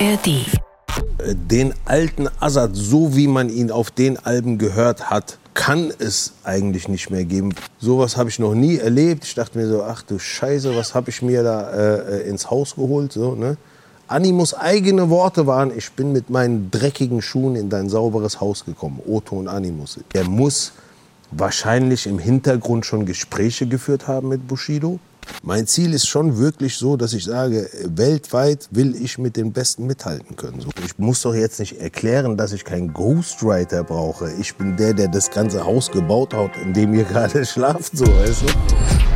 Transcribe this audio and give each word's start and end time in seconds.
ARD. 0.00 0.46
Den 1.50 1.74
alten 1.84 2.28
Azad, 2.40 2.70
so 2.74 3.16
wie 3.16 3.28
man 3.28 3.48
ihn 3.48 3.70
auf 3.70 3.90
den 3.90 4.18
Alben 4.18 4.58
gehört 4.58 5.10
hat, 5.10 5.38
kann 5.54 5.92
es 5.98 6.32
eigentlich 6.42 6.88
nicht 6.88 7.10
mehr 7.10 7.24
geben. 7.24 7.54
Sowas 7.78 8.16
habe 8.16 8.28
ich 8.28 8.38
noch 8.38 8.54
nie 8.54 8.78
erlebt. 8.78 9.24
Ich 9.24 9.34
dachte 9.34 9.56
mir 9.56 9.68
so, 9.68 9.84
ach 9.84 10.02
du 10.02 10.18
Scheiße, 10.18 10.74
was 10.74 10.94
habe 10.94 11.10
ich 11.10 11.22
mir 11.22 11.44
da 11.44 11.70
äh, 11.70 12.28
ins 12.28 12.50
Haus 12.50 12.74
geholt? 12.74 13.12
So, 13.12 13.34
ne? 13.36 13.56
Animus 14.08 14.54
eigene 14.54 15.10
Worte 15.10 15.46
waren, 15.46 15.70
ich 15.76 15.92
bin 15.92 16.12
mit 16.12 16.28
meinen 16.28 16.70
dreckigen 16.70 17.22
Schuhen 17.22 17.54
in 17.54 17.70
dein 17.70 17.88
sauberes 17.88 18.40
Haus 18.40 18.64
gekommen. 18.64 19.00
Otto 19.06 19.36
und 19.36 19.48
Animus. 19.48 20.00
Er 20.12 20.24
muss 20.24 20.72
wahrscheinlich 21.30 22.06
im 22.06 22.18
Hintergrund 22.18 22.84
schon 22.84 23.06
Gespräche 23.06 23.66
geführt 23.66 24.08
haben 24.08 24.28
mit 24.28 24.46
Bushido. 24.48 24.98
Mein 25.42 25.66
Ziel 25.66 25.92
ist 25.92 26.06
schon 26.06 26.38
wirklich 26.38 26.76
so, 26.76 26.96
dass 26.96 27.12
ich 27.12 27.24
sage, 27.24 27.68
weltweit 27.84 28.68
will 28.70 28.94
ich 28.94 29.18
mit 29.18 29.36
den 29.36 29.52
Besten 29.52 29.86
mithalten 29.86 30.36
können. 30.36 30.64
Ich 30.84 30.98
muss 30.98 31.22
doch 31.22 31.34
jetzt 31.34 31.60
nicht 31.60 31.80
erklären, 31.80 32.36
dass 32.36 32.52
ich 32.52 32.64
keinen 32.64 32.92
Ghostwriter 32.92 33.84
brauche. 33.84 34.32
Ich 34.40 34.54
bin 34.54 34.76
der, 34.76 34.94
der 34.94 35.08
das 35.08 35.30
ganze 35.30 35.64
Haus 35.64 35.90
gebaut 35.90 36.32
hat, 36.34 36.56
in 36.62 36.72
dem 36.72 36.94
ihr 36.94 37.04
gerade 37.04 37.44
schlaft, 37.44 37.96
so, 37.96 38.06
weißt 38.06 38.42
du? 38.42 39.13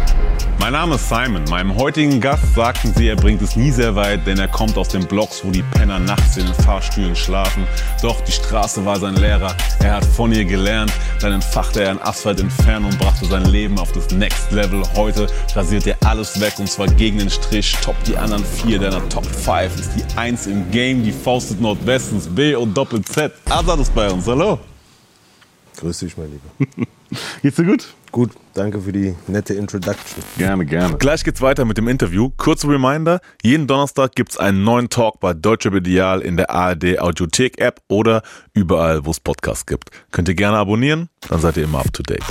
Mein 0.60 0.72
Name 0.72 0.96
ist 0.96 1.08
Simon. 1.08 1.44
Meinem 1.44 1.76
heutigen 1.76 2.20
Gast 2.20 2.54
sagten 2.54 2.92
sie, 2.92 3.08
er 3.08 3.16
bringt 3.16 3.40
es 3.42 3.54
nie 3.54 3.70
sehr 3.70 3.94
weit, 3.94 4.26
denn 4.26 4.38
er 4.38 4.48
kommt 4.48 4.76
aus 4.76 4.88
den 4.88 5.06
Blocks, 5.06 5.44
wo 5.44 5.50
die 5.50 5.62
Penner 5.62 6.00
nachts 6.00 6.36
in 6.36 6.46
den 6.46 6.54
Fahrstühlen 6.54 7.14
schlafen. 7.14 7.66
Doch 8.02 8.20
die 8.22 8.32
Straße 8.32 8.84
war 8.84 8.98
sein 8.98 9.14
Lehrer. 9.14 9.56
Er 9.78 9.94
hat 9.94 10.04
von 10.04 10.32
ihr 10.32 10.44
gelernt. 10.44 10.92
Dann 11.20 11.34
entfachte 11.34 11.84
er 11.84 11.90
ein 11.92 12.02
Asphalt 12.02 12.40
Inferno 12.40 12.88
und 12.88 12.98
brachte 12.98 13.24
sein 13.26 13.44
Leben 13.46 13.78
auf 13.78 13.92
das 13.92 14.10
Next 14.10 14.50
Level. 14.50 14.82
Heute 14.96 15.28
rasiert 15.54 15.86
er 15.86 15.96
alles 16.04 16.40
weg 16.40 16.54
und 16.58 16.68
zwar 16.68 16.88
gegen 16.88 17.18
den 17.18 17.30
Strich. 17.30 17.76
Top 17.80 17.96
die 18.04 18.16
anderen 18.16 18.44
vier 18.44 18.80
deiner 18.80 19.08
Top 19.08 19.26
5. 19.26 19.78
Ist 19.78 19.90
die 19.96 20.18
Eins 20.18 20.48
im 20.48 20.70
Game, 20.72 21.04
die 21.04 21.12
faustet 21.12 21.60
Nordwestens. 21.60 22.26
B 22.26 22.56
und 22.56 22.76
Doppel 22.76 23.02
Z. 23.02 23.32
Azad 23.48 23.78
ist 23.78 23.94
bei 23.94 24.10
uns. 24.10 24.26
Hallo. 24.26 24.58
Grüß 25.76 26.00
dich, 26.00 26.16
mein 26.16 26.32
Lieber. 26.32 26.88
Geht's 27.42 27.56
dir 27.56 27.64
gut? 27.64 27.88
Gut, 28.10 28.30
danke 28.54 28.80
für 28.80 28.92
die 28.92 29.14
nette 29.26 29.52
Introduction. 29.52 30.22
Gerne, 30.38 30.64
gerne. 30.64 30.96
Gleich 30.96 31.24
geht's 31.24 31.42
weiter 31.42 31.66
mit 31.66 31.76
dem 31.76 31.88
Interview. 31.88 32.30
Kurzer 32.38 32.68
Reminder: 32.68 33.20
Jeden 33.42 33.66
Donnerstag 33.66 34.14
gibt's 34.14 34.38
einen 34.38 34.64
neuen 34.64 34.88
Talk 34.88 35.20
bei 35.20 35.34
Deutsche 35.34 35.68
Ideal 35.68 36.20
in 36.20 36.38
der 36.38 36.48
ARD 36.50 36.98
Audiothek 37.00 37.60
App 37.60 37.82
oder 37.88 38.22
überall, 38.54 39.04
wo 39.04 39.10
es 39.10 39.20
Podcasts 39.20 39.66
gibt. 39.66 39.90
Könnt 40.10 40.28
ihr 40.28 40.34
gerne 40.34 40.56
abonnieren, 40.56 41.10
dann 41.28 41.40
seid 41.40 41.58
ihr 41.58 41.64
immer 41.64 41.80
up 41.80 41.92
to 41.92 42.02
date. 42.02 42.24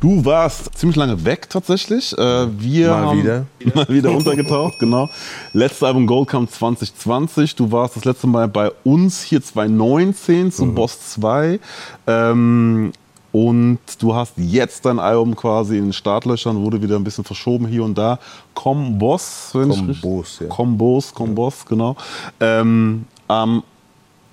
Du 0.00 0.24
warst 0.24 0.78
ziemlich 0.78 0.96
lange 0.96 1.24
weg 1.24 1.50
tatsächlich. 1.50 2.16
Äh, 2.16 2.46
Wir 2.60 2.90
Mal 2.90 3.06
haben 3.06 3.18
wieder. 3.18 3.46
mal 3.74 3.88
wieder 3.88 4.12
untergetaucht, 4.12 4.78
genau. 4.78 5.10
Letztes 5.52 5.82
Album 5.82 6.06
Gold 6.06 6.28
kam 6.28 6.48
2020. 6.48 7.56
Du 7.56 7.72
warst 7.72 7.96
das 7.96 8.04
letzte 8.04 8.28
Mal 8.28 8.46
bei 8.46 8.70
uns 8.84 9.22
hier 9.24 9.42
2019 9.42 10.52
zu 10.52 10.72
Boss 10.72 11.10
2. 11.10 11.58
Ähm, 12.06 12.92
und 13.32 13.78
du 13.98 14.14
hast 14.14 14.32
jetzt 14.36 14.84
dein 14.86 14.98
Album 14.98 15.36
quasi 15.36 15.76
in 15.76 15.84
den 15.84 15.92
Startlöchern, 15.92 16.62
wurde 16.62 16.80
wieder 16.80 16.96
ein 16.96 17.04
bisschen 17.04 17.24
verschoben 17.24 17.66
hier 17.66 17.84
und 17.84 17.96
da. 17.96 18.18
Kombos, 18.54 19.50
wenn 19.52 19.70
ich 19.70 19.78
richtig- 19.80 20.00
Kombos, 20.02 20.38
ja. 20.40 20.46
Kombos, 20.48 21.14
Kombos, 21.14 21.64
genau. 21.66 21.96
Ähm, 22.40 23.04
ähm, 23.28 23.62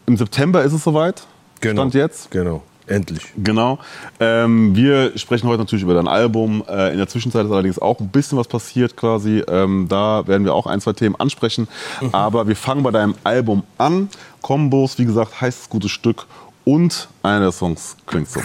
Im 0.05 0.17
September 0.17 0.63
ist 0.63 0.73
es 0.73 0.83
soweit. 0.83 1.23
Stand 1.59 1.95
jetzt. 1.95 2.29
Genau, 2.29 2.61
endlich. 2.85 3.23
Genau. 3.37 3.79
Ähm, 4.19 4.75
wir 4.75 5.17
sprechen 5.17 5.47
heute 5.49 5.59
natürlich 5.59 5.83
über 5.83 5.95
dein 5.95 6.07
Album. 6.07 6.63
Äh, 6.69 6.91
in 6.91 6.97
der 6.99 7.07
Zwischenzeit 7.07 7.43
ist 7.45 7.51
allerdings 7.51 7.79
auch 7.79 7.99
ein 7.99 8.09
bisschen 8.09 8.37
was 8.37 8.47
passiert 8.47 8.95
quasi. 8.95 9.43
Ähm, 9.47 9.87
da 9.89 10.27
werden 10.27 10.45
wir 10.45 10.53
auch 10.53 10.67
ein, 10.67 10.79
zwei 10.79 10.93
Themen 10.93 11.15
ansprechen. 11.15 11.67
Aber 12.11 12.47
wir 12.47 12.55
fangen 12.55 12.83
bei 12.83 12.91
deinem 12.91 13.15
Album 13.23 13.63
an. 13.79 14.09
Kombos, 14.43 14.99
wie 14.99 15.05
gesagt, 15.05 15.41
heißt 15.41 15.61
das 15.61 15.69
gute 15.69 15.89
Stück. 15.89 16.27
Und 16.65 17.07
einer 17.21 17.41
der 17.41 17.51
Songs 17.51 17.95
klingt 18.07 18.29
so. 18.29 18.41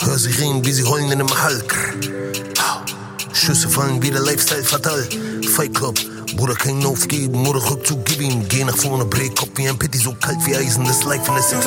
Hör 0.00 0.18
sie 0.18 0.30
reden, 0.30 0.64
wie 0.64 0.72
sie 0.72 0.84
heulen 0.84 1.06
in 1.06 1.20
einem 1.20 1.28
Hulk. 1.28 1.74
Schüsse 3.32 3.68
fallen 3.68 4.02
wie 4.02 4.10
der 4.10 4.20
Lifestyle 4.20 4.62
fatal. 4.62 5.08
Fight 5.54 5.74
Club, 5.74 5.98
Bruder, 6.36 6.54
kein 6.54 6.84
Aufgeben 6.84 7.46
oder 7.46 7.58
Rückzug, 7.70 8.04
gib 8.04 8.20
ihm. 8.20 8.46
Geh 8.48 8.64
nach 8.64 8.76
vorne, 8.76 9.06
brech 9.06 9.34
Kopf 9.34 9.50
wie 9.56 9.68
ein 9.68 9.78
Pitti, 9.78 9.96
so 9.98 10.14
kalt 10.20 10.36
wie 10.44 10.54
Eisen, 10.54 10.84
das 10.84 11.02
Life 11.04 11.32
aus 11.32 11.48
der. 11.48 11.60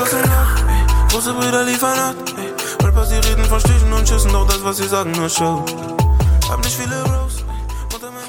Große 1.10 1.34
Brüder 1.34 1.64
liefern 1.64 1.98
ab, 1.98 2.16
ey. 2.38 2.86
Rapper, 2.86 3.06
sie 3.06 3.16
reden 3.16 3.46
von 3.46 3.60
Stichen 3.60 3.92
und 3.92 4.08
Schüssen, 4.08 4.32
doch 4.32 4.48
das, 4.48 4.64
was 4.64 4.78
sie 4.78 4.88
sagen, 4.88 5.12
nur 5.12 5.30
Show. 5.30 5.66
Hab 6.48 6.64
nicht 6.64 6.76
viele 6.76 7.04
Bros, 7.04 7.43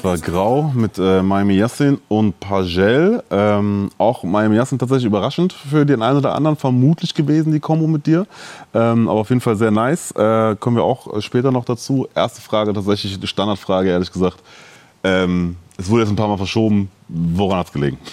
war 0.05 0.17
Grau 0.19 0.71
mit 0.75 0.99
äh, 0.99 1.23
Miami 1.23 1.55
Yassin 1.55 1.99
und 2.09 2.39
Pagel. 2.39 3.23
Ähm, 3.31 3.89
auch 3.97 4.23
Miami 4.23 4.55
Yassin 4.55 4.77
tatsächlich 4.77 5.07
überraschend 5.07 5.51
für 5.51 5.83
den 5.83 6.03
einen 6.03 6.19
oder 6.19 6.35
anderen 6.35 6.55
vermutlich 6.57 7.15
gewesen, 7.15 7.51
die 7.51 7.59
Kombo 7.59 7.87
mit 7.87 8.05
dir. 8.05 8.27
Ähm, 8.75 9.09
aber 9.09 9.21
auf 9.21 9.29
jeden 9.29 9.41
Fall 9.41 9.55
sehr 9.55 9.71
nice. 9.71 10.11
Äh, 10.11 10.55
kommen 10.59 10.77
wir 10.77 10.83
auch 10.83 11.11
äh, 11.17 11.21
später 11.21 11.51
noch 11.51 11.65
dazu. 11.65 12.07
Erste 12.13 12.39
Frage, 12.39 12.71
tatsächlich 12.73 13.15
eine 13.15 13.25
Standardfrage, 13.25 13.89
ehrlich 13.89 14.11
gesagt. 14.11 14.37
Ähm, 15.03 15.55
es 15.75 15.89
wurde 15.89 16.03
jetzt 16.03 16.11
ein 16.11 16.15
paar 16.15 16.27
Mal 16.27 16.37
verschoben. 16.37 16.91
Woran 17.07 17.57
hat 17.57 17.67
es 17.67 17.73
gelegen? 17.73 17.97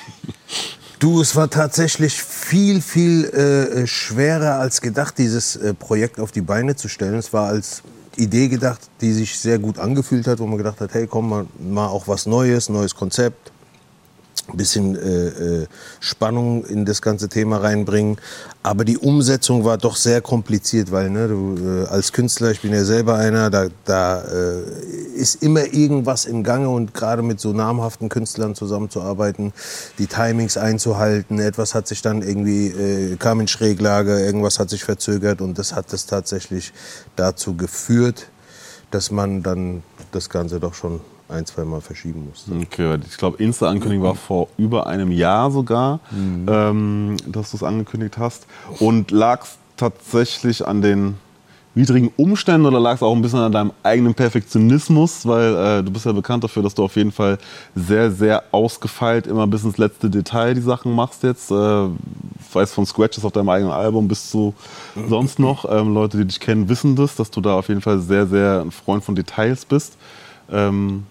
Du, 0.99 1.21
es 1.21 1.35
war 1.35 1.51
tatsächlich 1.51 2.23
viel, 2.23 2.81
viel 2.81 3.25
äh, 3.25 3.89
schwerer 3.89 4.61
als 4.61 4.81
gedacht, 4.81 5.19
dieses 5.19 5.57
äh, 5.57 5.75
Projekt 5.75 6.21
auf 6.21 6.31
die 6.31 6.43
Beine 6.43 6.77
zu 6.77 6.87
stellen. 6.87 7.17
Es 7.17 7.33
war 7.33 7.49
als 7.49 7.83
Idee 8.17 8.49
gedacht, 8.49 8.81
die 9.01 9.13
sich 9.13 9.39
sehr 9.39 9.59
gut 9.59 9.79
angefühlt 9.79 10.27
hat, 10.27 10.39
wo 10.39 10.47
man 10.47 10.59
gedacht 10.59 10.81
hat, 10.81 10.95
hey, 10.95 11.07
komm 11.07 11.29
mal, 11.29 11.47
mal 11.59 11.87
auch 11.87 12.09
was 12.09 12.27
Neues, 12.27 12.69
neues 12.69 12.95
Konzept, 12.95 13.53
ein 14.53 14.57
bisschen 14.57 14.97
äh, 14.97 15.29
äh, 15.63 15.67
Spannung 16.01 16.65
in 16.65 16.85
das 16.85 17.03
ganze 17.03 17.29
Thema 17.29 17.59
reinbringen. 17.59 18.19
Aber 18.63 18.85
die 18.85 18.99
Umsetzung 18.99 19.65
war 19.65 19.77
doch 19.77 19.97
sehr 19.97 20.21
kompliziert, 20.21 20.93
weil 20.93 21.11
ne, 21.11 21.29
du 21.29 21.85
äh, 21.85 21.87
als 21.87 22.13
Künstler, 22.13 22.51
ich 22.53 22.61
bin 22.61 22.73
ja 22.73 22.85
selber 22.85 23.17
einer, 23.17 23.51
da, 23.51 23.67
da 23.85 24.23
äh, 24.23 24.63
ist 25.17 25.43
immer 25.43 25.73
irgendwas 25.73 26.27
im 26.27 26.45
Gange 26.45 26.69
und 26.69 26.95
gerade 26.95 27.23
mit 27.23 27.41
so 27.41 27.53
namhaften 27.53 28.09
Künstlern 28.09 28.55
zusammenzuarbeiten, 28.55 29.53
die 29.99 30.07
Timings 30.07 30.57
einzuhalten, 30.57 31.41
etwas 31.41 31.75
hat 31.75 31.89
sich 31.89 32.03
dann 32.03 32.23
irgendwie, 32.23 32.69
äh, 32.69 33.17
kam 33.17 33.41
in 33.41 33.49
Schräglage, 33.49 34.21
irgendwas 34.21 34.61
hat 34.61 34.71
sich 34.71 34.85
verzögert 34.85 35.41
und 35.41 35.59
das 35.59 35.75
hat 35.75 35.93
es 35.93 36.07
tatsächlich 36.07 36.73
dazu 37.17 37.57
geführt, 37.57 38.29
dass 38.93 39.11
man 39.11 39.43
dann 39.43 39.83
das 40.13 40.29
Ganze 40.29 40.61
doch 40.61 40.75
schon 40.75 41.01
ein, 41.33 41.47
zwei 41.47 41.65
Mal 41.65 41.81
verschieben 41.81 42.29
musste. 42.29 42.53
Okay, 42.53 42.99
ich 43.09 43.17
glaube, 43.17 43.43
Insta-Ankündigung 43.43 44.05
war 44.05 44.15
vor 44.15 44.49
über 44.57 44.87
einem 44.87 45.11
Jahr 45.11 45.51
sogar, 45.51 46.01
ähm, 46.13 47.17
dass 47.27 47.51
du 47.51 47.57
es 47.57 47.63
angekündigt 47.63 48.19
hast. 48.19 48.47
Und 48.79 49.11
lag 49.11 49.43
es 49.43 49.59
tatsächlich 49.77 50.67
an 50.67 50.83
den 50.83 51.17
widrigen 51.75 52.13
Umständen 52.17 52.67
oder 52.67 52.79
lag 52.79 52.97
es 52.97 53.03
auch 53.03 53.15
ein 53.15 53.23
bisschen 53.23 53.39
an 53.39 53.53
deinem 53.53 53.73
eigenen 53.83 54.15
Perfektionismus? 54.15 55.27
Weil 55.27 55.55
äh, 55.55 55.83
du 55.83 55.91
bist 55.91 56.05
ja 56.05 56.13
bekannt 56.13 56.45
dafür, 56.45 56.63
dass 56.63 56.75
du 56.75 56.85
auf 56.85 56.97
jeden 56.97 57.13
Fall 57.13 57.39
sehr, 57.75 58.11
sehr 58.11 58.45
ausgefeilt 58.51 59.27
immer 59.27 59.47
bis 59.47 59.65
ins 59.65 59.79
letzte 59.79 60.11
Detail 60.11 60.55
die 60.55 60.61
Sachen 60.61 60.95
machst 60.95 61.23
jetzt. 61.23 61.51
Äh, 61.51 61.89
weiß 62.53 62.73
von 62.75 62.85
Scratches 62.85 63.25
auf 63.25 63.33
deinem 63.33 63.49
eigenen 63.49 63.73
Album 63.73 64.09
bis 64.09 64.31
zu 64.31 64.55
sonst 65.09 65.39
noch. 65.39 65.65
Ähm, 65.71 65.95
Leute, 65.95 66.19
die 66.19 66.27
dich 66.27 66.41
kennen, 66.41 66.69
wissen 66.69 66.97
das, 66.97 67.17
dass 67.17 67.31
du 67.31 67.41
da 67.41 67.55
auf 67.55 67.69
jeden 67.69 67.81
Fall 67.81 67.99
sehr, 68.01 68.27
sehr 68.27 68.61
ein 68.61 68.71
Freund 68.71 69.03
von 69.03 69.15
Details 69.15 69.65
bist. 69.65 69.97
Ähm, 70.51 71.07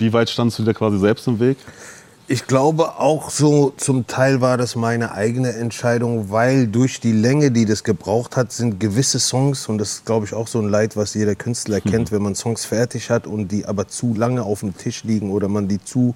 wie 0.00 0.12
weit 0.12 0.30
standst 0.30 0.58
du 0.58 0.64
dir 0.64 0.74
quasi 0.74 0.98
selbst 0.98 1.26
im 1.28 1.38
Weg? 1.38 1.58
Ich 2.26 2.46
glaube 2.46 3.00
auch 3.00 3.28
so 3.28 3.72
zum 3.76 4.06
Teil 4.06 4.40
war 4.40 4.56
das 4.56 4.76
meine 4.76 5.12
eigene 5.12 5.52
Entscheidung, 5.52 6.30
weil 6.30 6.68
durch 6.68 7.00
die 7.00 7.10
Länge, 7.10 7.50
die 7.50 7.64
das 7.64 7.82
gebraucht 7.82 8.36
hat, 8.36 8.52
sind 8.52 8.78
gewisse 8.78 9.18
Songs 9.18 9.66
und 9.68 9.78
das 9.78 9.94
ist 9.94 10.06
glaube 10.06 10.26
ich 10.26 10.32
auch 10.32 10.46
so 10.46 10.60
ein 10.60 10.68
Leid, 10.68 10.96
was 10.96 11.14
jeder 11.14 11.34
Künstler 11.34 11.80
kennt, 11.80 12.12
wenn 12.12 12.22
man 12.22 12.36
Songs 12.36 12.64
fertig 12.64 13.10
hat 13.10 13.26
und 13.26 13.48
die 13.48 13.66
aber 13.66 13.88
zu 13.88 14.14
lange 14.14 14.44
auf 14.44 14.60
dem 14.60 14.76
Tisch 14.76 15.02
liegen 15.02 15.32
oder 15.32 15.48
man 15.48 15.66
die 15.66 15.82
zu 15.82 16.14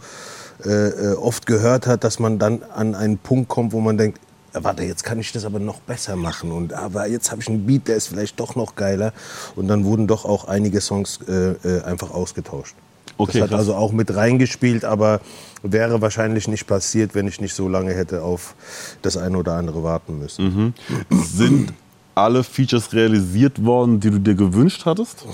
äh, 0.64 0.70
äh, 0.70 1.14
oft 1.14 1.46
gehört 1.46 1.88
hat, 1.88 2.04
dass 2.04 2.20
man 2.20 2.38
dann 2.38 2.62
an 2.62 2.94
einen 2.94 3.18
Punkt 3.18 3.48
kommt, 3.48 3.72
wo 3.72 3.80
man 3.80 3.98
denkt, 3.98 4.20
"Ja, 4.54 4.62
warte, 4.62 4.84
jetzt 4.84 5.02
kann 5.02 5.18
ich 5.18 5.32
das 5.32 5.44
aber 5.44 5.58
noch 5.58 5.80
besser 5.80 6.14
machen 6.14 6.52
und 6.52 6.72
aber 6.74 7.08
jetzt 7.08 7.32
habe 7.32 7.42
ich 7.42 7.48
einen 7.48 7.66
Beat, 7.66 7.88
der 7.88 7.96
ist 7.96 8.06
vielleicht 8.06 8.38
doch 8.38 8.54
noch 8.54 8.76
geiler 8.76 9.12
und 9.56 9.66
dann 9.66 9.84
wurden 9.84 10.06
doch 10.06 10.24
auch 10.24 10.44
einige 10.44 10.80
Songs 10.80 11.18
äh, 11.26 11.54
äh, 11.68 11.82
einfach 11.82 12.12
ausgetauscht. 12.12 12.76
Okay, 13.16 13.32
das 13.32 13.42
hat 13.42 13.48
krass. 13.50 13.58
also 13.60 13.74
auch 13.74 13.92
mit 13.92 14.14
reingespielt, 14.14 14.84
aber 14.84 15.20
wäre 15.62 16.00
wahrscheinlich 16.00 16.48
nicht 16.48 16.66
passiert, 16.66 17.14
wenn 17.14 17.26
ich 17.26 17.40
nicht 17.40 17.54
so 17.54 17.68
lange 17.68 17.94
hätte 17.94 18.22
auf 18.22 18.54
das 19.02 19.16
eine 19.16 19.38
oder 19.38 19.54
andere 19.54 19.82
warten 19.82 20.18
müssen. 20.18 20.74
Sind 21.10 21.72
alle 22.14 22.44
Features 22.44 22.92
realisiert 22.92 23.64
worden, 23.64 24.00
die 24.00 24.10
du 24.10 24.18
dir 24.18 24.34
gewünscht 24.34 24.84
hattest? 24.84 25.24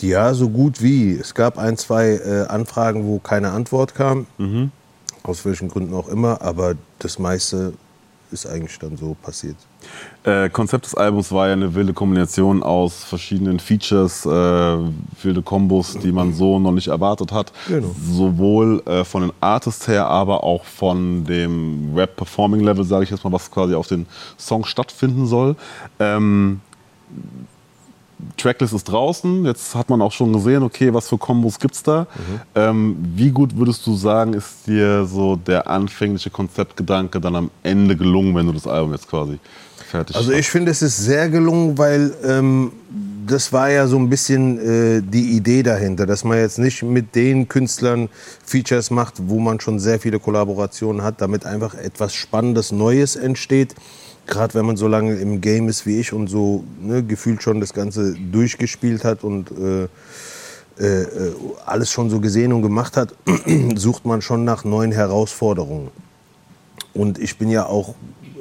Ja, 0.00 0.32
so 0.32 0.48
gut 0.48 0.80
wie. 0.82 1.14
Es 1.14 1.34
gab 1.34 1.58
ein, 1.58 1.76
zwei 1.76 2.10
äh, 2.10 2.46
Anfragen, 2.48 3.04
wo 3.04 3.18
keine 3.18 3.50
Antwort 3.50 3.94
kam. 3.94 4.26
Aus 5.22 5.44
welchen 5.44 5.68
Gründen 5.68 5.94
auch 5.94 6.08
immer. 6.08 6.40
Aber 6.42 6.74
das 7.00 7.18
meiste 7.18 7.72
ist 8.30 8.46
eigentlich 8.46 8.78
dann 8.78 8.96
so 8.96 9.16
passiert. 9.20 9.56
Äh, 10.24 10.48
Konzept 10.50 10.86
des 10.86 10.94
Albums 10.94 11.30
war 11.32 11.46
ja 11.46 11.52
eine 11.52 11.74
wilde 11.74 11.92
Kombination 11.92 12.62
aus 12.62 13.04
verschiedenen 13.04 13.60
Features, 13.60 14.26
äh, 14.26 14.28
wilde 14.28 15.42
Kombos, 15.42 15.96
die 15.98 16.12
man 16.12 16.32
so 16.32 16.58
noch 16.58 16.72
nicht 16.72 16.88
erwartet 16.88 17.32
hat. 17.32 17.52
Genau. 17.68 17.94
Sowohl 18.02 18.82
äh, 18.86 19.04
von 19.04 19.22
den 19.22 19.32
Artists 19.40 19.86
her, 19.88 20.06
aber 20.06 20.44
auch 20.44 20.64
von 20.64 21.24
dem 21.24 21.92
Rap-Performing-Level, 21.94 22.84
sage 22.84 23.04
ich 23.04 23.10
jetzt 23.10 23.24
mal, 23.24 23.32
was 23.32 23.50
quasi 23.50 23.74
auf 23.74 23.86
den 23.86 24.06
Song 24.36 24.64
stattfinden 24.64 25.26
soll. 25.26 25.56
Ähm, 25.98 26.60
Tracklist 28.36 28.72
ist 28.74 28.84
draußen, 28.84 29.44
jetzt 29.44 29.74
hat 29.74 29.88
man 29.90 30.02
auch 30.02 30.12
schon 30.12 30.32
gesehen, 30.32 30.62
okay, 30.62 30.92
was 30.92 31.08
für 31.08 31.18
Kombos 31.18 31.58
gibt's 31.58 31.82
da. 31.82 32.06
Ähm, 32.54 32.96
wie 33.14 33.30
gut 33.30 33.56
würdest 33.56 33.86
du 33.86 33.94
sagen, 33.94 34.34
ist 34.34 34.66
dir 34.66 35.04
so 35.04 35.36
der 35.36 35.68
anfängliche 35.68 36.30
Konzeptgedanke 36.30 37.20
dann 37.20 37.36
am 37.36 37.50
Ende 37.62 37.96
gelungen, 37.96 38.34
wenn 38.34 38.46
du 38.46 38.52
das 38.52 38.66
Album 38.66 38.92
jetzt 38.92 39.08
quasi 39.08 39.38
fertig 39.88 40.16
Also 40.16 40.32
hast? 40.32 40.38
ich 40.38 40.48
finde, 40.48 40.70
es 40.72 40.82
ist 40.82 40.96
sehr 40.96 41.28
gelungen, 41.28 41.78
weil 41.78 42.12
ähm, 42.24 42.72
das 43.26 43.52
war 43.52 43.70
ja 43.70 43.86
so 43.86 43.96
ein 43.98 44.08
bisschen 44.08 44.58
äh, 44.58 45.02
die 45.02 45.32
Idee 45.36 45.62
dahinter, 45.62 46.06
dass 46.06 46.24
man 46.24 46.38
jetzt 46.38 46.58
nicht 46.58 46.82
mit 46.82 47.14
den 47.14 47.46
Künstlern 47.48 48.08
Features 48.44 48.90
macht, 48.90 49.14
wo 49.28 49.38
man 49.38 49.60
schon 49.60 49.78
sehr 49.78 50.00
viele 50.00 50.18
Kollaborationen 50.18 51.02
hat, 51.02 51.20
damit 51.20 51.44
einfach 51.46 51.74
etwas 51.74 52.14
Spannendes, 52.14 52.72
Neues 52.72 53.16
entsteht. 53.16 53.74
Gerade 54.28 54.54
wenn 54.54 54.66
man 54.66 54.76
so 54.76 54.86
lange 54.86 55.16
im 55.16 55.40
Game 55.40 55.68
ist 55.68 55.86
wie 55.86 55.98
ich 55.98 56.12
und 56.12 56.28
so 56.28 56.62
ne, 56.80 57.02
gefühlt 57.02 57.42
schon 57.42 57.60
das 57.60 57.72
Ganze 57.72 58.14
durchgespielt 58.14 59.02
hat 59.02 59.24
und 59.24 59.50
äh, 59.50 59.88
äh, 60.78 61.02
äh, 61.02 61.34
alles 61.66 61.90
schon 61.90 62.08
so 62.08 62.20
gesehen 62.20 62.52
und 62.52 62.62
gemacht 62.62 62.96
hat, 62.96 63.14
sucht 63.74 64.04
man 64.04 64.22
schon 64.22 64.44
nach 64.44 64.64
neuen 64.64 64.92
Herausforderungen. 64.92 65.90
Und 66.94 67.18
ich 67.18 67.36
bin 67.36 67.50
ja 67.50 67.66
auch 67.66 67.94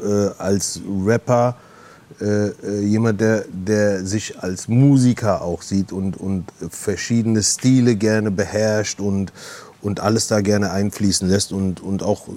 äh, 0.03 0.29
als 0.37 0.79
Rapper 1.05 1.55
äh, 2.21 2.47
äh, 2.47 2.81
jemand, 2.81 3.21
der, 3.21 3.45
der 3.49 4.05
sich 4.05 4.39
als 4.39 4.67
Musiker 4.67 5.41
auch 5.41 5.61
sieht 5.61 5.91
und, 5.91 6.17
und 6.17 6.45
verschiedene 6.69 7.41
Stile 7.43 7.95
gerne 7.95 8.29
beherrscht 8.31 8.99
und, 8.99 9.31
und 9.81 9.99
alles 9.99 10.27
da 10.27 10.41
gerne 10.41 10.71
einfließen 10.71 11.27
lässt 11.27 11.51
und, 11.51 11.81
und 11.81 12.03
auch 12.03 12.27
äh, 12.27 12.31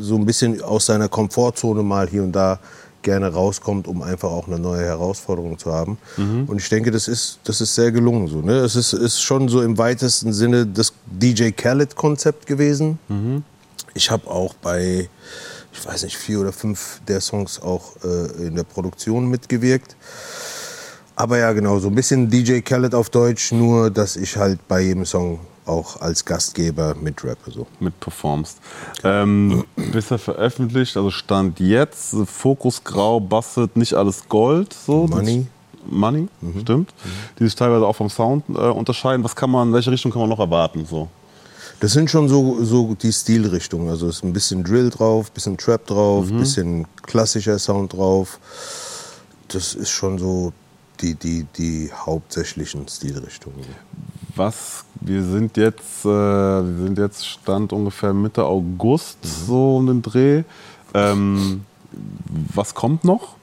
so 0.00 0.16
ein 0.16 0.26
bisschen 0.26 0.62
aus 0.62 0.86
seiner 0.86 1.08
Komfortzone 1.08 1.82
mal 1.82 2.08
hier 2.08 2.22
und 2.22 2.32
da 2.32 2.58
gerne 3.04 3.32
rauskommt, 3.32 3.86
um 3.86 4.02
einfach 4.02 4.30
auch 4.30 4.48
eine 4.48 4.58
neue 4.58 4.84
Herausforderung 4.84 5.58
zu 5.58 5.72
haben. 5.72 5.98
Und 6.48 6.58
ich 6.58 6.68
denke, 6.68 6.90
das 6.90 7.06
ist, 7.06 7.38
das 7.44 7.60
ist 7.60 7.74
sehr 7.74 7.92
gelungen. 7.92 8.26
So, 8.26 8.40
ne? 8.40 8.54
Es 8.60 8.74
ist, 8.74 8.94
ist 8.94 9.20
schon 9.20 9.48
so 9.48 9.62
im 9.62 9.78
weitesten 9.78 10.32
Sinne 10.32 10.66
das 10.66 10.92
DJ 11.06 11.50
Khaled-Konzept 11.50 12.46
gewesen. 12.46 12.98
Ich 13.92 14.10
habe 14.10 14.28
auch 14.28 14.54
bei, 14.54 15.08
ich 15.72 15.86
weiß 15.86 16.02
nicht, 16.04 16.16
vier 16.16 16.40
oder 16.40 16.52
fünf 16.52 17.00
der 17.06 17.20
Songs 17.20 17.60
auch 17.60 17.94
äh, 18.02 18.46
in 18.46 18.56
der 18.56 18.64
Produktion 18.64 19.28
mitgewirkt. 19.28 19.96
Aber 21.14 21.38
ja, 21.38 21.52
genau, 21.52 21.78
so 21.78 21.88
ein 21.88 21.94
bisschen 21.94 22.28
DJ 22.28 22.60
Khaled 22.60 22.94
auf 22.94 23.10
Deutsch, 23.10 23.52
nur 23.52 23.90
dass 23.90 24.16
ich 24.16 24.36
halt 24.36 24.66
bei 24.66 24.80
jedem 24.80 25.04
Song 25.04 25.38
auch 25.66 26.00
als 26.00 26.24
Gastgeber 26.24 26.94
mitrappe. 26.94 27.50
So. 27.50 27.66
mit 27.80 27.98
performst. 28.00 28.58
Ähm, 29.02 29.64
bis 29.92 30.10
er 30.10 30.18
veröffentlicht, 30.18 30.96
also 30.96 31.10
Stand 31.10 31.60
jetzt, 31.60 32.14
Fokus 32.26 32.82
Grau, 32.84 33.20
Basset, 33.20 33.76
nicht 33.76 33.94
alles 33.94 34.28
Gold. 34.28 34.72
So. 34.72 35.06
Money. 35.06 35.46
Money, 35.86 36.28
stimmt. 36.62 36.94
Die 37.38 37.44
sich 37.44 37.54
teilweise 37.54 37.86
auch 37.86 37.94
vom 37.94 38.08
Sound 38.08 38.44
äh, 38.48 38.52
unterscheiden. 38.52 39.22
Was 39.22 39.36
kann 39.36 39.50
man, 39.50 39.72
welche 39.72 39.90
Richtung 39.90 40.10
kann 40.10 40.20
man 40.20 40.30
noch 40.30 40.38
erwarten? 40.38 40.86
So? 40.86 41.08
Das 41.80 41.92
sind 41.92 42.10
schon 42.10 42.28
so, 42.28 42.64
so 42.64 42.94
die 42.94 43.12
Stilrichtungen. 43.12 43.90
Also 43.90 44.08
es 44.08 44.16
ist 44.16 44.24
ein 44.24 44.32
bisschen 44.32 44.64
Drill 44.64 44.90
drauf, 44.90 45.30
bisschen 45.30 45.58
Trap 45.58 45.86
drauf, 45.86 46.30
bisschen 46.30 46.86
klassischer 47.02 47.58
Sound 47.58 47.92
drauf. 47.92 48.38
Das 49.48 49.74
ist 49.74 49.90
schon 49.90 50.18
so 50.18 50.52
die, 51.00 51.14
die, 51.14 51.44
die 51.58 51.90
hauptsächlichen 51.92 52.88
Stilrichtungen. 52.88 53.66
Was, 54.36 54.83
wir 55.00 55.22
sind 55.22 55.56
jetzt, 55.56 56.04
äh, 56.04 56.08
wir 56.08 56.84
sind 56.86 56.98
jetzt 56.98 57.26
Stand 57.26 57.72
ungefähr 57.72 58.12
Mitte 58.14 58.44
August, 58.44 59.18
so 59.46 59.76
um 59.78 59.86
den 59.86 60.02
Dreh. 60.02 60.42
Ähm, 60.94 61.64
was 62.54 62.74
kommt 62.74 63.04
noch? 63.04 63.36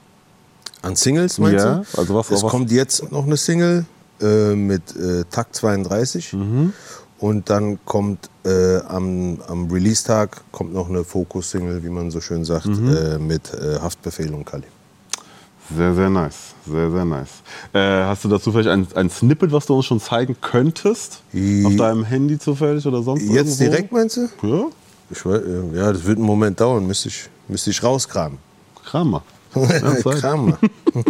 An 0.82 0.96
Singles 0.96 1.38
meinst 1.38 1.64
Ja, 1.64 1.74
du? 1.76 1.98
also 1.98 2.14
was- 2.14 2.30
es 2.30 2.42
was- 2.42 2.50
kommt 2.50 2.70
jetzt 2.72 3.10
noch 3.12 3.24
eine 3.24 3.36
Single 3.36 3.84
äh, 4.20 4.54
mit 4.54 4.94
äh, 4.96 5.24
Takt 5.30 5.54
32 5.56 6.32
Mhm. 6.32 6.72
und 7.18 7.48
dann 7.50 7.78
kommt 7.84 8.28
äh, 8.44 8.78
am, 8.88 9.38
am 9.46 9.70
Release-Tag 9.70 10.42
kommt 10.50 10.72
noch 10.74 10.88
eine 10.88 11.04
Fokus-Single, 11.04 11.84
wie 11.84 11.88
man 11.90 12.10
so 12.10 12.20
schön 12.20 12.44
sagt, 12.44 12.66
Mhm. 12.66 12.88
äh, 12.96 13.18
mit 13.18 13.52
äh, 13.54 13.78
Haftbefehl 13.80 14.34
und 14.34 14.44
Kali. 14.44 14.64
Sehr, 15.74 15.94
sehr 15.94 16.10
nice. 16.10 16.54
Sehr, 16.66 16.90
sehr 16.90 17.04
nice. 17.04 17.30
Äh, 17.72 18.04
hast 18.04 18.24
du 18.24 18.28
dazu 18.28 18.52
vielleicht 18.52 18.68
ein, 18.68 18.86
ein 18.94 19.10
Snippet, 19.10 19.52
was 19.52 19.66
du 19.66 19.74
uns 19.74 19.86
schon 19.86 20.00
zeigen 20.00 20.36
könntest? 20.40 21.22
I- 21.34 21.64
Auf 21.66 21.76
deinem 21.76 22.04
Handy 22.04 22.38
zufällig 22.38 22.86
oder 22.86 23.02
sonst 23.02 23.22
Jetzt 23.22 23.60
irgendwo? 23.60 23.64
direkt 23.64 23.92
meinst 23.92 24.16
du? 24.16 24.28
Ja, 24.42 24.64
Ich 25.10 25.24
weiß, 25.24 25.40
ja, 25.74 25.92
das 25.92 26.04
wird 26.04 26.18
einen 26.18 26.26
Moment 26.26 26.60
dauern, 26.60 26.86
müsste 26.86 27.08
ich, 27.08 27.28
müsste 27.48 27.70
ich 27.70 27.82
rauskramen. 27.82 28.38
kram 28.84 29.10
mal. 29.10 29.22
Ja, 29.54 29.96
Zeit. 29.98 30.20
Kram 30.20 30.46
mal. 30.50 30.58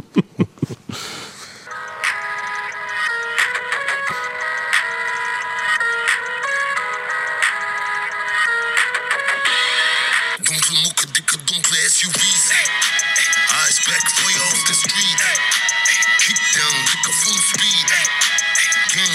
Dunkle 10.45 10.77
Mucke, 10.85 11.07
dicke, 11.09 11.39
dunkle 11.47 11.77
SUVs. 11.89 12.32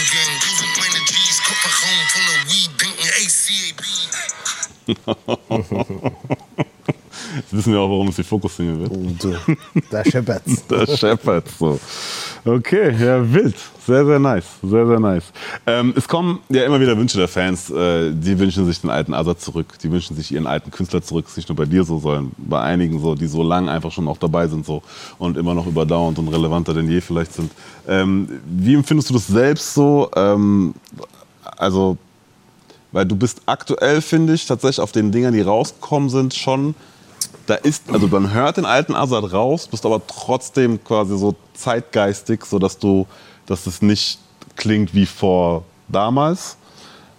Gang, 0.09 0.25
Gang, 0.25 0.39
wo 0.41 0.55
sind 0.55 0.77
meine 0.77 1.03
G's? 1.05 1.41
Kofferraum 1.43 2.07
voller 2.07 2.39
Weed, 2.47 2.71
denken 2.79 3.09
ACAB. 3.09 3.81
Jetzt 7.37 7.53
wissen 7.53 7.73
wir 7.73 7.79
auch, 7.79 7.89
warum 7.89 8.07
es 8.09 8.15
die 8.15 8.23
Fokus-Single 8.23 8.79
wird. 8.81 8.91
Und 8.91 9.21
so, 9.21 9.35
da 9.91 10.03
scheppert's. 10.03 10.67
Der 10.69 10.87
Shepherd. 10.87 11.45
So. 11.57 11.79
Okay, 12.45 12.95
ja, 12.99 13.33
wild. 13.33 13.55
Sehr, 13.85 14.05
sehr 14.05 14.19
nice. 14.19 14.45
Sehr, 14.63 14.87
sehr 14.87 14.99
nice. 14.99 15.23
Ähm, 15.65 15.93
es 15.95 16.07
kommen 16.07 16.39
ja 16.49 16.65
immer 16.65 16.79
wieder 16.79 16.97
Wünsche 16.97 17.17
der 17.17 17.27
Fans. 17.27 17.69
Äh, 17.69 18.11
die 18.13 18.37
wünschen 18.37 18.65
sich 18.65 18.81
den 18.81 18.89
alten 18.89 19.13
Azad 19.13 19.39
zurück. 19.39 19.77
Die 19.81 19.91
wünschen 19.91 20.15
sich 20.15 20.31
ihren 20.31 20.47
alten 20.47 20.71
Künstler 20.71 21.01
zurück. 21.01 21.25
Es 21.25 21.31
ist 21.31 21.37
nicht 21.37 21.49
nur 21.49 21.55
bei 21.55 21.65
dir 21.65 21.83
so, 21.83 21.99
sondern 21.99 22.31
bei 22.37 22.59
einigen 22.61 22.99
so, 22.99 23.15
die 23.15 23.27
so 23.27 23.43
lang 23.43 23.69
einfach 23.69 23.91
schon 23.91 24.07
auch 24.07 24.17
dabei 24.17 24.47
sind 24.47 24.65
so 24.65 24.81
und 25.17 25.37
immer 25.37 25.53
noch 25.53 25.67
überdauernd 25.67 26.19
und 26.19 26.27
relevanter 26.29 26.73
denn 26.73 26.89
je 26.89 27.01
vielleicht 27.01 27.33
sind. 27.33 27.51
Ähm, 27.87 28.27
wie 28.45 28.75
empfindest 28.75 29.09
du 29.09 29.13
das 29.13 29.27
selbst 29.27 29.73
so? 29.73 30.09
Ähm, 30.15 30.73
also, 31.57 31.97
weil 32.91 33.05
du 33.05 33.15
bist 33.15 33.41
aktuell, 33.45 34.01
finde 34.01 34.33
ich, 34.33 34.45
tatsächlich 34.45 34.79
auf 34.79 34.91
den 34.91 35.11
Dingern, 35.11 35.33
die 35.33 35.41
rausgekommen 35.41 36.09
sind, 36.09 36.33
schon 36.33 36.75
da 37.47 37.55
ist, 37.55 37.83
also 37.91 38.07
man 38.07 38.33
hört 38.33 38.57
den 38.57 38.65
alten 38.65 38.93
Azad 38.93 39.31
raus, 39.31 39.67
bist 39.67 39.85
aber 39.85 40.01
trotzdem 40.05 40.83
quasi 40.83 41.17
so 41.17 41.35
zeitgeistig, 41.53 42.45
so 42.45 42.59
dass 42.59 42.77
du, 42.77 43.07
dass 43.45 43.65
es 43.65 43.81
nicht 43.81 44.19
klingt 44.55 44.93
wie 44.93 45.05
vor 45.05 45.63
damals, 45.87 46.57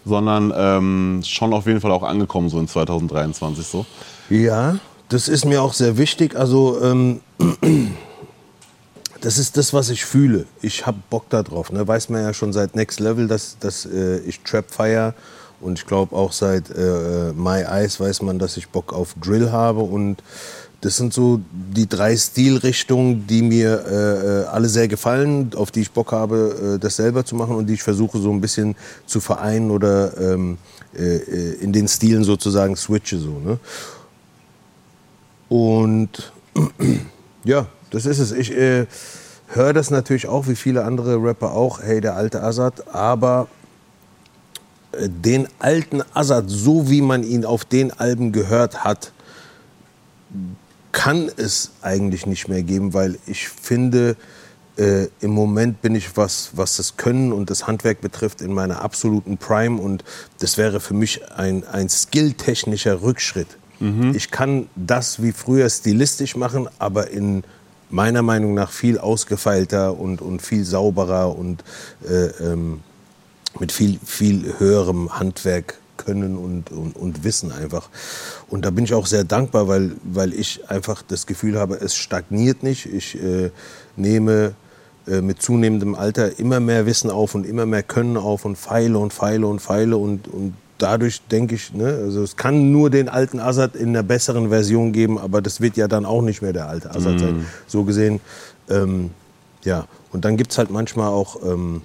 sondern 0.05 0.53
ähm, 0.57 1.23
schon 1.25 1.53
auf 1.53 1.67
jeden 1.67 1.81
Fall 1.81 1.93
auch 1.93 2.03
angekommen 2.03 2.49
so 2.49 2.59
in 2.59 2.69
2023 2.69 3.67
so. 3.67 3.87
Ja, 4.29 4.77
das 5.09 5.29
ist 5.29 5.45
mir 5.45 5.63
auch 5.63 5.73
sehr 5.73 5.97
wichtig. 5.97 6.37
Also 6.37 6.81
ähm, 6.83 7.21
das 9.21 9.39
ist 9.39 9.57
das, 9.57 9.73
was 9.73 9.89
ich 9.89 10.05
fühle. 10.05 10.47
Ich 10.61 10.87
habe 10.87 10.99
Bock 11.09 11.31
darauf. 11.31 11.73
Ne? 11.73 11.87
Weiß 11.87 12.11
man 12.11 12.23
ja 12.23 12.35
schon 12.35 12.53
seit 12.53 12.77
Next 12.77 13.01
Level, 13.01 13.29
dass, 13.29 13.59
dass 13.59 13.87
äh, 13.87 14.19
ich 14.21 14.41
Trap 14.41 14.71
feier. 14.71 15.15
Und 15.61 15.79
ich 15.79 15.87
glaube 15.87 16.15
auch 16.15 16.33
seit 16.33 16.71
äh, 16.71 17.33
My 17.35 17.63
Eyes 17.63 17.99
weiß 17.99 18.23
man, 18.23 18.39
dass 18.39 18.57
ich 18.57 18.69
Bock 18.69 18.93
auf 18.93 19.15
Drill 19.21 19.51
habe. 19.51 19.81
Und 19.81 20.23
das 20.81 20.97
sind 20.97 21.13
so 21.13 21.41
die 21.51 21.89
drei 21.89 22.17
Stilrichtungen, 22.17 23.27
die 23.27 23.43
mir 23.43 23.85
äh, 23.85 24.43
äh, 24.43 24.45
alle 24.45 24.69
sehr 24.69 24.87
gefallen, 24.87 25.51
auf 25.57 25.73
die 25.73 25.81
ich 25.81 25.91
Bock 25.91 26.13
habe, 26.13 26.77
äh, 26.77 26.79
das 26.79 26.97
selber 26.97 27.25
zu 27.25 27.35
machen 27.35 27.57
und 27.57 27.67
die 27.67 27.75
ich 27.75 27.83
versuche 27.83 28.19
so 28.19 28.31
ein 28.31 28.41
bisschen 28.41 28.77
zu 29.05 29.21
vereinen 29.21 29.73
oder 29.73 30.17
ähm, 30.19 30.59
äh, 30.97 31.17
äh, 31.17 31.55
in 31.61 31.73
den 31.73 31.89
Stilen 31.89 32.23
sozusagen 32.23 32.77
switche. 32.77 33.19
So, 33.19 33.41
ne? 33.41 33.59
Und 35.49 36.33
ja, 37.45 37.67
das 37.91 38.07
ist 38.07 38.21
es. 38.21 38.31
Ich 38.31 38.53
äh, 38.53 38.87
höre 39.49 39.73
das 39.73 39.91
natürlich 39.91 40.29
auch, 40.29 40.47
wie 40.47 40.57
viele 40.57 40.85
andere 40.85 41.17
Rapper 41.23 41.53
auch, 41.53 41.81
hey, 41.83 42.01
der 42.01 42.15
alte 42.15 42.43
Azad, 42.43 42.95
aber 42.95 43.49
den 45.07 45.49
alten 45.59 46.03
Azad, 46.15 46.45
so 46.49 46.91
wie 46.91 47.03
man 47.03 47.23
ihn 47.23 47.45
auf 47.45 47.65
den 47.65 47.93
Alben 47.93 48.33
gehört 48.33 48.85
hat, 48.85 49.13
kann 50.93 51.31
es 51.37 51.73
eigentlich 51.83 52.27
nicht 52.27 52.49
mehr 52.49 52.63
geben, 52.63 52.95
weil 52.95 53.19
ich 53.27 53.49
finde, 53.49 54.17
äh, 54.77 55.09
im 55.21 55.31
Moment 55.31 55.83
bin 55.83 55.95
ich, 55.95 56.17
was, 56.17 56.51
was 56.55 56.77
das 56.77 56.97
Können 56.97 57.33
und 57.33 57.51
das 57.51 57.67
Handwerk 57.67 58.01
betrifft, 58.01 58.41
in 58.41 58.53
meiner 58.53 58.83
absoluten 58.83 59.37
Prime 59.39 59.81
und 59.81 60.05
das 60.41 60.57
wäre 60.57 60.81
für 60.81 60.95
mich 60.95 61.31
ein, 61.33 61.65
ein 61.65 61.89
skilltechnischer 61.89 63.03
Rückschritt, 63.03 63.59
Ich 64.15 64.31
kann 64.31 64.69
das 64.75 65.23
wie 65.23 65.33
früher 65.33 65.69
stilistisch 65.71 66.37
machen, 66.37 66.69
aber 66.79 67.11
in 67.11 67.45
meiner 67.91 68.23
Meinung 68.23 68.55
nach 68.55 68.71
viel 68.71 68.99
ausgefeilter 68.99 69.99
und, 69.99 70.21
und 70.21 70.43
viel 70.43 70.65
sauberer 70.65 71.37
und 71.37 71.63
äh, 72.09 72.27
ähm, 72.45 72.81
mit 73.59 73.73
viel, 73.73 73.99
viel 74.05 74.55
höherem 74.59 75.19
Handwerk 75.19 75.79
können 75.97 76.37
und, 76.37 76.71
und, 76.71 76.97
und 76.97 77.25
Wissen 77.25 77.53
einfach. 77.53 77.89
Und 78.49 78.65
da 78.65 78.71
bin 78.71 78.85
ich 78.85 78.95
auch 78.95 79.07
sehr 79.07 79.25
dankbar, 79.25 79.69
weil, 79.69 79.93
weil 80.05 80.33
ich 80.33 80.71
einfach 80.71 81.03
das 81.07 81.27
Gefühl 81.27 81.59
habe, 81.59 81.77
es 81.77 81.95
stagniert 81.95 82.63
nicht. 82.63 82.87
Ich 82.87 83.21
äh, 83.23 83.51
nehme 83.97 84.55
äh, 85.07 85.21
mit 85.21 85.43
zunehmendem 85.43 85.95
Alter 85.95 86.39
immer 86.39 86.61
mehr 86.61 86.87
Wissen 86.87 87.11
auf 87.11 87.35
und 87.35 87.45
immer 87.45 87.67
mehr 87.67 87.83
Können 87.83 88.17
auf 88.17 88.45
und 88.45 88.57
feile 88.57 88.99
und 88.99 89.13
feile 89.13 89.47
und 89.47 89.61
feile 89.61 89.97
und, 89.97 90.29
und 90.29 90.55
dadurch 90.79 91.23
denke 91.23 91.57
ich, 91.57 91.75
ne, 91.75 91.99
also 92.05 92.23
es 92.23 92.37
kann 92.37 92.71
nur 92.73 92.89
den 92.91 93.09
alten 93.09 93.41
Assad 93.41 93.75
in 93.75 93.89
einer 93.89 94.03
besseren 94.03 94.49
Version 94.49 94.93
geben, 94.93 95.19
aber 95.19 95.43
das 95.43 95.61
wird 95.61 95.77
ja 95.77 95.89
dann 95.89 96.07
auch 96.07 96.23
nicht 96.23 96.41
mehr 96.41 96.53
der 96.53 96.69
alte 96.69 96.91
Assad 96.91 97.19
sein. 97.21 97.47
So 97.67 97.85
gesehen, 97.85 98.21
ähm, 98.71 99.11
ja. 99.65 99.87
Und 100.13 100.25
dann 100.25 100.37
gibt 100.37 100.53
es 100.53 100.59
halt 100.59 100.71
manchmal 100.71 101.09
auch 101.09 101.43
ähm, 101.45 101.83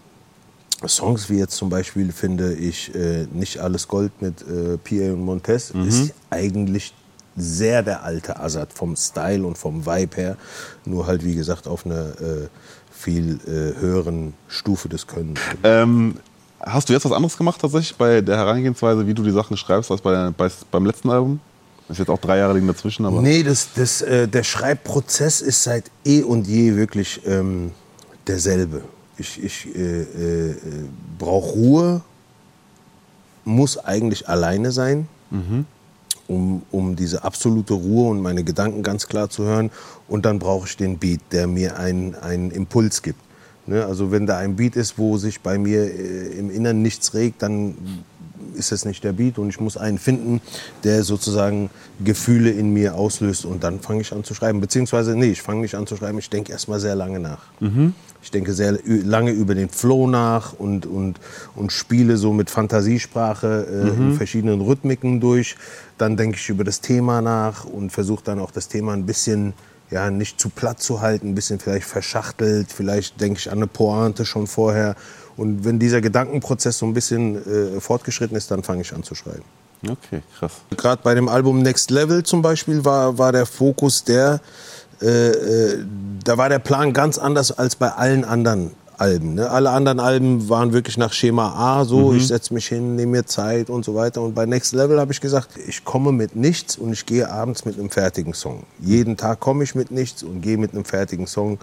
Songs, 0.88 1.30
wie 1.30 1.38
jetzt 1.38 1.56
zum 1.56 1.70
Beispiel 1.70 2.12
finde 2.12 2.54
ich 2.54 2.94
äh, 2.96 3.28
Nicht 3.32 3.60
alles 3.60 3.88
Gold 3.88 4.12
mit 4.22 4.42
äh, 4.42 4.78
PA 4.78 5.14
und 5.14 5.22
Montez, 5.22 5.72
ist 5.72 6.14
eigentlich 6.30 6.94
sehr 7.36 7.82
der 7.82 8.04
alte 8.04 8.40
Assad 8.40 8.74
vom 8.74 8.96
Style 8.96 9.46
und 9.46 9.58
vom 9.58 9.86
Vibe 9.86 10.16
her, 10.18 10.38
nur 10.86 11.08
halt 11.08 11.24
wie 11.24 11.36
gesagt 11.36 11.68
auf 11.68 11.86
einer 11.86 12.10
äh, 12.22 12.48
viel 12.92 13.40
äh, 13.48 13.80
höheren 13.80 14.34
Stufe 14.48 14.88
des 14.88 15.08
Könnens. 15.08 15.40
Ähm, 15.64 16.18
hast 16.60 16.90
du 16.90 16.94
jetzt 16.94 17.06
was 17.06 17.12
anderes 17.12 17.38
gemacht 17.38 17.60
tatsächlich 17.60 17.96
bei 17.96 18.22
der 18.22 18.38
Herangehensweise, 18.38 19.06
wie 19.08 19.14
du 19.14 19.24
die 19.24 19.32
Sachen 19.32 19.58
schreibst, 19.58 19.92
als 19.92 20.02
bei, 20.02 20.32
bei, 20.32 20.50
beim 20.72 20.86
letzten 20.86 21.10
Album? 21.10 21.40
Ist 21.90 22.00
jetzt 22.00 22.10
auch 22.10 22.20
drei 22.20 22.38
Jahre 22.38 22.54
liegen 22.54 22.68
dazwischen, 22.68 23.06
aber. 23.06 23.22
Nee, 23.22 23.44
das, 23.44 23.70
das, 23.76 24.02
äh, 24.02 24.28
der 24.28 24.44
Schreibprozess 24.44 25.42
ist 25.42 25.64
seit 25.64 25.92
eh 26.06 26.22
und 26.24 26.48
je 26.48 26.76
wirklich 26.78 27.22
ähm, 27.26 27.72
derselbe. 28.26 28.84
Ich, 29.18 29.44
ich 29.44 29.76
äh, 29.76 30.02
äh, 30.02 30.56
brauche 31.20 31.52
Ruhe, 31.52 32.02
muss 33.46 33.78
eigentlich 33.78 34.30
alleine 34.30 34.72
sein, 34.72 35.08
um, 36.28 36.64
um 36.72 36.96
diese 36.96 37.24
absolute 37.24 37.74
Ruhe 37.74 38.10
und 38.10 38.22
meine 38.22 38.44
Gedanken 38.44 38.84
ganz 38.84 39.08
klar 39.08 39.30
zu 39.30 39.44
hören. 39.44 39.70
Und 40.08 40.26
dann 40.26 40.40
brauche 40.40 40.68
ich 40.68 40.78
den 40.78 40.98
Beat, 40.98 41.22
der 41.32 41.48
mir 41.48 41.78
einen, 41.78 42.16
einen 42.16 42.52
Impuls 42.52 43.02
gibt. 43.02 43.20
Ne? 43.66 43.86
Also 43.86 44.12
wenn 44.12 44.26
da 44.26 44.38
ein 44.38 44.56
Beat 44.56 44.76
ist, 44.76 44.98
wo 44.98 45.18
sich 45.18 45.42
bei 45.42 45.58
mir 45.58 45.84
äh, 45.84 46.28
im 46.38 46.50
Inneren 46.50 46.82
nichts 46.82 47.14
regt, 47.14 47.42
dann 47.42 47.76
ist 48.56 48.72
es 48.72 48.86
nicht 48.86 49.04
der 49.04 49.14
Beat 49.14 49.38
und 49.38 49.50
ich 49.50 49.60
muss 49.60 49.78
einen 49.78 49.98
finden, 49.98 50.42
der 50.84 51.04
sozusagen 51.04 51.70
Gefühle 52.04 52.52
in 52.52 52.74
mir 52.74 52.96
auslöst 52.96 53.46
und 53.46 53.64
dann 53.64 53.80
fange 53.80 54.02
ich 54.02 54.12
an 54.14 54.24
zu 54.24 54.34
schreiben. 54.34 54.62
Beziehungsweise, 54.62 55.16
nee, 55.16 55.32
ich 55.32 55.42
fange 55.42 55.62
nicht 55.62 55.76
an 55.76 55.88
zu 55.88 55.96
schreiben, 55.98 56.18
ich 56.20 56.30
denke 56.30 56.52
erstmal 56.52 56.80
sehr 56.80 56.96
lange 56.96 57.20
nach. 57.20 57.44
Ich 58.22 58.32
denke 58.32 58.54
sehr 58.54 58.80
lange 58.86 59.32
über 59.32 59.54
den 59.54 59.68
Flow 59.68 60.08
nach 60.08 60.54
und, 60.54 60.86
und, 60.86 61.20
und 61.56 61.72
spiele 61.74 62.16
so 62.16 62.32
mit 62.32 62.50
Fantasiesprache 62.50 63.68
äh, 63.70 63.88
in 63.90 64.14
verschiedenen 64.14 64.62
Rhythmiken 64.62 65.20
durch. 65.20 65.58
Dann 65.98 66.16
denke 66.16 66.38
ich 66.38 66.48
über 66.48 66.64
das 66.64 66.80
Thema 66.80 67.22
nach 67.22 67.66
und 67.66 67.92
versuche 67.92 68.24
dann 68.24 68.40
auch 68.40 68.52
das 68.52 68.70
Thema 68.70 68.94
ein 68.94 69.06
bisschen 69.06 69.54
ja, 69.94 70.10
nicht 70.10 70.40
zu 70.40 70.50
platt 70.50 70.82
zu 70.82 71.02
halten, 71.02 71.30
ein 71.30 71.36
bisschen 71.36 71.60
vielleicht 71.60 71.86
verschachtelt, 71.86 72.72
vielleicht 72.72 73.22
denke 73.22 73.40
ich 73.40 73.52
an 73.52 73.60
eine 73.60 73.68
Pointe 73.68 74.26
schon 74.26 74.48
vorher. 74.48 74.96
Und 75.36 75.66
wenn 75.66 75.80
dieser 75.80 76.02
Gedankenprozess 76.02 76.78
so 76.78 76.86
ein 76.86 76.94
bisschen 76.94 77.36
äh, 77.36 77.80
fortgeschritten 77.80 78.38
ist, 78.38 78.52
dann 78.52 78.64
fange 78.64 78.82
ich 78.82 78.94
an 78.94 79.04
zu 79.04 79.16
schreiben. 79.16 79.44
Okay, 79.84 80.22
krass. 80.38 80.54
Gerade 80.78 81.02
bei 81.04 81.14
dem 81.14 81.28
Album 81.28 81.62
Next 81.62 81.92
Level 81.92 82.24
zum 82.24 82.42
Beispiel 82.42 82.86
war, 82.86 83.18
war 83.18 83.32
der 83.32 83.46
Fokus 83.46 84.04
der, 84.04 84.40
äh, 85.02 85.08
äh, 85.08 85.86
da 86.24 86.38
war 86.38 86.50
der 86.50 86.60
Plan 86.60 86.94
ganz 86.94 87.18
anders 87.18 87.52
als 87.52 87.76
bei 87.76 87.90
allen 87.90 88.24
anderen 88.24 88.72
Alben. 88.98 89.34
Ne? 89.34 89.50
Alle 89.50 89.72
anderen 89.72 90.00
Alben 90.00 90.50
waren 90.50 90.72
wirklich 90.72 90.98
nach 90.98 91.12
Schema 91.12 91.50
A, 91.50 91.84
so 91.84 92.14
ich 92.14 92.28
setze 92.28 92.54
mich 92.54 92.68
hin, 92.68 92.96
nehme 92.96 93.14
mir 93.14 93.26
Zeit 93.26 93.70
und 93.70 93.84
so 93.84 93.96
weiter. 93.96 94.22
Und 94.22 94.36
bei 94.36 94.46
Next 94.46 94.74
Level 94.74 95.00
habe 95.00 95.12
ich 95.12 95.20
gesagt, 95.20 95.50
ich 95.68 95.84
komme 95.84 96.12
mit 96.12 96.36
nichts 96.36 96.78
und 96.78 96.94
ich 96.94 97.06
gehe 97.06 97.30
abends 97.30 97.66
mit 97.66 97.78
einem 97.78 97.90
fertigen 97.90 98.34
Song. 98.34 98.64
Jeden 98.80 99.18
Tag 99.18 99.40
komme 99.40 99.64
ich 99.64 99.76
mit 99.76 99.92
nichts 99.92 100.24
und 100.24 100.42
gehe 100.42 100.58
mit 100.58 100.74
einem 100.74 100.86
fertigen 100.86 101.28
Song. 101.28 101.60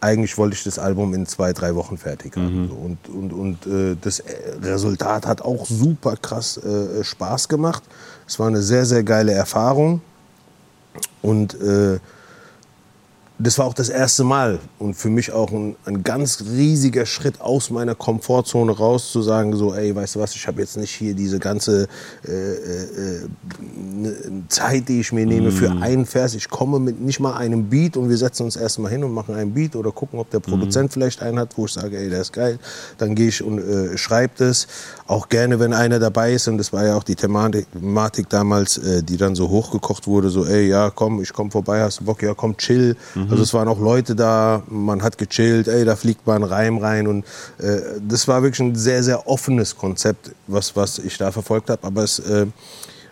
Eigentlich 0.00 0.38
wollte 0.38 0.54
ich 0.54 0.64
das 0.64 0.78
Album 0.78 1.12
in 1.14 1.26
zwei, 1.26 1.52
drei 1.52 1.74
Wochen 1.74 1.98
fertig 1.98 2.36
haben. 2.36 2.68
So. 2.68 2.74
Und, 2.74 3.08
und, 3.08 3.32
und 3.32 3.66
äh, 3.66 3.96
das 4.00 4.20
äh, 4.20 4.34
Resultat 4.62 5.26
hat 5.26 5.42
auch 5.42 5.66
super 5.66 6.16
krass 6.16 6.56
äh, 6.56 7.04
Spaß 7.04 7.48
gemacht. 7.48 7.82
Es 8.26 8.38
war 8.38 8.46
eine 8.46 8.62
sehr, 8.62 8.86
sehr 8.86 9.02
geile 9.02 9.32
Erfahrung. 9.32 10.00
Und 11.22 11.54
äh, 11.60 11.98
das 13.42 13.58
war 13.58 13.66
auch 13.66 13.74
das 13.74 13.88
erste 13.88 14.22
Mal 14.22 14.58
und 14.78 14.94
für 14.94 15.08
mich 15.08 15.32
auch 15.32 15.50
ein, 15.50 15.76
ein 15.86 16.02
ganz 16.02 16.44
riesiger 16.52 17.06
Schritt 17.06 17.40
aus 17.40 17.70
meiner 17.70 17.94
Komfortzone 17.94 18.72
raus 18.72 19.10
zu 19.12 19.22
sagen 19.22 19.56
so 19.56 19.74
ey 19.74 19.94
weißt 19.94 20.16
du 20.16 20.20
was 20.20 20.34
ich 20.34 20.46
habe 20.46 20.60
jetzt 20.60 20.76
nicht 20.76 20.94
hier 20.94 21.14
diese 21.14 21.38
ganze 21.38 21.88
äh, 22.28 22.32
äh, 22.32 23.28
ne, 23.76 24.14
Zeit 24.48 24.88
die 24.88 25.00
ich 25.00 25.12
mir 25.12 25.26
nehme 25.26 25.50
für 25.50 25.70
einen 25.70 26.04
Vers. 26.06 26.34
Ich 26.34 26.48
komme 26.48 26.78
mit 26.78 27.00
nicht 27.00 27.20
mal 27.20 27.34
einem 27.36 27.68
Beat 27.68 27.96
und 27.96 28.08
wir 28.08 28.16
setzen 28.16 28.44
uns 28.44 28.56
erstmal 28.56 28.90
hin 28.90 29.04
und 29.04 29.12
machen 29.12 29.34
einen 29.34 29.54
Beat 29.54 29.74
oder 29.74 29.90
gucken 29.90 30.18
ob 30.18 30.30
der 30.30 30.40
Produzent 30.40 30.92
vielleicht 30.92 31.22
einen 31.22 31.38
hat 31.38 31.56
wo 31.56 31.64
ich 31.64 31.72
sage 31.72 31.96
ey 31.96 32.10
der 32.10 32.20
ist 32.20 32.32
geil. 32.32 32.58
Dann 32.98 33.14
gehe 33.14 33.28
ich 33.28 33.42
und 33.42 33.58
äh, 33.58 33.96
schreibe 33.96 34.34
das. 34.36 34.66
Auch 35.06 35.28
gerne 35.28 35.58
wenn 35.58 35.72
einer 35.72 35.98
dabei 35.98 36.34
ist 36.34 36.46
und 36.46 36.58
das 36.58 36.72
war 36.72 36.84
ja 36.84 36.96
auch 36.96 37.02
die 37.02 37.16
Thematik, 37.16 38.28
damals 38.28 38.78
äh, 38.78 39.02
die 39.02 39.16
dann 39.16 39.34
so 39.34 39.48
hochgekocht 39.48 40.06
wurde 40.06 40.28
so 40.28 40.44
ey 40.44 40.68
ja 40.68 40.90
komm 40.90 41.22
ich 41.22 41.32
komm 41.32 41.50
vorbei 41.50 41.80
hast 41.80 42.00
du 42.00 42.04
Bock? 42.04 42.22
Ja 42.22 42.34
komm 42.34 42.56
chill 42.56 42.96
also 43.30 43.42
es 43.42 43.54
waren 43.54 43.68
auch 43.68 43.78
Leute 43.78 44.14
da, 44.14 44.62
man 44.68 45.02
hat 45.02 45.18
gechillt, 45.18 45.68
ey, 45.68 45.84
da 45.84 45.96
fliegt 45.96 46.26
mal 46.26 46.36
ein 46.36 46.42
Reim 46.42 46.78
rein 46.78 47.06
und 47.06 47.24
äh, 47.58 47.80
das 48.06 48.26
war 48.28 48.42
wirklich 48.42 48.60
ein 48.60 48.74
sehr, 48.74 49.02
sehr 49.02 49.28
offenes 49.28 49.76
Konzept, 49.76 50.32
was, 50.46 50.74
was 50.76 50.98
ich 50.98 51.16
da 51.18 51.30
verfolgt 51.30 51.70
habe. 51.70 51.86
Aber 51.86 52.02
das 52.02 52.18
äh, 52.18 52.46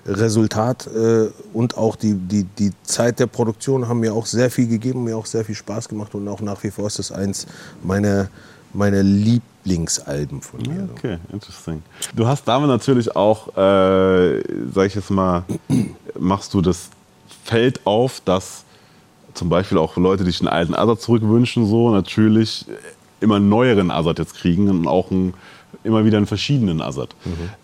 Resultat 0.07 0.87
äh, 0.87 1.29
und 1.53 1.77
auch 1.77 1.97
die, 1.97 2.15
die, 2.15 2.45
die 2.45 2.73
Zeit 2.83 3.21
der 3.21 3.27
Produktion 3.27 3.89
haben 3.89 4.01
mir 4.01 4.15
auch 4.15 4.27
sehr 4.27 4.51
viel 4.51 4.67
gegeben, 4.67 5.05
mir 5.05 5.17
auch 5.17 5.27
sehr 5.27 5.45
viel 5.45 5.55
Spaß 5.55 5.89
gemacht 5.89 6.15
und 6.15 6.27
auch 6.29 6.41
nach 6.41 6.63
wie 6.63 6.71
vor 6.71 6.87
ist 6.87 6.99
das 6.99 7.13
eins 7.13 7.47
meiner, 7.83 8.29
meiner 8.73 9.03
Lieblingsalben 9.03 10.41
von 10.41 10.61
mir. 10.63 10.89
Okay, 10.97 11.19
interesting. 11.33 11.83
Du 12.15 12.27
hast 12.27 12.47
damit 12.49 12.69
natürlich 12.69 13.15
auch, 13.15 13.49
äh, 13.57 14.41
sag 14.73 14.87
ich 14.87 14.95
jetzt 14.95 15.11
mal, 15.11 15.45
machst 16.19 16.55
du 16.55 16.63
das 16.63 16.89
Feld 17.45 17.81
auf, 17.85 18.21
dass 18.25 18.65
zum 19.39 19.49
Beispiel 19.49 19.79
auch 19.79 19.97
Leute, 19.97 20.25
die 20.25 20.31
sich 20.31 20.41
einen 20.41 20.49
alten 20.49 20.75
Assad 20.75 21.01
zurückwünschen, 21.01 21.67
so 21.67 21.91
natürlich 21.91 22.67
immer 23.21 23.37
einen 23.37 23.49
neueren 23.49 23.91
Assad 23.91 24.19
jetzt 24.19 24.35
kriegen 24.35 24.69
und 24.69 24.87
auch 24.87 25.11
einen, 25.11 25.35
immer 25.85 26.05
wieder 26.05 26.19
einen 26.19 26.27
verschiedenen 26.27 26.81
Assad. 26.81 27.15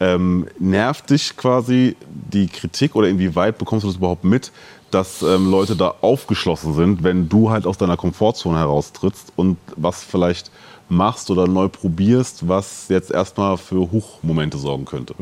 Ähm, 0.00 0.46
nervt 0.58 1.10
dich 1.10 1.36
quasi 1.36 1.96
die 2.32 2.46
Kritik 2.46 2.96
oder 2.96 3.08
inwieweit 3.08 3.58
bekommst 3.58 3.84
du 3.84 3.88
das 3.88 3.96
überhaupt 3.96 4.24
mit, 4.24 4.52
dass 4.90 5.22
ähm, 5.22 5.50
Leute 5.50 5.76
da 5.76 5.94
aufgeschlossen 6.00 6.74
sind, 6.74 7.02
wenn 7.02 7.28
du 7.28 7.50
halt 7.50 7.66
aus 7.66 7.76
deiner 7.76 7.96
Komfortzone 7.96 8.58
heraustrittst 8.58 9.32
und 9.36 9.58
was 9.76 10.04
vielleicht 10.04 10.50
machst 10.88 11.30
oder 11.30 11.48
neu 11.48 11.68
probierst, 11.68 12.46
was 12.48 12.86
jetzt 12.88 13.10
erstmal 13.10 13.56
für 13.56 13.90
Hochmomente 13.90 14.58
sorgen 14.58 14.84
könnte? 14.84 15.14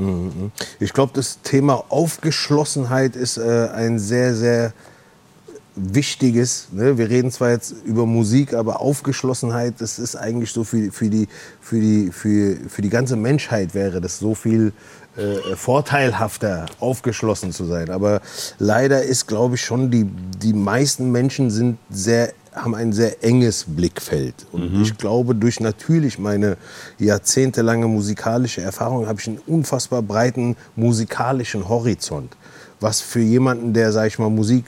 Ich 0.80 0.92
glaube, 0.92 1.12
das 1.14 1.40
Thema 1.42 1.84
Aufgeschlossenheit 1.88 3.16
ist 3.16 3.38
äh, 3.38 3.68
ein 3.72 3.98
sehr, 3.98 4.34
sehr 4.34 4.74
wichtiges. 5.74 6.68
Ne? 6.72 6.98
Wir 6.98 7.08
reden 7.08 7.30
zwar 7.30 7.50
jetzt 7.50 7.74
über 7.84 8.06
Musik, 8.06 8.54
aber 8.54 8.80
Aufgeschlossenheit, 8.80 9.74
das 9.78 9.98
ist 9.98 10.16
eigentlich 10.16 10.52
so 10.52 10.64
für, 10.64 10.90
für, 10.92 11.08
die, 11.08 11.28
für, 11.60 11.80
die, 11.80 12.10
für, 12.12 12.56
für 12.68 12.82
die 12.82 12.90
ganze 12.90 13.16
Menschheit 13.16 13.74
wäre 13.74 14.00
das 14.00 14.18
so 14.18 14.34
viel 14.34 14.72
äh, 15.16 15.56
vorteilhafter, 15.56 16.66
aufgeschlossen 16.80 17.52
zu 17.52 17.64
sein. 17.64 17.90
Aber 17.90 18.20
leider 18.58 19.02
ist, 19.02 19.26
glaube 19.26 19.54
ich, 19.56 19.62
schon, 19.62 19.90
die, 19.90 20.04
die 20.04 20.52
meisten 20.52 21.10
Menschen 21.10 21.50
sind 21.50 21.78
sehr 21.90 22.32
haben 22.54 22.74
ein 22.74 22.92
sehr 22.92 23.24
enges 23.24 23.64
Blickfeld. 23.66 24.34
Und 24.52 24.82
ich 24.82 24.98
glaube, 24.98 25.34
durch 25.34 25.58
natürlich 25.60 26.18
meine 26.18 26.58
jahrzehntelange 26.98 27.88
musikalische 27.88 28.60
Erfahrung 28.60 29.06
habe 29.06 29.20
ich 29.20 29.26
einen 29.26 29.38
unfassbar 29.46 30.02
breiten 30.02 30.56
musikalischen 30.76 31.68
Horizont. 31.68 32.36
Was 32.82 33.00
für 33.00 33.20
jemanden, 33.20 33.72
der, 33.72 33.92
sag 33.92 34.08
ich 34.08 34.18
mal, 34.18 34.28
Musik 34.28 34.66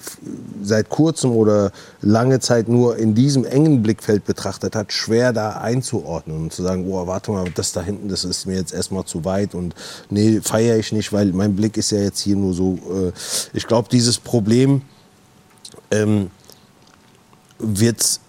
seit 0.62 0.88
kurzem 0.88 1.32
oder 1.32 1.72
lange 2.00 2.40
Zeit 2.40 2.68
nur 2.68 2.96
in 2.96 3.14
diesem 3.14 3.44
engen 3.44 3.82
Blickfeld 3.82 4.24
betrachtet 4.24 4.74
hat, 4.74 4.92
schwer 4.92 5.32
da 5.32 5.58
einzuordnen 5.58 6.36
und 6.44 6.52
zu 6.52 6.62
sagen, 6.62 6.86
oh, 6.88 7.06
warte 7.06 7.32
mal, 7.32 7.44
das 7.54 7.72
da 7.72 7.82
hinten, 7.82 8.08
das 8.08 8.24
ist 8.24 8.46
mir 8.46 8.56
jetzt 8.56 8.72
erstmal 8.72 9.04
zu 9.04 9.24
weit 9.24 9.54
und 9.54 9.74
nee, 10.10 10.40
feiere 10.40 10.78
ich 10.78 10.92
nicht, 10.92 11.12
weil 11.12 11.32
mein 11.32 11.56
Blick 11.56 11.76
ist 11.76 11.90
ja 11.90 11.98
jetzt 11.98 12.20
hier 12.20 12.36
nur 12.36 12.54
so. 12.54 12.78
Äh, 12.90 13.12
ich 13.52 13.66
glaube, 13.66 13.88
dieses 13.90 14.18
Problem 14.18 14.82
ähm, 15.90 16.30
wird 17.58 18.00
es 18.00 18.20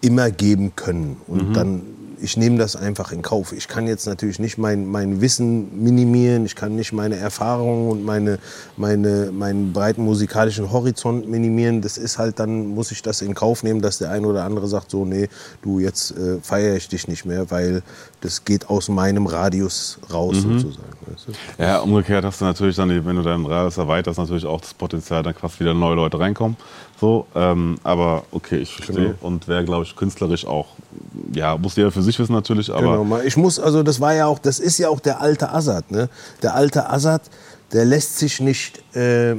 immer 0.00 0.30
geben 0.30 0.74
können. 0.76 1.16
Und 1.26 1.54
dann 1.54 1.82
ich 2.20 2.36
nehme 2.36 2.58
das 2.58 2.76
einfach 2.76 3.12
in 3.12 3.22
Kauf. 3.22 3.52
Ich 3.52 3.68
kann 3.68 3.86
jetzt 3.86 4.06
natürlich 4.06 4.38
nicht 4.38 4.58
mein, 4.58 4.86
mein 4.86 5.20
Wissen 5.20 5.82
minimieren, 5.82 6.44
ich 6.44 6.54
kann 6.54 6.74
nicht 6.76 6.92
meine 6.92 7.16
Erfahrungen 7.16 7.90
und 7.90 8.04
meine, 8.04 8.38
meine, 8.76 9.30
meinen 9.32 9.72
breiten 9.72 10.04
musikalischen 10.04 10.70
Horizont 10.70 11.28
minimieren. 11.28 11.80
Das 11.80 11.98
ist 11.98 12.18
halt, 12.18 12.38
dann 12.38 12.68
muss 12.68 12.90
ich 12.90 13.02
das 13.02 13.22
in 13.22 13.34
Kauf 13.34 13.62
nehmen, 13.62 13.80
dass 13.80 13.98
der 13.98 14.10
eine 14.10 14.26
oder 14.26 14.44
andere 14.44 14.68
sagt, 14.68 14.90
so, 14.90 15.04
nee, 15.04 15.28
du, 15.62 15.78
jetzt 15.78 16.12
äh, 16.12 16.38
feiere 16.42 16.76
ich 16.76 16.88
dich 16.88 17.08
nicht 17.08 17.24
mehr, 17.24 17.50
weil 17.50 17.82
das 18.20 18.44
geht 18.44 18.68
aus 18.68 18.88
meinem 18.88 19.26
Radius 19.26 19.98
raus 20.12 20.36
sozusagen. 20.38 20.88
weißt 21.06 21.28
du? 21.28 21.62
Ja, 21.62 21.78
umgekehrt 21.80 22.24
hast 22.24 22.40
du 22.40 22.44
natürlich 22.44 22.76
dann, 22.76 22.88
wenn 22.90 23.16
du 23.16 23.22
deinen 23.22 23.46
Radius 23.46 23.78
erweiterst, 23.78 24.18
natürlich 24.18 24.46
auch 24.46 24.60
das 24.60 24.74
Potenzial, 24.74 25.22
dann 25.22 25.34
quasi 25.34 25.60
wieder 25.60 25.74
neue 25.74 25.94
Leute 25.94 26.18
reinkommen. 26.18 26.56
So, 27.00 27.26
ähm, 27.34 27.78
aber 27.84 28.24
okay, 28.32 28.58
ich 28.58 28.74
verstehe. 28.74 28.96
Genau. 28.96 29.14
Und 29.20 29.46
wäre, 29.46 29.64
glaube 29.64 29.84
ich, 29.84 29.94
künstlerisch 29.94 30.46
auch, 30.46 30.66
ja, 31.32 31.56
muss 31.56 31.76
jeder 31.76 31.92
für 31.92 32.02
sich 32.02 32.18
wissen 32.18 32.32
natürlich, 32.32 32.72
aber 32.72 32.98
Genau, 32.98 33.18
ich 33.18 33.36
muss, 33.36 33.60
also 33.60 33.82
das 33.84 34.00
war 34.00 34.14
ja 34.14 34.26
auch, 34.26 34.40
das 34.40 34.58
ist 34.58 34.78
ja 34.78 34.88
auch 34.88 35.00
der 35.00 35.20
alte 35.20 35.50
Assad, 35.52 35.90
ne? 35.92 36.08
Der 36.42 36.54
alte 36.54 36.90
Assad, 36.90 37.22
der 37.72 37.84
lässt 37.84 38.18
sich 38.18 38.40
nicht 38.40 38.82
äh, 38.96 39.36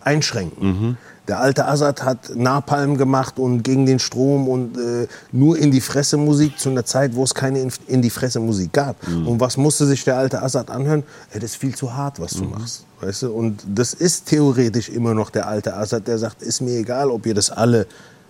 einschränken. 0.00 0.96
Der 1.26 1.40
alte 1.40 1.66
Assad 1.66 2.04
hat 2.04 2.36
Napalm 2.36 2.96
gemacht 2.96 3.40
und 3.40 3.64
gegen 3.64 3.84
den 3.84 3.98
Strom 3.98 4.46
und 4.48 4.78
äh, 4.78 5.08
nur 5.32 5.58
in 5.58 5.72
die 5.72 5.80
Fresse 5.80 6.16
Musik 6.16 6.56
zu 6.56 6.68
einer 6.70 6.84
Zeit, 6.84 7.16
wo 7.16 7.24
es 7.24 7.34
keine 7.34 7.58
in, 7.58 7.72
in 7.88 8.00
die 8.00 8.10
Fresse 8.10 8.38
Musik 8.38 8.72
gab. 8.72 8.96
Und 9.08 9.40
was 9.40 9.56
musste 9.56 9.86
sich 9.86 10.04
der 10.04 10.18
alte 10.18 10.40
Assad 10.40 10.70
anhören? 10.70 11.02
Ey, 11.32 11.40
das 11.40 11.50
ist 11.50 11.56
viel 11.56 11.74
zu 11.74 11.92
hart, 11.92 12.20
was 12.20 12.34
du 12.34 12.44
machst. 12.44 12.85
Weißt 13.00 13.22
du? 13.22 13.32
Und 13.32 13.62
das 13.66 13.94
ist 13.94 14.26
theoretisch 14.26 14.88
immer 14.88 15.14
noch 15.14 15.30
der 15.30 15.46
alte 15.46 15.76
Assad, 15.76 16.08
der 16.08 16.18
sagt, 16.18 16.42
ist 16.42 16.60
mir 16.60 16.78
egal, 16.78 17.10
ob 17.10 17.26
ihr 17.26 17.34
das 17.34 17.50
alle 17.50 17.86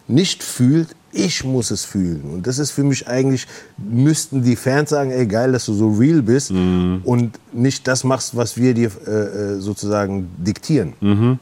nicht 0.09 0.43
fühlt, 0.43 0.89
ich 1.13 1.45
muss 1.45 1.71
es 1.71 1.85
fühlen. 1.85 2.23
Und 2.33 2.47
das 2.47 2.59
ist 2.59 2.71
für 2.71 2.85
mich 2.85 3.09
eigentlich, 3.09 3.47
müssten 3.77 4.43
die 4.43 4.57
Fans 4.57 4.91
sagen, 4.91 5.11
ey 5.11 5.27
geil, 5.27 5.53
dass 5.53 5.65
du 5.67 5.75
so 5.75 5.91
real 5.91 6.23
bist 6.23 6.51
und 6.51 7.33
nicht 7.53 7.89
das 7.89 8.05
machst, 8.05 8.37
was 8.37 8.57
wir 8.57 8.75
dir 8.75 8.91
äh, 9.07 9.11
äh, 9.11 9.61
sozusagen 9.61 10.29
diktieren. 10.39 11.39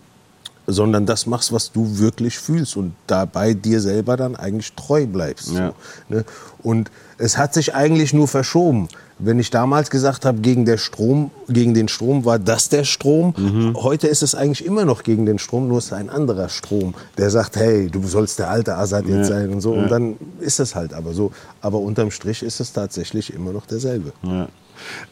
Sondern 0.67 1.05
das 1.05 1.27
machst, 1.27 1.53
was 1.53 1.73
du 1.73 1.99
wirklich 1.99 2.39
fühlst 2.39 2.77
und 2.77 2.95
dabei 3.07 3.53
dir 3.53 3.81
selber 3.81 4.17
dann 4.17 4.35
eigentlich 4.35 4.73
treu 4.73 5.07
bleibst. 5.07 5.53
Ja. 5.53 5.75
So, 6.09 6.15
ne? 6.15 6.25
Und 6.63 6.91
es 7.19 7.37
hat 7.37 7.53
sich 7.53 7.75
eigentlich 7.75 8.15
nur 8.15 8.29
verschoben. 8.29 8.89
Wenn 9.19 9.39
ich 9.39 9.51
damals 9.51 9.91
gesagt 9.91 10.25
habe, 10.25 10.41
gegen, 10.41 10.65
der 10.65 10.77
Strom, 10.77 11.31
gegen 11.49 11.73
den 11.75 11.89
Strom 11.89 12.25
war 12.25 12.39
das 12.39 12.69
der 12.69 12.85
Strom, 12.85 13.35
heute 13.77 14.09
ist 14.09 14.23
es 14.23 14.35
eigentlich 14.35 14.65
immer 14.65 14.85
noch 14.85 15.03
gegen 15.05 15.25
den 15.25 15.39
Strom, 15.39 15.69
nur 15.69 15.79
ist 15.79 15.93
ein 15.93 16.11
anderer 16.11 16.49
Strom, 16.49 16.95
der 17.17 17.31
sagt, 17.31 17.57
hey, 17.57 17.89
du 17.89 18.03
sollst 18.07 18.39
der 18.41 18.51
alte 18.51 18.75
Assad 18.77 19.07
jetzt 19.07 19.29
sein 19.29 19.51
und 19.51 19.61
so. 19.61 19.73
Und 19.73 19.89
dann 19.91 20.17
ist 20.41 20.59
es 20.61 20.75
halt 20.75 20.93
aber 20.95 21.13
so. 21.13 21.31
Aber 21.61 21.79
unterm 21.79 22.11
Strich 22.11 22.43
ist 22.43 22.61
es 22.61 22.73
tatsächlich 22.73 23.33
immer 23.33 23.53
noch 23.53 23.67
derselbe. 23.67 24.13
Ja. 24.23 24.49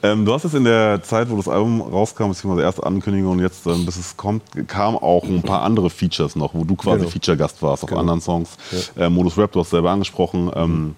Ähm, 0.02 0.25
du 0.25 0.32
hast 0.35 0.44
es 0.44 0.54
in 0.54 0.64
der 0.64 1.00
Zeit, 1.04 1.30
wo 1.30 1.37
das 1.37 1.47
Album 1.47 1.80
rauskam, 1.80 2.28
beziehungsweise 2.28 2.56
die 2.62 2.64
erste 2.64 2.85
Ankündigung 2.85 3.32
und 3.35 3.38
jetzt, 3.38 3.64
ähm, 3.66 3.87
bis 3.87 3.97
es 3.97 4.16
kommt, 4.16 4.42
kamen 4.66 4.97
auch 4.97 5.23
ein 5.25 5.42
paar 5.42 5.62
andere 5.62 5.88
Features 5.88 6.35
noch, 6.35 6.52
wo 6.54 6.64
du 6.64 6.75
quasi 6.75 6.99
Genau. 6.99 7.11
Feature-Gast 7.11 7.62
warst 7.62 7.85
auf 7.85 7.92
anderen 7.92 8.21
Songs. 8.21 8.50
Äh, 8.97 9.09
Modus 9.09 9.38
Rap, 9.38 9.52
du 9.52 9.61
hast 9.61 9.71
selber 9.71 9.90
angesprochen. 9.92 10.50
Ähm, 10.56 10.97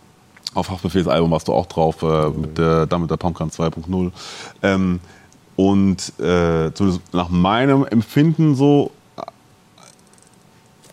auf 0.54 0.70
Haftbefehlsalbum 0.70 1.30
warst 1.30 1.48
du 1.48 1.52
auch 1.52 1.66
drauf, 1.66 2.02
äh, 2.02 2.30
mit 2.30 2.58
der, 2.58 2.86
dann 2.86 3.02
mit 3.02 3.10
der 3.10 3.16
Pumpgun 3.16 3.50
2.0. 3.50 4.12
Ähm, 4.62 5.00
und 5.56 6.12
äh, 6.18 6.70
nach 7.12 7.28
meinem 7.28 7.84
Empfinden 7.84 8.54
so 8.54 8.90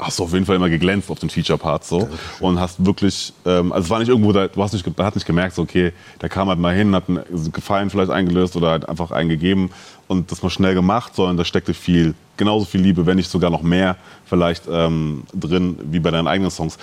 hast 0.02 0.18
du 0.18 0.24
auf 0.24 0.34
jeden 0.34 0.46
Fall 0.46 0.56
immer 0.56 0.70
geglänzt 0.70 1.12
auf 1.12 1.20
den 1.20 1.30
Feature-Parts 1.30 1.90
so 1.90 2.10
und 2.40 2.60
hast 2.60 2.84
wirklich, 2.84 3.34
ähm, 3.46 3.72
also 3.72 3.86
es 3.86 3.90
war 3.90 4.00
nicht 4.00 4.10
irgendwo, 4.10 4.32
da, 4.32 4.48
du 4.48 4.62
hast 4.62 4.74
nicht, 4.74 4.86
man 4.98 5.06
hat 5.06 5.16
nicht 5.16 5.28
gemerkt, 5.28 5.56
so, 5.56 5.62
okay, 5.62 5.94
der 6.22 6.28
kam 6.28 6.50
halt 6.50 6.60
mal 6.60 6.76
hin, 6.76 6.96
hat 6.96 7.08
einen 7.08 7.52
Gefallen 7.52 7.90
vielleicht 7.92 8.10
eingelöst 8.10 8.56
oder 8.56 8.72
hat 8.72 8.90
einfach 8.90 9.12
einen 9.12 9.30
gegeben 9.30 9.70
und 10.08 10.32
das 10.32 10.42
mal 10.42 10.50
schnell 10.50 10.74
gemacht, 10.74 11.16
sondern 11.16 11.38
da 11.38 11.46
steckte 11.46 11.76
viel, 11.76 12.16
genauso 12.36 12.66
viel 12.66 12.82
Liebe, 12.82 13.06
wenn 13.06 13.18
nicht 13.18 13.30
sogar 13.30 13.52
noch 13.52 13.62
mehr 13.62 13.96
vielleicht 14.26 14.64
ähm, 14.70 15.24
drin 15.34 15.78
wie 15.84 16.00
bei 16.00 16.10
deinen 16.10 16.28
eigenen 16.28 16.50
Songs. 16.50 16.78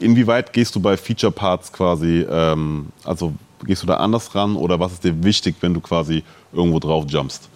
Inwieweit 0.00 0.52
gehst 0.54 0.74
du 0.74 0.80
bei 0.80 0.96
Feature-Parts 0.96 1.70
quasi, 1.70 2.26
ähm, 2.28 2.86
also 3.04 3.34
gehst 3.64 3.82
du 3.82 3.86
da 3.86 3.98
anders 3.98 4.34
ran 4.34 4.56
oder 4.56 4.80
was 4.80 4.92
ist 4.92 5.04
dir 5.04 5.22
wichtig, 5.22 5.56
wenn 5.60 5.74
du 5.74 5.80
quasi 5.80 6.24
irgendwo 6.52 6.78
drauf 6.78 7.04
jumpst? 7.08 7.48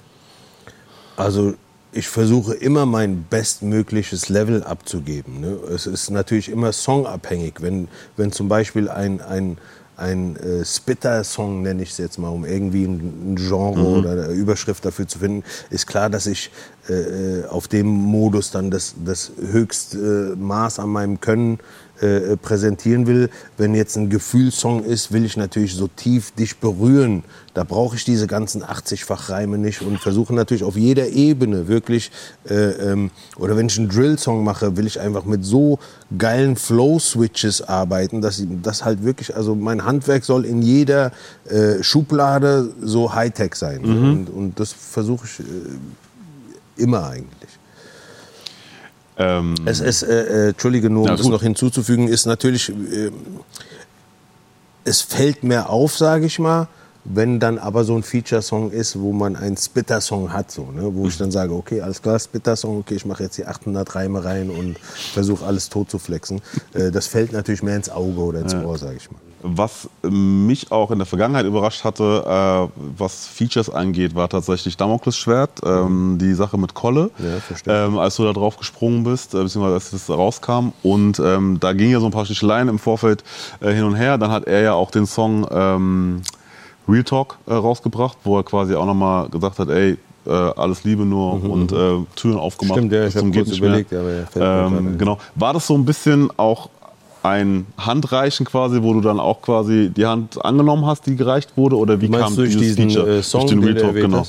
Also 1.16 1.54
ich 1.92 2.09
versuche 2.09 2.54
immer 2.54 2.87
mein 2.87 3.25
bestmögliches 3.28 4.29
Level 4.29 4.62
abzugeben. 4.62 5.40
Ne? 5.40 5.59
Es 5.74 5.87
ist 5.87 6.11
natürlich 6.11 6.51
immer 6.51 6.72
songabhängig. 6.72 7.55
Wenn, 7.61 7.88
wenn 8.16 8.31
zum 8.31 8.48
Beispiel 8.48 8.88
ein, 8.88 9.20
ein, 9.20 9.59
ein 9.96 10.37
äh, 10.37 10.64
Spitter-Song, 10.64 11.62
nenne 11.62 11.83
ich 11.83 11.90
es 11.90 11.98
jetzt 11.98 12.18
mal, 12.18 12.29
um 12.29 12.44
irgendwie 12.44 12.85
ein, 12.85 13.33
ein 13.33 13.37
Genre 13.37 13.81
oder 13.81 14.12
eine 14.12 14.27
Überschrift 14.29 14.85
dafür 14.85 15.09
zu 15.09 15.18
finden, 15.18 15.44
ist 15.70 15.87
klar, 15.87 16.11
dass 16.11 16.27
ich 16.27 16.51
äh, 16.88 16.92
äh, 16.92 17.46
auf 17.46 17.68
dem 17.68 17.87
Modus 17.87 18.51
dann 18.51 18.70
das, 18.70 18.94
das 19.05 19.33
höchste 19.40 20.35
äh, 20.35 20.37
Maß 20.37 20.79
an 20.79 20.90
meinem 20.90 21.20
Können 21.20 21.55
äh, 21.57 21.62
präsentieren 22.42 23.06
will. 23.06 23.30
Wenn 23.56 23.74
jetzt 23.74 23.96
ein 23.96 24.08
Gefühlssong 24.08 24.84
ist, 24.84 25.12
will 25.12 25.24
ich 25.24 25.37
natürlich 25.37 25.74
so 25.74 25.88
tief 25.88 26.30
dich 26.32 26.58
berühren. 26.58 27.24
Da 27.58 27.64
brauche 27.64 27.96
ich 27.96 28.04
diese 28.04 28.28
ganzen 28.28 28.62
80-fach 28.62 29.30
Reime 29.30 29.58
nicht 29.58 29.82
und 29.82 29.98
versuche 29.98 30.32
natürlich 30.32 30.62
auf 30.62 30.76
jeder 30.76 31.08
Ebene 31.08 31.66
wirklich, 31.66 32.12
äh, 32.48 32.54
ähm, 32.54 33.11
oder 33.37 33.56
wenn 33.56 33.66
ich 33.66 33.76
einen 33.78 33.88
Drill-Song 33.88 34.44
mache, 34.44 34.76
will 34.76 34.87
ich 34.87 35.00
einfach 35.00 35.24
mit 35.24 35.44
so 35.44 35.80
geilen 36.16 36.54
Flow-Switches 36.54 37.62
arbeiten, 37.62 38.20
dass 38.20 38.40
das 38.62 38.84
halt 38.84 39.02
wirklich, 39.02 39.34
also 39.34 39.56
mein 39.56 39.84
Handwerk 39.84 40.24
soll 40.24 40.44
in 40.44 40.62
jeder 40.62 41.11
äh, 41.48 41.82
Schublade 41.82 42.70
so 42.80 43.12
Hightech 43.12 43.56
sein. 43.56 43.84
Und, 43.84 44.30
und 44.30 44.61
das 44.61 44.72
versuche 44.72 45.26
ich 45.26 45.40
äh, 45.40 46.82
immer 46.82 47.08
eigentlich. 47.08 47.38
Ähm, 49.18 49.54
Es 49.66 49.81
ist, 49.81 50.02
äh, 50.04 50.46
äh, 50.46 50.48
Entschuldige, 50.50 50.88
nur 50.88 51.11
um 51.11 51.16
das 51.16 51.26
noch 51.26 51.42
hinzuzufügen, 51.42 52.09
ist 52.09 52.26
natürlich, 52.26 52.70
äh, 52.70 53.11
es 54.85 55.00
fällt 55.02 55.42
mir 55.42 55.68
auf, 55.68 55.96
sage 55.96 56.26
ich 56.26 56.38
mal, 56.38 56.68
wenn 57.04 57.40
dann 57.40 57.59
aber 57.59 57.85
so 57.85 57.96
ein 57.96 58.02
Feature-Song 58.02 58.70
ist, 58.70 58.98
wo 58.98 59.12
man 59.12 59.35
einen 59.35 59.57
Spitter-Song 59.57 60.33
hat, 60.33 60.50
so, 60.50 60.70
ne? 60.70 60.94
wo 60.94 61.09
ich 61.09 61.16
dann 61.16 61.31
sage, 61.31 61.52
okay, 61.54 61.81
alles 61.81 62.02
klar, 62.02 62.18
Spitter-Song, 62.18 62.78
okay, 62.78 62.94
ich 62.94 63.07
mache 63.07 63.24
jetzt 63.24 63.37
hier 63.37 63.48
800 63.48 63.94
Reime 63.94 64.24
rein 64.24 64.50
und 64.50 64.78
versuche 64.78 65.44
alles 65.44 65.68
tot 65.68 65.90
zu 65.90 65.98
flexen. 65.98 66.40
Äh, 66.74 66.90
das 66.90 67.07
fällt 67.07 67.33
natürlich 67.33 67.62
mehr 67.62 67.76
ins 67.76 67.88
Auge 67.88 68.20
oder 68.20 68.40
ins 68.40 68.54
Ohr, 68.54 68.76
sage 68.76 68.96
ich 68.98 69.11
mal. 69.11 69.20
Was 69.42 69.88
mich 70.03 70.72
auch 70.72 70.90
in 70.90 70.98
der 70.98 71.07
Vergangenheit 71.07 71.46
überrascht 71.46 71.85
hatte, 71.85 72.24
äh, 72.27 72.81
was 72.98 73.27
Features 73.27 73.70
angeht, 73.70 74.14
war 74.14 74.29
tatsächlich 74.29 74.77
Damokles 74.77 75.16
Schwert, 75.16 75.51
ähm, 75.64 76.18
die 76.20 76.35
Sache 76.35 76.59
mit 76.59 76.74
Kolle, 76.74 77.11
Ja, 77.66 77.87
ähm, 77.87 77.98
als 77.98 78.16
du 78.16 78.24
da 78.24 78.33
drauf 78.33 78.57
gesprungen 78.57 79.05
bist, 79.05 79.35
äh, 79.35 79.42
beziehungsweise 79.42 79.74
als 79.74 79.90
das 79.90 80.11
rauskam. 80.11 80.72
Und 80.83 81.20
ähm, 81.20 81.59
da 81.61 81.72
ging 81.72 81.90
ja 81.90 82.01
so 82.01 82.07
ein 82.07 82.12
paar 82.12 82.24
Sticheleien 82.24 82.68
im 82.68 82.79
Vorfeld 82.79 83.22
äh, 83.61 83.72
hin 83.72 83.85
und 83.85 83.94
her. 83.94 84.18
Dann 84.18 84.31
hat 84.31 84.44
er 84.44 84.61
ja 84.61 84.72
auch 84.74 84.90
den 84.90 85.07
Song 85.07 85.46
ähm, 85.51 86.22
Real 86.88 87.05
Talk 87.05 87.38
äh, 87.46 87.55
rausgebracht, 87.55 88.18
wo 88.24 88.38
er 88.38 88.42
quasi 88.44 88.74
auch 88.74 88.87
nochmal 88.87 89.29
gesagt 89.29 89.59
hat, 89.59 89.68
ey, 89.68 89.98
äh, 90.27 90.31
alles 90.31 90.85
Liebe 90.85 91.05
nur 91.05 91.42
und 91.42 91.72
äh, 91.72 91.96
Türen 92.16 92.38
aufgemacht. 92.38 92.77
Mhm, 92.77 92.88
Stimmt, 92.88 92.92
ja, 92.92 93.01
ich 93.01 93.07
bis 93.07 93.14
hab 93.14 93.20
zum 93.20 93.33
kurz 93.33 93.48
mehr. 93.48 93.59
überlegt, 93.59 93.92
aber 93.94 94.12
ja, 94.12 94.66
ähm, 94.66 94.98
genau. 94.98 95.18
War 95.35 95.53
das 95.53 95.66
so 95.66 95.74
ein 95.74 95.85
bisschen 95.85 96.29
auch 96.37 96.68
ein 97.22 97.66
Handreichen 97.76 98.46
quasi, 98.46 98.83
wo 98.83 98.92
du 98.94 99.00
dann 99.00 99.20
auch 99.20 99.42
quasi 99.42 99.90
die 99.94 100.07
Hand 100.07 100.44
angenommen 100.44 100.87
hast, 100.87 101.07
die 101.07 101.16
gereicht 101.16 101.57
wurde? 101.57 101.76
Oder 101.76 102.00
wie 102.00 102.09
Meinst 102.09 102.26
kam 102.26 102.37
du 102.37 102.42
durch 102.42 102.57
dieses 102.57 102.76
diesen 102.76 102.90
Feature? 102.90 103.18
äh, 103.18 103.22
Song, 103.22 103.40
durch 103.42 103.50
den 103.50 103.61
den 103.61 103.64
Real 103.64 103.74
du 103.74 103.81
Talk, 103.81 103.96
erwähnt 103.96 104.12
genau. 104.12 104.26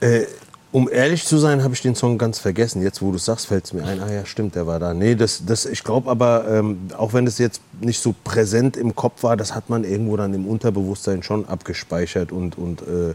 Äh, 0.00 0.26
um 0.72 0.90
ehrlich 0.90 1.24
zu 1.24 1.38
sein, 1.38 1.62
habe 1.64 1.72
ich 1.72 1.80
den 1.80 1.94
Song 1.94 2.18
ganz 2.18 2.38
vergessen. 2.38 2.82
Jetzt, 2.82 3.00
wo 3.00 3.10
du 3.10 3.16
sagst, 3.16 3.46
fällt 3.46 3.64
es 3.64 3.72
mir 3.72 3.84
ein. 3.84 3.98
Ah 4.00 4.12
ja, 4.12 4.26
stimmt, 4.26 4.56
der 4.56 4.66
war 4.66 4.78
da. 4.78 4.92
Nee, 4.92 5.14
das, 5.14 5.42
das, 5.46 5.64
ich 5.64 5.82
glaube 5.82 6.10
aber, 6.10 6.46
ähm, 6.48 6.78
auch 6.98 7.14
wenn 7.14 7.26
es 7.26 7.38
jetzt 7.38 7.62
nicht 7.80 8.02
so 8.02 8.14
präsent 8.24 8.76
im 8.76 8.94
Kopf 8.94 9.22
war, 9.22 9.38
das 9.38 9.54
hat 9.54 9.70
man 9.70 9.84
irgendwo 9.84 10.18
dann 10.18 10.34
im 10.34 10.46
Unterbewusstsein 10.46 11.22
schon 11.22 11.48
abgespeichert 11.48 12.30
und, 12.30 12.58
und 12.58 12.82
äh, 12.82 13.14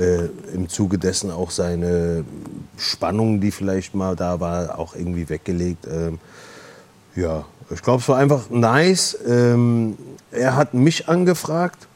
äh, 0.00 0.28
im 0.54 0.68
Zuge 0.68 0.98
dessen 0.98 1.30
auch 1.30 1.50
seine 1.50 2.24
Spannung, 2.76 3.40
die 3.40 3.50
vielleicht 3.50 3.94
mal 3.94 4.14
da 4.14 4.38
war, 4.38 4.78
auch 4.78 4.94
irgendwie 4.94 5.28
weggelegt. 5.28 5.86
Ähm, 5.90 6.18
ja, 7.16 7.44
ich 7.70 7.82
glaube, 7.82 8.00
es 8.00 8.08
war 8.08 8.18
einfach 8.18 8.50
nice. 8.50 9.18
Ähm, 9.26 9.96
er 10.30 10.56
hat 10.56 10.74
mich 10.74 11.08
angefragt, 11.08 11.86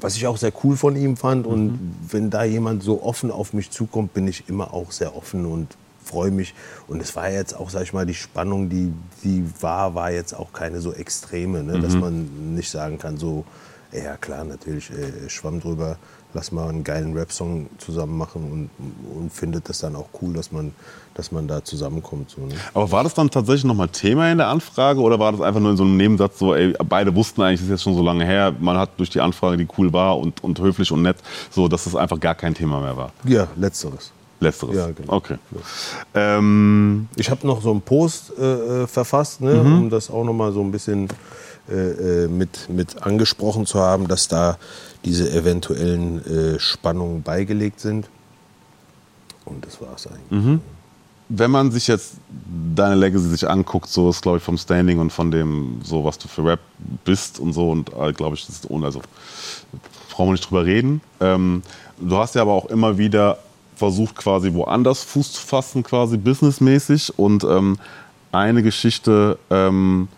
was 0.00 0.16
ich 0.16 0.26
auch 0.26 0.36
sehr 0.36 0.52
cool 0.64 0.76
von 0.76 0.96
ihm 0.96 1.16
fand. 1.16 1.46
Und 1.46 1.96
wenn 2.08 2.30
da 2.30 2.44
jemand 2.44 2.82
so 2.82 3.02
offen 3.02 3.30
auf 3.30 3.52
mich 3.52 3.70
zukommt, 3.70 4.14
bin 4.14 4.26
ich 4.26 4.48
immer 4.48 4.74
auch 4.74 4.92
sehr 4.92 5.16
offen 5.16 5.46
und 5.46 5.76
freue 6.04 6.30
mich. 6.30 6.54
Und 6.86 7.02
es 7.02 7.14
war 7.16 7.30
jetzt 7.30 7.54
auch, 7.54 7.70
sag 7.70 7.82
ich 7.82 7.92
mal, 7.92 8.06
die 8.06 8.14
Spannung, 8.14 8.68
die, 8.68 8.92
die 9.24 9.44
war, 9.60 9.94
war 9.94 10.10
jetzt 10.10 10.34
auch 10.34 10.52
keine 10.52 10.80
so 10.80 10.92
extreme, 10.92 11.62
ne? 11.62 11.80
dass 11.80 11.94
man 11.94 12.54
nicht 12.54 12.70
sagen 12.70 12.98
kann, 12.98 13.16
so, 13.18 13.44
ja 13.92 14.16
klar, 14.16 14.44
natürlich, 14.44 14.90
äh, 14.90 15.28
schwamm 15.28 15.60
drüber, 15.60 15.98
lass 16.36 16.52
mal 16.52 16.68
einen 16.68 16.84
geilen 16.84 17.14
Rap-Song 17.14 17.66
zusammen 17.78 18.16
machen 18.18 18.42
und, 18.52 19.18
und 19.18 19.32
findet 19.32 19.68
das 19.68 19.78
dann 19.78 19.96
auch 19.96 20.06
cool, 20.20 20.34
dass 20.34 20.52
man, 20.52 20.72
dass 21.14 21.32
man 21.32 21.48
da 21.48 21.64
zusammenkommt. 21.64 22.30
So, 22.30 22.42
ne? 22.42 22.54
Aber 22.74 22.92
war 22.92 23.02
das 23.02 23.14
dann 23.14 23.30
tatsächlich 23.30 23.64
nochmal 23.64 23.88
Thema 23.88 24.30
in 24.30 24.36
der 24.38 24.48
Anfrage 24.48 25.00
oder 25.00 25.18
war 25.18 25.32
das 25.32 25.40
einfach 25.40 25.60
nur 25.60 25.70
in 25.70 25.76
so 25.78 25.82
einem 25.84 25.96
Nebensatz 25.96 26.38
so, 26.38 26.54
ey, 26.54 26.74
beide 26.88 27.14
wussten 27.14 27.40
eigentlich, 27.42 27.60
das 27.60 27.64
ist 27.66 27.70
jetzt 27.70 27.82
schon 27.84 27.94
so 27.96 28.02
lange 28.02 28.24
her, 28.26 28.54
man 28.60 28.76
hat 28.76 28.90
durch 28.98 29.08
die 29.10 29.20
Anfrage, 29.20 29.56
die 29.56 29.66
cool 29.78 29.92
war 29.92 30.18
und, 30.18 30.44
und 30.44 30.60
höflich 30.60 30.92
und 30.92 31.02
nett, 31.02 31.16
so, 31.50 31.66
dass 31.68 31.84
das 31.84 31.96
einfach 31.96 32.20
gar 32.20 32.34
kein 32.34 32.52
Thema 32.54 32.80
mehr 32.80 32.96
war? 32.96 33.12
Ja, 33.24 33.48
letzteres. 33.56 34.12
Letzteres? 34.38 34.76
Ja, 34.76 34.88
genau. 34.90 35.14
Okay. 35.14 35.38
Ähm, 36.14 37.08
Ich 37.16 37.30
habe 37.30 37.46
noch 37.46 37.62
so 37.62 37.70
einen 37.70 37.80
Post 37.80 38.32
äh, 38.38 38.82
äh, 38.82 38.86
verfasst, 38.86 39.40
ne, 39.40 39.54
Mhm. 39.54 39.78
um 39.78 39.90
das 39.90 40.10
auch 40.10 40.24
noch 40.24 40.34
mal 40.34 40.52
so 40.52 40.60
ein 40.60 40.70
bisschen 40.70 41.08
äh, 41.70 42.24
äh, 42.24 42.28
mit, 42.28 42.68
mit 42.68 43.02
angesprochen 43.02 43.66
zu 43.66 43.80
haben, 43.80 44.06
dass 44.06 44.28
da 44.28 44.56
diese 45.06 45.32
eventuellen 45.32 46.24
äh, 46.26 46.60
Spannungen 46.60 47.22
beigelegt 47.22 47.80
sind. 47.80 48.10
Und 49.46 49.64
das 49.64 49.80
war 49.80 49.94
es 49.94 50.06
eigentlich. 50.06 50.30
Mhm. 50.30 50.60
wenn 51.28 51.50
man 51.50 51.70
sich 51.72 51.86
jetzt 51.86 52.14
deine 52.74 52.96
Legacy 52.96 53.28
sich 53.28 53.48
anguckt, 53.48 53.88
so 53.88 54.10
ist 54.10 54.22
glaube 54.22 54.38
ich 54.38 54.44
vom 54.44 54.58
Standing 54.58 54.98
und 54.98 55.12
von 55.12 55.30
dem, 55.30 55.80
so 55.82 56.04
was 56.04 56.18
du 56.18 56.28
für 56.28 56.44
Rap 56.44 56.60
bist 57.04 57.40
und 57.40 57.52
so 57.52 57.70
und 57.70 57.90
äh, 57.94 58.12
glaube 58.12 58.36
ich, 58.36 58.46
das 58.46 58.56
ist 58.56 58.70
ohne, 58.70 58.86
also 58.86 59.00
brauchen 60.10 60.28
wir 60.28 60.32
nicht 60.32 60.48
drüber 60.48 60.64
reden. 60.64 61.00
Ähm, 61.20 61.62
du 62.00 62.16
hast 62.16 62.34
ja 62.34 62.42
aber 62.42 62.52
auch 62.52 62.66
immer 62.66 62.98
wieder 62.98 63.38
versucht, 63.76 64.16
quasi 64.16 64.52
woanders 64.52 65.02
Fuß 65.04 65.32
zu 65.32 65.40
fassen, 65.42 65.82
quasi 65.82 66.16
businessmäßig 66.16 67.18
und 67.18 67.44
ähm, 67.44 67.78
eine 68.32 68.62
Geschichte, 68.62 69.38
ähm, 69.50 70.08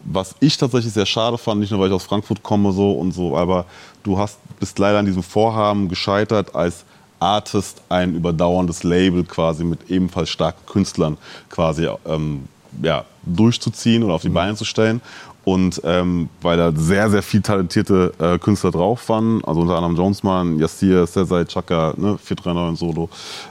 was 0.00 0.34
ich 0.40 0.56
tatsächlich 0.56 0.92
sehr 0.92 1.06
schade 1.06 1.38
fand, 1.38 1.60
nicht 1.60 1.70
nur 1.70 1.80
weil 1.80 1.88
ich 1.88 1.94
aus 1.94 2.04
Frankfurt 2.04 2.42
komme 2.42 2.72
so 2.72 2.92
und 2.92 3.12
so, 3.12 3.36
aber 3.36 3.66
du 4.08 4.18
hast 4.18 4.38
bist 4.58 4.78
leider 4.78 4.98
an 4.98 5.06
diesem 5.06 5.22
Vorhaben 5.22 5.88
gescheitert, 5.88 6.54
als 6.54 6.84
Artist 7.20 7.82
ein 7.88 8.14
überdauerndes 8.14 8.82
Label 8.82 9.24
quasi 9.24 9.64
mit 9.64 9.90
ebenfalls 9.90 10.30
starken 10.30 10.64
Künstlern 10.66 11.18
quasi 11.50 11.88
ähm, 12.06 12.48
ja, 12.82 13.04
durchzuziehen 13.24 14.02
oder 14.02 14.14
auf 14.14 14.22
die 14.22 14.28
Beine 14.30 14.56
zu 14.56 14.64
stellen. 14.64 15.00
Und 15.48 15.80
ähm, 15.84 16.28
weil 16.42 16.58
da 16.58 16.72
sehr, 16.76 17.08
sehr 17.08 17.22
viel 17.22 17.40
talentierte 17.40 18.12
äh, 18.18 18.38
Künstler 18.38 18.70
drauf 18.70 19.08
waren, 19.08 19.42
also 19.44 19.60
unter 19.62 19.76
anderem 19.76 19.96
Jonesman, 19.96 20.58
Yassir, 20.58 21.06
Sezai, 21.06 21.44
Chaka, 21.46 21.94
ne, 21.96 22.18
439 22.22 22.78
Solo 22.78 23.08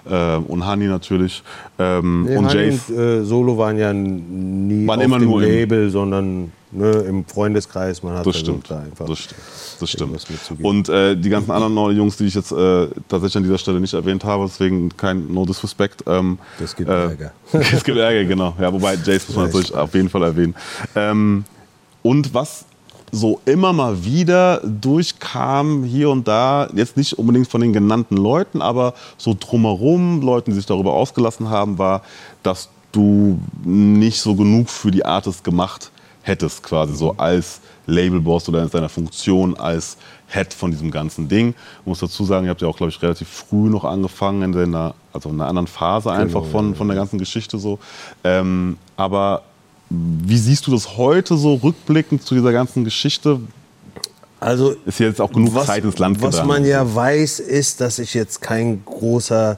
äh, 0.08 0.36
und 0.36 0.64
Hani 0.64 0.86
natürlich. 0.86 1.42
Ähm, 1.80 2.26
Nee, 2.26 2.38
und 2.38 2.46
und 2.46 2.56
äh, 2.98 3.24
Solo 3.24 3.58
waren 3.58 3.78
ja 3.80 3.92
nie 3.94 4.86
Waren 4.88 5.00
auf 5.00 5.06
immer 5.06 5.20
dem 5.20 5.28
nur 5.30 5.42
im- 5.42 5.50
Label, 5.50 5.90
sondern 5.90 6.52
ne, 6.72 6.92
im 7.10 7.26
Freundeskreis. 7.26 8.04
Man 8.04 8.16
hat 8.16 8.26
Das 8.28 8.38
stimmt. 8.38 8.70
da 8.70 8.80
einfach 8.80 9.06
Das 9.08 9.20
stimmt. 9.20 9.42
Das 9.80 9.90
stimmt. 9.90 10.64
Und 10.64 10.90
äh, 10.90 11.16
die 11.16 11.30
ganzen 11.30 11.50
anderen 11.52 11.74
neuen 11.74 11.98
Jungs, 11.98 12.18
die 12.18 12.26
ich 12.26 12.36
jetzt 12.36 12.52
äh, 12.52 12.88
tatsächlich 13.08 13.38
an 13.38 13.44
dieser 13.44 13.58
Stelle 13.58 13.80
nicht 13.80 13.94
erwähnt 13.96 14.24
habe, 14.24 14.46
deswegen 14.46 14.96
kein 14.98 15.34
No 15.34 15.46
Disrespect. 15.46 16.04
Ähm, 16.08 16.38
Das 16.60 16.76
gibt 16.76 16.90
äh, 16.90 16.94
Ärger. 16.94 17.32
es 17.54 17.84
gibt 17.84 17.98
Ärger, 17.98 18.24
genau. 18.26 18.56
Ja, 18.60 18.72
wobei 18.72 18.94
Jace 18.96 19.28
muss 19.30 19.36
man 19.38 19.46
natürlich 19.48 19.74
auf 19.74 19.94
jeden 19.96 20.10
Fall 20.10 20.22
erwähnen. 20.24 20.54
Ähm, 20.96 21.44
und 22.08 22.34
was 22.34 22.64
so 23.12 23.42
immer 23.46 23.74
mal 23.74 24.06
wieder 24.06 24.62
durchkam, 24.64 25.84
hier 25.84 26.10
und 26.10 26.26
da, 26.26 26.70
jetzt 26.74 26.96
nicht 26.96 27.20
unbedingt 27.20 27.50
von 27.50 27.60
den 27.60 27.74
genannten 27.74 28.16
Leuten, 28.16 28.62
aber 28.62 28.94
so 29.18 29.36
drumherum, 29.38 30.22
Leuten, 30.22 30.52
die 30.52 30.56
sich 30.56 30.66
darüber 30.66 30.94
ausgelassen 30.94 31.50
haben, 31.50 31.78
war, 31.78 32.04
dass 32.44 32.70
du 32.94 33.40
nicht 33.66 34.22
so 34.22 34.36
genug 34.36 34.70
für 34.70 34.90
die 34.90 35.04
Artist 35.04 35.44
gemacht 35.44 35.92
hättest, 36.22 36.64
quasi 36.64 36.96
so 36.96 37.16
als 37.18 37.60
Labelboss 37.88 38.48
oder 38.48 38.64
in 38.64 38.70
seiner 38.70 38.90
Funktion 38.90 39.58
als 39.58 39.98
Head 40.28 40.54
von 40.54 40.72
diesem 40.72 40.92
ganzen 40.92 41.28
Ding. 41.28 41.56
Ich 41.82 41.86
muss 41.86 42.00
dazu 42.00 42.24
sagen, 42.24 42.46
ihr 42.46 42.52
habt 42.52 42.62
ja 42.62 42.70
auch, 42.70 42.78
glaube 42.78 42.92
ich, 42.92 43.02
relativ 43.02 43.28
früh 43.28 43.70
noch 43.70 43.84
angefangen, 43.84 44.54
in 44.54 44.76
einer, 44.76 44.94
also 45.12 45.30
in 45.30 45.36
einer 45.36 45.50
anderen 45.50 45.68
Phase 45.68 46.12
einfach 46.12 46.46
von, 46.46 46.74
von 46.76 46.88
der 46.88 46.96
ganzen 46.96 47.20
Geschichte 47.20 47.58
so. 47.58 47.80
Ähm, 48.24 48.78
aber 48.96 49.44
wie 49.90 50.38
siehst 50.38 50.68
du 50.68 50.72
das 50.72 50.98
heute 50.98 51.38
so 51.38 51.56
rückblickend 51.56 52.24
zu 52.24 52.36
dieser 52.36 52.52
ganzen 52.52 52.84
Geschichte? 52.84 53.40
Also 54.40 54.76
Ist 54.86 55.00
jetzt 55.00 55.22
auch 55.22 55.32
genug 55.32 55.66
Zeit 55.66 55.84
ins 55.84 55.98
Land 55.98 56.22
Was 56.22 56.44
man 56.44 56.64
ja 56.66 56.94
weiß, 56.94 57.40
ist, 57.40 57.82
dass 57.82 57.98
ich 57.98 58.14
jetzt 58.14 58.42
kein 58.42 58.84
großer, 58.86 59.58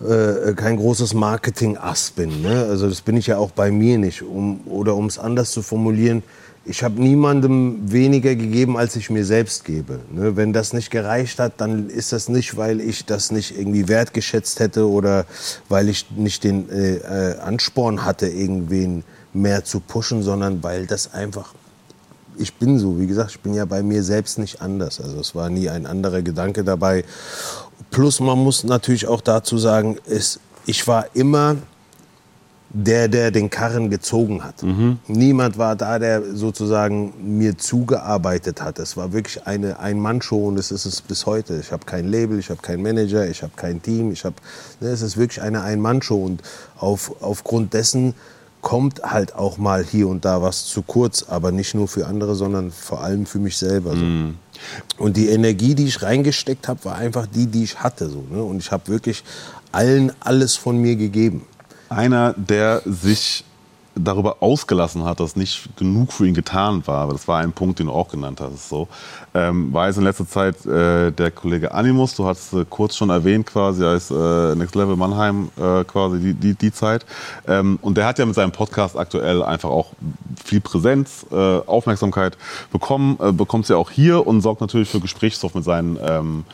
äh, 0.00 0.52
kein 0.54 0.76
großes 0.76 1.14
Marketing-Ass 1.14 2.12
bin. 2.12 2.42
Ne? 2.42 2.66
Also 2.68 2.88
das 2.88 3.02
bin 3.02 3.16
ich 3.16 3.28
ja 3.28 3.38
auch 3.38 3.52
bei 3.52 3.70
mir 3.70 3.98
nicht. 3.98 4.22
Um, 4.22 4.60
oder 4.66 4.96
um 4.96 5.06
es 5.06 5.18
anders 5.18 5.52
zu 5.52 5.62
formulieren, 5.62 6.24
ich 6.64 6.82
habe 6.82 7.00
niemandem 7.00 7.90
weniger 7.90 8.34
gegeben, 8.34 8.76
als 8.76 8.96
ich 8.96 9.10
mir 9.10 9.24
selbst 9.24 9.64
gebe. 9.64 10.00
Ne? 10.10 10.36
Wenn 10.36 10.52
das 10.52 10.72
nicht 10.72 10.90
gereicht 10.90 11.38
hat, 11.38 11.54
dann 11.58 11.88
ist 11.88 12.12
das 12.12 12.28
nicht, 12.28 12.56
weil 12.56 12.80
ich 12.80 13.06
das 13.06 13.30
nicht 13.30 13.56
irgendwie 13.56 13.88
wertgeschätzt 13.88 14.60
hätte 14.60 14.88
oder 14.88 15.24
weil 15.68 15.88
ich 15.88 16.10
nicht 16.16 16.44
den 16.44 16.68
äh, 16.68 16.96
äh, 16.96 17.38
Ansporn 17.38 18.04
hatte, 18.04 18.28
irgendwen 18.28 19.04
mehr 19.32 19.64
zu 19.64 19.80
pushen, 19.80 20.22
sondern 20.22 20.62
weil 20.62 20.86
das 20.86 21.12
einfach 21.14 21.54
ich 22.36 22.54
bin 22.54 22.78
so, 22.78 22.98
wie 22.98 23.06
gesagt, 23.06 23.32
ich 23.32 23.40
bin 23.40 23.54
ja 23.54 23.64
bei 23.64 23.82
mir 23.82 24.02
selbst 24.02 24.38
nicht 24.38 24.62
anders. 24.62 25.00
Also 25.00 25.20
es 25.20 25.34
war 25.34 25.50
nie 25.50 25.68
ein 25.68 25.86
anderer 25.86 26.22
Gedanke 26.22 26.64
dabei. 26.64 27.04
Plus 27.90 28.20
man 28.20 28.38
muss 28.38 28.64
natürlich 28.64 29.06
auch 29.06 29.20
dazu 29.20 29.58
sagen, 29.58 29.98
es, 30.06 30.40
ich 30.64 30.86
war 30.86 31.06
immer 31.14 31.56
der, 32.72 33.08
der 33.08 33.32
den 33.32 33.50
Karren 33.50 33.90
gezogen 33.90 34.44
hat. 34.44 34.62
Niemand 35.08 35.58
war 35.58 35.74
da, 35.74 35.98
der 35.98 36.22
sozusagen 36.36 37.12
mir 37.20 37.58
zugearbeitet 37.58 38.62
hat. 38.62 38.78
Es 38.78 38.96
war 38.96 39.12
wirklich 39.12 39.44
eine 39.44 39.80
Ein-Mann-Show 39.80 40.48
und 40.48 40.56
es 40.56 40.70
ist 40.70 40.86
es 40.86 41.00
bis 41.00 41.26
heute. 41.26 41.58
Ich 41.60 41.72
habe 41.72 41.84
kein 41.84 42.08
Label, 42.08 42.38
ich 42.38 42.48
habe 42.48 42.62
keinen 42.62 42.82
Manager, 42.82 43.28
ich 43.28 43.42
habe 43.42 43.52
kein 43.56 43.82
Team. 43.82 44.12
Ich 44.12 44.24
hab, 44.24 44.34
ne, 44.78 44.88
es 44.88 45.02
ist 45.02 45.16
wirklich 45.16 45.42
eine 45.42 45.62
Ein-Mann-Show 45.62 46.24
und 46.24 46.42
auf, 46.78 47.12
aufgrund 47.20 47.74
dessen 47.74 48.14
kommt 48.60 49.02
halt 49.02 49.34
auch 49.34 49.58
mal 49.58 49.84
hier 49.84 50.08
und 50.08 50.24
da 50.24 50.42
was 50.42 50.66
zu 50.66 50.82
kurz, 50.82 51.24
aber 51.28 51.52
nicht 51.52 51.74
nur 51.74 51.88
für 51.88 52.06
andere, 52.06 52.34
sondern 52.34 52.70
vor 52.70 53.02
allem 53.02 53.26
für 53.26 53.38
mich 53.38 53.56
selber. 53.56 53.96
So. 53.96 54.04
Und 54.98 55.16
die 55.16 55.28
Energie, 55.28 55.74
die 55.74 55.86
ich 55.86 56.02
reingesteckt 56.02 56.68
habe, 56.68 56.84
war 56.84 56.96
einfach 56.96 57.26
die, 57.26 57.46
die 57.46 57.64
ich 57.64 57.80
hatte. 57.80 58.08
So, 58.08 58.24
ne? 58.30 58.42
Und 58.42 58.58
ich 58.58 58.70
habe 58.70 58.88
wirklich 58.88 59.24
allen 59.72 60.12
alles 60.20 60.56
von 60.56 60.76
mir 60.76 60.96
gegeben. 60.96 61.46
Einer, 61.88 62.34
der 62.34 62.82
sich 62.84 63.44
darüber 63.94 64.36
ausgelassen 64.40 65.04
hat, 65.04 65.20
dass 65.20 65.36
nicht 65.36 65.76
genug 65.76 66.12
für 66.12 66.26
ihn 66.26 66.34
getan 66.34 66.86
war, 66.86 67.02
aber 67.02 67.12
das 67.12 67.26
war 67.28 67.40
ein 67.40 67.52
Punkt, 67.52 67.78
den 67.78 67.86
du 67.86 67.92
auch 67.92 68.08
genannt 68.08 68.40
hast, 68.40 68.68
so, 68.68 68.88
ähm, 69.34 69.72
war 69.72 69.86
jetzt 69.86 69.96
in 69.96 70.04
letzter 70.04 70.26
Zeit 70.26 70.64
äh, 70.66 71.10
der 71.10 71.30
Kollege 71.30 71.72
Animus, 71.72 72.14
du 72.14 72.26
hast 72.26 72.52
äh, 72.52 72.64
kurz 72.68 72.96
schon 72.96 73.10
erwähnt 73.10 73.46
quasi 73.46 73.84
als 73.84 74.10
äh, 74.10 74.54
Next 74.54 74.74
Level 74.74 74.96
Mannheim 74.96 75.50
äh, 75.56 75.84
quasi 75.84 76.20
die, 76.20 76.34
die, 76.34 76.54
die 76.54 76.72
Zeit. 76.72 77.04
Ähm, 77.46 77.78
und 77.82 77.96
der 77.96 78.06
hat 78.06 78.18
ja 78.18 78.26
mit 78.26 78.34
seinem 78.34 78.52
Podcast 78.52 78.96
aktuell 78.96 79.42
einfach 79.42 79.70
auch 79.70 79.92
viel 80.44 80.60
Präsenz, 80.60 81.26
äh, 81.30 81.34
Aufmerksamkeit 81.34 82.36
bekommen, 82.72 83.18
äh, 83.20 83.32
bekommt 83.32 83.66
sie 83.66 83.76
auch 83.76 83.90
hier 83.90 84.26
und 84.26 84.40
sorgt 84.40 84.60
natürlich 84.60 84.88
für 84.88 85.00
Gesprächsstoff 85.00 85.54
mit 85.54 85.64
seinen 85.64 85.98
ähm, 86.00 86.44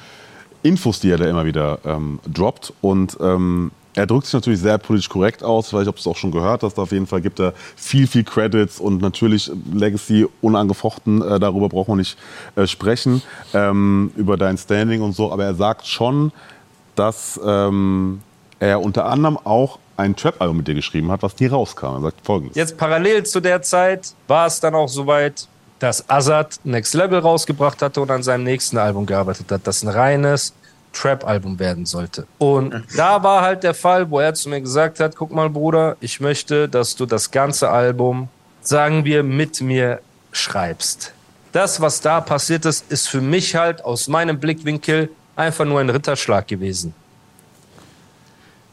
Infos, 0.62 1.00
die 1.00 1.10
er 1.10 1.18
da 1.18 1.26
immer 1.26 1.44
wieder 1.44 1.78
ähm, 1.84 2.18
droppt. 2.26 2.72
Und 2.80 3.16
ähm, 3.20 3.70
er 3.96 4.06
drückt 4.06 4.26
sich 4.26 4.34
natürlich 4.34 4.60
sehr 4.60 4.76
politisch 4.76 5.08
korrekt 5.08 5.42
aus. 5.42 5.70
Vielleicht 5.70 5.88
habt 5.88 5.98
ihr 5.98 6.00
es 6.00 6.06
auch 6.06 6.16
schon 6.16 6.30
gehört, 6.30 6.62
dass 6.62 6.74
da 6.74 6.82
auf 6.82 6.92
jeden 6.92 7.06
Fall 7.06 7.22
gibt 7.22 7.40
er 7.40 7.54
viel, 7.76 8.06
viel 8.06 8.24
Credits 8.24 8.78
und 8.78 9.00
natürlich 9.00 9.50
Legacy 9.72 10.28
unangefochten. 10.42 11.22
Äh, 11.22 11.40
darüber 11.40 11.70
braucht 11.70 11.88
man 11.88 11.98
nicht 11.98 12.18
äh, 12.56 12.66
sprechen, 12.66 13.22
ähm, 13.54 14.12
über 14.14 14.36
dein 14.36 14.58
Standing 14.58 15.00
und 15.00 15.12
so. 15.12 15.32
Aber 15.32 15.44
er 15.44 15.54
sagt 15.54 15.86
schon, 15.86 16.30
dass 16.94 17.40
ähm, 17.44 18.20
er 18.60 18.82
unter 18.82 19.06
anderem 19.06 19.38
auch 19.42 19.78
ein 19.96 20.14
Trap-Album 20.14 20.58
mit 20.58 20.68
dir 20.68 20.74
geschrieben 20.74 21.10
hat, 21.10 21.22
was 21.22 21.38
nie 21.40 21.46
rauskam. 21.46 21.86
Er 21.86 22.00
sagt 22.02 22.18
folgendes. 22.22 22.54
Jetzt 22.54 22.76
parallel 22.76 23.24
zu 23.24 23.40
der 23.40 23.62
Zeit 23.62 24.12
war 24.28 24.46
es 24.46 24.60
dann 24.60 24.74
auch 24.74 24.88
soweit, 24.88 25.48
dass 25.78 26.08
Azad 26.10 26.60
Next 26.64 26.92
Level 26.92 27.18
rausgebracht 27.18 27.80
hatte 27.80 28.02
und 28.02 28.10
an 28.10 28.22
seinem 28.22 28.44
nächsten 28.44 28.76
Album 28.76 29.06
gearbeitet 29.06 29.50
hat, 29.50 29.66
das 29.66 29.82
ein 29.82 29.88
reines 29.88 30.52
Trap-Album 30.96 31.58
werden 31.58 31.86
sollte. 31.86 32.26
Und 32.38 32.82
da 32.96 33.22
war 33.22 33.42
halt 33.42 33.62
der 33.62 33.74
Fall, 33.74 34.10
wo 34.10 34.18
er 34.18 34.34
zu 34.34 34.48
mir 34.48 34.60
gesagt 34.60 35.00
hat, 35.00 35.16
guck 35.16 35.30
mal 35.30 35.50
Bruder, 35.50 35.96
ich 36.00 36.20
möchte, 36.20 36.68
dass 36.68 36.96
du 36.96 37.06
das 37.06 37.30
ganze 37.30 37.70
Album, 37.70 38.28
sagen 38.62 39.04
wir, 39.04 39.22
mit 39.22 39.60
mir 39.60 40.00
schreibst. 40.32 41.12
Das, 41.52 41.80
was 41.80 42.00
da 42.00 42.20
passiert 42.20 42.64
ist, 42.64 42.90
ist 42.90 43.08
für 43.08 43.20
mich 43.20 43.54
halt 43.54 43.84
aus 43.84 44.08
meinem 44.08 44.38
Blickwinkel 44.38 45.10
einfach 45.36 45.64
nur 45.64 45.80
ein 45.80 45.90
Ritterschlag 45.90 46.46
gewesen. 46.46 46.94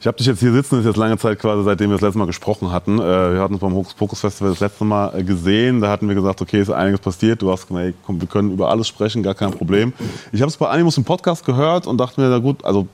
Ich 0.04 0.08
habe 0.08 0.18
dich 0.18 0.28
jetzt 0.28 0.42
hier 0.42 0.52
sitzen, 0.52 0.76
das 0.76 0.80
ist 0.82 0.88
jetzt 0.88 0.98
lange 0.98 1.18
Zeit 1.18 1.40
quasi, 1.40 1.64
seitdem 1.64 1.90
wir 1.90 1.94
das 1.94 2.02
letzte 2.02 2.20
Mal 2.20 2.26
gesprochen 2.26 2.74
hatten. 2.74 3.00
Äh, 3.00 3.36
wir 3.36 3.40
hatten 3.40 3.54
uns 3.54 3.62
beim 3.62 3.74
Hokus 3.74 3.94
Pokus 3.94 4.20
Festival 4.20 4.52
das 4.52 4.60
letzte 4.60 4.84
Mal 4.84 5.18
äh, 5.18 5.24
gesehen. 5.24 5.80
Da 5.80 5.90
hatten 5.90 6.10
wir 6.10 6.16
gesagt, 6.16 6.42
okay, 6.42 6.60
ist 6.60 6.70
einiges 6.70 7.00
passiert. 7.00 7.42
Du 7.42 7.50
hast 7.50 7.70
gesagt, 7.70 7.94
komm, 8.06 8.20
wir 8.20 8.28
können 8.28 8.52
über 8.52 8.70
alles 8.70 8.90
sprechen, 8.90 9.24
gar 9.24 9.34
kein 9.34 9.52
Problem. 9.52 9.94
Ich 10.34 10.42
habe 10.42 10.50
es 10.50 10.58
bei 10.58 10.68
Animus 10.68 10.98
im 10.98 11.06
Podcast 11.06 11.46
gehört 11.46 11.88
und 11.88 11.98
dachte 12.00 12.20
mir, 12.20 12.28
na 12.28 12.40
gut, 12.40 12.66
also 12.66 12.86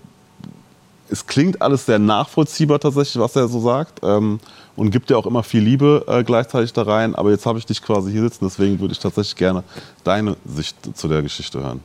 es 1.10 1.26
klingt 1.26 1.64
alles 1.64 1.88
sehr 1.88 1.98
nachvollziehbar 1.98 2.80
tatsächlich, 2.80 3.20
was 3.20 3.36
er 3.36 3.48
so 3.48 3.60
sagt. 3.60 4.02
Ähm, 4.04 4.40
und 4.76 4.92
gibt 4.92 5.10
ja 5.10 5.18
auch 5.18 5.26
immer 5.26 5.42
viel 5.42 5.64
Liebe 5.64 6.06
äh, 6.08 6.24
gleichzeitig 6.24 6.74
da 6.74 6.84
rein. 6.84 7.16
Aber 7.16 7.32
jetzt 7.32 7.48
habe 7.48 7.58
ich 7.58 7.66
dich 7.66 7.82
quasi 7.82 8.12
hier 8.12 8.22
sitzen, 8.22 8.46
deswegen 8.46 8.80
würde 8.80 8.92
ich 8.92 9.00
tatsächlich 9.00 9.36
gerne 9.36 9.64
deine 10.04 10.38
Sicht 10.46 10.96
zu 10.96 11.08
der 11.08 11.24
Geschichte 11.24 11.60
hören. 11.60 11.82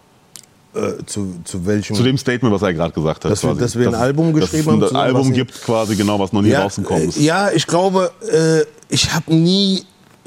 Äh, 0.75 1.05
zu, 1.07 1.35
zu 1.45 1.65
welchem? 1.67 1.95
Zu 1.95 2.03
dem 2.03 2.19
Statement, 2.19 2.53
was 2.55 2.63
er 2.63 2.75
gerade 2.75 2.93
gesagt 2.93 3.25
hat. 3.25 3.31
Dass 3.31 3.43
wir- 3.43 3.51
quasi. 3.51 3.61
dass 3.61 3.79
wir 3.79 3.89
ein 3.89 3.95
Album 3.95 4.33
dass 4.33 4.51
geschrieben 4.51 4.61
es 4.63 4.67
ein 4.67 4.73
haben 4.73 4.89
zusammen, 4.89 5.05
Album 5.17 5.33
gibt 5.33 5.63
quasi 5.63 5.95
genau, 5.97 6.19
was 6.19 6.33
noch 6.33 6.43
nie 6.43 6.53
rausgekommen 6.53 7.09
ist. 7.09 7.17
Äh, 7.19 7.23
ja, 7.23 7.51
ich 7.53 7.67
glaube, 7.67 8.11
äh, 8.33 8.65
ich 8.89 9.13
habe 9.15 9.35
nie 9.35 9.85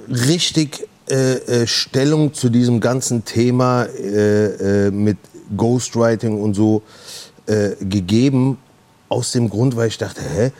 richtig 0.09 0.87
äh, 1.09 1.33
äh, 1.63 1.67
Stellung 1.67 2.33
zu 2.33 2.49
diesem 2.49 2.79
ganzen 2.79 3.23
Thema 3.25 3.87
mit 4.91 5.17
Ghostwriting 5.55 6.41
und 6.41 6.53
so 6.53 6.81
gegeben. 7.79 8.57
Aus 9.09 9.31
dem 9.31 9.49
Grund, 9.49 9.77
weil 9.77 9.87
ich 9.87 9.97
dachte, 9.97 10.21
hä? 10.21 10.51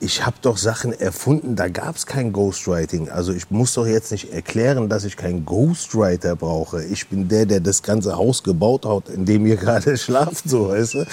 Ich 0.00 0.24
habe 0.24 0.36
doch 0.42 0.58
Sachen 0.58 0.92
erfunden, 0.92 1.56
da 1.56 1.68
gab 1.68 1.96
es 1.96 2.06
kein 2.06 2.32
Ghostwriting. 2.32 3.10
Also 3.10 3.32
ich 3.32 3.50
muss 3.50 3.74
doch 3.74 3.86
jetzt 3.86 4.12
nicht 4.12 4.32
erklären, 4.32 4.88
dass 4.88 5.04
ich 5.04 5.16
keinen 5.16 5.44
Ghostwriter 5.44 6.36
brauche. 6.36 6.84
Ich 6.84 7.08
bin 7.08 7.28
der, 7.28 7.46
der 7.46 7.58
das 7.58 7.82
ganze 7.82 8.16
Haus 8.16 8.44
gebaut 8.44 8.86
hat, 8.86 9.08
in 9.08 9.24
dem 9.24 9.44
ihr 9.44 9.56
gerade 9.64 9.96
schlaft, 9.96 10.48
so 10.48 10.68
weißt 10.68 10.94
du. 10.94 11.06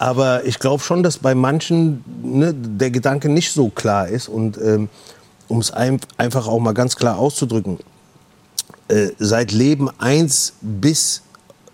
Aber 0.00 0.44
ich 0.44 0.58
glaube 0.58 0.82
schon, 0.82 1.02
dass 1.02 1.18
bei 1.18 1.34
manchen 1.34 2.04
ne, 2.22 2.54
der 2.54 2.90
Gedanke 2.90 3.28
nicht 3.28 3.52
so 3.52 3.68
klar 3.68 4.08
ist. 4.08 4.28
Und 4.28 4.58
ähm, 4.58 4.88
um 5.46 5.58
es 5.58 5.70
ein, 5.70 6.00
einfach 6.16 6.48
auch 6.48 6.58
mal 6.58 6.74
ganz 6.74 6.96
klar 6.96 7.18
auszudrücken, 7.18 7.78
äh, 8.88 9.10
seit 9.18 9.52
Leben 9.52 9.90
1 9.98 10.54
bis, 10.60 11.22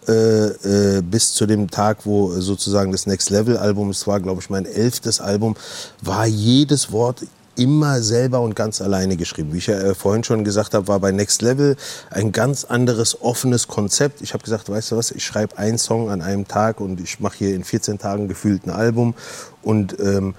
äh, 0.08 0.98
äh, 0.98 1.02
bis 1.02 1.32
zu 1.32 1.46
dem 1.46 1.70
Tag, 1.70 1.98
wo 2.04 2.30
sozusagen 2.40 2.92
das 2.92 3.06
Next 3.06 3.30
Level 3.30 3.56
Album, 3.56 3.90
es 3.90 4.06
war 4.06 4.20
glaube 4.20 4.40
ich 4.40 4.50
mein 4.50 4.66
elftes 4.66 5.20
Album, 5.20 5.56
war 6.02 6.26
jedes 6.26 6.92
Wort 6.92 7.22
immer 7.56 8.02
selber 8.02 8.40
und 8.40 8.56
ganz 8.56 8.80
alleine 8.80 9.16
geschrieben. 9.16 9.52
Wie 9.52 9.58
ich 9.58 9.66
ja 9.66 9.78
äh, 9.78 9.94
vorhin 9.94 10.24
schon 10.24 10.44
gesagt 10.44 10.74
habe, 10.74 10.88
war 10.88 11.00
bei 11.00 11.12
Next 11.12 11.42
Level 11.42 11.76
ein 12.10 12.32
ganz 12.32 12.64
anderes 12.64 13.20
offenes 13.22 13.68
Konzept. 13.68 14.22
Ich 14.22 14.34
habe 14.34 14.42
gesagt, 14.42 14.68
weißt 14.68 14.92
du 14.92 14.96
was, 14.96 15.10
ich 15.10 15.24
schreibe 15.24 15.56
einen 15.58 15.78
Song 15.78 16.10
an 16.10 16.22
einem 16.22 16.48
Tag 16.48 16.80
und 16.80 17.00
ich 17.00 17.20
mache 17.20 17.38
hier 17.38 17.54
in 17.54 17.64
14 17.64 17.98
Tagen 17.98 18.28
gefühlt 18.28 18.66
ein 18.66 18.70
Album 18.70 19.14
und 19.62 19.98
ähm, 20.00 20.34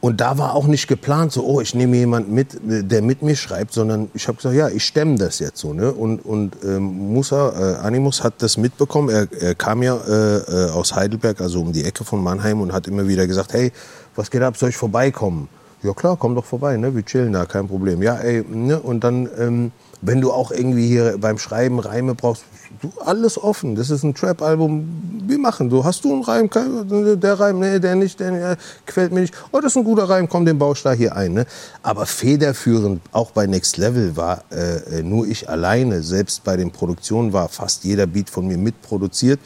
und 0.00 0.20
da 0.20 0.38
war 0.38 0.54
auch 0.54 0.68
nicht 0.68 0.86
geplant, 0.86 1.32
so, 1.32 1.44
oh, 1.44 1.60
ich 1.60 1.74
nehme 1.74 1.96
jemanden 1.96 2.32
mit, 2.32 2.56
der 2.62 3.02
mit 3.02 3.22
mir 3.22 3.34
schreibt, 3.34 3.72
sondern 3.72 4.08
ich 4.14 4.28
habe 4.28 4.36
gesagt, 4.36 4.54
ja, 4.54 4.68
ich 4.68 4.84
stemme 4.84 5.18
das 5.18 5.40
jetzt 5.40 5.58
so. 5.58 5.72
Ne? 5.72 5.92
Und, 5.92 6.24
und 6.24 6.56
ähm, 6.64 7.12
Musa, 7.12 7.50
äh, 7.50 7.74
Animus 7.84 8.22
hat 8.22 8.34
das 8.38 8.56
mitbekommen. 8.56 9.08
Er, 9.08 9.26
er 9.40 9.56
kam 9.56 9.82
ja 9.82 9.96
äh, 9.96 10.36
äh, 10.36 10.70
aus 10.70 10.94
Heidelberg, 10.94 11.40
also 11.40 11.62
um 11.62 11.72
die 11.72 11.84
Ecke 11.84 12.04
von 12.04 12.22
Mannheim, 12.22 12.60
und 12.60 12.72
hat 12.72 12.86
immer 12.86 13.08
wieder 13.08 13.26
gesagt, 13.26 13.52
hey, 13.54 13.72
was 14.14 14.30
geht 14.30 14.42
ab, 14.42 14.56
soll 14.56 14.68
ich 14.68 14.76
vorbeikommen? 14.76 15.48
Ja 15.82 15.92
klar, 15.94 16.16
komm 16.16 16.36
doch 16.36 16.44
vorbei, 16.44 16.76
ne? 16.76 16.94
wir 16.94 17.04
chillen 17.04 17.32
da, 17.32 17.44
kein 17.44 17.66
Problem. 17.66 18.00
Ja, 18.00 18.16
ey, 18.16 18.44
ne? 18.48 18.78
und 18.78 19.02
dann, 19.02 19.28
ähm, 19.38 19.72
wenn 20.00 20.20
du 20.20 20.30
auch 20.32 20.50
irgendwie 20.52 20.86
hier 20.86 21.18
beim 21.18 21.38
Schreiben 21.38 21.78
Reime 21.80 22.14
brauchst, 22.14 22.44
du, 22.80 22.92
alles 23.00 23.36
offen. 23.42 23.74
Das 23.74 23.90
ist 23.90 24.04
ein 24.04 24.14
Trap-Album. 24.14 25.22
Wir 25.26 25.38
machen. 25.38 25.68
Du 25.70 25.84
hast 25.84 26.04
du 26.04 26.12
einen 26.12 26.22
Reim? 26.22 26.48
Kein- 26.48 27.20
Der 27.20 27.40
Reim, 27.40 27.58
nee, 27.58 27.78
der 27.80 27.96
nicht, 27.96 28.20
der 28.20 28.52
äh, 28.52 28.56
gefällt 28.86 29.12
mir 29.12 29.20
nicht. 29.20 29.34
Oh, 29.50 29.58
das 29.60 29.72
ist 29.72 29.76
ein 29.76 29.84
guter 29.84 30.08
Reim. 30.08 30.28
Komm, 30.28 30.44
den 30.44 30.58
baust 30.58 30.84
da 30.84 30.92
hier 30.92 31.16
ein. 31.16 31.32
Ne? 31.34 31.46
Aber 31.82 32.06
federführend, 32.06 33.00
auch 33.12 33.32
bei 33.32 33.46
Next 33.46 33.76
Level, 33.76 34.16
war 34.16 34.44
äh, 34.52 35.00
äh, 35.00 35.02
nur 35.02 35.26
ich 35.26 35.48
alleine. 35.48 36.02
Selbst 36.02 36.44
bei 36.44 36.56
den 36.56 36.70
Produktionen 36.70 37.32
war 37.32 37.48
fast 37.48 37.84
jeder 37.84 38.06
Beat 38.06 38.30
von 38.30 38.46
mir 38.46 38.58
mitproduziert. 38.58 39.40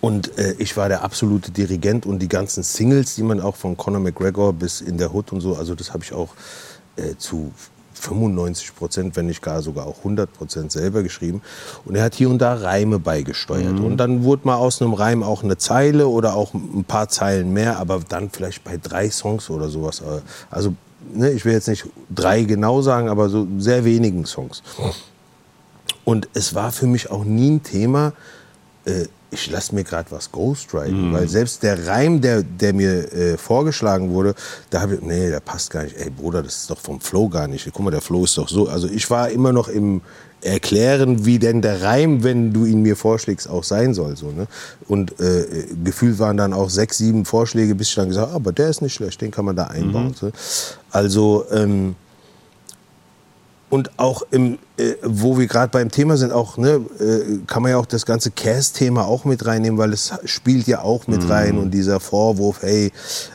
Und 0.00 0.38
äh, 0.38 0.54
ich 0.58 0.76
war 0.78 0.88
der 0.88 1.04
absolute 1.04 1.50
Dirigent 1.50 2.06
und 2.06 2.20
die 2.20 2.28
ganzen 2.28 2.62
Singles, 2.62 3.16
die 3.16 3.22
man 3.22 3.38
auch 3.38 3.56
von 3.56 3.76
Conor 3.76 4.00
McGregor 4.00 4.54
bis 4.54 4.80
in 4.80 4.96
der 4.96 5.12
Hood 5.12 5.30
und 5.32 5.42
so, 5.42 5.56
also 5.56 5.74
das 5.74 5.92
habe 5.92 6.02
ich 6.02 6.14
auch 6.14 6.30
äh, 6.96 7.16
zu 7.18 7.52
95 8.00 8.74
Prozent, 8.74 9.16
wenn 9.16 9.26
nicht 9.26 9.42
gar 9.42 9.62
sogar 9.62 9.86
auch 9.86 9.98
100 9.98 10.32
Prozent 10.32 10.72
selber 10.72 11.02
geschrieben. 11.02 11.42
Und 11.84 11.94
er 11.94 12.04
hat 12.04 12.14
hier 12.14 12.30
und 12.30 12.38
da 12.38 12.54
Reime 12.54 12.98
beigesteuert. 12.98 13.78
Und 13.80 13.96
dann 13.98 14.24
wurde 14.24 14.46
mal 14.46 14.56
aus 14.56 14.80
einem 14.80 14.94
Reim 14.94 15.22
auch 15.22 15.42
eine 15.42 15.58
Zeile 15.58 16.08
oder 16.08 16.34
auch 16.34 16.54
ein 16.54 16.84
paar 16.84 17.08
Zeilen 17.08 17.52
mehr, 17.52 17.78
aber 17.78 18.00
dann 18.08 18.30
vielleicht 18.30 18.64
bei 18.64 18.76
drei 18.76 19.10
Songs 19.10 19.50
oder 19.50 19.68
sowas. 19.68 20.02
Also 20.50 20.74
ne, 21.12 21.30
ich 21.30 21.44
will 21.44 21.52
jetzt 21.52 21.68
nicht 21.68 21.86
drei 22.14 22.42
genau 22.42 22.82
sagen, 22.82 23.08
aber 23.08 23.28
so 23.28 23.46
sehr 23.58 23.84
wenigen 23.84 24.24
Songs. 24.26 24.62
Und 26.04 26.28
es 26.34 26.54
war 26.54 26.72
für 26.72 26.86
mich 26.86 27.10
auch 27.10 27.24
nie 27.24 27.50
ein 27.50 27.62
Thema, 27.62 28.12
äh, 28.84 29.06
ich 29.30 29.50
lasse 29.50 29.74
mir 29.74 29.84
gerade 29.84 30.10
was 30.10 30.32
ghostwriten. 30.32 31.12
Weil 31.12 31.28
selbst 31.28 31.62
der 31.62 31.86
Reim, 31.86 32.20
der, 32.20 32.42
der 32.42 32.72
mir 32.72 33.12
äh, 33.12 33.36
vorgeschlagen 33.36 34.10
wurde, 34.10 34.34
da 34.70 34.80
habe 34.80 34.96
ich, 34.96 35.02
nee, 35.02 35.30
der 35.30 35.40
passt 35.40 35.70
gar 35.70 35.84
nicht. 35.84 35.96
Ey, 35.96 36.10
Bruder, 36.10 36.42
das 36.42 36.56
ist 36.56 36.70
doch 36.70 36.78
vom 36.78 37.00
Flow 37.00 37.28
gar 37.28 37.46
nicht. 37.46 37.68
Guck 37.72 37.84
mal, 37.84 37.90
der 37.90 38.00
Flow 38.00 38.24
ist 38.24 38.36
doch 38.36 38.48
so. 38.48 38.68
Also 38.68 38.88
ich 38.88 39.08
war 39.10 39.30
immer 39.30 39.52
noch 39.52 39.68
im 39.68 40.02
Erklären, 40.42 41.26
wie 41.26 41.38
denn 41.38 41.60
der 41.60 41.82
Reim, 41.82 42.24
wenn 42.24 42.52
du 42.52 42.64
ihn 42.64 42.82
mir 42.82 42.96
vorschlägst, 42.96 43.48
auch 43.48 43.64
sein 43.64 43.94
soll. 43.94 44.16
So, 44.16 44.30
ne? 44.30 44.46
Und 44.88 45.20
äh, 45.20 45.66
gefühlt 45.84 46.18
waren 46.18 46.36
dann 46.36 46.52
auch 46.52 46.70
sechs, 46.70 46.98
sieben 46.98 47.24
Vorschläge, 47.24 47.74
bis 47.74 47.88
ich 47.88 47.94
dann 47.94 48.08
gesagt 48.08 48.28
habe, 48.28 48.36
aber 48.36 48.52
der 48.52 48.70
ist 48.70 48.80
nicht 48.80 48.94
schlecht, 48.94 49.20
den 49.20 49.30
kann 49.30 49.44
man 49.44 49.56
da 49.56 49.64
einbauen. 49.64 50.14
So. 50.18 50.30
Also, 50.90 51.44
ähm, 51.52 51.94
und 53.68 53.98
auch 53.98 54.22
im, 54.30 54.58
äh, 54.80 54.96
wo 55.02 55.38
wir 55.38 55.46
gerade 55.46 55.70
beim 55.70 55.90
Thema 55.90 56.16
sind, 56.16 56.32
auch 56.32 56.56
ne, 56.56 56.80
äh, 56.98 57.38
kann 57.46 57.62
man 57.62 57.72
ja 57.72 57.78
auch 57.78 57.86
das 57.86 58.06
ganze 58.06 58.30
Cast-Thema 58.30 59.04
auch 59.04 59.24
mit 59.24 59.44
reinnehmen, 59.44 59.78
weil 59.78 59.92
es 59.92 60.12
spielt 60.24 60.66
ja 60.66 60.82
auch 60.82 61.06
mit 61.06 61.28
rein 61.28 61.58
und 61.58 61.70
dieser 61.70 62.00
Vorwurf, 62.00 62.62
hey, 62.62 62.92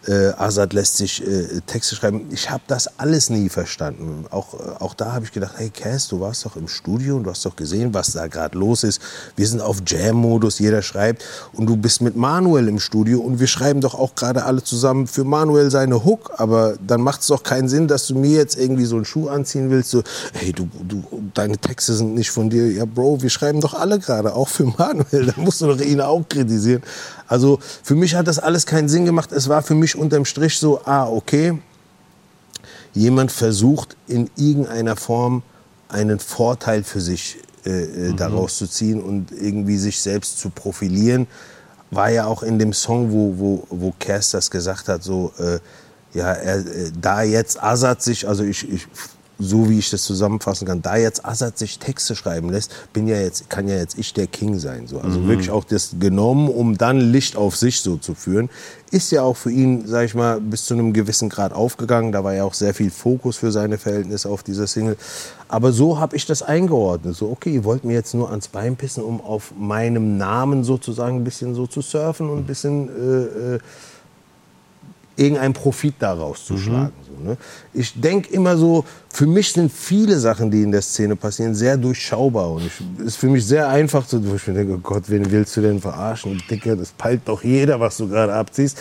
äh, 0.08 0.30
Azad 0.38 0.74
lässt 0.74 0.98
sich 0.98 1.26
äh, 1.26 1.62
Texte 1.66 1.96
schreiben. 1.96 2.28
Ich 2.32 2.50
habe 2.50 2.64
das 2.68 3.00
alles 3.00 3.30
nie 3.30 3.50
verstanden. 3.50 4.26
Auch, 4.32 4.54
auch 4.80 4.94
da 4.94 5.14
habe 5.14 5.26
ich 5.26 5.32
gedacht, 5.32 5.54
hey 5.58 5.70
Cast, 5.70 6.12
du 6.12 6.20
warst 6.20 6.46
doch 6.46 6.56
im 6.56 6.68
Studio 6.68 7.18
und 7.18 7.24
du 7.24 7.30
hast 7.30 7.46
doch 7.46 7.56
gesehen, 7.56 7.94
was 7.94 8.14
da 8.14 8.28
gerade 8.28 8.58
los 8.58 8.84
ist. 8.84 9.02
Wir 9.36 9.48
sind 9.48 9.62
auf 9.62 9.78
Jam-Modus, 9.86 10.60
jeder 10.60 10.82
schreibt 10.82 11.24
und 11.54 11.68
du 11.68 11.78
bist 11.78 12.02
mit 12.02 12.16
Manuel 12.16 12.68
im 12.68 12.80
Studio 12.80 13.20
und 13.20 13.40
wir 13.40 13.48
schreiben 13.48 13.82
doch 13.82 13.96
auch 13.96 14.16
gerade 14.16 14.46
alle 14.46 14.64
zusammen 14.64 15.08
für 15.08 15.24
Manuel 15.24 15.70
seine 15.70 16.04
Hook, 16.04 16.32
aber 16.38 16.76
dann 16.86 17.02
macht 17.02 17.22
es 17.22 17.28
doch 17.28 17.44
keinen 17.44 17.70
Sinn, 17.70 17.88
dass 17.88 18.08
du 18.08 18.16
mir 18.16 18.38
jetzt 18.38 18.58
irgendwie 18.58 18.86
so 18.86 18.96
einen 18.96 19.06
Schuh 19.06 19.30
anziehen 19.30 19.70
willst, 19.70 19.92
so, 19.92 20.04
hey, 20.34 20.52
du, 20.52 20.68
du, 20.88 21.04
deine 21.38 21.58
Texte 21.58 21.94
sind 21.94 22.16
nicht 22.16 22.32
von 22.32 22.50
dir. 22.50 22.72
Ja, 22.72 22.86
Bro, 22.86 23.22
wir 23.22 23.30
schreiben 23.30 23.62
doch 23.62 23.74
alle 23.74 24.00
gerade, 24.00 24.34
auch 24.34 24.48
für 24.48 24.66
Manuel, 24.66 25.28
da 25.28 25.34
musst 25.38 25.62
du 25.62 25.68
doch 25.68 25.80
ihn 25.80 26.02
auch 26.02 26.24
kritisieren. 26.28 26.82
Also 27.28 27.60
für 27.84 27.96
mich 27.96 28.16
hat 28.16 28.28
das 28.28 28.40
alles 28.40 28.66
keinen 28.66 28.90
Sinn 28.90 29.06
gemacht. 29.06 29.32
Es 29.32 29.50
war 29.50 29.62
für 29.62 29.76
mich 29.76 29.96
unterm 29.96 30.26
Strich 30.26 30.58
so, 30.58 30.82
ah, 30.86 31.08
okay, 31.08 31.60
jemand 32.94 33.32
versucht 33.32 33.96
in 34.08 34.30
irgendeiner 34.36 34.96
Form 34.96 35.44
einen 35.90 36.20
Vorteil 36.20 36.84
für 36.84 37.02
sich 37.02 37.38
äh, 37.66 38.10
äh, 38.10 38.14
daraus 38.14 38.58
zu 38.58 38.68
ziehen 38.68 39.02
und 39.02 39.32
irgendwie 39.32 39.78
sich 39.78 40.02
selbst 40.02 40.40
zu 40.40 40.50
profilieren. 40.50 41.28
War 41.92 42.10
ja 42.10 42.26
auch 42.26 42.44
in 42.44 42.60
dem 42.60 42.74
Song, 42.74 43.12
wo, 43.12 43.38
wo, 43.38 43.68
wo 43.70 43.94
Cass 44.00 44.32
das 44.32 44.50
gesagt 44.50 44.88
hat, 44.88 45.04
so, 45.04 45.32
äh, 45.40 45.60
ja, 46.14 46.32
er, 46.32 46.60
äh, 46.60 46.92
da 47.00 47.24
jetzt 47.24 47.62
Azad 47.62 48.02
sich, 48.02 48.28
also 48.28 48.44
ich, 48.44 48.70
ich, 48.72 48.88
so 49.38 49.70
wie 49.70 49.80
ich 49.80 49.90
das 49.90 50.04
zusammenfassen 50.04 50.68
kann, 50.68 50.82
da 50.82 50.96
jetzt 50.98 51.26
Azad 51.26 51.58
sich 51.58 51.80
Texte 51.80 52.16
schreiben 52.16 52.50
lässt, 52.50 52.72
bin 52.94 53.08
ja 53.08 53.18
jetzt, 53.18 53.50
kann 53.50 53.68
ja 53.68 53.76
jetzt 53.76 53.98
ich 53.98 54.14
der 54.14 54.28
King 54.28 54.60
sein. 54.60 54.88
So. 54.88 55.00
Also 55.00 55.28
wirklich 55.28 55.50
auch 55.52 55.64
das 55.64 55.96
genommen, 56.00 56.50
um 56.50 56.78
dann 56.78 57.00
Licht 57.00 57.36
auf 57.36 57.56
sich 57.56 57.82
so 57.82 57.98
zu 57.98 58.16
führen. 58.16 58.50
Ist 58.92 59.12
ja 59.12 59.24
auch 59.24 59.36
für 59.36 59.52
ihn, 59.52 59.86
sag 59.88 60.06
ich 60.06 60.16
mal, 60.16 60.40
bis 60.40 60.66
zu 60.66 60.74
einem 60.74 60.94
gewissen 60.94 61.30
Grad 61.30 61.54
aufgegangen. 61.54 62.12
Da 62.12 62.24
war 62.24 62.34
ja 62.34 62.44
auch 62.44 62.54
sehr 62.54 62.74
viel 62.74 62.92
Fokus 62.92 63.38
für 63.38 63.52
seine 63.52 63.78
Verhältnisse 63.78 64.30
auf 64.30 64.44
dieser 64.44 64.68
Single. 64.68 64.96
Aber 65.48 65.72
so 65.72 66.00
habe 66.00 66.16
ich 66.16 66.26
das 66.26 66.42
eingeordnet. 66.42 67.16
So, 67.16 67.30
okay, 67.30 67.56
ihr 67.56 67.64
wollt 67.64 67.84
mir 67.84 67.94
jetzt 67.94 68.14
nur 68.14 68.30
ans 68.30 68.48
Bein 68.48 68.76
pissen, 68.76 69.04
um 69.04 69.20
auf 69.22 69.54
meinem 69.58 70.18
Namen 70.18 70.64
sozusagen 70.64 71.18
ein 71.18 71.24
bisschen 71.24 71.56
so 71.56 71.68
zu 71.68 71.82
surfen 71.82 72.30
und 72.30 72.40
ein 72.40 72.46
bisschen 72.46 72.88
äh, 72.88 73.56
äh, 73.56 73.60
irgendeinen 75.16 75.54
Profit 75.54 75.96
daraus 76.00 76.46
zu 76.46 76.58
schlagen. 76.58 76.94
So, 77.08 77.24
ne? 77.24 77.38
Ich 77.74 78.00
denke 78.00 78.34
immer 78.34 78.58
so, 78.58 78.84
für 79.10 79.26
mich 79.26 79.52
sind 79.52 79.72
viele 79.72 80.20
Sachen, 80.20 80.52
die 80.52 80.62
in 80.62 80.72
der 80.72 80.82
Szene 80.82 81.16
passieren, 81.16 81.56
sehr 81.56 81.78
durchschaubar. 81.78 82.52
Und 82.52 82.64
es 83.00 83.06
ist 83.06 83.16
für 83.16 83.28
mich 83.28 83.46
sehr 83.46 83.70
einfach, 83.70 84.06
so, 84.08 84.26
wo 84.28 84.36
ich 84.36 84.48
mir 84.48 84.56
denke, 84.56 84.74
oh 84.74 84.80
Gott, 84.80 85.04
wen 85.08 85.30
willst 85.32 85.56
du 85.56 85.62
denn 85.62 85.80
verarschen? 85.80 86.42
Dicke, 86.50 86.76
das 86.76 86.92
peilt 86.92 87.22
doch 87.26 87.44
jeder, 87.44 87.80
was 87.80 87.98
du 87.98 88.08
gerade 88.08 88.34
abziehst. 88.34 88.78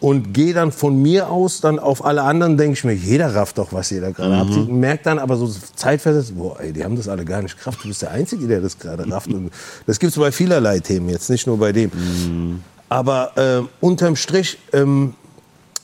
Und 0.00 0.32
gehe 0.32 0.54
dann 0.54 0.70
von 0.70 1.02
mir 1.02 1.28
aus 1.28 1.60
dann 1.60 1.80
auf 1.80 2.04
alle 2.04 2.22
anderen, 2.22 2.56
denke 2.56 2.74
ich 2.74 2.84
mir, 2.84 2.94
jeder 2.94 3.34
rafft 3.34 3.58
doch, 3.58 3.72
was 3.72 3.90
jeder 3.90 4.12
gerade 4.12 4.36
abzieht. 4.36 4.68
Und 4.68 4.78
merke 4.78 5.02
dann 5.02 5.18
aber 5.18 5.36
so 5.36 5.52
zeitversetzt, 5.74 6.36
boah, 6.38 6.60
ey, 6.60 6.72
die 6.72 6.84
haben 6.84 6.94
das 6.94 7.08
alle 7.08 7.24
gar 7.24 7.42
nicht 7.42 7.58
Kraft. 7.58 7.82
Du 7.82 7.88
bist 7.88 8.02
der 8.02 8.12
Einzige, 8.12 8.46
der 8.46 8.60
das 8.60 8.78
gerade 8.78 9.10
rafft. 9.10 9.26
Und 9.26 9.50
das 9.86 9.98
gibt 9.98 10.12
es 10.12 10.18
bei 10.18 10.30
vielerlei 10.30 10.78
Themen, 10.78 11.08
jetzt 11.08 11.28
nicht 11.30 11.48
nur 11.48 11.58
bei 11.58 11.72
dem. 11.72 11.90
Aber 12.88 13.32
äh, 13.36 13.84
unterm 13.84 14.14
Strich 14.14 14.56
ähm, 14.72 15.14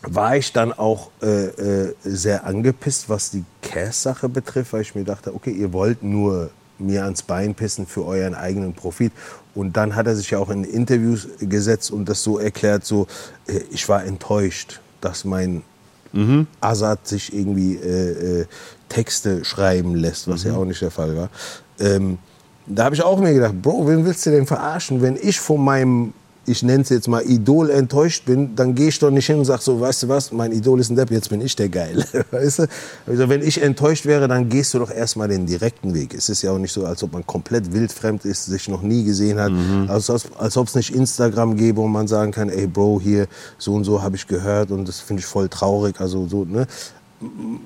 war 0.07 0.37
ich 0.37 0.53
dann 0.53 0.73
auch 0.73 1.11
äh, 1.23 1.47
äh, 1.47 1.95
sehr 2.05 2.45
angepisst, 2.45 3.09
was 3.09 3.31
die 3.31 3.45
Cass-Sache 3.63 4.29
betrifft, 4.29 4.73
weil 4.73 4.83
ich 4.83 4.95
mir 4.95 5.05
dachte, 5.05 5.35
okay, 5.35 5.51
ihr 5.51 5.73
wollt 5.73 6.03
nur 6.03 6.51
mir 6.79 7.05
ans 7.05 7.23
Bein 7.23 7.55
pissen 7.55 7.87
für 7.87 8.05
euren 8.05 8.35
eigenen 8.35 8.75
Profit. 8.75 9.13
Und 9.55 9.77
dann 9.77 9.95
hat 9.95 10.07
er 10.07 10.17
sich 10.17 10.31
ja 10.31 10.39
auch 10.39 10.51
in 10.51 10.65
Interviews 10.65 11.29
gesetzt 11.41 11.91
und 11.91 12.09
das 12.09 12.23
so 12.23 12.39
erklärt, 12.39 12.85
so, 12.85 13.07
äh, 13.47 13.61
ich 13.71 13.89
war 13.89 14.05
enttäuscht, 14.05 14.81
dass 15.01 15.25
mein 15.25 15.63
Assad 16.61 17.07
sich 17.07 17.35
irgendwie 17.35 17.75
äh, 17.75 18.41
äh, 18.41 18.47
Texte 18.89 19.45
schreiben 19.45 19.95
lässt, 19.95 20.29
was 20.29 20.45
ja 20.45 20.55
auch 20.55 20.65
nicht 20.65 20.81
der 20.81 20.91
Fall 20.91 21.17
war. 21.17 21.29
Ähm, 21.81 22.19
da 22.67 22.85
habe 22.85 22.95
ich 22.95 23.03
auch 23.03 23.19
mir 23.19 23.35
gedacht, 23.35 23.61
Bro, 23.61 23.89
wen 23.89 24.05
willst 24.05 24.25
du 24.25 24.31
denn 24.31 24.47
verarschen? 24.47 25.03
Wenn 25.03 25.17
ich 25.17 25.41
von 25.41 25.63
meinem, 25.63 26.15
ich 26.47 26.63
nenne 26.63 26.83
es 26.83 26.89
jetzt 26.89 27.09
mal 27.09 27.23
Idol 27.25 27.71
enttäuscht 27.71 28.25
bin, 28.27 28.55
dann 28.55 28.75
gehe 28.75 28.89
ich 28.89 28.99
doch 28.99 29.11
nicht 29.11 29.27
hin 29.27 29.39
und 29.39 29.45
sage 29.45 29.63
so, 29.63 29.81
weißt 29.81 30.05
du 30.05 30.09
was, 30.09 30.33
mein 30.33 30.53
Idol 30.53 30.81
ist 30.81 30.91
ein 30.91 30.97
Depp, 30.97 31.11
jetzt 31.11 31.31
bin 31.31 31.41
ich 31.41 31.57
der 31.57 31.69
Geile. 31.69 32.05
Weißt 32.31 32.61
du? 32.61 32.67
Also 33.07 33.29
wenn 33.29 33.43
ich 33.43 33.63
enttäuscht 33.63 34.07
wäre, 34.07 34.29
dann 34.29 34.49
gehst 34.49 34.75
du 34.75 34.79
doch 34.79 34.91
erstmal 34.91 35.29
den 35.29 35.47
direkten 35.47 35.95
Weg. 35.95 36.15
Es 36.15 36.29
ist 36.29 36.43
ja 36.43 36.53
auch 36.53 36.59
nicht 36.59 36.73
so, 36.73 36.85
als 36.85 37.03
ob 37.03 37.13
man 37.13 37.27
komplett 37.27 37.73
wildfremd 37.73 38.25
ist, 38.25 38.47
sich 38.47 38.69
noch 38.69 38.83
nie 38.83 39.05
gesehen 39.05 39.39
hat. 39.39 39.53
Also 39.89 40.13
als, 40.13 40.27
als 40.39 40.57
ob 40.57 40.69
es 40.69 40.75
nicht 40.75 40.95
Instagram 40.95 41.57
gäbe, 41.57 41.79
wo 41.79 41.89
man 41.89 42.09
sagen 42.09 42.33
kann, 42.33 42.49
ey 42.49 42.67
Bro, 42.67 43.01
hier 43.03 43.27
so 43.59 43.75
und 43.75 43.85
so 43.85 44.03
habe 44.03 44.17
ich 44.17 44.27
gehört 44.27 44.71
und 44.71 44.87
das 44.89 45.01
finde 45.01 45.21
ich 45.21 45.27
voll 45.27 45.49
traurig. 45.49 46.01
Also 46.01 46.27
so, 46.29 46.45
ne? 46.45 46.67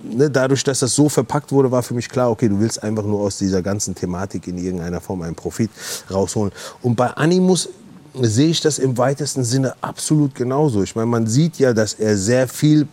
ne, 0.02 0.30
dadurch, 0.30 0.64
dass 0.64 0.80
das 0.80 0.94
so 0.94 1.08
verpackt 1.08 1.52
wurde, 1.52 1.70
war 1.70 1.82
für 1.82 1.94
mich 1.94 2.08
klar, 2.08 2.30
okay, 2.30 2.48
du 2.48 2.60
willst 2.60 2.82
einfach 2.82 3.04
nur 3.04 3.20
aus 3.20 3.38
dieser 3.38 3.62
ganzen 3.62 3.94
Thematik 3.94 4.46
in 4.46 4.58
irgendeiner 4.58 5.00
Form 5.00 5.22
einen 5.22 5.34
Profit 5.34 5.70
rausholen. 6.10 6.52
Und 6.82 6.96
bei 6.96 7.08
Animus 7.08 7.68
sehe 8.14 8.48
ich 8.48 8.60
das 8.60 8.78
im 8.78 8.98
weitesten 8.98 9.44
Sinne 9.44 9.74
absolut 9.80 10.34
genauso. 10.34 10.82
Ich 10.82 10.96
meine, 10.96 11.06
man 11.06 11.26
sieht 11.26 11.58
ja, 11.58 11.72
dass 11.72 11.94
er 11.94 12.16
sehr 12.16 12.48
viel 12.48 12.88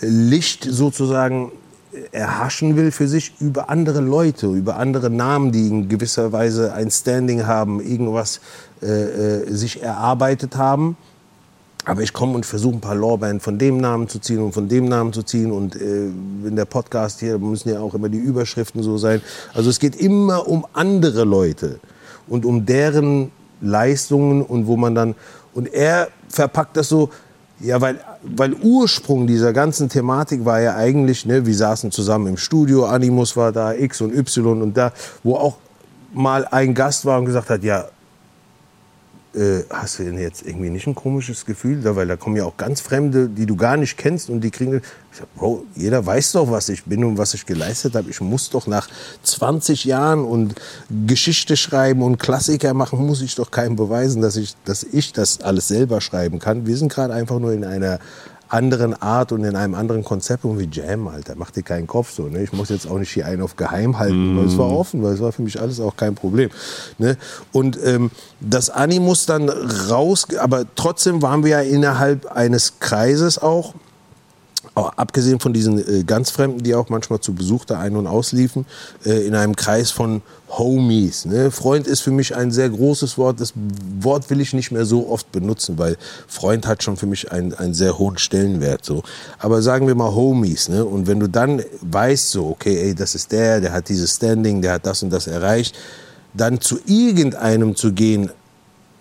Licht 0.00 0.66
sozusagen 0.68 1.52
erhaschen 2.12 2.76
will 2.76 2.90
für 2.90 3.08
sich 3.08 3.32
über 3.40 3.70
andere 3.70 4.00
Leute, 4.00 4.46
über 4.48 4.76
andere 4.76 5.10
Namen, 5.10 5.52
die 5.52 5.68
in 5.68 5.88
gewisser 5.88 6.32
Weise 6.32 6.72
ein 6.72 6.90
Standing 6.90 7.46
haben, 7.46 7.80
irgendwas 7.80 8.40
äh, 8.82 8.86
äh, 8.86 9.52
sich 9.52 9.82
erarbeitet 9.82 10.56
haben. 10.56 10.96
Aber 11.84 12.02
ich 12.02 12.12
komme 12.12 12.34
und 12.34 12.44
versuche 12.44 12.74
ein 12.74 12.80
paar 12.80 12.96
Lorbeeren 12.96 13.38
von 13.38 13.58
dem 13.58 13.78
Namen 13.78 14.08
zu 14.08 14.18
ziehen 14.18 14.40
und 14.40 14.52
von 14.52 14.68
dem 14.68 14.86
Namen 14.86 15.12
zu 15.12 15.22
ziehen. 15.22 15.52
Und 15.52 15.76
äh, 15.76 16.06
in 16.06 16.56
der 16.56 16.64
Podcast 16.64 17.20
hier 17.20 17.38
müssen 17.38 17.68
ja 17.68 17.80
auch 17.80 17.94
immer 17.94 18.08
die 18.08 18.18
Überschriften 18.18 18.82
so 18.82 18.98
sein. 18.98 19.22
Also 19.54 19.70
es 19.70 19.78
geht 19.78 19.94
immer 19.96 20.48
um 20.48 20.66
andere 20.72 21.24
Leute 21.24 21.78
und 22.26 22.44
um 22.44 22.66
deren 22.66 23.30
Leistungen 23.60 24.42
und 24.42 24.66
wo 24.66 24.76
man 24.76 24.94
dann. 24.94 25.14
Und 25.54 25.72
er 25.72 26.08
verpackt 26.28 26.76
das 26.76 26.88
so, 26.88 27.10
ja, 27.60 27.80
weil, 27.80 28.00
weil 28.22 28.52
Ursprung 28.54 29.26
dieser 29.26 29.52
ganzen 29.52 29.88
Thematik 29.88 30.44
war 30.44 30.60
ja 30.60 30.76
eigentlich, 30.76 31.24
ne, 31.24 31.46
wir 31.46 31.54
saßen 31.54 31.90
zusammen 31.90 32.26
im 32.26 32.36
Studio, 32.36 32.84
Animus 32.84 33.36
war 33.36 33.52
da, 33.52 33.72
X 33.72 34.02
und 34.02 34.14
Y 34.14 34.60
und 34.60 34.76
da, 34.76 34.92
wo 35.22 35.36
auch 35.36 35.56
mal 36.12 36.46
ein 36.50 36.74
Gast 36.74 37.06
war 37.06 37.18
und 37.18 37.24
gesagt 37.26 37.48
hat, 37.48 37.62
ja, 37.62 37.86
äh, 39.36 39.64
hast 39.70 39.98
du 39.98 40.04
denn 40.04 40.18
jetzt 40.18 40.46
irgendwie 40.46 40.70
nicht 40.70 40.86
ein 40.86 40.94
komisches 40.94 41.44
Gefühl? 41.44 41.82
Da, 41.82 41.94
weil 41.94 42.06
da 42.06 42.16
kommen 42.16 42.36
ja 42.36 42.44
auch 42.44 42.56
ganz 42.56 42.80
Fremde, 42.80 43.28
die 43.28 43.46
du 43.46 43.54
gar 43.56 43.76
nicht 43.76 43.98
kennst 43.98 44.30
und 44.30 44.40
die 44.40 44.50
kriegen. 44.50 44.80
Ich 45.12 45.18
sag, 45.18 45.34
Bro, 45.34 45.64
jeder 45.74 46.04
weiß 46.04 46.32
doch, 46.32 46.50
was 46.50 46.68
ich 46.68 46.84
bin 46.84 47.04
und 47.04 47.18
was 47.18 47.34
ich 47.34 47.46
geleistet 47.46 47.94
habe. 47.94 48.08
Ich 48.10 48.20
muss 48.20 48.50
doch 48.50 48.66
nach 48.66 48.88
20 49.22 49.84
Jahren 49.84 50.24
und 50.24 50.54
Geschichte 51.06 51.56
schreiben 51.56 52.02
und 52.02 52.18
Klassiker 52.18 52.74
machen, 52.74 53.06
muss 53.06 53.22
ich 53.22 53.34
doch 53.34 53.50
keinem 53.50 53.76
beweisen, 53.76 54.22
dass 54.22 54.36
ich, 54.36 54.54
dass 54.64 54.82
ich 54.84 55.12
das 55.12 55.40
alles 55.40 55.68
selber 55.68 56.00
schreiben 56.00 56.38
kann. 56.38 56.66
Wir 56.66 56.76
sind 56.76 56.92
gerade 56.92 57.12
einfach 57.12 57.38
nur 57.38 57.52
in 57.52 57.64
einer 57.64 57.98
anderen 58.48 58.94
Art 58.94 59.32
und 59.32 59.44
in 59.44 59.56
einem 59.56 59.74
anderen 59.74 60.04
Konzept 60.04 60.44
und 60.44 60.58
wie 60.58 60.68
Jam, 60.70 61.08
Alter. 61.08 61.34
Mach 61.36 61.50
dir 61.50 61.62
keinen 61.62 61.86
Kopf 61.86 62.10
so. 62.12 62.28
Ne? 62.28 62.42
Ich 62.42 62.52
muss 62.52 62.68
jetzt 62.68 62.88
auch 62.88 62.98
nicht 62.98 63.10
hier 63.10 63.26
einen 63.26 63.42
auf 63.42 63.56
geheim 63.56 63.98
halten, 63.98 64.36
weil 64.36 64.46
es 64.46 64.56
war 64.56 64.70
offen, 64.70 65.02
weil 65.02 65.14
es 65.14 65.20
war 65.20 65.32
für 65.32 65.42
mich 65.42 65.60
alles 65.60 65.80
auch 65.80 65.96
kein 65.96 66.14
Problem. 66.14 66.50
Ne? 66.98 67.16
Und 67.52 67.78
ähm, 67.84 68.10
das 68.40 68.70
Animus 68.70 69.26
dann 69.26 69.48
raus, 69.48 70.26
aber 70.38 70.64
trotzdem 70.74 71.22
waren 71.22 71.42
wir 71.44 71.50
ja 71.50 71.60
innerhalb 71.60 72.26
eines 72.26 72.78
Kreises 72.78 73.38
auch. 73.38 73.74
Abgesehen 74.76 75.40
von 75.40 75.54
diesen 75.54 75.78
äh, 75.78 76.04
ganz 76.04 76.30
Fremden, 76.30 76.62
die 76.62 76.74
auch 76.74 76.90
manchmal 76.90 77.20
zu 77.20 77.32
Besuch 77.32 77.64
da 77.64 77.80
ein- 77.80 77.96
und 77.96 78.06
ausliefen, 78.06 78.66
äh, 79.06 79.26
in 79.26 79.34
einem 79.34 79.56
Kreis 79.56 79.90
von 79.90 80.20
Homies. 80.50 81.24
Ne? 81.24 81.50
Freund 81.50 81.86
ist 81.86 82.00
für 82.00 82.10
mich 82.10 82.36
ein 82.36 82.50
sehr 82.50 82.68
großes 82.68 83.16
Wort. 83.16 83.40
Das 83.40 83.54
Wort 84.00 84.28
will 84.28 84.38
ich 84.42 84.52
nicht 84.52 84.72
mehr 84.72 84.84
so 84.84 85.08
oft 85.08 85.32
benutzen, 85.32 85.78
weil 85.78 85.96
Freund 86.28 86.66
hat 86.66 86.82
schon 86.82 86.98
für 86.98 87.06
mich 87.06 87.32
einen, 87.32 87.54
einen 87.54 87.72
sehr 87.72 87.98
hohen 87.98 88.18
Stellenwert. 88.18 88.84
So. 88.84 89.02
Aber 89.38 89.62
sagen 89.62 89.86
wir 89.86 89.94
mal 89.94 90.14
Homies. 90.14 90.68
Ne? 90.68 90.84
Und 90.84 91.06
wenn 91.06 91.20
du 91.20 91.28
dann 91.28 91.62
weißt, 91.80 92.30
so, 92.30 92.50
okay, 92.50 92.76
ey, 92.76 92.94
das 92.94 93.14
ist 93.14 93.32
der, 93.32 93.62
der 93.62 93.72
hat 93.72 93.88
dieses 93.88 94.16
Standing, 94.16 94.60
der 94.60 94.74
hat 94.74 94.84
das 94.84 95.02
und 95.02 95.08
das 95.08 95.26
erreicht, 95.26 95.74
dann 96.34 96.60
zu 96.60 96.78
irgendeinem 96.84 97.76
zu 97.76 97.94
gehen, 97.94 98.30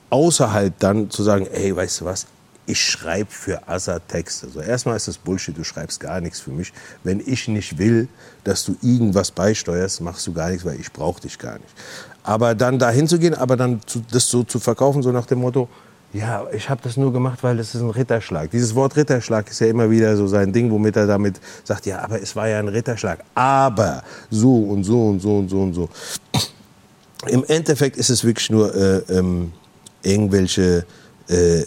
außerhalb 0.10 0.74
dann 0.80 1.10
zu 1.10 1.22
sagen, 1.24 1.48
ey, 1.52 1.76
weißt 1.76 2.00
du 2.00 2.06
was, 2.06 2.28
ich 2.66 2.80
schreibe 2.80 3.30
für 3.32 3.68
Assa 3.68 4.00
Texte. 4.00 4.48
Also 4.48 4.62
erstmal 4.62 4.96
ist 4.96 5.08
das 5.08 5.18
Bullshit, 5.18 5.58
du 5.58 5.64
schreibst 5.64 6.00
gar 6.00 6.20
nichts 6.22 6.40
für 6.40 6.52
mich. 6.52 6.74
Wenn 7.04 7.22
ich 7.26 7.48
nicht 7.48 7.78
will, 7.78 8.08
dass 8.44 8.66
du 8.66 8.76
irgendwas 8.82 9.32
beisteuerst, 9.32 10.02
machst 10.02 10.26
du 10.28 10.34
gar 10.34 10.50
nichts, 10.50 10.66
weil 10.66 10.80
ich 10.80 10.92
brauche 10.92 11.22
dich 11.22 11.38
gar 11.38 11.56
nicht. 11.56 11.74
Aber 12.24 12.56
dann 12.56 12.80
dahin 12.80 13.08
zu 13.08 13.20
gehen, 13.20 13.36
aber 13.36 13.56
dann 13.56 13.82
zu, 13.86 14.02
das 14.12 14.28
so 14.28 14.44
zu 14.44 14.60
verkaufen, 14.60 15.04
so 15.04 15.12
nach 15.12 15.28
dem 15.28 15.40
Motto, 15.40 15.70
ja, 16.14 16.48
ich 16.54 16.70
habe 16.70 16.82
das 16.82 16.96
nur 16.96 17.12
gemacht, 17.12 17.40
weil 17.44 17.58
das 17.58 17.76
ist 17.76 17.82
ein 17.82 17.90
Ritterschlag. 17.90 18.50
Dieses 18.50 18.74
Wort 18.74 18.96
Ritterschlag 18.96 19.50
ist 19.50 19.60
ja 19.60 19.68
immer 19.68 19.90
wieder 19.90 20.16
so 20.16 20.28
sein 20.28 20.54
Ding, 20.54 20.72
womit 20.72 20.96
er 20.96 21.08
damit 21.08 21.42
sagt, 21.64 21.86
ja, 21.86 22.00
aber 22.00 22.22
es 22.22 22.36
war 22.36 22.48
ja 22.48 22.58
ein 22.58 22.70
Ritterschlag. 22.70 23.20
Aber 23.36 24.02
so 24.30 24.56
und 24.56 24.86
so 24.86 25.08
und 25.08 25.20
so 25.20 25.38
und 25.38 25.50
so 25.50 25.62
und 25.62 25.74
so. 25.74 25.90
Im 27.28 27.44
Endeffekt 27.46 27.98
ist 27.98 28.10
es 28.10 28.24
wirklich 28.24 28.50
nur 28.50 28.74
äh, 28.74 28.98
ähm, 29.10 29.52
irgendwelche 30.04 30.86
äh, 31.28 31.62
äh, 31.62 31.66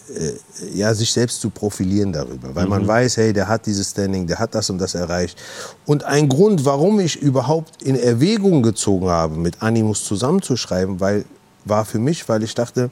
ja, 0.73 0.95
sich 0.95 1.11
selbst 1.13 1.41
zu 1.41 1.51
profilieren 1.51 2.13
darüber, 2.13 2.55
weil 2.55 2.67
man 2.69 2.87
weiß, 2.87 3.17
hey, 3.17 3.33
der 3.33 3.49
hat 3.49 3.67
dieses 3.67 3.91
Standing, 3.91 4.27
der 4.27 4.39
hat 4.39 4.55
das 4.55 4.71
und 4.71 4.79
das 4.79 4.95
erreicht. 4.95 5.37
Und 5.85 6.05
ein 6.05 6.29
Grund, 6.29 6.65
warum 6.65 7.01
ich 7.01 7.21
überhaupt 7.21 7.83
in 7.83 7.99
Erwägung 7.99 8.63
gezogen 8.63 9.09
habe, 9.09 9.37
mit 9.37 9.61
Animus 9.61 10.05
zusammenzuschreiben, 10.05 11.01
weil, 11.01 11.25
war 11.65 11.85
für 11.85 11.99
mich, 11.99 12.29
weil 12.29 12.45
ich 12.45 12.55
dachte, 12.55 12.91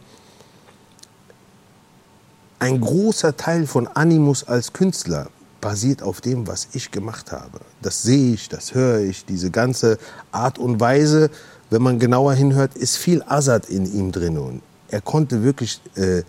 ein 2.59 2.81
großer 2.81 3.37
Teil 3.37 3.69
von 3.69 3.87
Animus 3.87 4.43
als 4.43 4.73
Künstler 4.73 5.29
basiert 5.61 6.03
auf 6.03 6.21
dem, 6.21 6.49
was 6.49 6.69
ich 6.73 6.91
gemacht 6.91 7.31
habe. 7.31 7.61
Das 7.81 8.03
sehe 8.03 8.35
ich, 8.35 8.49
das 8.49 8.75
höre 8.75 9.01
ich, 9.01 9.25
diese 9.25 9.53
ganze 9.53 9.99
Art 10.33 10.59
und 10.59 10.81
Weise, 10.81 11.31
wenn 11.71 11.83
man 11.83 12.01
genauer 12.01 12.35
hinhört, 12.35 12.77
ist 12.77 12.97
viel 12.97 13.23
Assad 13.27 13.69
in 13.69 13.87
ihm 13.87 14.11
drin. 14.11 14.37
Und 14.37 14.63
er 14.89 15.01
konnte 15.01 15.43
wirklich 15.43 15.81
äh, 15.95 16.23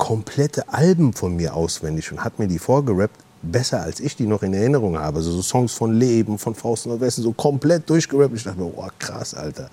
komplette 0.00 0.66
Alben 0.72 1.12
von 1.12 1.36
mir 1.36 1.54
auswendig 1.54 2.10
und 2.10 2.24
hat 2.24 2.38
mir 2.38 2.48
die 2.48 2.58
vorgerappt, 2.58 3.14
besser 3.42 3.82
als 3.82 4.00
ich 4.00 4.16
die 4.16 4.26
noch 4.26 4.42
in 4.42 4.54
Erinnerung 4.54 4.98
habe. 4.98 5.18
Also 5.18 5.30
so 5.30 5.42
Songs 5.42 5.72
von 5.74 5.92
Leben, 5.92 6.38
von 6.38 6.54
Faust 6.54 6.86
und 6.86 7.00
Westen, 7.00 7.22
so 7.22 7.32
komplett 7.32 7.88
durchgerappt. 7.88 8.34
Ich 8.34 8.44
dachte 8.44 8.58
mir, 8.58 8.72
oh 8.74 8.88
krass, 8.98 9.34
Alter. 9.34 9.68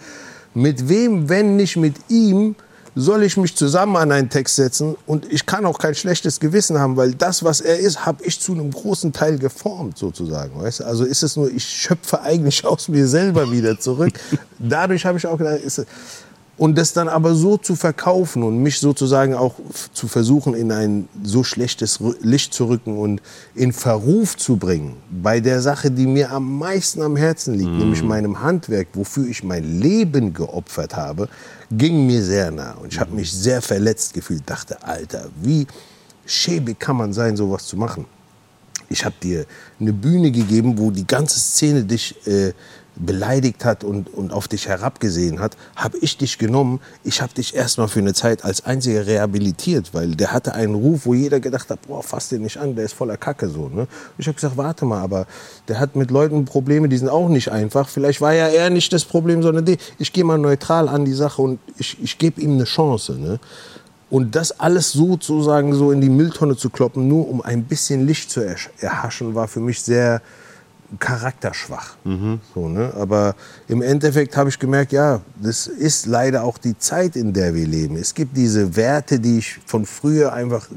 Mit 0.53 0.89
wem, 0.89 1.29
wenn 1.29 1.55
nicht 1.55 1.77
mit 1.77 1.95
ihm, 2.09 2.55
soll 2.93 3.23
ich 3.23 3.37
mich 3.37 3.55
zusammen 3.55 3.95
an 3.95 4.11
einen 4.11 4.29
Text 4.29 4.55
setzen 4.55 4.97
und 5.05 5.31
ich 5.31 5.45
kann 5.45 5.65
auch 5.65 5.77
kein 5.77 5.95
schlechtes 5.95 6.39
Gewissen 6.39 6.79
haben, 6.79 6.97
weil 6.97 7.13
das, 7.13 7.43
was 7.43 7.61
er 7.61 7.77
ist, 7.77 8.05
habe 8.05 8.23
ich 8.23 8.41
zu 8.41 8.53
einem 8.53 8.71
großen 8.71 9.13
Teil 9.13 9.37
geformt 9.37 9.97
sozusagen. 9.97 10.59
Weißt? 10.59 10.81
Also 10.81 11.05
ist 11.05 11.23
es 11.23 11.37
nur, 11.37 11.49
ich 11.49 11.63
schöpfe 11.63 12.21
eigentlich 12.21 12.65
aus 12.65 12.89
mir 12.89 13.07
selber 13.07 13.49
wieder 13.51 13.79
zurück. 13.79 14.13
Dadurch 14.59 15.05
habe 15.05 15.19
ich 15.19 15.27
auch 15.27 15.37
gedacht, 15.37 15.61
ist 15.61 15.77
es, 15.77 15.85
und 16.58 16.78
das 16.78 16.93
dann 16.93 17.08
aber 17.08 17.36
so 17.36 17.58
zu 17.58 17.76
verkaufen 17.76 18.43
und 18.43 18.58
mich 18.62 18.80
sozusagen 18.80 19.36
auch 19.36 19.56
zu 19.93 20.08
versuchen, 20.08 20.54
in 20.54 20.72
ein 20.72 21.08
so 21.24 21.43
schlechtes 21.43 22.00
Licht 22.22 22.54
zu 22.54 22.65
rücken 22.65 22.98
und 22.98 23.22
in 23.54 23.74
Verruf 23.74 24.38
zu 24.38 24.58
bringen, 24.58 24.98
bei 25.10 25.39
der 25.39 25.62
Sache, 25.62 25.91
die 25.91 26.08
mir 26.08 26.32
am 26.32 26.58
meisten 26.58 27.02
am 27.02 27.15
Herzen 27.15 27.54
liegt, 27.54 27.72
nämlich 27.72 28.02
meinem 28.02 28.41
Handwerk, 28.41 28.88
wofür 28.93 29.28
ich 29.28 29.43
mein 29.43 29.80
Leben 29.80 30.34
geopfert 30.34 30.96
habe, 30.96 31.30
ging 31.72 32.08
mir 32.08 32.24
sehr 32.24 32.50
nah. 32.52 32.74
Und 32.74 32.93
ich 32.93 33.00
habe 33.00 33.13
mich 33.13 33.32
sehr 33.32 33.62
verletzt 33.62 34.13
gefühlt, 34.13 34.43
dachte, 34.46 34.84
Alter, 34.84 35.30
wie 35.41 35.67
schäbig 36.26 36.80
kann 36.80 36.98
man 36.98 37.13
sein, 37.13 37.38
sowas 37.38 37.65
zu 37.67 37.78
machen? 37.78 38.06
ich 38.89 39.04
habe 39.04 39.15
dir 39.22 39.46
eine 39.80 39.93
Bühne 39.93 40.32
gegeben, 40.32 40.78
wo 40.78 40.91
die 40.91 41.06
ganze 41.06 41.39
Szene 41.39 41.84
dich 41.84 42.15
äh, 42.28 42.54
beleidigt 42.99 43.65
hat 43.65 43.83
und, 43.83 44.13
und 44.13 44.33
auf 44.33 44.47
dich 44.47 44.67
herabgesehen 44.67 45.39
hat, 45.39 45.57
habe 45.75 45.97
ich 45.99 46.17
dich 46.17 46.38
genommen. 46.38 46.79
Ich 47.03 47.21
habe 47.21 47.33
dich 47.33 47.55
erstmal 47.55 47.88
für 47.88 47.99
eine 47.99 48.13
Zeit 48.13 48.43
als 48.43 48.65
einziger 48.65 49.05
rehabilitiert, 49.05 49.93
weil 49.93 50.15
der 50.15 50.31
hatte 50.31 50.53
einen 50.53 50.75
Ruf, 50.75 51.05
wo 51.05 51.13
jeder 51.13 51.39
gedacht 51.39 51.69
hat, 51.69 51.88
boah, 51.88 52.03
fass 52.03 52.29
den 52.29 52.41
nicht 52.41 52.57
an, 52.57 52.75
der 52.75 52.86
ist 52.86 52.93
voller 52.93 53.17
Kacke 53.17 53.49
so. 53.49 53.69
Ne? 53.69 53.88
Ich 54.17 54.27
habe 54.27 54.36
gesagt, 54.36 54.57
warte 54.57 54.86
mal, 54.86 55.01
aber 55.01 55.27
der 55.67 55.79
hat 55.79 55.95
mit 55.95 56.12
Leuten 56.12 56.45
Probleme, 56.45 56.89
die 56.89 56.97
sind 56.97 57.10
auch 57.10 57.29
nicht 57.29 57.51
einfach. 57.51 57.89
Vielleicht 57.89 58.21
war 58.21 58.33
ja 58.33 58.47
er 58.47 58.69
nicht 58.69 58.91
das 58.93 59.05
Problem, 59.05 59.41
sondern 59.41 59.65
die. 59.65 59.77
Ich 59.99 60.13
gehe 60.13 60.23
mal 60.23 60.38
neutral 60.38 60.88
an 60.88 61.05
die 61.05 61.13
Sache 61.13 61.41
und 61.41 61.60
ich, 61.77 61.97
ich 62.01 62.17
gebe 62.17 62.41
ihm 62.41 62.53
eine 62.53 62.65
Chance. 62.65 63.13
Ne? 63.13 63.39
Und 64.10 64.36
das 64.36 64.60
alles 64.60 64.93
sozusagen 64.93 65.73
so 65.73 65.91
in 65.91 65.99
die 65.99 66.10
Mülltonne 66.10 66.55
zu 66.55 66.69
kloppen, 66.69 67.07
nur 67.07 67.27
um 67.27 67.41
ein 67.41 67.63
bisschen 67.65 68.07
Licht 68.07 68.31
zu 68.31 68.41
erhaschen, 68.79 69.36
war 69.36 69.47
für 69.47 69.60
mich 69.60 69.81
sehr, 69.81 70.21
charakterschwach. 71.00 71.95
So, 72.54 72.69
ne? 72.69 72.93
Aber 72.97 73.36
im 73.68 73.82
Endeffekt 73.82 74.38
habe 74.38 74.49
ich 74.49 74.57
gemerkt, 74.57 74.93
ja, 74.93 75.20
das 75.41 75.68
ist 75.68 76.05
leider 76.05 76.43
auch 76.43 76.57
die 76.57 76.78
Zeit, 76.78 77.16
in 77.16 77.34
der 77.34 77.53
wir 77.53 77.68
leben. 77.68 77.97
Es 77.97 78.14
gibt 78.14 78.38
diese 78.38 78.76
Werte, 78.76 79.20
die 79.20 79.39
ich 79.39 79.59
von 79.66 79.86
früher 79.86 80.32
einfach 80.32 80.70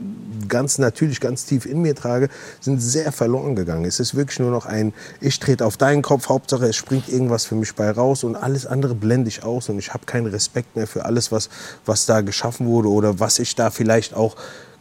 ganz 0.49 0.79
natürlich, 0.79 1.21
ganz 1.21 1.45
tief 1.45 1.65
in 1.65 1.83
mir 1.83 1.95
trage, 1.95 2.29
sind 2.61 2.81
sehr 2.81 3.13
verloren 3.13 3.55
gegangen. 3.55 3.85
Es 3.85 4.01
ist 4.01 4.17
wirklich 4.17 4.41
nur 4.41 4.51
noch 4.51 4.67
ein, 4.67 4.93
ich 5.21 5.39
trete 5.39 5.65
auf 5.65 5.77
deinen 5.77 6.03
Kopf, 6.03 6.29
Hauptsache 6.29 6.67
es 6.67 6.77
springt 6.77 7.09
irgendwas 7.09 7.45
für 7.45 7.55
mich 7.55 7.75
bei 7.75 7.91
raus 7.91 8.25
und 8.25 8.35
alles 8.35 8.67
andere 8.67 8.97
blende 8.97 9.29
ich 9.29 9.45
aus 9.45 9.69
und 9.69 9.79
ich 9.79 9.95
habe 9.95 10.07
keinen 10.07 10.27
Respekt 10.27 10.75
mehr 10.75 10.89
für 10.89 11.05
alles, 11.05 11.31
was, 11.31 11.49
was 11.87 12.07
da 12.07 12.21
geschaffen 12.21 12.67
wurde 12.67 12.89
oder 12.89 13.21
was 13.21 13.39
ich 13.39 13.55
da 13.55 13.71
vielleicht 13.71 14.15
auch 14.15 14.37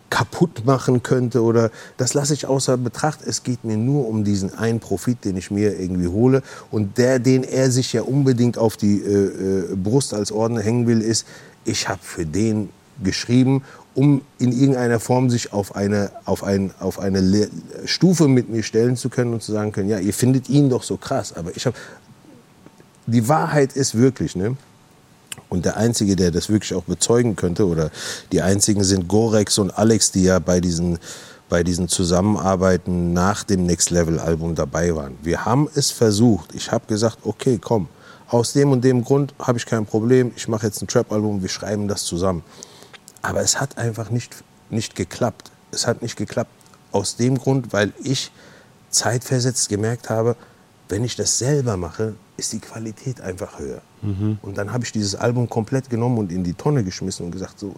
kaputt 0.09 0.65
machen 0.65 1.03
könnte 1.03 1.43
oder 1.43 1.71
das 1.97 2.13
lasse 2.13 2.33
ich 2.33 2.45
außer 2.45 2.77
Betracht. 2.77 3.19
Es 3.25 3.43
geht 3.43 3.63
mir 3.63 3.77
nur 3.77 4.07
um 4.07 4.23
diesen 4.23 4.53
einen 4.57 4.79
Profit, 4.79 5.23
den 5.25 5.37
ich 5.37 5.51
mir 5.51 5.79
irgendwie 5.79 6.07
hole 6.07 6.41
und 6.71 6.97
der, 6.97 7.19
den 7.19 7.43
er 7.43 7.71
sich 7.71 7.93
ja 7.93 8.01
unbedingt 8.01 8.57
auf 8.57 8.77
die 8.77 9.01
äh, 9.01 9.71
äh, 9.71 9.75
Brust 9.75 10.13
als 10.13 10.31
Orden 10.31 10.57
hängen 10.57 10.87
will, 10.87 11.01
ist, 11.01 11.25
ich 11.65 11.87
habe 11.87 11.99
für 12.01 12.25
den 12.25 12.69
geschrieben, 13.03 13.63
um 13.95 14.21
in 14.39 14.51
irgendeiner 14.51 14.99
Form 14.99 15.29
sich 15.29 15.53
auf 15.53 15.75
eine, 15.75 16.11
auf 16.25 16.43
ein, 16.43 16.71
auf 16.79 16.99
eine 16.99 17.49
Stufe 17.85 18.27
mit 18.27 18.49
mir 18.49 18.63
stellen 18.63 18.95
zu 18.95 19.09
können 19.09 19.33
und 19.33 19.43
zu 19.43 19.51
sagen 19.51 19.71
können, 19.71 19.89
ja, 19.89 19.99
ihr 19.99 20.13
findet 20.13 20.49
ihn 20.49 20.69
doch 20.69 20.83
so 20.83 20.97
krass, 20.97 21.33
aber 21.33 21.55
ich 21.55 21.65
habe, 21.65 21.75
die 23.07 23.27
Wahrheit 23.27 23.73
ist 23.73 23.95
wirklich, 23.95 24.35
ne? 24.35 24.55
Und 25.49 25.65
der 25.65 25.77
Einzige, 25.77 26.15
der 26.15 26.31
das 26.31 26.49
wirklich 26.49 26.73
auch 26.73 26.83
bezeugen 26.83 27.35
könnte, 27.35 27.67
oder 27.67 27.91
die 28.31 28.41
Einzigen 28.41 28.83
sind 28.83 29.07
Gorex 29.07 29.57
und 29.57 29.71
Alex, 29.71 30.11
die 30.11 30.23
ja 30.23 30.39
bei 30.39 30.59
diesen, 30.59 30.99
bei 31.49 31.63
diesen 31.63 31.87
Zusammenarbeiten 31.87 33.13
nach 33.13 33.43
dem 33.43 33.65
Next 33.65 33.89
Level 33.89 34.19
Album 34.19 34.55
dabei 34.55 34.95
waren. 34.95 35.17
Wir 35.23 35.45
haben 35.45 35.67
es 35.73 35.91
versucht. 35.91 36.53
Ich 36.53 36.71
habe 36.71 36.85
gesagt, 36.87 37.19
okay, 37.23 37.57
komm, 37.59 37.87
aus 38.27 38.53
dem 38.53 38.71
und 38.71 38.83
dem 38.83 39.03
Grund 39.03 39.33
habe 39.39 39.57
ich 39.57 39.65
kein 39.65 39.85
Problem. 39.85 40.31
Ich 40.35 40.47
mache 40.47 40.67
jetzt 40.67 40.81
ein 40.81 40.87
Trap-Album, 40.87 41.41
wir 41.41 41.49
schreiben 41.49 41.87
das 41.87 42.03
zusammen. 42.03 42.43
Aber 43.23 43.41
es 43.41 43.59
hat 43.59 43.77
einfach 43.77 44.11
nicht, 44.11 44.43
nicht 44.69 44.95
geklappt. 44.95 45.51
Es 45.71 45.87
hat 45.87 46.01
nicht 46.03 46.15
geklappt 46.15 46.51
aus 46.91 47.15
dem 47.15 47.37
Grund, 47.37 47.73
weil 47.73 47.91
ich 48.03 48.31
zeitversetzt 48.91 49.69
gemerkt 49.69 50.09
habe, 50.09 50.35
wenn 50.89 51.03
ich 51.03 51.15
das 51.15 51.37
selber 51.37 51.77
mache, 51.77 52.15
ist 52.39 52.53
die 52.53 52.59
Qualität 52.59 53.21
einfach 53.21 53.59
höher. 53.59 53.81
Und 54.41 54.57
dann 54.57 54.71
habe 54.71 54.85
ich 54.85 54.91
dieses 54.91 55.15
Album 55.15 55.49
komplett 55.49 55.89
genommen 55.89 56.17
und 56.17 56.31
in 56.31 56.43
die 56.43 56.53
Tonne 56.53 56.83
geschmissen 56.83 57.25
und 57.25 57.31
gesagt, 57.31 57.59
so, 57.59 57.75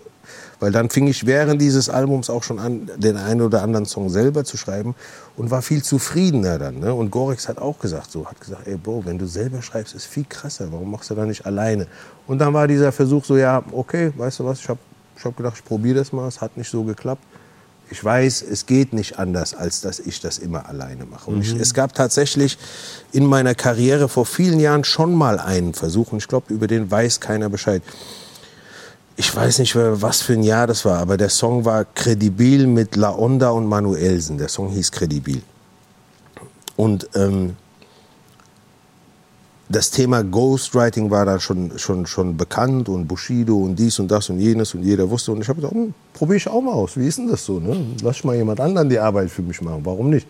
weil 0.59 0.72
dann 0.72 0.89
fing 0.89 1.07
ich 1.07 1.26
während 1.26 1.59
dieses 1.59 1.89
Albums 1.89 2.30
auch 2.30 2.43
schon 2.43 2.59
an, 2.59 2.89
den 2.95 3.18
einen 3.18 3.41
oder 3.41 3.64
anderen 3.64 3.86
Song 3.86 4.09
selber 4.09 4.43
zu 4.43 4.55
schreiben 4.55 4.93
und 5.36 5.49
war 5.49 5.64
viel 5.64 5.82
zufriedener 5.82 6.59
dann. 6.59 6.80
Ne? 6.80 6.93
Und 6.93 7.09
Gorex 7.09 7.49
hat 7.49 7.57
auch 7.57 7.80
gesagt, 7.80 8.12
so, 8.12 8.28
hat 8.28 8.39
gesagt, 8.39 8.68
ey 8.68 8.78
Bro, 8.78 9.05
wenn 9.05 9.18
du 9.18 9.26
selber 9.26 9.64
schreibst, 9.64 9.95
ist 9.95 10.05
viel 10.05 10.26
krasser, 10.30 10.72
warum 10.72 10.91
machst 10.91 11.09
du 11.09 11.16
da 11.16 11.26
nicht 11.26 11.45
alleine? 11.45 11.88
Und 12.28 12.38
dann 12.39 12.53
war 12.53 12.68
dieser 12.68 12.91
Versuch 12.91 13.26
so, 13.26 13.36
ja, 13.36 13.64
okay, 13.72 14.14
weißt 14.16 14.39
du 14.39 14.45
was, 14.45 14.59
ich 14.59 14.70
habe 14.70 14.80
ich 15.18 15.26
hab 15.26 15.36
gedacht, 15.36 15.55
ich 15.57 15.66
probiere 15.66 15.99
das 15.99 16.14
mal, 16.14 16.28
es 16.28 16.39
hat 16.39 16.55
nicht 16.57 16.70
so 16.70 16.84
geklappt. 16.84 17.24
Ich 17.91 18.01
weiß, 18.01 18.41
es 18.49 18.65
geht 18.65 18.93
nicht 18.93 19.19
anders, 19.19 19.53
als 19.53 19.81
dass 19.81 19.99
ich 19.99 20.21
das 20.21 20.37
immer 20.37 20.69
alleine 20.69 21.05
mache. 21.05 21.29
Und 21.29 21.41
ich, 21.41 21.53
es 21.53 21.73
gab 21.73 21.93
tatsächlich 21.93 22.57
in 23.11 23.25
meiner 23.25 23.53
Karriere 23.53 24.07
vor 24.07 24.25
vielen 24.25 24.61
Jahren 24.61 24.85
schon 24.85 25.13
mal 25.13 25.39
einen 25.39 25.73
Versuch, 25.73 26.13
und 26.13 26.19
ich 26.19 26.29
glaube, 26.29 26.53
über 26.53 26.67
den 26.67 26.89
weiß 26.89 27.19
keiner 27.19 27.49
Bescheid. 27.49 27.83
Ich 29.17 29.35
weiß 29.35 29.59
nicht, 29.59 29.75
was 29.75 30.21
für 30.21 30.33
ein 30.33 30.43
Jahr 30.43 30.67
das 30.67 30.85
war, 30.85 30.99
aber 30.99 31.17
der 31.17 31.29
Song 31.29 31.65
war 31.65 31.83
Credibil 31.83 32.65
mit 32.65 32.95
La 32.95 33.13
Onda 33.13 33.49
und 33.49 33.65
Manuelsen. 33.65 34.37
Der 34.37 34.47
Song 34.47 34.69
hieß 34.69 34.93
Credibil. 34.93 35.41
Und 36.77 37.09
ähm, 37.13 37.57
das 39.72 39.91
Thema 39.91 40.24
Ghostwriting 40.24 41.09
war 41.09 41.26
da 41.26 41.39
schon, 41.39 41.78
schon, 41.78 42.05
schon 42.05 42.38
bekannt 42.38 42.89
und 42.89 43.07
Bushido 43.07 43.57
und 43.57 43.78
dies 43.78 43.99
und 43.99 44.09
das 44.11 44.30
und 44.30 44.39
jenes 44.39 44.74
und 44.76 44.84
jeder 44.84 45.09
wusste. 45.09 45.32
Und 45.32 45.41
ich 45.41 45.49
habe 45.49 45.61
gedacht, 45.61 45.74
hm, 45.74 45.93
probiere 46.13 46.38
ich 46.38 46.47
auch 46.47 46.61
mal 46.61 46.74
aus. 46.74 46.97
Wie 46.97 47.07
ist 47.07 47.17
denn 47.17 47.30
das 47.30 47.45
so? 47.45 47.59
Ne? 47.59 47.95
Lass 48.03 48.17
ich 48.17 48.24
mal 48.24 48.36
jemand 48.36 48.59
anderen 48.59 48.89
die 48.89 48.99
Arbeit 48.99 49.30
für 49.32 49.41
mich 49.41 49.61
machen. 49.61 49.82
Warum 49.84 50.09
nicht? 50.09 50.28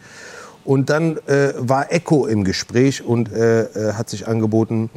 Und 0.64 0.89
dann 0.89 1.18
äh, 1.28 1.54
war 1.58 1.92
Echo 1.92 2.28
im 2.28 2.44
Gespräch 2.44 3.04
und 3.04 3.32
äh, 3.32 3.64
äh, 3.64 3.94
hat 3.94 4.10
sich 4.10 4.28
angeboten, 4.28 4.89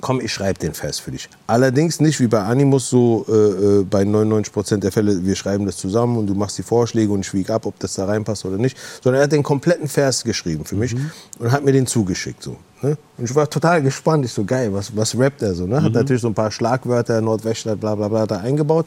komm, 0.00 0.20
ich 0.20 0.32
schreibe 0.32 0.58
den 0.58 0.74
Vers 0.74 0.98
für 0.98 1.10
dich. 1.10 1.28
Allerdings 1.46 2.00
nicht 2.00 2.20
wie 2.20 2.26
bei 2.26 2.40
Animus 2.42 2.88
so 2.90 3.24
äh, 3.28 3.32
äh, 3.32 3.84
bei 3.84 4.02
99% 4.02 4.78
der 4.78 4.92
Fälle, 4.92 5.24
wir 5.24 5.34
schreiben 5.34 5.66
das 5.66 5.76
zusammen 5.76 6.16
und 6.18 6.26
du 6.26 6.34
machst 6.34 6.58
die 6.58 6.62
Vorschläge 6.62 7.12
und 7.12 7.20
ich 7.20 7.32
wiege 7.34 7.52
ab, 7.52 7.66
ob 7.66 7.78
das 7.78 7.94
da 7.94 8.06
reinpasst 8.06 8.44
oder 8.44 8.56
nicht, 8.56 8.76
sondern 9.02 9.20
er 9.20 9.24
hat 9.24 9.32
den 9.32 9.42
kompletten 9.42 9.88
Vers 9.88 10.24
geschrieben 10.24 10.64
für 10.64 10.76
mich 10.76 10.94
und 11.38 11.52
hat 11.52 11.64
mir 11.64 11.72
den 11.72 11.86
zugeschickt. 11.86 12.42
So, 12.42 12.56
ne? 12.82 12.96
Und 13.18 13.24
ich 13.24 13.34
war 13.34 13.48
total 13.48 13.82
gespannt. 13.82 14.24
Ich 14.24 14.32
so, 14.32 14.44
geil, 14.44 14.72
was, 14.72 14.96
was 14.96 15.18
rappt 15.18 15.42
er 15.42 15.54
so? 15.54 15.66
Ne? 15.66 15.82
Hat 15.82 15.92
natürlich 15.92 16.22
so 16.22 16.28
ein 16.28 16.34
paar 16.34 16.50
Schlagwörter, 16.50 17.20
Nordweststadt, 17.20 17.80
bla 17.80 17.94
bla 17.94 18.08
bla 18.08 18.26
da 18.26 18.38
eingebaut. 18.38 18.86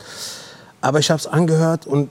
Aber 0.82 0.99
ich 0.99 1.10
habe 1.10 1.20
es 1.20 1.28
angehört 1.28 1.88
und 1.88 2.10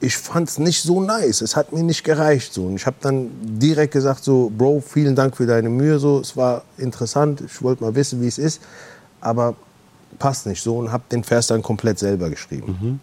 ich 0.00 0.16
fand 0.16 0.48
es 0.48 0.58
nicht 0.58 0.82
so 0.82 1.00
nice. 1.00 1.40
Es 1.40 1.56
hat 1.56 1.72
mir 1.72 1.82
nicht 1.82 2.04
gereicht. 2.04 2.52
So. 2.52 2.66
Und 2.66 2.76
ich 2.76 2.86
habe 2.86 2.96
dann 3.00 3.30
direkt 3.42 3.92
gesagt, 3.92 4.22
so, 4.22 4.50
Bro, 4.56 4.82
vielen 4.86 5.16
Dank 5.16 5.36
für 5.36 5.46
deine 5.46 5.68
Mühe. 5.68 5.98
So. 5.98 6.20
Es 6.20 6.36
war 6.36 6.62
interessant. 6.76 7.40
Ich 7.40 7.62
wollte 7.62 7.82
mal 7.82 7.94
wissen, 7.94 8.20
wie 8.20 8.28
es 8.28 8.38
ist. 8.38 8.60
Aber 9.20 9.56
passt 10.18 10.46
nicht 10.46 10.62
so. 10.62 10.78
Und 10.78 10.92
habe 10.92 11.02
den 11.10 11.24
Vers 11.24 11.48
dann 11.48 11.62
komplett 11.62 11.98
selber 11.98 12.30
geschrieben. 12.30 13.00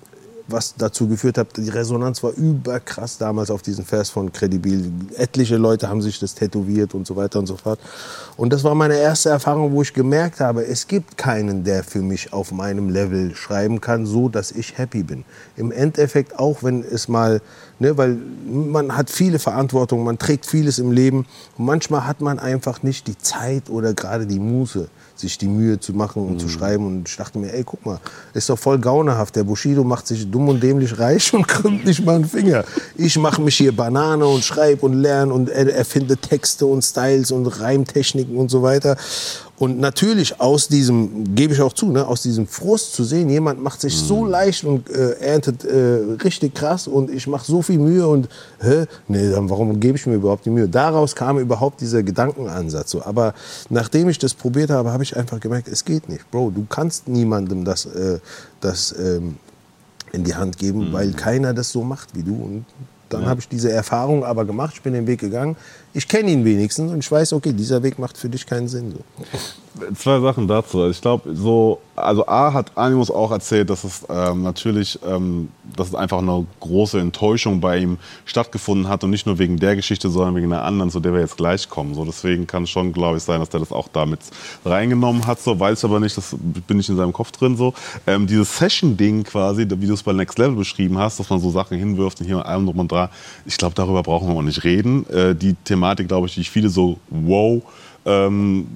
Was 0.48 0.76
dazu 0.78 1.08
geführt 1.08 1.40
hat, 1.40 1.58
die 1.58 1.70
Resonanz 1.70 2.22
war 2.22 2.32
überkrass 2.34 3.18
damals 3.18 3.50
auf 3.50 3.64
diesen 3.64 3.84
Vers 3.84 4.12
von 4.12 4.32
Credibil. 4.32 4.92
Etliche 5.18 5.58
Leute 5.58 5.90
haben 5.90 6.04
sich 6.04 6.20
das 6.20 6.36
tätowiert 6.36 6.94
und 6.94 7.08
so 7.08 7.16
weiter 7.16 7.40
und 7.40 7.48
so 7.48 7.58
fort. 7.58 7.80
Und 8.38 8.54
das 8.54 8.64
war 8.64 8.76
meine 8.76 8.96
erste 8.96 9.30
Erfahrung, 9.30 9.72
wo 9.72 9.82
ich 9.82 9.94
gemerkt 9.94 10.42
habe, 10.42 10.64
es 10.64 10.88
gibt 10.88 11.18
keinen, 11.18 11.64
der 11.64 11.84
für 11.84 12.02
mich 12.02 12.32
auf 12.32 12.52
meinem 12.52 12.90
Level 12.90 13.34
schreiben 13.34 13.82
kann, 13.82 14.06
so 14.06 14.30
dass 14.30 14.52
ich 14.52 14.78
happy 14.78 15.02
bin. 15.02 15.26
Im 15.58 15.72
Endeffekt 15.72 16.38
auch, 16.38 16.62
wenn 16.62 16.84
es 16.84 17.08
mal, 17.08 17.42
ne, 17.80 17.98
weil 17.98 18.16
man 18.48 18.96
hat 18.96 19.10
viele 19.10 19.40
Verantwortungen, 19.40 20.06
man 20.06 20.20
trägt 20.20 20.46
vieles 20.46 20.78
im 20.78 20.92
Leben 20.92 21.26
und 21.58 21.66
manchmal 21.66 22.06
hat 22.06 22.22
man 22.22 22.38
einfach 22.38 22.84
nicht 22.84 23.08
die 23.08 23.18
Zeit 23.18 23.70
oder 23.72 23.96
gerade 23.96 24.28
die 24.28 24.40
Muße, 24.40 24.90
sich 25.16 25.38
die 25.38 25.48
Mühe 25.48 25.80
zu 25.80 25.94
machen 25.94 26.28
und 26.28 26.40
zu 26.42 26.50
schreiben. 26.50 26.86
Und 26.86 27.08
ich 27.08 27.16
dachte 27.16 27.38
mir, 27.40 27.54
ey, 27.54 27.64
guck 27.64 27.86
mal, 27.86 28.00
ist 28.34 28.50
doch 28.50 28.60
voll 28.60 28.80
gaunerhaft. 28.80 29.36
Der 29.36 29.44
Bushido 29.44 29.84
macht 29.84 30.08
sich 30.08 30.30
dumm 30.30 30.50
und 30.50 30.62
dämlich 30.62 30.98
reich 31.00 31.34
und 31.34 31.48
krümmt 31.48 31.86
nicht 31.86 32.06
mal 32.06 32.16
einen 32.16 32.26
Finger. 32.26 32.64
Ich 32.96 33.18
mache 33.18 33.42
mich 33.42 33.56
hier 33.58 33.76
Banane 33.76 34.26
und 34.28 34.44
schreibe 34.44 34.86
und 34.86 34.94
lerne 34.94 35.34
und 35.34 35.50
er- 35.50 35.74
erfinde 35.74 36.18
Texte 36.18 36.66
und 36.66 36.82
Styles 36.84 37.32
und 37.32 37.46
Reimtechniken 37.48 38.36
und 38.38 38.50
so 38.50 38.62
weiter. 38.62 38.98
Und 39.58 39.80
natürlich 39.80 40.42
aus 40.42 40.68
diesem, 40.68 41.34
gebe 41.34 41.54
ich 41.54 41.62
auch 41.62 41.72
zu, 41.72 41.90
ne, 41.90 42.06
aus 42.06 42.22
diesem 42.22 42.46
Frust 42.46 42.94
zu 42.94 43.06
sehen, 43.06 43.30
jemand 43.30 43.64
macht 43.64 43.80
sich 43.80 43.98
so 43.98 44.26
leicht 44.26 44.66
und 44.66 44.90
äh, 44.90 45.12
erntet 45.20 45.64
äh, 45.64 46.16
richtig 46.24 46.54
krass 46.56 46.88
und 46.88 47.10
ich 47.10 47.26
mache 47.28 47.46
so 47.46 47.62
viel 47.62 47.80
Mühe 47.80 48.06
und, 48.06 48.28
hä, 48.60 48.86
nee, 49.08 49.30
dann 49.30 49.50
warum 49.50 49.80
gebe 49.80 49.98
ich 49.98 50.06
mir 50.08 50.16
überhaupt 50.16 50.46
die 50.46 50.50
Mühe? 50.50 50.68
Daraus 50.68 51.16
kam 51.16 51.40
überhaupt 51.40 51.80
dieser 51.80 52.04
Gedankenansatz. 52.04 52.92
So. 52.92 53.06
Aber 53.06 53.34
nachdem 53.70 54.10
ich 54.10 54.20
das 54.20 54.34
probiert 54.34 54.72
habe, 54.72 54.92
habe 54.92 55.04
ich 55.04 55.16
einfach 55.16 55.40
gemerkt, 55.40 55.70
es 55.70 55.86
geht 55.86 56.10
nicht. 56.10 56.30
Bro, 56.32 56.52
du 56.54 56.66
kannst 56.70 57.08
niemandem 57.08 57.64
das, 57.64 57.86
äh, 57.86 58.20
das 58.60 58.94
ähm, 59.00 59.38
in 60.12 60.26
die 60.26 60.36
Hand 60.36 60.58
geben, 60.58 60.92
weil 60.92 61.14
keiner 61.14 61.54
das 61.54 61.72
so 61.72 61.84
macht 61.84 62.14
wie 62.14 62.24
du. 62.24 62.34
Und 62.36 62.66
dann 63.08 63.26
habe 63.26 63.40
ich 63.40 63.48
diese 63.48 63.72
Erfahrung 63.72 64.26
aber 64.26 64.44
gemacht, 64.44 64.74
ich 64.76 64.82
bin 64.82 64.94
den 64.94 65.08
Weg 65.08 65.20
gegangen. 65.20 65.56
Ich 65.96 66.10
kenne 66.10 66.30
ihn 66.30 66.44
wenigstens 66.44 66.92
und 66.92 67.00
ich 67.00 67.10
weiß, 67.10 67.32
okay, 67.32 67.54
dieser 67.54 67.82
Weg 67.82 67.98
macht 68.00 68.18
für 68.18 68.28
dich 68.28 68.46
keinen 68.46 68.68
Sinn. 68.68 68.92
So. 68.92 69.00
Zwei 69.96 70.20
Sachen 70.20 70.48
dazu. 70.48 70.80
Also 70.80 70.92
ich 70.92 71.02
glaube, 71.02 71.34
so, 71.34 71.80
also 71.96 72.28
A 72.28 72.54
hat 72.54 72.78
Animus 72.78 73.12
auch 73.12 73.32
erzählt, 73.32 73.70
dass 73.70 73.84
es 73.84 74.06
ähm, 74.10 74.42
natürlich, 74.42 75.00
ähm, 75.06 75.50
dass 75.76 75.90
es 75.90 75.96
einfach 75.96 76.20
eine 76.20 76.46
große 76.60 77.00
Enttäuschung 77.00 77.62
bei 77.62 77.80
ihm 77.80 77.98
stattgefunden 78.26 78.88
hat 78.90 79.04
und 79.04 79.10
nicht 79.10 79.26
nur 79.26 79.38
wegen 79.38 79.58
der 79.58 79.76
Geschichte, 79.76 80.10
sondern 80.10 80.36
wegen 80.36 80.52
einer 80.52 80.64
anderen, 80.64 80.92
zu 80.92 81.00
der 81.00 81.14
wir 81.14 81.22
jetzt 81.22 81.38
gleich 81.38 81.70
kommen. 81.70 81.94
So, 81.94 82.06
deswegen 82.06 82.48
kann 82.48 82.68
schon, 82.68 82.94
glaube 82.94 83.18
ich, 83.18 83.24
sein, 83.24 83.40
dass 83.40 83.50
der 83.50 83.62
das 83.62 83.72
auch 83.72 83.88
damit 83.88 84.20
reingenommen 84.64 85.28
hat. 85.28 85.42
So, 85.42 85.60
weiß 85.60 85.84
aber 85.86 86.00
nicht, 86.00 86.18
das 86.18 86.36
bin 86.68 86.80
ich 86.80 86.90
in 86.90 86.98
seinem 86.98 87.14
Kopf 87.14 87.32
drin. 87.32 87.58
So, 87.58 87.74
ähm, 88.08 88.28
dieses 88.28 88.58
Session-Ding 88.58 89.24
quasi, 89.24 89.66
wie 89.70 89.88
du 89.88 89.94
es 89.94 90.04
bei 90.04 90.14
Next 90.14 90.38
Level 90.38 90.56
beschrieben 90.56 90.98
hast, 90.98 91.20
dass 91.20 91.30
man 91.30 91.40
so 91.40 91.52
Sachen 91.52 91.78
hinwirft 91.78 92.20
und 92.20 92.26
hier 92.26 92.38
und 92.38 92.44
allem 92.44 92.66
drum 92.66 92.80
und 92.80 92.92
dran. 92.92 93.10
Ich 93.46 93.58
glaube, 93.58 93.76
darüber 93.76 94.04
brauchen 94.04 94.28
wir 94.28 94.36
auch 94.36 94.42
nicht 94.42 94.64
reden. 94.64 95.10
Äh, 95.10 95.36
die 95.36 95.54
Thematik, 95.54 95.85
glaube 95.94 96.28
ich, 96.28 96.36
die 96.36 96.44
viele 96.44 96.70
so 96.70 96.98
wow 97.10 97.62
ähm, 98.06 98.68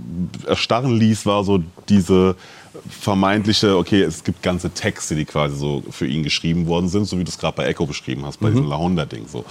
erstarren 0.48 0.98
ließ, 0.98 1.26
war 1.26 1.44
so 1.44 1.62
diese 1.88 2.36
vermeintliche, 2.88 3.78
okay, 3.78 4.02
es 4.02 4.24
gibt 4.24 4.42
ganze 4.42 4.70
Texte, 4.70 5.16
die 5.16 5.26
quasi 5.26 5.56
so 5.56 5.84
für 5.90 6.08
ihn 6.08 6.24
geschrieben 6.24 6.68
worden 6.68 6.88
sind, 6.88 7.06
so 7.06 7.18
wie 7.18 7.24
du 7.24 7.30
es 7.30 7.38
gerade 7.38 7.56
bei 7.56 7.66
Echo 7.66 7.86
beschrieben 7.86 8.26
hast, 8.26 8.40
bei 8.40 8.50
diesem 8.50 8.68
La 8.68 8.78
Honda-Ding. 8.78 9.28
So. 9.28 9.44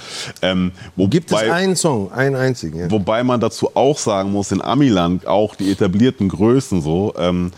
Ähm, 0.42 0.72
wobei, 0.96 1.10
Gibt 1.10 1.32
es 1.32 1.38
einen 1.38 1.76
Song, 1.76 2.12
einen 2.12 2.36
einzigen? 2.36 2.78
Ja? 2.78 2.90
Wobei 2.90 3.22
man 3.24 3.40
dazu 3.40 3.70
auch 3.74 3.98
sagen 3.98 4.32
muss, 4.32 4.52
in 4.52 4.62
Amiland 4.62 5.26
auch 5.26 5.56
die 5.56 5.70
etablierten 5.70 6.28
Größen 6.28 6.80
so, 6.80 7.14
ähm, 7.18 7.50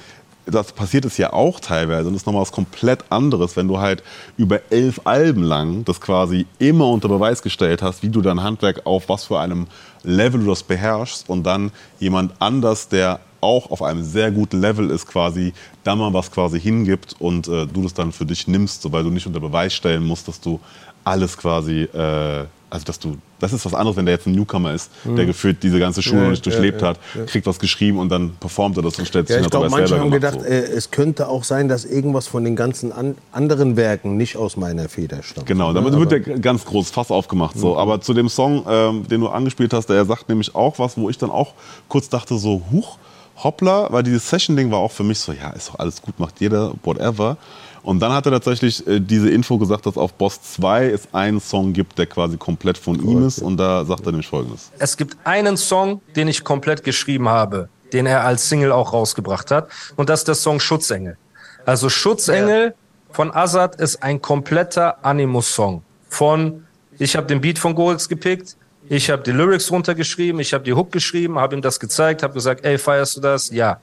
das 0.51 0.72
passiert 0.72 1.05
es 1.05 1.16
ja 1.16 1.32
auch 1.32 1.61
teilweise 1.61 2.09
und 2.09 2.14
das 2.14 2.22
ist 2.22 2.26
nochmal 2.26 2.42
was 2.42 2.53
komplett 2.53 3.05
anderes, 3.11 3.57
wenn 3.57 3.68
du 3.68 3.78
halt 3.78 4.03
über 4.36 4.61
elf 4.70 5.01
Alben 5.05 5.42
lang 5.42 5.84
das 5.84 6.01
quasi 6.01 6.46
immer 6.59 6.88
unter 6.88 7.09
Beweis 7.09 7.42
gestellt 7.42 7.82
hast, 7.82 8.03
wie 8.03 8.09
du 8.09 8.20
dein 8.20 8.42
Handwerk 8.42 8.86
auf 8.86 9.09
was 9.09 9.24
für 9.24 9.38
einem 9.38 9.66
Level 10.03 10.40
du 10.40 10.46
das 10.46 10.62
beherrschst 10.62 11.28
und 11.28 11.44
dann 11.44 11.72
jemand 11.98 12.32
anders, 12.38 12.88
der 12.88 13.20
auch 13.40 13.70
auf 13.70 13.82
einem 13.82 14.03
sehr 14.03 14.30
guten 14.30 14.61
Level 14.61 14.90
ist, 14.90 15.07
quasi 15.07 15.53
da 15.84 15.96
mal 15.96 16.12
was 16.12 16.30
quasi 16.30 16.61
hingibt 16.61 17.16
und 17.18 17.48
äh, 17.48 17.66
du 17.66 17.82
das 17.82 17.94
dann 17.94 18.12
für 18.12 18.26
dich 18.26 18.46
nimmst, 18.46 18.82
so, 18.82 18.92
weil 18.92 19.05
du 19.05 19.11
nicht 19.11 19.26
unter 19.26 19.40
Beweis 19.40 19.74
stellen 19.74 20.05
musst, 20.05 20.28
dass 20.28 20.40
du 20.40 20.61
alles 21.05 21.36
quasi, 21.36 21.82
äh, 21.82 22.44
also 22.70 22.84
dass 22.84 22.98
du, 22.98 23.16
das 23.40 23.52
ist 23.52 23.64
was 23.64 23.74
anderes, 23.74 23.96
wenn 23.96 24.06
der 24.06 24.14
jetzt 24.14 24.26
ein 24.26 24.32
Newcomer 24.32 24.72
ist, 24.72 24.90
der 25.04 25.26
gefühlt 25.26 25.62
diese 25.62 25.78
ganze 25.78 26.02
Schule 26.02 26.20
Mhm. 26.20 26.24
Ja, 26.24 26.30
nicht 26.30 26.46
durchlebt 26.46 26.82
ja, 26.82 26.88
hat, 26.88 27.00
kriegt 27.26 27.46
was 27.46 27.58
geschrieben 27.58 27.98
und 27.98 28.08
dann 28.10 28.36
performt 28.38 28.76
er 28.76 28.82
das 28.82 28.98
und 28.98 29.06
stellt 29.06 29.28
sich 29.28 29.36
Ja, 29.36 29.42
ich 29.42 29.46
es 29.46 29.52
manche 29.52 29.88
selber 29.88 30.04
haben 30.04 30.10
gedacht, 30.10 30.40
so. 30.40 30.46
äh, 30.46 30.60
es 30.60 30.90
könnte 30.90 31.28
auch 31.28 31.44
sein, 31.44 31.68
dass 31.68 31.84
irgendwas 31.84 32.26
von 32.26 32.44
den 32.44 32.56
ganzen 32.56 32.92
an, 32.92 33.16
anderen 33.32 33.76
Werken 33.76 34.16
nicht 34.16 34.36
aus 34.36 34.56
meiner 34.56 34.88
Feder 34.88 35.22
stammt. 35.22 35.46
Genau, 35.46 35.72
damit 35.72 35.94
wird 35.94 36.12
der 36.12 36.20
ganz 36.20 36.64
groß 36.64 36.90
Fass 36.90 37.10
aufgemacht. 37.10 37.58
So. 37.58 37.76
Aber 37.76 38.00
zu 38.00 38.14
dem 38.14 38.28
Song, 38.28 38.64
ähm, 38.68 39.08
den 39.08 39.20
du 39.20 39.28
angespielt 39.28 39.72
hast, 39.72 39.88
der 39.88 40.04
sagt 40.04 40.28
nämlich 40.28 40.54
auch 40.54 40.78
was, 40.78 40.96
wo 40.96 41.08
ich 41.10 41.18
dann 41.18 41.30
auch 41.30 41.54
kurz 41.88 42.08
dachte, 42.08 42.36
so, 42.38 42.62
huch, 42.70 42.98
hoppla, 43.42 43.88
weil 43.90 44.02
dieses 44.02 44.28
Session-Ding 44.28 44.70
war 44.70 44.78
auch 44.78 44.92
für 44.92 45.04
mich 45.04 45.18
so, 45.18 45.32
ja, 45.32 45.50
ist 45.50 45.70
doch 45.70 45.78
alles 45.78 46.02
gut, 46.02 46.18
macht 46.18 46.40
jeder, 46.40 46.72
whatever. 46.82 47.36
Und 47.83 48.01
dann 48.01 48.12
hat 48.12 48.26
er 48.26 48.33
tatsächlich 48.33 48.87
äh, 48.87 49.01
diese 49.01 49.31
Info 49.31 49.59
gesagt, 49.59 49.87
dass 49.87 49.97
auf 49.97 50.12
Boss 50.14 50.41
2 50.43 50.87
es 50.87 51.09
einen 51.12 51.41
Song 51.41 51.72
gibt, 51.72 51.99
der 51.99 52.07
quasi 52.07 52.37
komplett 52.37 52.76
von 52.76 53.01
ihm 53.01 53.26
ist. 53.26 53.41
Und 53.41 53.57
da 53.57 53.85
sagt 53.85 54.05
er 54.07 54.12
nämlich 54.12 54.28
folgendes. 54.28 54.70
Es 54.78 54.97
gibt 54.97 55.16
einen 55.24 55.57
Song, 55.57 56.01
den 56.16 56.28
ich 56.28 56.45
komplett 56.45 56.85
geschrieben 56.85 57.28
habe, 57.28 57.68
den 57.93 58.07
er 58.07 58.24
als 58.24 58.49
Single 58.49 58.72
auch 58.72 58.93
rausgebracht 58.93 59.51
hat. 59.51 59.68
Und 59.97 60.09
das 60.11 60.20
ist 60.20 60.28
der 60.28 60.35
Song 60.35 60.61
Schutzengel. 60.61 61.16
Also 61.64 61.89
Schutzengel 61.89 62.74
von 63.12 63.35
Azad 63.35 63.76
ist 63.76 64.03
ein 64.03 64.20
kompletter 64.20 65.05
Animus-Song. 65.05 65.83
Von, 66.09 66.66
ich 66.99 67.16
habe 67.16 67.26
den 67.26 67.41
Beat 67.41 67.59
von 67.59 67.74
Gorix 67.74 68.09
gepickt, 68.09 68.57
ich 68.89 69.11
habe 69.11 69.22
die 69.22 69.31
Lyrics 69.31 69.70
runtergeschrieben, 69.70 70.41
ich 70.41 70.53
habe 70.53 70.64
die 70.64 70.72
Hook 70.72 70.91
geschrieben, 70.91 71.39
habe 71.39 71.55
ihm 71.55 71.62
das 71.62 71.78
gezeigt, 71.78 72.22
habe 72.22 72.35
gesagt, 72.35 72.64
ey, 72.64 72.78
feierst 72.78 73.16
du 73.16 73.20
das? 73.20 73.51
Ja. 73.51 73.78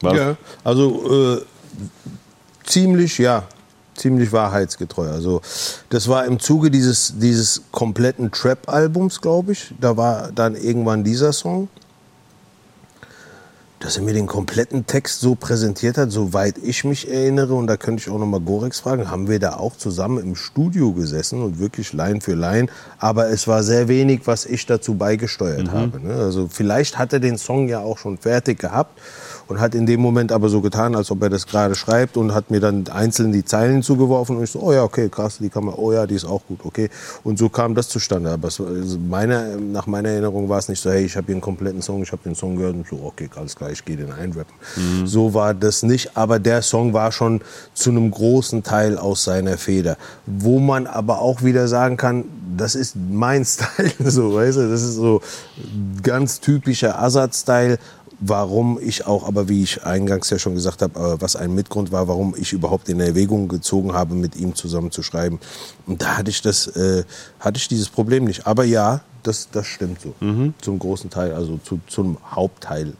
Was? 0.00 0.16
Ja, 0.16 0.36
also 0.64 1.36
äh, 1.36 1.42
ziemlich, 2.64 3.18
ja, 3.18 3.44
ziemlich 3.94 4.32
wahrheitsgetreu. 4.32 5.08
Also 5.10 5.40
das 5.88 6.08
war 6.08 6.24
im 6.26 6.40
Zuge 6.40 6.70
dieses, 6.70 7.14
dieses 7.16 7.62
kompletten 7.70 8.30
Trap-Albums, 8.30 9.20
glaube 9.20 9.52
ich. 9.52 9.74
Da 9.80 9.96
war 9.96 10.32
dann 10.32 10.56
irgendwann 10.56 11.04
dieser 11.04 11.32
Song. 11.32 11.68
Dass 13.80 13.98
er 13.98 14.02
mir 14.02 14.14
den 14.14 14.26
kompletten 14.26 14.86
Text 14.86 15.20
so 15.20 15.34
präsentiert 15.34 15.98
hat, 15.98 16.10
soweit 16.10 16.56
ich 16.56 16.84
mich 16.84 17.10
erinnere, 17.10 17.52
und 17.52 17.66
da 17.66 17.76
könnte 17.76 18.00
ich 18.00 18.08
auch 18.08 18.18
nochmal 18.18 18.40
Gorex 18.40 18.80
fragen, 18.80 19.10
haben 19.10 19.28
wir 19.28 19.38
da 19.38 19.56
auch 19.56 19.76
zusammen 19.76 20.22
im 20.22 20.36
Studio 20.36 20.94
gesessen 20.94 21.42
und 21.42 21.58
wirklich 21.58 21.92
Line 21.92 22.22
für 22.22 22.32
Line. 22.32 22.68
Aber 22.96 23.28
es 23.28 23.46
war 23.46 23.62
sehr 23.62 23.86
wenig, 23.86 24.22
was 24.24 24.46
ich 24.46 24.64
dazu 24.64 24.94
beigesteuert 24.94 25.70
habe. 25.70 26.00
Ne? 26.00 26.14
Also 26.14 26.48
vielleicht 26.50 26.96
hat 26.96 27.12
er 27.12 27.20
den 27.20 27.36
Song 27.36 27.68
ja 27.68 27.80
auch 27.80 27.98
schon 27.98 28.16
fertig 28.16 28.58
gehabt 28.58 28.98
und 29.48 29.60
hat 29.60 29.74
in 29.74 29.86
dem 29.86 30.00
Moment 30.00 30.32
aber 30.32 30.48
so 30.48 30.60
getan, 30.60 30.94
als 30.94 31.10
ob 31.10 31.22
er 31.22 31.30
das 31.30 31.46
gerade 31.46 31.74
schreibt 31.74 32.16
und 32.16 32.34
hat 32.34 32.50
mir 32.50 32.60
dann 32.60 32.86
einzeln 32.88 33.32
die 33.32 33.44
Zeilen 33.44 33.82
zugeworfen 33.82 34.36
und 34.36 34.44
ich 34.44 34.50
so, 34.50 34.60
oh 34.60 34.72
ja, 34.72 34.82
okay, 34.82 35.08
krass, 35.08 35.38
die 35.38 35.48
kann 35.48 35.64
man, 35.64 35.74
oh 35.74 35.92
ja, 35.92 36.06
die 36.06 36.14
ist 36.14 36.24
auch 36.24 36.42
gut, 36.46 36.60
okay. 36.64 36.88
Und 37.22 37.38
so 37.38 37.48
kam 37.48 37.74
das 37.74 37.88
zustande. 37.88 38.30
Aber 38.30 38.48
es, 38.48 38.60
also 38.60 38.98
meine, 38.98 39.56
nach 39.56 39.86
meiner 39.86 40.10
Erinnerung 40.10 40.48
war 40.48 40.58
es 40.58 40.68
nicht 40.68 40.80
so, 40.80 40.90
hey, 40.90 41.04
ich 41.04 41.16
habe 41.16 41.26
hier 41.26 41.34
einen 41.34 41.42
kompletten 41.42 41.82
Song, 41.82 42.02
ich 42.02 42.12
habe 42.12 42.22
den 42.24 42.34
Song 42.34 42.56
gehört 42.56 42.74
und 42.74 42.86
so, 42.86 43.00
okay, 43.04 43.28
alles 43.36 43.56
klar, 43.56 43.70
ich 43.70 43.84
gehe 43.84 43.96
den 43.96 44.12
einrappen. 44.12 44.54
So 45.06 45.34
war 45.34 45.54
das 45.54 45.82
nicht, 45.82 46.16
aber 46.16 46.38
der 46.38 46.62
Song 46.62 46.92
war 46.92 47.12
schon 47.12 47.40
zu 47.74 47.90
einem 47.90 48.10
großen 48.10 48.62
Teil 48.62 48.98
aus 48.98 49.24
seiner 49.24 49.58
Feder. 49.58 49.96
Wo 50.26 50.58
man 50.58 50.86
aber 50.86 51.20
auch 51.20 51.42
wieder 51.42 51.68
sagen 51.68 51.96
kann, 51.96 52.24
das 52.56 52.74
ist 52.74 52.96
mein 52.96 53.44
Style, 53.44 53.92
so, 54.10 54.34
weißt 54.34 54.58
du, 54.58 54.70
das 54.70 54.82
ist 54.82 54.94
so 54.94 55.20
ganz 56.02 56.40
typischer 56.40 57.00
Assad-Style, 57.00 57.78
warum 58.20 58.78
ich 58.80 59.06
auch, 59.06 59.26
aber 59.26 59.48
wie 59.48 59.62
ich 59.62 59.84
eingangs 59.84 60.30
ja 60.30 60.38
schon 60.38 60.54
gesagt 60.54 60.82
habe, 60.82 60.98
äh, 60.98 61.20
was 61.20 61.36
ein 61.36 61.54
Mitgrund 61.54 61.92
war, 61.92 62.08
warum 62.08 62.34
ich 62.36 62.52
überhaupt 62.52 62.88
in 62.88 63.00
Erwägung 63.00 63.48
gezogen 63.48 63.92
habe, 63.92 64.14
mit 64.14 64.36
ihm 64.36 64.54
zusammen 64.54 64.90
zu 64.90 65.02
schreiben. 65.02 65.40
Und 65.86 66.02
da 66.02 66.18
hatte 66.18 66.30
ich 66.30 66.42
das, 66.42 66.66
äh, 66.68 67.04
hatte 67.40 67.58
ich 67.58 67.68
dieses 67.68 67.88
Problem 67.88 68.24
nicht. 68.24 68.46
Aber 68.46 68.64
ja, 68.64 69.02
das, 69.22 69.48
das 69.50 69.66
stimmt 69.66 70.00
so. 70.02 70.14
Zum 70.60 70.78
großen 70.78 71.08
Teil, 71.10 71.32
also 71.32 71.58
zu, 71.64 71.80
zum 71.86 72.18
Hauptteil. 72.30 72.92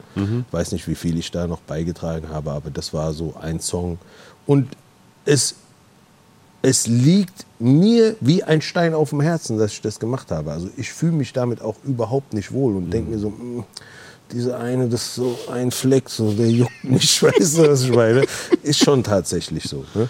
Weiß 0.50 0.72
nicht, 0.72 0.88
wie 0.88 0.94
viel 0.94 1.18
ich 1.18 1.30
da 1.30 1.46
noch 1.46 1.60
beigetragen 1.60 2.28
habe, 2.30 2.52
aber 2.52 2.70
das 2.70 2.94
war 2.94 3.12
so 3.12 3.34
ein 3.40 3.60
Song. 3.60 3.98
Und 4.46 4.68
es 5.26 5.56
es 6.62 6.86
liegt 6.86 7.44
mir 7.58 8.16
wie 8.20 8.42
ein 8.42 8.62
Stein 8.62 8.94
auf 8.94 9.10
dem 9.10 9.20
Herzen, 9.20 9.58
dass 9.58 9.72
ich 9.72 9.82
das 9.82 10.00
gemacht 10.00 10.30
habe. 10.30 10.50
Also 10.50 10.70
ich 10.78 10.90
fühle 10.90 11.12
mich 11.12 11.34
damit 11.34 11.60
auch 11.60 11.76
überhaupt 11.84 12.32
nicht 12.32 12.52
wohl 12.52 12.74
und 12.74 12.90
denke 12.90 13.10
mir 13.10 13.18
so, 13.18 13.28
"Mm, 13.28 13.64
diese 14.34 14.56
eine, 14.58 14.88
das 14.88 15.02
ist 15.02 15.14
so 15.14 15.38
ein 15.50 15.70
Fleck, 15.70 16.10
so, 16.10 16.32
der 16.32 16.50
juckt 16.50 16.84
mich, 16.84 17.22
weißt 17.22 17.58
du, 17.58 17.70
was 17.70 17.84
ich 17.84 17.94
meine? 17.94 18.24
Ist 18.62 18.80
schon 18.80 19.02
tatsächlich 19.02 19.64
so. 19.64 19.84
Ne? 19.94 20.08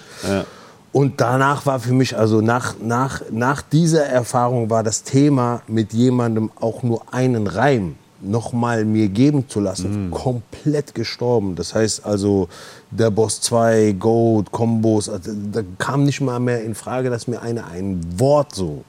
Und 0.93 1.21
danach 1.21 1.67
war 1.67 1.81
für 1.81 1.93
mich, 1.93 2.17
also 2.17 2.41
nach, 2.41 2.77
nach, 2.81 3.21
nach 3.31 3.63
dieser 3.63 4.07
Erfahrung 4.07 4.71
war 4.71 4.83
das 4.83 5.03
Thema, 5.03 5.63
mit 5.67 5.93
jemandem 5.93 6.51
auch 6.61 6.83
nur 6.83 7.03
einen 7.13 7.47
Reim 7.47 7.97
nochmal 8.23 8.85
mir 8.85 9.09
geben 9.09 9.49
zu 9.49 9.61
lassen, 9.61 10.11
komplett 10.11 10.95
gestorben. 10.95 11.57
Das 11.57 11.75
heißt 11.75 12.07
also, 12.07 12.49
der 12.91 13.11
Boss 13.11 13.41
2, 13.43 13.97
Goat, 13.99 14.51
Kombos, 14.51 15.09
also, 15.09 15.33
da 15.53 15.63
kam 15.79 16.05
nicht 16.05 16.21
mal 16.21 16.41
mehr 16.41 16.63
in 16.63 16.75
Frage, 16.75 17.11
dass 17.11 17.27
mir 17.27 17.43
einer 17.43 17.67
ein 17.67 18.01
Wort 18.17 18.55
so 18.55 18.85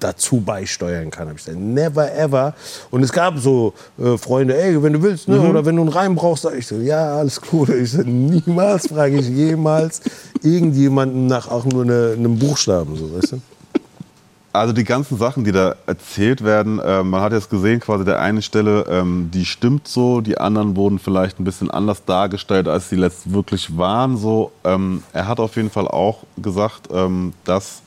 dazu 0.00 0.40
beisteuern 0.40 1.10
kann. 1.10 1.28
Hab 1.28 1.36
ich 1.36 1.44
gesagt, 1.44 1.60
never 1.60 2.14
ever. 2.16 2.54
Und 2.90 3.02
es 3.02 3.12
gab 3.12 3.38
so 3.38 3.74
äh, 3.98 4.16
Freunde, 4.16 4.56
ey, 4.60 4.82
wenn 4.82 4.94
du 4.94 5.02
willst, 5.02 5.28
ne, 5.28 5.40
oder 5.40 5.66
wenn 5.66 5.76
du 5.76 5.82
einen 5.82 5.90
Reim 5.90 6.14
brauchst, 6.14 6.44
sag 6.44 6.56
ich 6.56 6.66
so, 6.66 6.76
ja, 6.76 7.18
alles 7.18 7.40
gut. 7.40 7.68
Ich 7.68 7.92
so, 7.92 8.02
niemals 8.02 8.88
frage 8.88 9.18
ich 9.18 9.28
jemals 9.28 10.00
irgendjemanden 10.42 11.26
nach 11.26 11.48
auch 11.48 11.64
nur 11.66 11.82
eine, 11.82 12.14
einem 12.16 12.38
Buchstaben, 12.38 12.96
so, 12.96 13.14
weißt 13.14 13.32
du? 13.32 13.40
Also 14.54 14.74
die 14.74 14.84
ganzen 14.84 15.16
Sachen, 15.16 15.44
die 15.44 15.52
da 15.52 15.76
erzählt 15.86 16.44
werden, 16.44 16.78
äh, 16.78 17.02
man 17.02 17.22
hat 17.22 17.32
jetzt 17.32 17.48
gesehen, 17.48 17.80
quasi 17.80 18.04
der 18.04 18.20
eine 18.20 18.42
Stelle, 18.42 18.84
ähm, 18.88 19.30
die 19.32 19.46
stimmt 19.46 19.88
so, 19.88 20.20
die 20.20 20.36
anderen 20.36 20.76
wurden 20.76 20.98
vielleicht 20.98 21.40
ein 21.40 21.44
bisschen 21.44 21.70
anders 21.70 22.04
dargestellt, 22.04 22.68
als 22.68 22.90
sie 22.90 22.96
letzt 22.96 23.32
wirklich 23.32 23.78
waren. 23.78 24.18
So, 24.18 24.52
ähm, 24.64 25.02
er 25.14 25.26
hat 25.26 25.40
auf 25.40 25.56
jeden 25.56 25.70
Fall 25.70 25.88
auch 25.88 26.24
gesagt, 26.36 26.88
ähm, 26.92 27.32
dass 27.44 27.80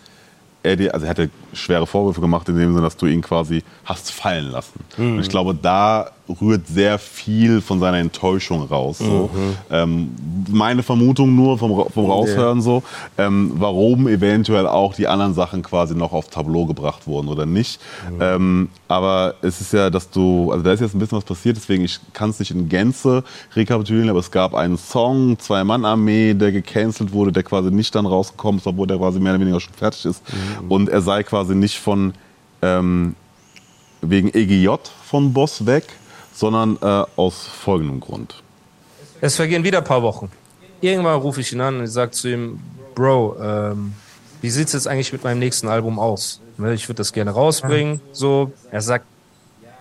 er 0.63 0.75
dir, 0.75 0.93
also 0.95 1.05
er 1.05 1.09
hätte 1.11 1.29
schwere 1.55 1.87
Vorwürfe 1.87 2.21
gemacht 2.21 2.47
in 2.49 2.57
dem 2.57 2.73
Sinne, 2.73 2.83
dass 2.83 2.97
du 2.97 3.05
ihn 3.05 3.21
quasi 3.21 3.63
hast 3.85 4.11
fallen 4.11 4.51
lassen. 4.51 4.79
Und 4.97 5.19
ich 5.19 5.29
glaube, 5.29 5.55
da 5.55 6.11
rührt 6.41 6.67
sehr 6.67 6.97
viel 6.97 7.61
von 7.61 7.79
seiner 7.79 7.97
Enttäuschung 7.97 8.63
raus. 8.63 8.97
So. 8.97 9.29
Ähm, 9.69 10.09
meine 10.49 10.81
Vermutung 10.81 11.35
nur 11.35 11.57
vom, 11.57 11.85
vom 11.89 12.05
Raushören 12.09 12.61
so, 12.61 12.81
ähm, 13.17 13.51
warum 13.55 14.07
eventuell 14.07 14.67
auch 14.67 14.95
die 14.95 15.07
anderen 15.07 15.33
Sachen 15.33 15.61
quasi 15.61 15.93
noch 15.95 16.13
auf 16.13 16.29
Tableau 16.29 16.65
gebracht 16.65 17.05
wurden 17.05 17.27
oder 17.27 17.45
nicht. 17.45 17.79
Ähm, 18.19 18.69
aber 18.87 19.35
es 19.41 19.61
ist 19.61 19.73
ja, 19.73 19.91
dass 19.91 20.09
du, 20.09 20.51
also 20.51 20.63
da 20.63 20.73
ist 20.73 20.79
jetzt 20.79 20.95
ein 20.95 20.99
bisschen 20.99 21.17
was 21.17 21.25
passiert, 21.25 21.57
deswegen 21.57 21.83
ich 21.83 21.99
kann 22.13 22.31
es 22.31 22.39
nicht 22.39 22.51
in 22.51 22.69
Gänze 22.69 23.23
rekapitulieren, 23.55 24.09
aber 24.09 24.19
es 24.19 24.31
gab 24.31 24.55
einen 24.55 24.77
Song, 24.77 25.37
Zwei-Mann-Armee, 25.37 26.33
der 26.33 26.51
gecancelt 26.51 27.11
wurde, 27.11 27.31
der 27.31 27.43
quasi 27.43 27.69
nicht 27.69 27.93
dann 27.93 28.07
rausgekommen 28.07 28.59
ist, 28.59 28.67
obwohl 28.67 28.87
der 28.87 28.97
quasi 28.97 29.19
mehr 29.19 29.33
oder 29.33 29.41
weniger 29.41 29.59
schon 29.59 29.73
fertig 29.73 30.05
ist. 30.05 30.23
Und 30.69 30.89
er 30.89 31.01
sei 31.01 31.21
quasi 31.21 31.44
nicht 31.53 31.79
von 31.79 32.13
ähm, 32.61 33.15
wegen 34.01 34.33
EGJ 34.33 34.69
von 35.03 35.33
Boss 35.33 35.65
weg, 35.65 35.85
sondern 36.33 36.77
äh, 36.81 37.05
aus 37.15 37.47
folgendem 37.47 37.99
Grund. 37.99 38.41
Es 39.21 39.35
vergehen 39.35 39.63
wieder 39.63 39.79
ein 39.79 39.83
paar 39.83 40.01
Wochen. 40.01 40.31
Irgendwann 40.81 41.19
rufe 41.19 41.41
ich 41.41 41.51
ihn 41.53 41.61
an 41.61 41.77
und 41.77 41.83
ich 41.85 41.91
sage 41.91 42.11
zu 42.11 42.29
ihm, 42.29 42.59
Bro, 42.95 43.37
ähm, 43.41 43.93
wie 44.41 44.49
sieht's 44.49 44.73
jetzt 44.73 44.87
eigentlich 44.87 45.11
mit 45.11 45.23
meinem 45.23 45.39
nächsten 45.39 45.67
Album 45.67 45.99
aus? 45.99 46.41
Ne, 46.57 46.73
Ich 46.73 46.87
würde 46.87 46.97
das 46.97 47.13
gerne 47.13 47.31
rausbringen. 47.31 48.01
So, 48.11 48.51
er 48.71 48.81
sagt, 48.81 49.05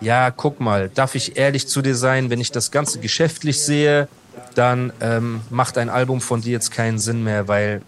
ja, 0.01 0.31
guck 0.31 0.59
mal, 0.59 0.89
darf 0.89 1.15
ich 1.15 1.37
ehrlich 1.37 1.67
zu 1.67 1.81
dir 1.81 1.95
sein, 1.95 2.29
wenn 2.29 2.41
ich 2.41 2.51
das 2.51 2.71
Ganze 2.71 2.99
geschäftlich 2.99 3.61
sehe, 3.61 4.07
dann 4.55 4.91
ähm, 5.01 5.41
macht 5.49 5.77
ein 5.77 5.89
Album 5.89 6.21
von 6.21 6.41
dir 6.41 6.51
jetzt 6.51 6.71
keinen 6.71 6.99
Sinn 6.99 7.23
mehr, 7.23 7.47
weil, 7.47 7.81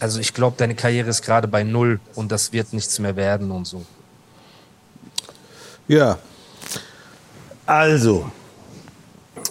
also 0.00 0.20
ich 0.20 0.34
glaube, 0.34 0.56
deine 0.56 0.74
Karriere 0.74 1.10
ist 1.10 1.22
gerade 1.22 1.48
bei 1.48 1.62
null 1.62 2.00
und 2.14 2.30
das 2.32 2.52
wird 2.52 2.72
nichts 2.72 2.98
mehr 2.98 3.16
werden 3.16 3.50
und 3.50 3.66
so. 3.66 3.84
Ja. 5.86 6.18
Also, 7.66 8.30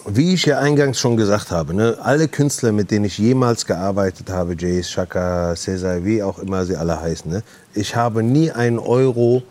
wie 0.06 0.34
ich 0.34 0.44
ja 0.44 0.58
eingangs 0.58 0.98
schon 0.98 1.16
gesagt 1.16 1.50
habe, 1.50 1.74
ne, 1.74 1.98
alle 2.00 2.28
Künstler, 2.28 2.72
mit 2.72 2.90
denen 2.90 3.04
ich 3.04 3.18
jemals 3.18 3.66
gearbeitet 3.66 4.30
habe, 4.30 4.56
Jace, 4.58 4.90
Shaka, 4.90 5.54
Cesar, 5.54 6.04
wie 6.04 6.22
auch 6.22 6.38
immer 6.38 6.64
sie 6.64 6.76
alle 6.76 7.00
heißen, 7.00 7.30
ne, 7.30 7.42
ich 7.74 7.94
habe 7.94 8.22
nie 8.22 8.50
einen 8.50 8.78
Euro 8.78 9.42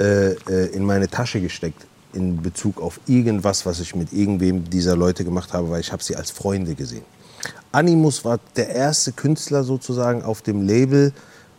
äh, 0.00 0.32
äh, 0.32 0.66
in 0.74 0.84
meine 0.84 1.08
Tasche 1.08 1.40
gesteckt 1.40 1.86
in 2.12 2.40
Bezug 2.40 2.80
auf 2.80 3.00
irgendwas, 3.06 3.66
was 3.66 3.80
ich 3.80 3.94
mit 3.94 4.12
irgendwem 4.12 4.68
dieser 4.70 4.96
Leute 4.96 5.24
gemacht 5.24 5.52
habe, 5.52 5.70
weil 5.70 5.80
ich 5.80 5.92
habe 5.92 6.02
sie 6.02 6.16
als 6.16 6.30
Freunde 6.30 6.74
gesehen. 6.74 7.04
Animus 7.74 8.24
war 8.24 8.38
der 8.56 8.68
erste 8.68 9.12
Künstler 9.12 9.64
sozusagen 9.64 10.22
auf 10.22 10.42
dem 10.42 10.62
Label, 10.62 11.12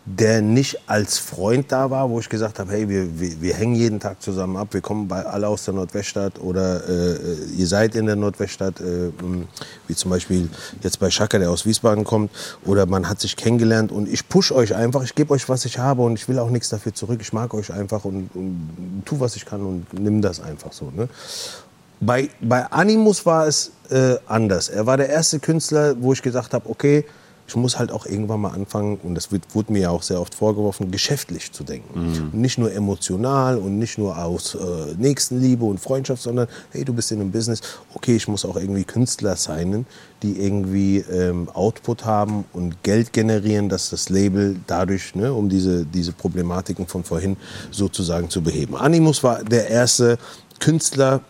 der 0.06 0.44
nicht 0.44 0.88
als 0.88 1.18
Freund 1.18 1.72
da 1.72 1.90
war, 1.90 2.12
wo 2.12 2.20
ich 2.20 2.30
gesagt 2.30 2.60
habe, 2.60 2.72
hey, 2.72 2.88
wir, 2.88 3.20
wir, 3.20 3.42
wir 3.42 3.54
hängen 3.56 3.74
jeden 3.74 4.00
Tag 4.00 4.22
zusammen 4.22 4.56
ab, 4.56 4.68
wir 4.72 4.82
kommen 4.82 5.08
bei, 5.08 5.26
alle 5.26 5.48
aus 5.48 5.66
der 5.66 5.74
Nordweststadt 5.74 6.40
oder 6.40 6.88
äh, 6.88 7.18
ihr 7.58 7.66
seid 7.66 7.96
in 7.96 8.06
der 8.06 8.16
Nordweststadt, 8.16 8.80
äh, 8.82 9.10
wie 9.88 9.96
zum 9.96 10.12
Beispiel 10.12 10.48
jetzt 10.82 11.00
bei 11.00 11.10
Schaka, 11.10 11.40
der 11.40 11.50
aus 11.50 11.66
Wiesbaden 11.66 12.04
kommt, 12.04 12.30
oder 12.66 12.86
man 12.86 13.10
hat 13.10 13.20
sich 13.20 13.36
kennengelernt 13.36 13.92
und 13.92 14.08
ich 14.08 14.30
push 14.30 14.52
euch 14.52 14.76
einfach, 14.76 15.04
ich 15.04 15.16
gebe 15.16 15.34
euch, 15.34 15.50
was 15.50 15.66
ich 15.66 15.80
habe 15.80 16.04
und 16.04 16.14
ich 16.14 16.30
will 16.30 16.38
auch 16.38 16.52
nichts 16.52 16.70
dafür 16.70 16.94
zurück, 16.94 17.20
ich 17.20 17.34
mag 17.34 17.56
euch 17.56 17.74
einfach 17.74 18.06
und, 18.06 18.30
und 18.36 19.02
tu, 19.06 19.20
was 19.20 19.36
ich 19.36 19.46
kann 19.46 19.62
und 19.62 19.92
nimm 19.92 20.22
das 20.22 20.40
einfach 20.40 20.72
so. 20.72 20.92
Ne? 20.96 21.10
Bei, 22.00 22.30
bei 22.42 22.66
Animus 22.72 23.26
war 23.26 23.48
es 23.48 23.72
äh, 23.90 24.16
anders. 24.28 24.70
Er 24.70 24.86
war 24.86 24.98
der 24.98 25.10
erste 25.10 25.40
Künstler, 25.40 25.96
wo 26.00 26.14
ich 26.14 26.22
gesagt 26.22 26.54
habe, 26.54 26.70
okay, 26.70 27.06
ich 27.48 27.56
muss 27.56 27.78
halt 27.78 27.92
auch 27.92 28.08
irgendwann 28.08 28.42
mal 28.42 28.54
anfangen, 28.54 28.98
und 29.04 29.14
das 29.14 29.32
wird, 29.32 29.44
wurde 29.54 29.72
mir 29.72 29.84
ja 29.84 29.90
auch 29.92 30.02
sehr 30.02 30.20
oft 30.20 30.34
vorgeworfen, 30.34 30.90
geschäftlich 30.90 31.52
zu 31.52 31.64
denken. 31.64 32.00
Und 32.34 32.42
nicht 32.42 32.58
nur 32.58 32.74
emotional 32.74 33.58
und 33.58 33.78
nicht 33.78 34.00
nur 34.00 34.18
aus 34.18 34.56
äh, 34.56 34.96
Nächstenliebe 34.98 35.64
und 35.64 35.80
Freundschaft, 35.80 36.24
sondern 36.24 36.48
hey, 36.72 36.84
du 36.84 36.94
bist 36.94 37.12
in 37.12 37.22
einem 37.22 37.32
Business, 37.32 37.62
okay, 37.94 38.16
ich 38.16 38.28
muss 38.28 38.46
auch 38.46 38.56
irgendwie 38.56 38.84
Künstler 38.84 39.36
sein, 39.36 39.86
die 40.24 40.40
irgendwie 40.40 40.98
ähm, 40.98 41.48
Output 41.54 42.06
haben 42.06 42.46
und 42.52 42.82
Geld 42.82 43.14
generieren, 43.14 43.70
dass 43.70 43.92
das 43.92 44.10
Label 44.10 44.56
dadurch, 44.66 45.14
ne, 45.14 45.32
um 45.32 45.48
diese, 45.48 45.86
diese 45.86 46.14
Problematiken 46.14 46.88
von 46.88 47.04
vorhin 47.04 47.38
sozusagen 47.70 48.30
zu 48.32 48.42
beheben. 48.42 48.76
Animus 48.76 49.24
war 49.24 49.44
der 49.44 49.70
erste 49.70 50.18
Künstler, 50.60 51.22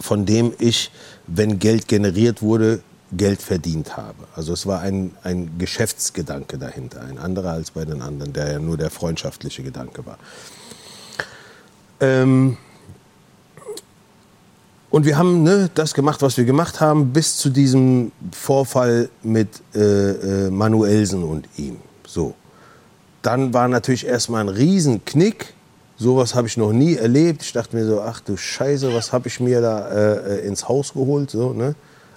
von 0.00 0.26
dem 0.26 0.52
ich, 0.58 0.90
wenn 1.26 1.58
Geld 1.58 1.88
generiert 1.88 2.42
wurde, 2.42 2.80
Geld 3.12 3.40
verdient 3.40 3.96
habe. 3.96 4.26
Also 4.34 4.52
es 4.52 4.66
war 4.66 4.80
ein, 4.80 5.12
ein 5.22 5.58
Geschäftsgedanke 5.58 6.58
dahinter, 6.58 7.02
ein 7.02 7.18
anderer 7.18 7.52
als 7.52 7.70
bei 7.70 7.84
den 7.84 8.02
anderen, 8.02 8.32
der 8.32 8.52
ja 8.52 8.58
nur 8.58 8.76
der 8.76 8.90
freundschaftliche 8.90 9.62
Gedanke 9.62 10.04
war. 10.04 10.18
Ähm 12.00 12.56
und 14.90 15.04
wir 15.04 15.18
haben 15.18 15.42
ne, 15.42 15.70
das 15.74 15.94
gemacht, 15.94 16.22
was 16.22 16.36
wir 16.36 16.44
gemacht 16.44 16.80
haben, 16.80 17.12
bis 17.12 17.36
zu 17.36 17.50
diesem 17.50 18.12
Vorfall 18.32 19.08
mit 19.22 19.48
äh, 19.74 20.46
äh, 20.46 20.50
Manuelsen 20.50 21.22
und 21.22 21.48
ihm. 21.56 21.76
So. 22.06 22.34
Dann 23.22 23.52
war 23.52 23.68
natürlich 23.68 24.06
erstmal 24.06 24.42
ein 24.42 24.48
Riesenknick. 24.48 25.52
Sowas 25.98 26.34
habe 26.34 26.46
ich 26.46 26.56
noch 26.56 26.72
nie 26.72 26.96
erlebt. 26.96 27.42
Ich 27.42 27.52
dachte 27.52 27.74
mir 27.74 27.86
so, 27.86 28.02
ach 28.02 28.20
du 28.20 28.36
Scheiße, 28.36 28.92
was 28.92 29.12
habe 29.12 29.28
ich 29.28 29.40
mir 29.40 29.60
da 29.60 29.88
äh, 29.88 30.40
äh 30.40 30.46
ins 30.46 30.68
Haus 30.68 30.92
geholt? 30.92 31.30
So, 31.30 31.52
ne? 31.52 31.74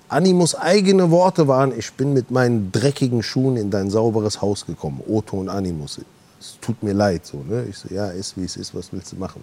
Animus 0.10 0.56
eigene 0.56 1.12
Worte 1.12 1.48
waren, 1.48 1.78
ich 1.78 1.94
bin 1.94 2.14
mit 2.14 2.32
meinen 2.32 2.72
dreckigen 2.72 3.24
Schuhen 3.24 3.58
in 3.58 3.70
dein 3.70 3.90
sauberes 3.90 4.42
Haus 4.42 4.66
gekommen. 4.66 5.02
Otto 5.08 5.38
und 5.38 5.50
Animus. 5.50 6.02
Es 6.40 6.58
tut 6.60 6.82
mir 6.84 6.94
leid. 6.94 7.26
So, 7.26 7.44
ne? 7.48 7.66
Ich 7.70 7.78
so, 7.78 7.94
ja, 7.94 8.08
ist 8.08 8.36
wie 8.36 8.44
es 8.44 8.58
ist, 8.58 8.76
was 8.76 8.92
willst 8.92 9.14
du 9.14 9.18
machen? 9.18 9.42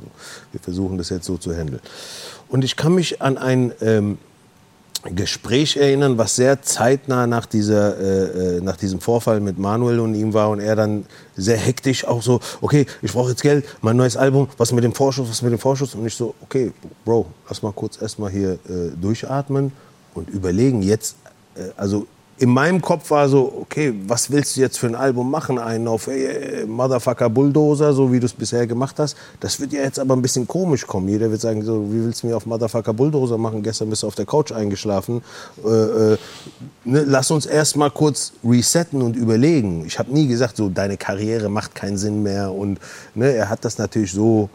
Wir 0.52 0.60
versuchen 0.60 0.98
das 0.98 1.08
jetzt 1.10 1.24
so 1.24 1.38
zu 1.38 1.54
handeln. 1.54 1.80
Und 2.48 2.64
ich 2.64 2.76
kann 2.76 2.94
mich 2.94 3.22
an 3.22 3.38
ein 3.38 3.72
ähm, 3.80 4.18
Gespräch 5.14 5.76
erinnern, 5.76 6.18
was 6.18 6.36
sehr 6.36 6.62
zeitnah 6.62 7.26
nach, 7.26 7.46
dieser, 7.46 7.98
äh, 7.98 8.56
äh, 8.56 8.60
nach 8.60 8.76
diesem 8.76 9.00
Vorfall 9.00 9.40
mit 9.40 9.58
Manuel 9.58 10.00
und 10.00 10.14
ihm 10.14 10.34
war 10.34 10.50
und 10.50 10.60
er 10.60 10.76
dann 10.76 11.04
sehr 11.36 11.56
hektisch 11.56 12.04
auch 12.04 12.22
so, 12.22 12.40
okay, 12.60 12.86
ich 13.02 13.12
brauche 13.12 13.30
jetzt 13.30 13.42
Geld, 13.42 13.64
mein 13.82 13.96
neues 13.96 14.16
Album, 14.16 14.48
was 14.56 14.72
mit 14.72 14.84
dem 14.84 14.94
Vorschuss, 14.94 15.28
was 15.28 15.42
mit 15.42 15.52
dem 15.52 15.58
Vorschuss? 15.58 15.94
Und 15.94 16.06
ich 16.06 16.14
so, 16.14 16.34
okay, 16.42 16.72
Bro, 17.04 17.26
lass 17.48 17.62
mal 17.62 17.72
kurz 17.72 18.00
erstmal 18.00 18.30
hier 18.30 18.52
äh, 18.68 18.90
durchatmen 19.00 19.72
und 20.14 20.30
überlegen 20.30 20.82
jetzt, 20.82 21.16
äh, 21.54 21.70
also 21.76 22.06
in 22.38 22.50
meinem 22.50 22.82
Kopf 22.82 23.10
war 23.10 23.28
so, 23.28 23.60
okay, 23.62 23.94
was 24.06 24.30
willst 24.30 24.56
du 24.56 24.60
jetzt 24.60 24.78
für 24.78 24.86
ein 24.86 24.94
Album 24.94 25.30
machen? 25.30 25.58
Einen 25.58 25.88
auf 25.88 26.06
äh, 26.08 26.66
Motherfucker 26.66 27.30
Bulldozer, 27.30 27.94
so 27.94 28.12
wie 28.12 28.20
du 28.20 28.26
es 28.26 28.34
bisher 28.34 28.66
gemacht 28.66 28.98
hast. 28.98 29.16
Das 29.40 29.58
wird 29.58 29.72
ja 29.72 29.82
jetzt 29.82 29.98
aber 29.98 30.14
ein 30.14 30.20
bisschen 30.20 30.46
komisch 30.46 30.86
kommen. 30.86 31.08
Jeder 31.08 31.30
wird 31.30 31.40
sagen, 31.40 31.62
so, 31.62 31.90
wie 31.90 32.04
willst 32.04 32.22
du 32.22 32.26
mir 32.26 32.36
auf 32.36 32.44
Motherfucker 32.44 32.92
Bulldozer 32.92 33.38
machen? 33.38 33.62
Gestern 33.62 33.88
bist 33.88 34.02
du 34.02 34.06
auf 34.06 34.14
der 34.14 34.26
Couch 34.26 34.52
eingeschlafen. 34.52 35.22
Äh, 35.64 35.68
äh, 35.68 36.18
ne, 36.84 37.04
lass 37.06 37.30
uns 37.30 37.46
erst 37.46 37.76
mal 37.76 37.90
kurz 37.90 38.32
resetten 38.44 39.00
und 39.00 39.16
überlegen. 39.16 39.84
Ich 39.86 39.98
habe 39.98 40.12
nie 40.12 40.26
gesagt, 40.26 40.58
so, 40.58 40.68
deine 40.68 40.98
Karriere 40.98 41.48
macht 41.48 41.74
keinen 41.74 41.96
Sinn 41.96 42.22
mehr. 42.22 42.52
Und 42.52 42.78
ne, 43.14 43.32
er 43.32 43.48
hat 43.48 43.64
das 43.64 43.78
natürlich 43.78 44.12
so 44.12 44.50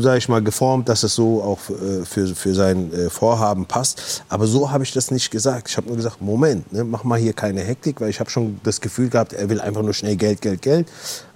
sage 0.00 0.18
ich 0.18 0.28
mal, 0.28 0.42
geformt, 0.42 0.88
dass 0.88 1.02
es 1.02 1.14
so 1.14 1.42
auch 1.42 1.58
äh, 1.70 2.04
für, 2.04 2.26
für 2.28 2.54
sein 2.54 2.92
äh, 2.92 3.10
Vorhaben 3.10 3.66
passt. 3.66 4.24
Aber 4.28 4.46
so 4.46 4.70
habe 4.70 4.84
ich 4.84 4.92
das 4.92 5.10
nicht 5.10 5.30
gesagt. 5.30 5.68
Ich 5.68 5.76
habe 5.76 5.88
nur 5.88 5.96
gesagt, 5.96 6.20
Moment, 6.20 6.72
ne, 6.72 6.84
mach 6.84 7.04
mal 7.04 7.18
hier 7.18 7.32
keine 7.32 7.60
Hektik, 7.60 8.00
weil 8.00 8.10
ich 8.10 8.20
habe 8.20 8.30
schon 8.30 8.60
das 8.62 8.80
Gefühl 8.80 9.08
gehabt, 9.08 9.32
er 9.32 9.48
will 9.48 9.60
einfach 9.60 9.82
nur 9.82 9.94
schnell 9.94 10.16
Geld, 10.16 10.40
Geld, 10.40 10.62
Geld. 10.62 10.88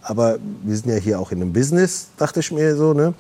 Aber 0.03 0.39
wir 0.63 0.77
sind 0.77 0.89
ja 0.89 0.97
hier 0.97 1.19
auch 1.19 1.33
in 1.33 1.43
einem 1.43 1.53
Business, 1.53 2.09
dachte 2.17 2.41
ich 2.41 2.53
mir 2.53 2.77
so, 2.77 2.93
ne? 2.93 3.15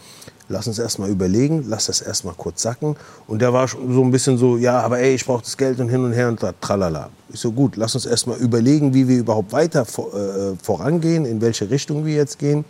Lass 0.48 0.68
uns 0.68 0.78
erst 0.78 1.00
mal 1.00 1.10
überlegen, 1.10 1.64
lass 1.66 1.86
das 1.86 2.00
erst 2.00 2.24
mal 2.24 2.34
kurz 2.36 2.62
sacken. 2.62 2.94
Und 3.26 3.42
der 3.42 3.52
war 3.52 3.66
so 3.66 3.76
ein 4.02 4.12
bisschen 4.12 4.38
so, 4.38 4.56
ja, 4.56 4.80
aber 4.80 5.00
ey, 5.00 5.16
ich 5.16 5.26
brauche 5.26 5.42
das 5.42 5.56
Geld 5.56 5.80
und 5.80 5.88
hin 5.88 6.04
und 6.04 6.12
her 6.12 6.28
und 6.28 6.40
tralala. 6.60 7.10
Ich 7.32 7.40
so, 7.40 7.50
gut, 7.50 7.74
lass 7.74 7.96
uns 7.96 8.06
erst 8.06 8.28
mal 8.28 8.38
überlegen, 8.38 8.94
wie 8.94 9.08
wir 9.08 9.18
überhaupt 9.18 9.50
weiter 9.52 9.84
vor, 9.84 10.14
äh, 10.14 10.54
vorangehen, 10.62 11.24
in 11.24 11.40
welche 11.40 11.68
Richtung 11.68 12.06
wir 12.06 12.14
jetzt 12.14 12.38
gehen. 12.38 12.64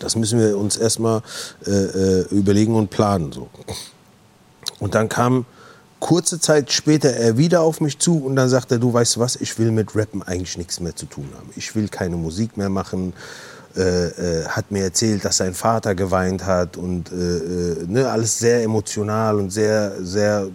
Das 0.00 0.16
müssen 0.16 0.38
wir 0.38 0.58
uns 0.58 0.76
erstmal 0.76 1.22
äh, 1.66 1.70
äh, 1.70 2.22
überlegen 2.30 2.74
und 2.74 2.90
planen. 2.90 3.32
So. 3.32 3.48
Und 4.78 4.94
dann 4.94 5.08
kam 5.08 5.46
kurze 6.00 6.38
Zeit 6.38 6.70
später 6.72 7.10
er 7.10 7.38
wieder 7.38 7.62
auf 7.62 7.80
mich 7.80 7.98
zu 7.98 8.18
und 8.18 8.36
dann 8.36 8.48
sagte 8.48 8.76
er, 8.76 8.78
du 8.78 8.92
weißt 8.92 9.18
was, 9.18 9.36
ich 9.36 9.58
will 9.58 9.70
mit 9.70 9.96
Rappen 9.96 10.22
eigentlich 10.22 10.58
nichts 10.58 10.80
mehr 10.80 10.94
zu 10.94 11.06
tun 11.06 11.28
haben. 11.36 11.50
Ich 11.56 11.74
will 11.74 11.88
keine 11.88 12.16
Musik 12.16 12.56
mehr 12.56 12.68
machen. 12.68 13.14
Äh, 13.76 13.80
äh, 13.80 14.44
hat 14.46 14.70
mir 14.70 14.84
erzählt, 14.84 15.24
dass 15.26 15.36
sein 15.36 15.52
Vater 15.52 15.94
geweint 15.94 16.46
hat 16.46 16.78
und 16.78 17.12
äh, 17.12 17.14
äh 17.14 17.86
ne, 17.86 18.08
alles 18.08 18.38
sehr 18.38 18.62
emotional 18.62 19.36
und 19.36 19.50
sehr, 19.50 20.02
sehr 20.02 20.48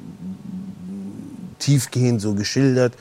tiefgehend 1.60 2.20
so 2.20 2.34
geschildert 2.34 2.94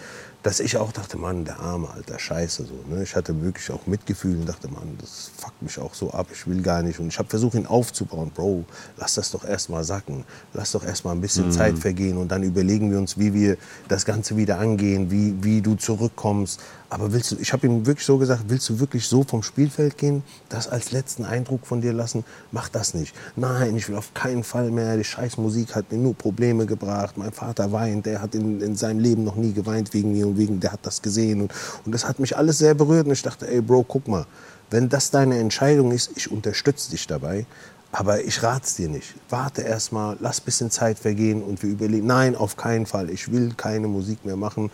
dass 0.42 0.60
ich 0.60 0.76
auch 0.78 0.92
dachte, 0.92 1.18
Mann, 1.18 1.44
der 1.44 1.60
arme 1.60 1.90
Alter, 1.90 2.18
scheiße 2.18 2.64
so. 2.64 2.94
Ne? 2.94 3.02
Ich 3.02 3.14
hatte 3.14 3.42
wirklich 3.42 3.70
auch 3.70 3.86
Mitgefühl 3.86 4.38
und 4.38 4.48
dachte, 4.48 4.68
Mann, 4.68 4.96
das 4.98 5.30
fuckt 5.36 5.60
mich 5.60 5.78
auch 5.78 5.92
so 5.94 6.10
ab, 6.12 6.28
ich 6.32 6.46
will 6.46 6.62
gar 6.62 6.82
nicht. 6.82 6.98
Und 6.98 7.08
ich 7.08 7.18
habe 7.18 7.28
versucht, 7.28 7.54
ihn 7.54 7.66
aufzubauen. 7.66 8.30
Bro, 8.34 8.64
lass 8.96 9.14
das 9.14 9.30
doch 9.30 9.44
erstmal 9.44 9.84
sacken. 9.84 10.24
Lass 10.54 10.72
doch 10.72 10.84
erstmal 10.84 11.14
ein 11.14 11.20
bisschen 11.20 11.46
mhm. 11.46 11.52
Zeit 11.52 11.78
vergehen 11.78 12.16
und 12.16 12.28
dann 12.28 12.42
überlegen 12.42 12.90
wir 12.90 12.98
uns, 12.98 13.18
wie 13.18 13.34
wir 13.34 13.58
das 13.88 14.04
Ganze 14.04 14.36
wieder 14.36 14.58
angehen, 14.58 15.10
wie, 15.10 15.34
wie 15.42 15.60
du 15.60 15.74
zurückkommst. 15.74 16.60
Aber 16.88 17.12
willst 17.12 17.30
du, 17.30 17.36
ich 17.36 17.52
habe 17.52 17.66
ihm 17.68 17.86
wirklich 17.86 18.04
so 18.04 18.18
gesagt, 18.18 18.44
willst 18.48 18.68
du 18.68 18.80
wirklich 18.80 19.06
so 19.06 19.22
vom 19.22 19.44
Spielfeld 19.44 19.96
gehen, 19.96 20.24
das 20.48 20.66
als 20.66 20.90
letzten 20.90 21.24
Eindruck 21.24 21.64
von 21.64 21.80
dir 21.80 21.92
lassen? 21.92 22.24
Mach 22.50 22.68
das 22.68 22.94
nicht. 22.94 23.14
Nein, 23.36 23.76
ich 23.76 23.88
will 23.88 23.94
auf 23.94 24.12
keinen 24.12 24.42
Fall 24.42 24.72
mehr. 24.72 24.96
Die 24.96 25.04
Scheißmusik 25.04 25.76
hat 25.76 25.92
mir 25.92 25.98
nur 25.98 26.14
Probleme 26.14 26.66
gebracht. 26.66 27.16
Mein 27.16 27.30
Vater 27.30 27.70
weint, 27.70 28.06
der 28.06 28.20
hat 28.20 28.34
in, 28.34 28.60
in 28.60 28.74
seinem 28.74 28.98
Leben 28.98 29.22
noch 29.22 29.36
nie 29.36 29.52
geweint 29.52 29.94
wegen 29.94 30.12
mir 30.12 30.26
und 30.30 30.38
wegen, 30.38 30.60
der 30.60 30.72
hat 30.72 30.80
das 30.82 31.02
gesehen. 31.02 31.42
Und, 31.42 31.52
und 31.84 31.92
das 31.92 32.06
hat 32.06 32.18
mich 32.18 32.36
alles 32.36 32.58
sehr 32.58 32.74
berührt. 32.74 33.06
Und 33.06 33.12
ich 33.12 33.22
dachte, 33.22 33.48
ey 33.48 33.60
Bro, 33.60 33.84
guck 33.88 34.08
mal, 34.08 34.26
wenn 34.70 34.88
das 34.88 35.10
deine 35.10 35.38
Entscheidung 35.38 35.92
ist, 35.92 36.12
ich 36.16 36.30
unterstütze 36.30 36.90
dich 36.90 37.06
dabei. 37.06 37.46
Aber 37.92 38.22
ich 38.22 38.42
rat's 38.42 38.76
dir 38.76 38.88
nicht. 38.88 39.14
Warte 39.28 39.62
erst 39.62 39.92
mal, 39.92 40.16
lass 40.20 40.40
ein 40.40 40.44
bisschen 40.44 40.70
Zeit 40.70 40.98
vergehen 40.98 41.42
und 41.42 41.62
wir 41.62 41.70
überlegen. 41.70 42.06
Nein, 42.06 42.36
auf 42.36 42.56
keinen 42.56 42.86
Fall. 42.86 43.10
Ich 43.10 43.32
will 43.32 43.52
keine 43.56 43.88
Musik 43.88 44.24
mehr 44.24 44.36
machen. 44.36 44.70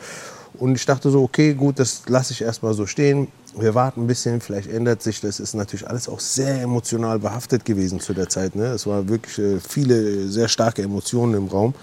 Und 0.59 0.75
ich 0.75 0.85
dachte 0.87 1.11
so, 1.11 1.23
okay, 1.23 1.55
gut, 1.55 1.79
das 1.79 2.03
lasse 2.09 2.33
ich 2.33 2.43
erstmal 2.43 2.75
so 2.75 2.87
stehen. 2.87 3.29
Wir 3.59 3.75
warten 3.75 4.03
ein 4.03 4.07
bisschen, 4.07 4.41
vielleicht 4.43 4.71
ändert 4.71 5.03
sich 5.03 5.21
das. 5.21 5.41
Ist 5.41 5.55
natürlich 5.55 5.89
alles 5.89 6.09
auch 6.09 6.21
sehr 6.21 6.61
emotional 6.61 7.19
behaftet 7.19 7.65
gewesen 7.65 8.01
zu 8.01 8.13
der 8.13 8.29
Zeit. 8.29 8.55
Ne? 8.55 8.67
Es 8.67 8.87
waren 8.87 9.09
wirklich 9.09 9.39
äh, 9.39 9.61
viele 9.61 10.29
sehr 10.29 10.49
starke 10.49 10.83
Emotionen 10.83 11.35
im 11.35 11.49
Raum. 11.49 11.75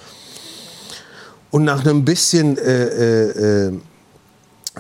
Und 1.53 1.65
nach 1.65 1.85
einem 1.85 2.03
bisschen 2.03 2.57
äh, 2.57 2.85
äh, 2.85 3.67
äh 3.67 3.79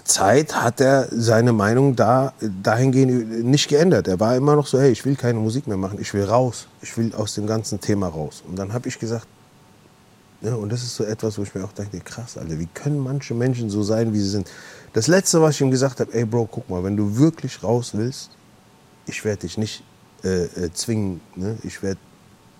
Zeit 0.05 0.55
hat 0.55 0.81
er 0.81 1.07
seine 1.11 1.53
Meinung 1.53 1.95
da, 1.95 2.33
dahingehend 2.63 3.45
nicht 3.45 3.67
geändert. 3.67 4.07
Er 4.07 4.19
war 4.19 4.35
immer 4.35 4.55
noch 4.55 4.65
so, 4.65 4.79
hey, 4.79 4.91
ich 4.91 5.05
will 5.05 5.15
keine 5.15 5.37
Musik 5.37 5.67
mehr 5.67 5.77
machen, 5.77 5.99
ich 6.01 6.15
will 6.15 6.23
raus, 6.23 6.67
ich 6.81 6.97
will 6.97 7.13
aus 7.13 7.35
dem 7.35 7.45
ganzen 7.45 7.79
Thema 7.79 8.07
raus. 8.07 8.41
Und 8.47 8.57
dann 8.57 8.73
habe 8.73 8.87
ich 8.87 8.97
gesagt, 8.97 9.27
ja, 10.41 10.55
und 10.55 10.71
das 10.71 10.81
ist 10.81 10.95
so 10.95 11.03
etwas, 11.03 11.37
wo 11.37 11.43
ich 11.43 11.53
mir 11.53 11.63
auch 11.63 11.73
denke, 11.73 11.99
krass, 11.99 12.39
Alter, 12.39 12.57
wie 12.57 12.67
können 12.73 12.97
manche 12.97 13.35
Menschen 13.35 13.69
so 13.69 13.83
sein, 13.83 14.11
wie 14.11 14.19
sie 14.19 14.29
sind? 14.29 14.49
Das 14.93 15.05
Letzte, 15.05 15.43
was 15.43 15.53
ich 15.53 15.61
ihm 15.61 15.69
gesagt 15.69 15.99
habe, 15.99 16.11
ey 16.11 16.25
Bro, 16.25 16.49
guck 16.51 16.67
mal, 16.71 16.83
wenn 16.83 16.97
du 16.97 17.19
wirklich 17.19 17.61
raus 17.61 17.91
willst, 17.93 18.31
ich 19.05 19.23
werde 19.23 19.41
dich 19.41 19.59
nicht 19.59 19.83
äh, 20.23 20.45
äh, 20.45 20.73
zwingen. 20.73 21.21
Ne? 21.35 21.55
Ich 21.61 21.83
werde, 21.83 21.99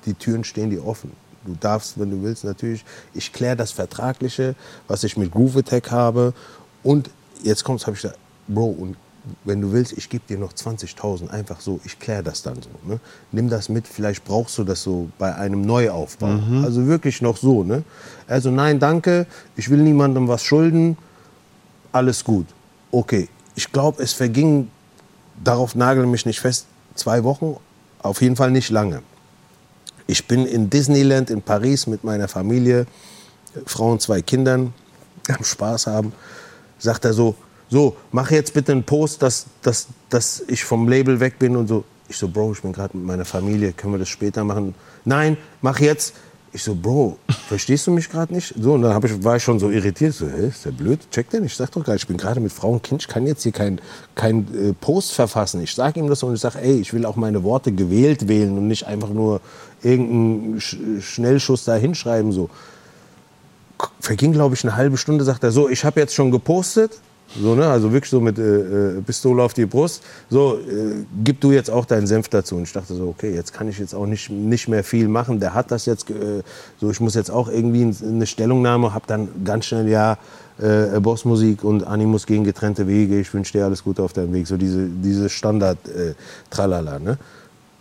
die 0.06 0.14
Türen 0.14 0.44
stehen 0.44 0.70
dir 0.70 0.86
offen. 0.86 1.23
Du 1.46 1.56
darfst, 1.60 2.00
wenn 2.00 2.10
du 2.10 2.22
willst, 2.24 2.44
natürlich. 2.44 2.86
Ich 3.14 3.34
kläre 3.34 3.56
das 3.56 3.72
Vertragliche, 3.72 4.56
was 4.88 5.04
ich 5.04 5.18
mit 5.18 5.32
Groove 5.32 5.58
Attack 5.58 5.92
habe. 5.92 6.34
Und 6.84 7.10
jetzt 7.44 7.64
kommt's, 7.64 7.86
habe 7.86 7.96
ich 7.96 8.02
gesagt, 8.02 8.20
Bro, 8.48 8.66
und 8.66 8.98
wenn 9.46 9.62
du 9.62 9.72
willst, 9.72 9.94
ich 9.94 10.10
gebe 10.10 10.24
dir 10.28 10.38
noch 10.38 10.54
20.000, 10.54 11.30
einfach 11.30 11.62
so, 11.62 11.80
ich 11.86 12.00
kläre 12.00 12.24
das 12.24 12.44
dann 12.44 12.56
so. 12.56 12.70
Ne? 12.86 13.00
Nimm 13.32 13.50
das 13.50 13.70
mit, 13.70 13.88
vielleicht 13.88 14.26
brauchst 14.26 14.58
du 14.58 14.64
das 14.64 14.84
so 14.84 15.10
bei 15.18 15.34
einem 15.36 15.62
Neuaufbau. 15.62 16.40
Also 16.64 16.88
wirklich 16.88 17.22
noch 17.22 17.38
so. 17.38 17.64
Ne? 17.64 17.84
Also 18.28 18.52
nein, 18.52 18.80
danke, 18.80 19.26
ich 19.56 19.70
will 19.70 19.80
niemandem 19.80 20.28
was 20.28 20.44
schulden, 20.44 20.98
alles 21.92 22.24
gut. 22.24 22.48
Okay, 22.92 23.30
ich 23.56 23.72
glaube, 23.72 24.04
es 24.04 24.14
verging, 24.14 24.70
darauf 25.42 25.76
nagel 25.76 26.06
mich 26.06 26.26
nicht 26.26 26.40
fest, 26.40 26.68
zwei 26.96 27.24
Wochen, 27.24 27.56
auf 28.02 28.22
jeden 28.22 28.36
Fall 28.36 28.52
nicht 28.52 28.70
lange. 28.70 29.02
Ich 30.08 30.28
bin 30.28 30.46
in 30.46 30.70
Disneyland 30.70 31.30
in 31.30 31.42
Paris 31.42 31.88
mit 31.88 32.04
meiner 32.04 32.28
Familie, 32.28 32.86
Frau 33.66 33.92
und 33.92 34.02
zwei 34.02 34.22
Kindern, 34.22 34.74
am 35.30 35.44
Spaß 35.44 35.88
haben. 35.88 36.14
Sagt 36.80 37.06
er 37.06 37.14
so, 37.14 37.36
so, 37.70 37.96
mach 38.12 38.30
jetzt 38.32 38.54
bitte 38.54 38.72
einen 38.72 38.84
Post, 38.84 39.22
dass, 39.22 39.48
dass, 39.62 39.88
dass 40.10 40.44
ich 40.48 40.64
vom 40.64 40.88
Label 40.88 41.20
weg 41.20 41.40
bin 41.40 41.56
und 41.56 41.68
so. 41.68 41.84
Ich 42.10 42.18
so, 42.18 42.28
Bro, 42.28 42.54
ich 42.54 42.62
bin 42.62 42.74
gerade 42.74 42.96
mit 42.98 43.08
meiner 43.08 43.26
Familie, 43.26 43.74
können 43.74 43.94
wir 43.94 44.00
das 44.00 44.10
später 44.10 44.44
machen? 44.44 44.76
Nein, 45.06 45.38
mach 45.62 45.80
jetzt. 45.80 46.14
Ich 46.56 46.62
so, 46.62 46.76
Bro, 46.76 47.18
verstehst 47.48 47.88
du 47.88 47.92
mich 47.92 48.12
gerade 48.12 48.32
nicht? 48.32 48.54
So, 48.60 48.74
und 48.74 48.84
dann 48.84 49.04
ich, 49.04 49.24
war 49.24 49.38
ich 49.38 49.44
schon 49.44 49.58
so 49.58 49.72
irritiert. 49.72 50.14
So, 50.14 50.28
hä, 50.28 50.50
ist 50.50 50.64
der 50.66 50.72
blöd? 50.72 51.00
Check 51.10 51.32
den? 51.32 51.44
Ich 51.46 51.56
sag 51.56 51.72
doch 51.72 51.84
gar, 51.84 51.96
ich 51.96 52.06
bin 52.06 52.16
gerade 52.16 52.40
mit 52.40 52.52
Frau 52.52 52.74
und 52.74 52.84
Kind, 52.84 53.02
ich 53.02 53.08
kann 53.08 53.26
jetzt 53.26 53.42
hier 53.42 53.52
keinen 53.52 53.82
kein, 54.14 54.48
äh, 54.54 54.74
Post 54.74 55.14
verfassen. 55.14 55.62
Ich 55.62 55.74
sag 55.74 55.98
ihm 55.98 56.08
das 56.08 56.22
und 56.22 56.36
ich 56.36 56.42
sag, 56.42 56.56
ey, 56.56 56.80
ich 56.80 56.94
will 56.94 57.08
auch 57.08 57.16
meine 57.16 57.44
Worte 57.44 57.72
gewählt 57.72 58.28
wählen 58.28 58.56
und 58.56 58.68
nicht 58.68 58.86
einfach 58.86 59.10
nur 59.10 59.42
irgendeinen 59.82 60.62
Sch 60.62 60.78
Schnellschuss 61.02 61.66
da 61.66 61.74
hinschreiben. 61.74 62.32
So. 62.32 62.52
Verging, 64.00 64.32
glaube 64.32 64.54
ich, 64.54 64.64
eine 64.64 64.76
halbe 64.76 64.98
Stunde, 64.98 65.24
sagt 65.24 65.44
er, 65.44 65.52
so, 65.52 65.70
ich 65.70 65.84
habe 65.84 66.00
jetzt 66.00 66.14
schon 66.14 66.30
gepostet. 66.30 67.00
So, 67.36 67.56
ne? 67.56 67.68
Also 67.68 67.92
wirklich 67.92 68.10
so 68.10 68.22
mit 68.22 68.38
äh, 68.38 68.98
äh, 68.98 69.02
Pistole 69.02 69.42
auf 69.42 69.54
die 69.54 69.66
Brust. 69.66 70.04
So, 70.30 70.58
äh, 70.58 71.04
gib 71.24 71.42
du 71.42 71.52
jetzt 71.52 71.70
auch 71.70 71.86
deinen 71.86 72.06
Senf 72.06 72.30
dazu. 72.30 72.56
Und 72.56 72.64
ich 72.64 72.74
dachte 72.74 72.94
so, 72.94 73.08
okay, 73.08 73.34
jetzt 73.34 73.54
kann 73.54 73.68
ich 73.68 73.80
jetzt 73.80 73.96
auch 73.96 74.06
nicht, 74.06 74.30
nicht 74.30 74.68
mehr 74.68 74.84
viel 74.84 75.08
machen. 75.08 75.40
Der 75.40 75.54
hat 75.54 75.72
das 75.72 75.86
jetzt, 75.86 76.10
äh, 76.10 76.44
so 76.80 76.92
ich 76.92 77.00
muss 77.00 77.16
jetzt 77.16 77.32
auch 77.32 77.50
irgendwie 77.50 77.92
eine 78.06 78.28
Stellungnahme, 78.28 78.94
hab 78.94 79.08
dann 79.08 79.30
ganz 79.44 79.66
schnell, 79.66 79.88
ja, 79.90 80.18
äh, 80.60 81.00
Bossmusik 81.00 81.64
und 81.64 81.86
Animus 81.86 82.28
gehen 82.28 82.44
getrennte 82.44 82.88
Wege. 82.88 83.20
Ich 83.20 83.34
wünsche 83.34 83.54
dir 83.54 83.66
alles 83.66 83.84
Gute 83.84 84.04
auf 84.04 84.14
deinem 84.14 84.34
Weg. 84.34 84.46
So 84.46 84.58
diese, 84.58 84.88
diese 84.88 85.30
Standard-Tralala, 85.30 87.00
ne? 87.00 87.18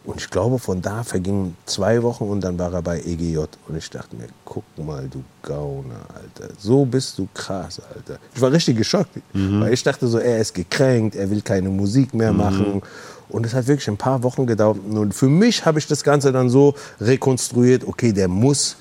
Und 0.04 0.20
ich 0.20 0.30
glaube, 0.30 0.58
von 0.58 0.82
da 0.82 1.04
vergingen 1.04 1.56
zwei 1.64 2.02
Wochen 2.02 2.24
und 2.24 2.40
dann 2.40 2.58
war 2.58 2.72
er 2.72 2.82
bei 2.82 2.98
EGJ. 2.98 3.38
Und 3.68 3.76
ich 3.76 3.88
dachte 3.88 4.16
mir, 4.16 4.26
guck 4.44 4.64
mal, 4.76 5.08
du 5.08 5.22
Gauner, 5.42 6.00
Alter. 6.12 6.52
So 6.58 6.84
bist 6.84 7.18
du 7.18 7.28
krass, 7.32 7.80
Alter. 7.94 8.18
Ich 8.34 8.40
war 8.40 8.50
richtig 8.50 8.78
geschockt. 8.78 9.16
Weil 9.60 9.72
ich 9.72 9.82
dachte 9.82 10.08
so, 10.08 10.18
er 10.18 10.40
ist 10.40 10.54
gekränkt, 10.54 11.14
er 11.14 11.30
will 11.30 11.40
keine 11.40 11.68
Musik 11.68 12.14
mehr 12.14 12.32
machen. 12.32 12.82
Und 13.28 13.46
es 13.46 13.54
hat 13.54 13.68
wirklich 13.68 13.88
ein 13.88 13.96
paar 13.96 14.24
Wochen 14.24 14.44
gedauert. 14.46 14.78
Und 14.90 15.14
für 15.14 15.28
mich 15.28 15.64
habe 15.64 15.78
ich 15.78 15.86
das 15.86 16.02
Ganze 16.02 16.32
dann 16.32 16.50
so 16.50 16.74
rekonstruiert, 17.00 17.86
okay, 17.86 18.12
der 18.12 18.26
muss 18.26 18.76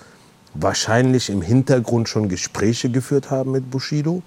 wahrscheinlich 0.55 1.30
im 1.30 1.41
Hintergrund 1.41 2.09
schon 2.09 2.30
Gespräche 2.30 2.89
geführt 2.89 3.30
haben 3.30 3.51
mit 3.51 3.69
Bushido 3.69 4.22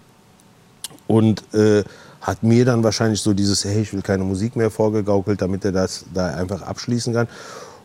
und 1.06 1.42
äh, 1.54 1.84
hat 2.24 2.42
mir 2.42 2.64
dann 2.64 2.82
wahrscheinlich 2.82 3.20
so 3.20 3.34
dieses, 3.34 3.64
hey, 3.64 3.82
ich 3.82 3.92
will 3.92 4.00
keine 4.00 4.24
Musik 4.24 4.56
mehr 4.56 4.70
vorgegaukelt, 4.70 5.42
damit 5.42 5.64
er 5.64 5.72
das 5.72 6.06
da 6.12 6.28
einfach 6.28 6.62
abschließen 6.62 7.12
kann. 7.12 7.28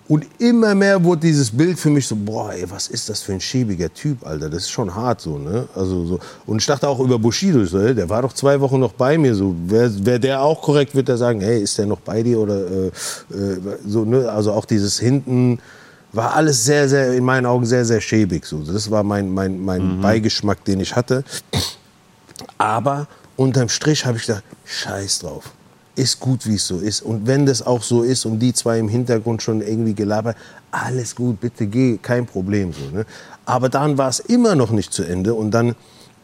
Und 0.08 0.26
immer 0.40 0.74
mehr 0.74 1.04
wurde 1.04 1.22
dieses 1.22 1.52
Bild 1.52 1.78
für 1.78 1.90
mich 1.90 2.08
so, 2.08 2.16
boah, 2.16 2.52
ey, 2.54 2.66
was 2.72 2.88
ist 2.88 3.10
das 3.10 3.22
für 3.22 3.34
ein 3.34 3.42
schäbiger 3.42 3.94
Typ, 3.94 4.26
Alter, 4.26 4.50
das 4.50 4.64
ist 4.64 4.72
schon 4.72 4.96
hart 4.96 5.22
so, 5.22 5.38
ne? 5.38 5.68
Also 5.76 6.06
so. 6.06 6.20
Und 6.48 6.60
ich 6.62 6.66
dachte 6.66 6.88
auch 6.88 7.00
über 7.00 7.20
Bushido, 7.20 7.64
so, 7.66 7.80
ey, 7.80 7.94
der 7.94 8.10
war 8.10 8.22
doch 8.24 8.34
zwei 8.34 8.60
Wochen 8.60 8.80
noch 8.80 8.94
bei 8.94 9.18
mir, 9.20 9.36
so. 9.36 9.54
Wäre 9.68 10.06
wär 10.06 10.18
der 10.18 10.42
auch 10.42 10.62
korrekt, 10.62 10.96
wird 10.96 11.10
er 11.10 11.18
sagen, 11.18 11.42
hey, 11.42 11.62
ist 11.62 11.78
der 11.78 11.86
noch 11.86 12.00
bei 12.00 12.24
dir 12.24 12.40
oder 12.40 12.60
äh, 12.60 12.88
äh, 12.88 12.92
so, 13.86 14.06
ne? 14.06 14.32
Also 14.32 14.54
auch 14.54 14.66
dieses 14.66 14.98
hinten 14.98 15.60
war 16.14 16.34
alles 16.34 16.66
sehr, 16.66 16.90
sehr, 16.90 17.14
in 17.14 17.24
meinen 17.26 17.46
Augen 17.46 17.66
sehr, 17.66 17.86
sehr 17.86 18.02
schäbig, 18.02 18.46
so. 18.46 18.64
Das 18.64 18.90
war 18.90 19.04
mein, 19.04 19.32
mein, 19.32 19.64
mein 19.64 20.02
Beigeschmack, 20.02 20.64
den 20.64 20.80
ich 20.80 20.96
hatte. 20.96 21.24
Aber 22.58 23.08
unterm 23.40 23.70
Strich 23.70 24.06
habe 24.06 24.18
ich 24.18 24.26
gedacht, 24.26 24.44
scheiß 24.66 25.20
drauf. 25.20 25.52
Ist 25.96 26.20
gut, 26.20 26.46
wie 26.46 26.56
es 26.56 26.68
so 26.68 26.80
ist. 26.80 27.02
Und 27.02 27.26
wenn 27.26 27.46
das 27.46 27.66
auch 27.66 27.82
so 27.84 28.04
ist 28.04 28.26
und 28.26 28.40
die 28.40 28.54
zwei 28.54 28.80
im 28.80 28.90
Hintergrund 28.90 29.42
schon 29.42 29.62
irgendwie 29.62 29.94
gelabert, 29.94 30.38
alles 30.72 31.16
gut, 31.16 31.40
bitte 31.40 31.66
geh, 31.66 31.98
kein 31.98 32.26
Problem. 32.26 32.74
So, 32.74 32.96
ne? 32.96 33.06
Aber 33.46 33.70
dann 33.70 33.98
war 33.98 34.10
es 34.10 34.20
immer 34.20 34.56
noch 34.56 34.72
nicht 34.72 34.94
zu 34.94 35.04
Ende 35.04 35.34
und 35.34 35.52
dann 35.52 35.76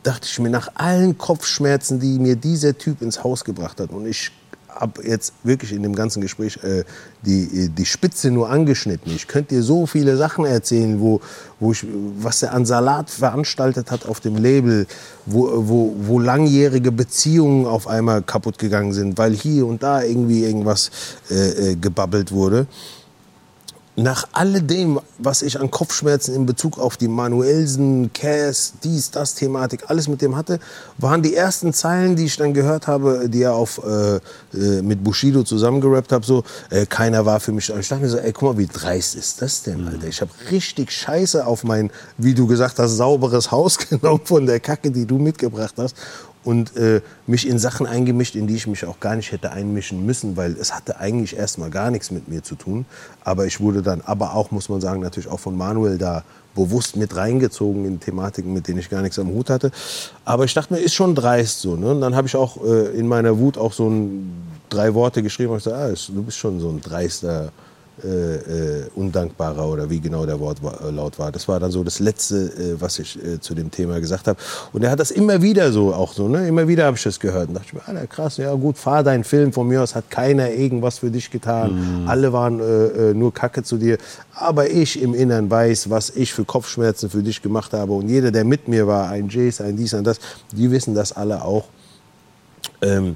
dachte 0.04 0.28
ich 0.30 0.40
mir, 0.40 0.50
nach 0.50 0.70
allen 0.76 1.18
Kopfschmerzen, 1.18 2.00
die 2.00 2.20
mir 2.20 2.36
dieser 2.36 2.78
Typ 2.78 3.02
ins 3.02 3.24
Haus 3.24 3.44
gebracht 3.44 3.80
hat, 3.80 3.90
und 3.92 4.06
ich 4.06 4.32
habe 4.76 5.08
jetzt 5.08 5.34
wirklich 5.44 5.72
in 5.72 5.84
dem 5.84 5.96
ganzen 5.96 6.22
Gespräch 6.22 6.60
äh, 6.64 6.84
die, 7.22 7.70
die 7.70 7.86
Spitze 7.86 8.30
nur 8.30 8.50
angeschnitten. 8.50 9.12
Ich 9.16 9.28
könnte 9.28 9.56
dir 9.56 9.64
so 9.64 9.86
viele 9.86 10.18
Sachen 10.18 10.46
erzählen, 10.46 11.00
wo, 11.00 11.22
wo 11.60 11.72
ich, 11.72 11.86
was 12.20 12.44
er 12.44 12.54
an 12.54 12.66
Salat 12.66 13.10
veranstaltet 13.10 13.90
hat 13.90 14.06
auf 14.06 14.20
dem 14.20 14.36
Label, 14.36 14.86
wo, 15.26 15.50
wo, 15.68 15.96
wo 16.00 16.20
langjährige 16.20 16.92
Beziehungen 16.92 17.66
auf 17.66 17.88
einmal 17.88 18.22
kaputt 18.22 18.60
gegangen 18.60 18.94
sind, 18.94 19.18
weil 19.18 19.34
hier 19.34 19.66
und 19.66 19.82
da 19.82 20.04
irgendwie 20.04 20.44
irgendwas 20.44 20.92
äh, 21.32 21.72
äh, 21.72 21.76
gebabbelt 21.76 22.32
wurde 22.32 22.68
nach 23.96 24.28
alledem, 24.34 25.00
was 25.18 25.42
ich 25.42 25.60
an 25.60 25.72
Kopfschmerzen 25.72 26.36
in 26.36 26.46
Bezug 26.46 26.80
auf 26.80 26.98
die 26.98 27.08
Manuelsen, 27.08 28.12
Cass, 28.14 28.74
dies, 28.84 29.12
das 29.12 29.36
Thematik, 29.36 29.86
alles 29.88 30.08
mit 30.08 30.22
dem 30.22 30.36
hatte, 30.36 30.60
waren 30.98 31.22
die 31.22 31.34
ersten 31.34 31.74
Zeilen, 31.74 32.16
die 32.16 32.26
ich 32.26 32.36
dann 32.36 32.54
gehört 32.54 32.88
habe, 32.88 33.30
die 33.30 33.44
er 33.44 33.54
auf, 33.54 33.82
äh, 33.86 34.16
äh, 34.58 34.82
mit 34.82 35.04
Bushido 35.04 35.44
zusammengerappt 35.44 36.12
hat, 36.12 36.26
so, 36.26 36.44
äh, 36.70 36.86
keiner 36.86 37.26
war 37.26 37.40
für 37.40 37.54
mich. 37.54 37.72
Und 37.72 37.80
ich 37.80 37.88
dachte 37.88 38.04
mir 38.04 38.10
so, 38.10 38.18
ey, 38.18 38.34
guck 38.34 38.56
mal, 38.56 38.58
wie 38.58 38.68
dreist 38.68 39.16
ist 39.16 39.42
das 39.42 39.64
denn, 39.64 39.88
Alter? 39.88 40.08
Ich 40.08 40.20
habe 40.20 40.32
richtig 40.52 40.92
Scheiße 40.92 41.46
auf 41.46 41.64
mein, 41.64 41.90
wie 42.18 42.34
du 42.34 42.48
gesagt 42.48 42.80
hast, 42.80 42.98
sauberes 42.98 43.52
Haus 43.52 43.78
genommen 43.90 44.22
von 44.26 44.46
der 44.46 44.60
Kacke, 44.60 44.92
die 44.92 45.06
du 45.06 45.18
mitgebracht 45.18 45.76
hast 45.78 45.96
und 46.46 46.78
äh, 46.78 47.02
mich 47.28 47.48
in 47.48 47.60
Sachen 47.60 47.88
eingemischt, 47.88 48.36
in 48.36 48.48
die 48.48 48.56
ich 48.56 48.68
mich 48.68 48.86
auch 48.86 49.00
gar 49.00 49.16
nicht 49.16 49.32
hätte 49.32 49.52
einmischen 49.52 50.06
müssen, 50.06 50.38
weil 50.38 50.54
es 50.54 50.74
hatte 50.74 51.00
eigentlich 51.00 51.36
erstmal 51.36 51.72
gar 51.72 51.92
nichts 51.92 52.12
mit 52.12 52.28
mir 52.28 52.44
zu 52.44 52.56
tun. 52.56 52.86
Aber 53.24 53.46
ich 53.46 53.60
wurde 53.60 53.82
dann, 53.82 54.02
aber 54.02 54.36
auch, 54.36 54.52
muss 54.52 54.70
man 54.70 54.80
sagen, 54.80 55.02
natürlich 55.02 55.30
auch 55.30 55.40
von 55.40 55.58
Manuel 55.58 55.98
da 55.98 56.24
bewusst 56.54 56.96
mit 56.96 57.16
reingezogen 57.16 57.86
in 57.86 58.00
Thematiken, 58.00 58.54
mit 58.54 58.68
denen 58.68 58.80
ich 58.80 58.90
gar 58.90 59.02
nichts 59.02 59.20
am 59.20 59.28
Hut 59.28 59.50
hatte. 59.50 59.72
Aber 60.24 60.46
ich 60.46 60.54
dachte 60.54 60.74
mir, 60.74 60.80
ist 60.80 60.94
schon 60.94 61.16
dreist 61.16 61.62
so. 61.62 61.76
Ne? 61.76 61.92
Und 61.92 62.02
dann 62.02 62.16
habe 62.16 62.28
ich 62.28 62.36
auch 62.36 62.64
äh, 62.64 62.98
in 62.98 63.08
meiner 63.08 63.38
Wut 63.40 63.58
auch 63.58 63.74
so 63.74 63.90
ein, 63.90 64.32
drei 64.70 64.94
Worte 64.94 65.24
geschrieben 65.24 65.52
und 65.52 65.58
ich 65.58 65.64
gesagt, 65.64 65.80
ah, 65.80 66.14
du 66.14 66.24
bist 66.24 66.38
schon 66.38 66.60
so 66.60 66.70
ein 66.70 66.82
dreister 66.82 67.52
äh, 68.04 68.08
äh, 68.08 68.90
undankbarer 68.96 69.68
oder 69.68 69.90
wie 69.90 70.02
genau 70.02 70.26
der 70.26 70.40
Wortlaut 70.40 71.18
war. 71.18 71.32
Das 71.32 71.48
war 71.48 71.60
dann 71.60 71.72
so 71.72 71.84
das 71.84 72.00
Letzte, 72.00 72.36
äh, 72.36 72.82
was 72.82 73.00
ich 73.00 73.18
äh, 73.24 73.40
zu 73.40 73.56
dem 73.56 73.72
Thema 73.72 74.00
gesagt 74.00 74.28
habe. 74.28 74.38
Und 74.74 74.84
er 74.84 74.92
hat 74.92 75.00
das 75.00 75.12
immer 75.12 75.42
wieder 75.42 75.72
so, 75.72 75.94
auch 75.94 76.12
so, 76.12 76.28
ne? 76.28 76.48
immer 76.48 76.68
wieder 76.68 76.86
habe 76.86 76.98
ich 76.98 77.04
das 77.04 77.20
gehört. 77.20 77.48
Und 77.48 77.54
dachte 77.54 77.68
ich 77.68 77.74
mir, 77.74 77.88
Alter, 77.88 78.08
krass, 78.08 78.38
ja 78.38 78.54
gut, 78.54 78.78
fahr 78.78 79.04
deinen 79.04 79.24
Film, 79.24 79.54
von 79.54 79.68
mir 79.68 79.82
aus 79.82 79.96
hat 79.96 80.12
keiner 80.12 80.52
irgendwas 80.52 81.00
für 81.00 81.10
dich 81.10 81.32
getan. 81.32 82.06
Alle 82.08 82.34
waren 82.34 82.60
äh, 82.60 83.12
äh, 83.12 83.14
nur 83.14 83.34
Kacke 83.34 83.64
zu 83.64 83.78
dir. 83.78 83.98
Aber 84.34 84.70
ich 84.70 85.02
im 85.02 85.14
Innern 85.14 85.50
weiß, 85.50 85.90
was 85.90 86.10
ich 86.10 86.34
für 86.34 86.44
Kopfschmerzen 86.44 87.10
für 87.10 87.24
dich 87.24 87.42
gemacht 87.42 87.72
habe. 87.74 87.94
Und 87.94 88.10
jeder, 88.10 88.32
der 88.32 88.44
mit 88.44 88.68
mir 88.68 88.88
war, 88.88 89.10
ein 89.10 89.30
Jace, 89.30 89.62
ein 89.62 89.78
dies, 89.78 89.94
ein 89.94 90.04
das, 90.04 90.20
die 90.52 90.70
wissen 90.70 90.96
das 90.96 91.14
alle 91.14 91.44
auch. 91.44 91.66
Ähm, 92.82 93.16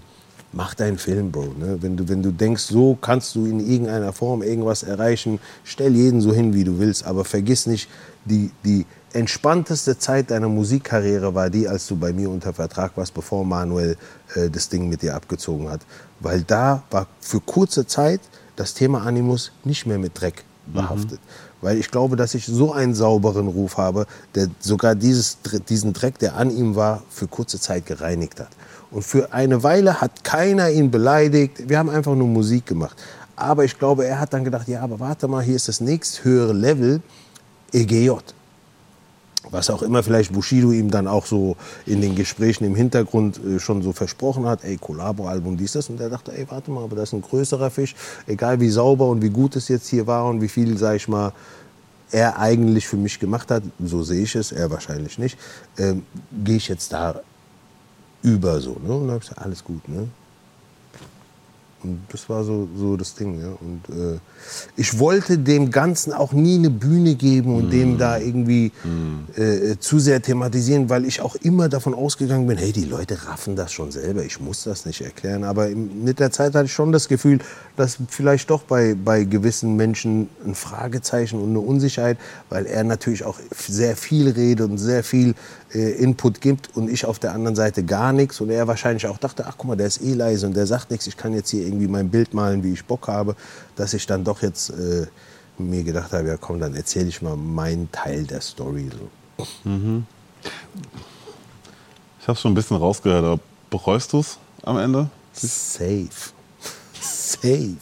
mach 0.51 0.73
deinen 0.73 0.97
Film, 0.97 1.31
Bro. 1.31 1.53
Ne? 1.59 1.77
Wenn, 1.81 1.97
du, 1.97 2.07
wenn 2.07 2.23
du 2.23 2.31
denkst, 2.31 2.63
so 2.63 2.97
kannst 2.99 3.35
du 3.35 3.45
in 3.45 3.59
irgendeiner 3.59 4.13
Form 4.13 4.41
irgendwas 4.41 4.83
erreichen, 4.83 5.39
stell 5.63 5.95
jeden 5.95 6.21
so 6.21 6.33
hin, 6.33 6.53
wie 6.53 6.63
du 6.63 6.79
willst. 6.79 7.05
Aber 7.05 7.25
vergiss 7.25 7.65
nicht, 7.65 7.89
die, 8.25 8.51
die 8.63 8.85
entspannteste 9.13 9.97
Zeit 9.97 10.31
deiner 10.31 10.49
Musikkarriere 10.49 11.33
war 11.33 11.49
die, 11.49 11.67
als 11.67 11.87
du 11.87 11.95
bei 11.95 12.13
mir 12.13 12.29
unter 12.29 12.53
Vertrag 12.53 12.95
warst, 12.95 13.13
bevor 13.13 13.45
Manuel 13.45 13.97
äh, 14.35 14.49
das 14.49 14.69
Ding 14.69 14.89
mit 14.89 15.01
dir 15.01 15.15
abgezogen 15.15 15.69
hat. 15.69 15.81
Weil 16.19 16.41
da 16.41 16.83
war 16.91 17.07
für 17.19 17.39
kurze 17.39 17.85
Zeit 17.87 18.21
das 18.55 18.73
Thema 18.73 19.03
Animus 19.05 19.51
nicht 19.63 19.85
mehr 19.85 19.97
mit 19.97 20.19
Dreck 20.19 20.43
behaftet. 20.67 21.19
Weil 21.61 21.77
ich 21.77 21.91
glaube, 21.91 22.15
dass 22.15 22.35
ich 22.35 22.45
so 22.45 22.73
einen 22.73 22.93
sauberen 22.93 23.47
Ruf 23.47 23.77
habe, 23.77 24.05
der 24.35 24.47
sogar 24.59 24.95
dieses, 24.95 25.37
diesen 25.67 25.93
Dreck, 25.93 26.19
der 26.19 26.35
an 26.35 26.51
ihm 26.51 26.75
war, 26.75 27.03
für 27.09 27.27
kurze 27.27 27.59
Zeit 27.59 27.85
gereinigt 27.85 28.39
hat. 28.39 28.49
Und 28.91 29.03
für 29.03 29.33
eine 29.33 29.61
Weile 29.63 30.01
hat 30.01 30.23
keiner 30.23 30.69
ihn 30.69 30.89
beleidigt. 30.89 31.69
Wir 31.69 31.77
haben 31.77 31.89
einfach 31.89 32.15
nur 32.15 32.27
Musik 32.27 32.65
gemacht. 32.65 32.97
Aber 33.35 33.63
ich 33.63 33.77
glaube, 33.77 34.05
er 34.05 34.19
hat 34.19 34.33
dann 34.33 34.43
gedacht, 34.43 34.67
ja, 34.67 34.81
aber 34.81 34.99
warte 34.99 35.27
mal, 35.27 35.43
hier 35.43 35.55
ist 35.55 35.67
das 35.67 35.79
nächsthöhere 35.79 36.53
Level, 36.53 37.01
EGJ. 37.71 38.11
Was 39.51 39.69
auch 39.69 39.81
immer 39.81 40.03
vielleicht 40.03 40.33
Bushido 40.33 40.71
ihm 40.71 40.91
dann 40.91 41.07
auch 41.07 41.25
so 41.25 41.55
in 41.85 42.01
den 42.01 42.15
Gesprächen 42.15 42.65
im 42.65 42.75
Hintergrund 42.75 43.39
äh, 43.43 43.59
schon 43.59 43.81
so 43.81 43.93
versprochen 43.93 44.45
hat, 44.45 44.63
ey, 44.63 44.77
Collabo-Album, 44.77 45.55
dies, 45.55 45.71
das. 45.71 45.89
Und 45.89 46.01
er 46.01 46.09
dachte, 46.09 46.37
ey, 46.37 46.45
warte 46.49 46.69
mal, 46.71 46.83
aber 46.83 46.97
das 46.97 47.09
ist 47.09 47.13
ein 47.13 47.21
größerer 47.21 47.69
Fisch. 47.69 47.95
Egal 48.27 48.59
wie 48.59 48.69
sauber 48.69 49.07
und 49.07 49.21
wie 49.21 49.29
gut 49.29 49.55
es 49.55 49.69
jetzt 49.69 49.87
hier 49.87 50.05
war 50.05 50.25
und 50.25 50.41
wie 50.41 50.49
viel, 50.49 50.77
sag 50.77 50.97
ich 50.97 51.07
mal, 51.07 51.31
er 52.11 52.37
eigentlich 52.39 52.87
für 52.87 52.97
mich 52.97 53.19
gemacht 53.19 53.49
hat, 53.51 53.63
so 53.83 54.03
sehe 54.03 54.23
ich 54.23 54.35
es, 54.35 54.51
er 54.51 54.69
wahrscheinlich 54.71 55.17
nicht, 55.17 55.37
ähm, 55.77 56.03
gehe 56.43 56.57
ich 56.57 56.67
jetzt 56.67 56.91
da 56.91 57.21
über 58.21 58.59
so. 58.59 58.71
Ne? 58.83 58.93
Und 58.93 59.01
dann 59.01 59.09
habe 59.11 59.17
ich 59.23 59.29
gesagt, 59.29 59.41
alles 59.41 59.63
gut. 59.63 59.87
Ne? 59.87 60.07
Und 61.81 62.01
das 62.11 62.27
war 62.27 62.43
so, 62.43 62.67
so 62.75 62.97
das 62.97 63.15
Ding. 63.15 63.39
Ja. 63.39 63.47
Und 63.61 63.83
äh, 63.97 64.19
ich 64.75 64.99
wollte 64.99 65.37
dem 65.37 65.71
Ganzen 65.71 66.11
auch 66.11 66.33
nie 66.33 66.55
eine 66.57 66.69
Bühne 66.69 67.15
geben 67.15 67.55
und 67.55 67.69
dem 67.69 67.97
da 67.97 68.17
irgendwie 68.17 68.73
äh, 69.37 69.77
zu 69.79 69.97
sehr 69.99 70.21
thematisieren, 70.21 70.89
weil 70.89 71.05
ich 71.05 71.21
auch 71.21 71.35
immer 71.35 71.69
davon 71.69 71.93
ausgegangen 71.93 72.47
bin, 72.47 72.57
hey, 72.57 72.73
die 72.73 72.83
Leute 72.83 73.25
raffen 73.25 73.55
das 73.55 73.71
schon 73.71 73.91
selber, 73.93 74.25
ich 74.25 74.41
muss 74.41 74.65
das 74.65 74.85
nicht 74.85 74.99
erklären. 74.99 75.45
Aber 75.45 75.69
im- 75.69 76.03
mit 76.03 76.19
der 76.19 76.31
Zeit 76.31 76.53
hatte 76.53 76.65
ich 76.65 76.73
schon 76.73 76.91
das 76.91 77.07
Gefühl, 77.07 77.39
dass 77.77 77.97
vielleicht 78.09 78.49
doch 78.49 78.63
bei, 78.63 78.93
bei 78.93 79.23
gewissen 79.23 79.77
Menschen 79.77 80.27
ein 80.45 80.55
Fragezeichen 80.55 81.39
und 81.41 81.51
eine 81.51 81.61
Unsicherheit, 81.61 82.17
weil 82.49 82.65
er 82.65 82.83
natürlich 82.83 83.23
auch 83.23 83.39
sehr 83.57 83.95
viel 83.95 84.27
redet 84.31 84.69
und 84.69 84.79
sehr 84.79 85.01
viel 85.01 85.29
äh, 85.29 85.33
Input 85.71 86.41
gibt 86.41 86.75
und 86.75 86.89
ich 86.89 87.05
auf 87.05 87.19
der 87.19 87.33
anderen 87.33 87.55
Seite 87.55 87.83
gar 87.83 88.11
nichts. 88.11 88.41
Und 88.41 88.49
er 88.49 88.67
wahrscheinlich 88.67 89.05
auch 89.07 89.17
dachte, 89.17 89.45
ach 89.47 89.55
guck 89.57 89.67
mal, 89.67 89.75
der 89.75 89.87
ist 89.87 90.01
eh 90.01 90.13
leise 90.13 90.47
und 90.47 90.55
der 90.55 90.65
sagt 90.65 90.89
nichts, 90.89 91.05
ich 91.07 91.15
kann 91.15 91.33
jetzt 91.33 91.49
hier 91.51 91.65
irgendwie 91.65 91.87
mein 91.87 92.09
Bild 92.09 92.33
malen, 92.33 92.63
wie 92.63 92.73
ich 92.73 92.85
Bock 92.85 93.07
habe, 93.07 93.35
dass 93.75 93.93
ich 93.93 94.07
dann 94.07 94.23
doch 94.23 94.41
jetzt 94.41 94.71
äh, 94.71 95.05
mir 95.59 95.83
gedacht 95.83 96.11
habe, 96.13 96.27
ja 96.27 96.37
komm, 96.37 96.59
dann 96.59 96.75
erzähle 96.75 97.07
ich 97.07 97.21
mal 97.21 97.35
meinen 97.35 97.91
Teil 97.91 98.23
der 98.23 98.41
Story. 98.41 98.89
So. 98.91 99.43
Ich 102.19 102.27
habe 102.27 102.37
schon 102.37 102.51
ein 102.51 102.55
bisschen 102.55 102.77
rausgehört, 102.77 103.23
aber 103.23 103.39
bereust 103.69 104.13
du 104.13 104.19
es 104.19 104.37
am 104.63 104.77
Ende? 104.77 105.09
Safe. 105.33 106.09
Safe. 106.99 107.77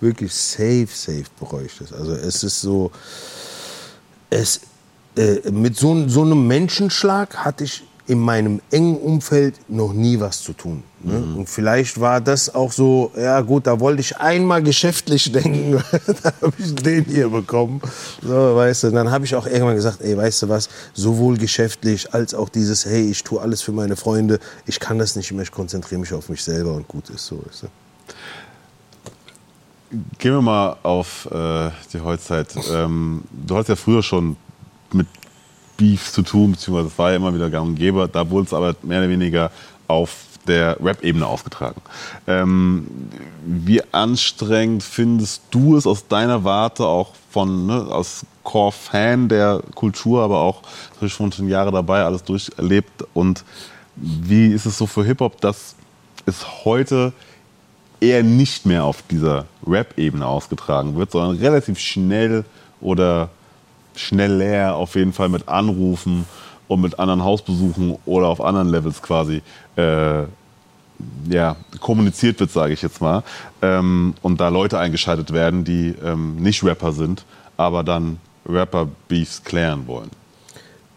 Wirklich 0.00 0.34
safe, 0.34 0.88
safe 0.92 1.24
bereue 1.38 1.66
ich 1.66 1.78
das. 1.78 1.92
Also 1.92 2.12
es 2.12 2.42
ist 2.42 2.60
so, 2.60 2.90
es, 4.30 4.60
äh, 5.16 5.50
mit 5.50 5.76
so, 5.76 6.08
so 6.08 6.22
einem 6.22 6.46
Menschenschlag 6.46 7.36
hatte 7.36 7.64
ich 7.64 7.84
in 8.06 8.18
meinem 8.18 8.60
engen 8.70 8.96
Umfeld 8.96 9.54
noch 9.68 9.92
nie 9.92 10.18
was 10.18 10.42
zu 10.42 10.52
tun. 10.52 10.82
Ne? 11.04 11.22
Und 11.36 11.48
vielleicht 11.48 12.00
war 12.00 12.20
das 12.20 12.52
auch 12.52 12.72
so, 12.72 13.12
ja 13.16 13.40
gut, 13.40 13.66
da 13.66 13.78
wollte 13.78 14.00
ich 14.00 14.16
einmal 14.18 14.62
geschäftlich 14.62 15.30
denken, 15.32 15.82
da 16.22 16.32
habe 16.42 16.52
ich 16.58 16.74
den 16.74 17.04
hier 17.04 17.28
bekommen. 17.28 17.80
So, 18.20 18.56
weißt 18.56 18.84
du, 18.84 18.90
dann 18.90 19.10
habe 19.10 19.24
ich 19.24 19.34
auch 19.34 19.46
irgendwann 19.46 19.76
gesagt, 19.76 20.00
ey, 20.00 20.16
weißt 20.16 20.42
du 20.42 20.48
was, 20.48 20.68
sowohl 20.94 21.36
geschäftlich 21.36 22.12
als 22.12 22.34
auch 22.34 22.48
dieses, 22.48 22.86
hey, 22.86 23.08
ich 23.08 23.22
tue 23.22 23.40
alles 23.40 23.62
für 23.62 23.72
meine 23.72 23.96
Freunde, 23.96 24.40
ich 24.66 24.80
kann 24.80 24.98
das 24.98 25.14
nicht 25.14 25.30
mehr, 25.32 25.42
ich 25.42 25.52
konzentriere 25.52 26.00
mich 26.00 26.12
auf 26.12 26.28
mich 26.28 26.42
selber 26.42 26.74
und 26.74 26.88
gut 26.88 27.08
ist 27.08 27.26
so. 27.26 27.40
Weißt 27.46 27.62
du? 27.62 27.66
Gehen 30.18 30.32
wir 30.32 30.42
mal 30.42 30.76
auf 30.82 31.28
äh, 31.30 31.70
die 31.92 32.00
Heutzeit. 32.00 32.48
Ähm, 32.72 33.22
du 33.30 33.56
hast 33.56 33.68
ja 33.68 33.76
früher 33.76 34.02
schon 34.02 34.36
mit 34.94 35.06
Beef 35.76 36.12
zu 36.12 36.22
tun, 36.22 36.52
beziehungsweise 36.52 36.88
es 36.88 36.98
war 36.98 37.10
ja 37.10 37.16
immer 37.16 37.34
wieder 37.34 37.50
gang 37.50 37.68
und 37.68 37.74
gäbe. 37.76 38.08
Da 38.12 38.28
wurde 38.30 38.46
es 38.46 38.54
aber 38.54 38.74
mehr 38.82 39.00
oder 39.00 39.08
weniger 39.08 39.50
auf 39.88 40.16
der 40.46 40.76
Rap-Ebene 40.82 41.26
ausgetragen. 41.26 41.80
Ähm, 42.26 42.86
wie 43.44 43.82
anstrengend 43.92 44.82
findest 44.82 45.42
du 45.50 45.76
es 45.76 45.86
aus 45.86 46.08
deiner 46.08 46.44
Warte, 46.44 46.84
auch 46.86 47.12
von 47.30 47.66
ne, 47.66 47.86
als 47.90 48.26
Core-Fan 48.42 49.28
der 49.28 49.62
Kultur, 49.74 50.22
aber 50.22 50.40
auch 50.40 50.62
natürlich 50.94 51.14
schon 51.14 51.32
schon 51.32 51.48
Jahre 51.48 51.70
dabei, 51.70 52.04
alles 52.04 52.24
durcherlebt? 52.24 53.04
Und 53.14 53.44
wie 53.96 54.48
ist 54.48 54.66
es 54.66 54.78
so 54.78 54.86
für 54.86 55.04
Hip-Hop, 55.04 55.40
dass 55.40 55.76
es 56.26 56.64
heute 56.64 57.12
eher 58.00 58.22
nicht 58.22 58.66
mehr 58.66 58.84
auf 58.84 59.02
dieser 59.08 59.46
Rap-Ebene 59.66 60.26
ausgetragen 60.26 60.96
wird, 60.96 61.12
sondern 61.12 61.36
relativ 61.36 61.78
schnell 61.78 62.44
oder 62.80 63.30
schneller 63.94 64.74
auf 64.76 64.94
jeden 64.94 65.12
Fall 65.12 65.28
mit 65.28 65.48
Anrufen 65.48 66.26
und 66.68 66.80
mit 66.80 66.98
anderen 66.98 67.22
Hausbesuchen 67.22 67.98
oder 68.04 68.28
auf 68.28 68.40
anderen 68.40 68.68
Levels 68.68 69.02
quasi 69.02 69.42
äh, 69.76 70.22
ja, 71.28 71.56
kommuniziert 71.80 72.38
wird, 72.40 72.50
sage 72.50 72.72
ich 72.72 72.82
jetzt 72.82 73.00
mal. 73.00 73.22
Ähm, 73.60 74.14
und 74.22 74.40
da 74.40 74.48
Leute 74.48 74.78
eingeschaltet 74.78 75.32
werden, 75.32 75.64
die 75.64 75.94
ähm, 76.04 76.36
nicht 76.36 76.62
Rapper 76.64 76.92
sind, 76.92 77.24
aber 77.56 77.82
dann 77.82 78.18
Rapper-Beefs 78.48 79.42
klären 79.44 79.86
wollen. 79.86 80.10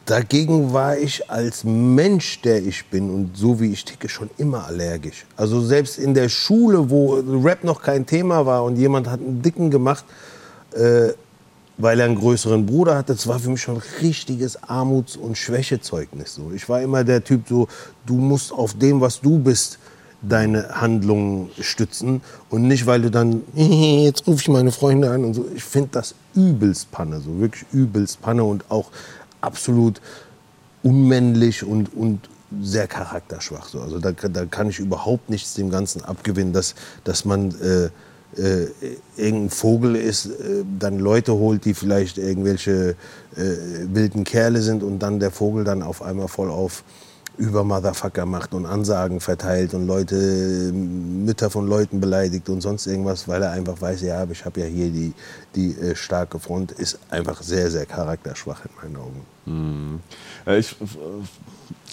Dagegen 0.05 0.71
war 0.71 0.97
ich 0.97 1.31
als 1.31 1.63
Mensch, 1.63 2.39
der 2.41 2.63
ich 2.63 2.85
bin 2.85 3.09
und 3.09 3.35
so 3.35 3.59
wie 3.59 3.71
ich 3.71 3.85
ticke, 3.85 4.07
schon 4.07 4.29
immer 4.37 4.65
allergisch. 4.65 5.25
Also 5.35 5.61
selbst 5.61 5.97
in 5.97 6.13
der 6.13 6.29
Schule, 6.29 6.91
wo 6.91 7.15
Rap 7.43 7.63
noch 7.63 7.81
kein 7.81 8.05
Thema 8.05 8.45
war 8.45 8.63
und 8.63 8.75
jemand 8.75 9.09
hat 9.09 9.19
einen 9.19 9.41
Dicken 9.41 9.71
gemacht, 9.71 10.05
äh, 10.73 11.09
weil 11.77 11.99
er 11.99 12.05
einen 12.05 12.15
größeren 12.15 12.65
Bruder 12.65 12.95
hatte, 12.95 13.13
das 13.13 13.27
war 13.27 13.39
für 13.39 13.49
mich 13.49 13.61
schon 13.61 13.75
ein 13.75 13.83
richtiges 14.01 14.63
Armuts- 14.63 15.17
und 15.17 15.37
Schwächezeugnis. 15.37 16.35
So. 16.35 16.51
Ich 16.53 16.67
war 16.69 16.81
immer 16.81 17.03
der 17.03 17.23
Typ, 17.23 17.47
so, 17.47 17.67
du 18.05 18.15
musst 18.15 18.51
auf 18.53 18.73
dem, 18.75 19.01
was 19.01 19.21
du 19.21 19.39
bist, 19.39 19.79
deine 20.21 20.69
Handlungen 20.69 21.49
stützen 21.59 22.21
und 22.49 22.63
nicht, 22.67 22.85
weil 22.85 23.01
du 23.01 23.11
dann, 23.11 23.43
jetzt 23.53 24.25
rufe 24.27 24.41
ich 24.41 24.47
meine 24.47 24.71
Freunde 24.71 25.11
an 25.11 25.25
und 25.25 25.33
so. 25.33 25.45
Ich 25.55 25.63
finde 25.63 25.89
das 25.91 26.15
übelst 26.33 26.91
Panne, 26.91 27.19
so 27.19 27.39
wirklich 27.39 27.65
übelst 27.71 28.21
Panne 28.21 28.43
und 28.43 28.69
auch 28.69 28.89
absolut 29.41 30.01
unmännlich 30.81 31.63
und, 31.63 31.93
und 31.93 32.29
sehr 32.61 32.87
charakterschwach. 32.87 33.67
So. 33.67 33.81
Also 33.81 33.99
da, 33.99 34.11
da 34.11 34.45
kann 34.45 34.69
ich 34.69 34.79
überhaupt 34.79 35.29
nichts 35.29 35.53
dem 35.55 35.69
Ganzen 35.69 36.03
abgewinnen, 36.03 36.53
dass, 36.53 36.75
dass 37.03 37.25
man 37.25 37.49
äh, 37.61 37.89
äh, 38.37 38.67
irgendein 39.17 39.49
Vogel 39.49 39.95
ist, 39.95 40.25
äh, 40.27 40.63
dann 40.79 40.99
Leute 40.99 41.33
holt, 41.33 41.65
die 41.65 41.73
vielleicht 41.73 42.17
irgendwelche 42.17 42.95
äh, 43.35 43.43
wilden 43.93 44.23
Kerle 44.23 44.61
sind 44.61 44.83
und 44.83 44.99
dann 44.99 45.19
der 45.19 45.31
Vogel 45.31 45.63
dann 45.63 45.81
auf 45.81 46.01
einmal 46.01 46.27
voll 46.27 46.49
auf 46.49 46.83
über 47.37 47.63
Motherfucker 47.63 48.25
macht 48.25 48.53
und 48.53 48.65
Ansagen 48.65 49.19
verteilt 49.19 49.73
und 49.73 49.87
Leute, 49.87 50.71
Mütter 50.73 51.49
von 51.49 51.67
Leuten 51.67 51.99
beleidigt 51.99 52.49
und 52.49 52.61
sonst 52.61 52.87
irgendwas, 52.87 53.27
weil 53.27 53.43
er 53.43 53.51
einfach 53.51 53.79
weiß, 53.81 54.01
ja, 54.01 54.25
ich 54.29 54.45
habe 54.45 54.61
ja 54.61 54.65
hier 54.65 54.89
die, 54.89 55.13
die 55.53 55.71
äh, 55.77 55.95
starke 55.95 56.39
Front, 56.39 56.71
ist 56.71 56.99
einfach 57.09 57.41
sehr, 57.41 57.69
sehr 57.71 57.85
charakterschwach 57.85 58.61
in 58.65 58.71
meinen 58.81 58.95
Augen. 58.97 60.01
Äh, 60.45 60.59
Ich, 60.59 60.75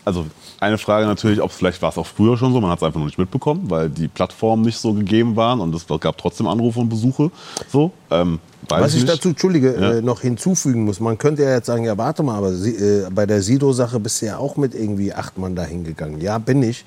also 0.05 0.27
eine 0.61 0.79
Frage 0.79 1.07
natürlich, 1.07 1.41
ob 1.41 1.51
es 1.51 1.57
vielleicht 1.57 1.81
war 1.83 1.91
es 1.91 1.99
auch 1.99 2.07
früher 2.07 2.37
schon 2.37 2.53
so, 2.53 2.61
man 2.61 2.71
hat 2.71 2.79
es 2.79 2.83
einfach 2.83 2.99
noch 2.99 3.07
nicht 3.07 3.19
mitbekommen, 3.19 3.65
weil 3.69 3.89
die 3.89 4.09
Plattformen 4.09 4.63
nicht 4.65 4.79
so 4.79 4.93
gegeben 4.95 5.37
waren 5.37 5.61
und 5.61 5.75
es 5.75 5.87
gab 6.01 6.19
trotzdem 6.19 6.47
Anrufe 6.47 6.81
und 6.81 6.89
Besuche. 6.89 7.31
So, 7.69 7.93
ähm, 8.11 8.39
Was 8.69 8.95
ich 8.95 9.03
nicht. 9.03 9.13
dazu, 9.13 9.29
Entschuldige, 9.31 9.75
Ja. 9.75 9.93
äh, 9.95 10.03
noch 10.03 10.21
hinzufügen 10.21 10.85
muss, 10.85 11.01
man 11.01 11.19
könnte 11.19 11.43
ja 11.43 11.51
jetzt 11.51 11.67
sagen, 11.67 11.85
ja 11.85 11.97
warte 11.99 12.23
mal, 12.23 12.37
aber 12.37 12.53
äh, 12.53 13.07
bei 13.13 13.27
der 13.27 13.43
Sido-Sache 13.43 13.99
bist 14.01 14.23
du 14.23 14.27
ja 14.27 14.39
auch 14.39 14.57
mit 14.57 14.75
irgendwie 14.75 15.13
acht 15.13 15.39
Mann 15.39 15.55
da 15.55 15.65
hingegangen. 15.65 16.21
Ja, 16.21 16.39
bin 16.39 16.63
ich. 16.63 16.85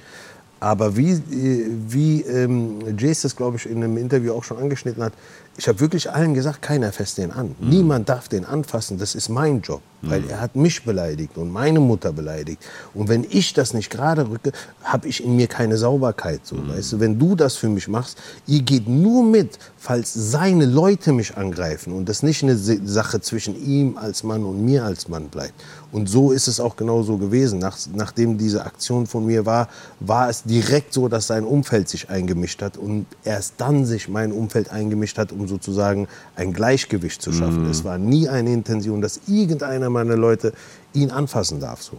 Aber 0.61 0.95
wie, 0.97 1.11
äh, 1.11 1.67
wie 1.89 2.21
ähm, 2.21 2.79
Jace 2.97 3.23
das, 3.23 3.35
glaube 3.35 3.57
ich, 3.57 3.65
in 3.69 3.83
einem 3.83 3.97
Interview 3.97 4.33
auch 4.33 4.43
schon 4.43 4.57
angeschnitten 4.57 5.03
hat, 5.03 5.13
ich 5.57 5.67
habe 5.67 5.79
wirklich 5.79 6.11
allen 6.11 6.33
gesagt, 6.33 6.61
keiner 6.61 6.91
fasst 6.91 7.17
den 7.17 7.31
an. 7.31 7.55
Mhm. 7.59 7.69
Niemand 7.69 8.09
darf 8.09 8.27
den 8.27 8.43
anfassen, 8.45 8.97
das 8.97 9.15
ist 9.15 9.29
mein 9.29 9.61
Job. 9.61 9.81
Weil 10.07 10.29
er 10.29 10.39
hat 10.39 10.55
mich 10.55 10.83
beleidigt 10.83 11.35
und 11.35 11.49
meine 11.51 11.79
Mutter 11.79 12.13
beleidigt. 12.13 12.63
Und 12.93 13.07
wenn 13.09 13.25
ich 13.27 13.53
das 13.53 13.73
nicht 13.73 13.89
gerade 13.89 14.29
rücke, 14.29 14.51
habe 14.83 15.07
ich 15.07 15.23
in 15.23 15.35
mir 15.35 15.47
keine 15.47 15.77
Sauberkeit. 15.77 16.41
So, 16.43 16.57
Mhm. 16.57 16.69
weißt 16.69 16.93
du? 16.93 16.99
Wenn 16.99 17.17
du 17.17 17.35
das 17.35 17.55
für 17.55 17.69
mich 17.69 17.87
machst, 17.87 18.15
ihr 18.45 18.61
geht 18.61 18.87
nur 18.87 19.23
mit, 19.23 19.57
falls 19.79 20.13
seine 20.13 20.65
Leute 20.67 21.11
mich 21.11 21.35
angreifen 21.37 21.91
und 21.91 22.07
das 22.07 22.21
nicht 22.21 22.43
eine 22.43 22.55
Sache 22.55 23.19
zwischen 23.19 23.55
ihm 23.59 23.97
als 23.97 24.21
Mann 24.23 24.43
und 24.43 24.63
mir 24.63 24.83
als 24.83 25.07
Mann 25.07 25.29
bleibt. 25.29 25.53
Und 25.95 26.09
so 26.09 26.33
ist 26.33 26.49
es 26.49 26.59
auch 26.59 26.75
genau 26.75 27.03
so 27.03 27.15
gewesen. 27.15 27.59
Nach, 27.59 27.77
nachdem 27.93 28.37
diese 28.37 28.65
Aktion 28.65 29.07
von 29.07 29.25
mir 29.25 29.45
war, 29.45 29.69
war 30.01 30.27
es 30.27 30.43
direkt 30.43 30.91
so, 30.91 31.07
dass 31.07 31.27
sein 31.27 31.45
Umfeld 31.45 31.87
sich 31.87 32.09
eingemischt 32.09 32.61
hat 32.61 32.75
und 32.75 33.05
erst 33.23 33.53
dann 33.59 33.85
sich 33.85 34.09
mein 34.09 34.33
Umfeld 34.33 34.71
eingemischt 34.71 35.17
hat, 35.17 35.31
um 35.31 35.47
sozusagen 35.47 36.09
ein 36.35 36.51
Gleichgewicht 36.51 37.21
zu 37.21 37.31
schaffen. 37.31 37.69
Es 37.69 37.85
war 37.85 37.97
nie 37.97 38.27
eine 38.27 38.51
Intention, 38.51 38.99
dass 38.99 39.21
irgendeiner 39.25 39.89
meiner 39.89 40.17
Leute 40.17 40.51
ihn 40.91 41.11
anfassen 41.11 41.61
darf. 41.61 41.81
So. 41.81 41.97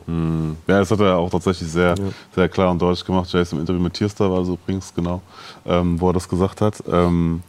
Ja, 0.67 0.81
das 0.81 0.91
hat 0.91 1.01
er 1.01 1.17
auch 1.17 1.31
tatsächlich 1.31 1.73
sehr, 1.73 1.95
sehr 2.35 2.51
klar 2.51 2.73
und 2.73 2.83
deutlich 2.83 3.03
gemacht. 3.03 3.33
Jay 3.33 3.41
ist 3.41 3.55
im 3.55 3.61
Interview 3.61 3.81
mit 3.81 3.95
Tierstar 3.95 4.31
war 4.31 4.45
so 4.45 4.59
übrigens 4.63 4.93
genau, 4.95 5.23
ähm, 5.65 5.99
wo 5.99 6.11
er 6.11 6.13
das 6.13 6.29
gesagt 6.29 6.61
hat. 6.61 6.83
Ähm, 6.87 7.43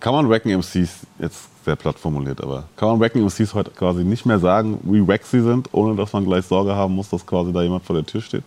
kann 0.00 0.14
man 0.14 0.28
Wacken 0.28 0.50
MCs, 0.50 0.90
jetzt 1.20 1.51
sehr 1.64 1.76
platt 1.76 1.98
formuliert, 1.98 2.40
aber 2.40 2.64
kann 2.76 2.88
man 2.88 3.00
Wacken 3.00 3.22
MCs 3.24 3.54
heute 3.54 3.70
quasi 3.70 4.04
nicht 4.04 4.26
mehr 4.26 4.38
sagen, 4.38 4.78
wie 4.82 5.06
wack 5.06 5.24
sie 5.24 5.40
sind, 5.40 5.68
ohne 5.72 5.96
dass 5.96 6.12
man 6.12 6.24
gleich 6.24 6.44
Sorge 6.44 6.74
haben 6.74 6.94
muss, 6.94 7.08
dass 7.08 7.24
quasi 7.24 7.52
da 7.52 7.62
jemand 7.62 7.84
vor 7.84 7.96
der 7.96 8.04
Tür 8.04 8.20
steht? 8.20 8.44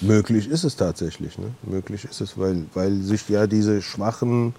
Möglich 0.00 0.48
ist 0.48 0.64
es 0.64 0.76
tatsächlich. 0.76 1.38
Ne? 1.38 1.46
Möglich 1.62 2.04
ist 2.04 2.20
es, 2.20 2.38
weil, 2.38 2.64
weil 2.74 3.00
sich 3.02 3.28
ja 3.28 3.46
diese 3.46 3.82
schwachen, 3.82 4.54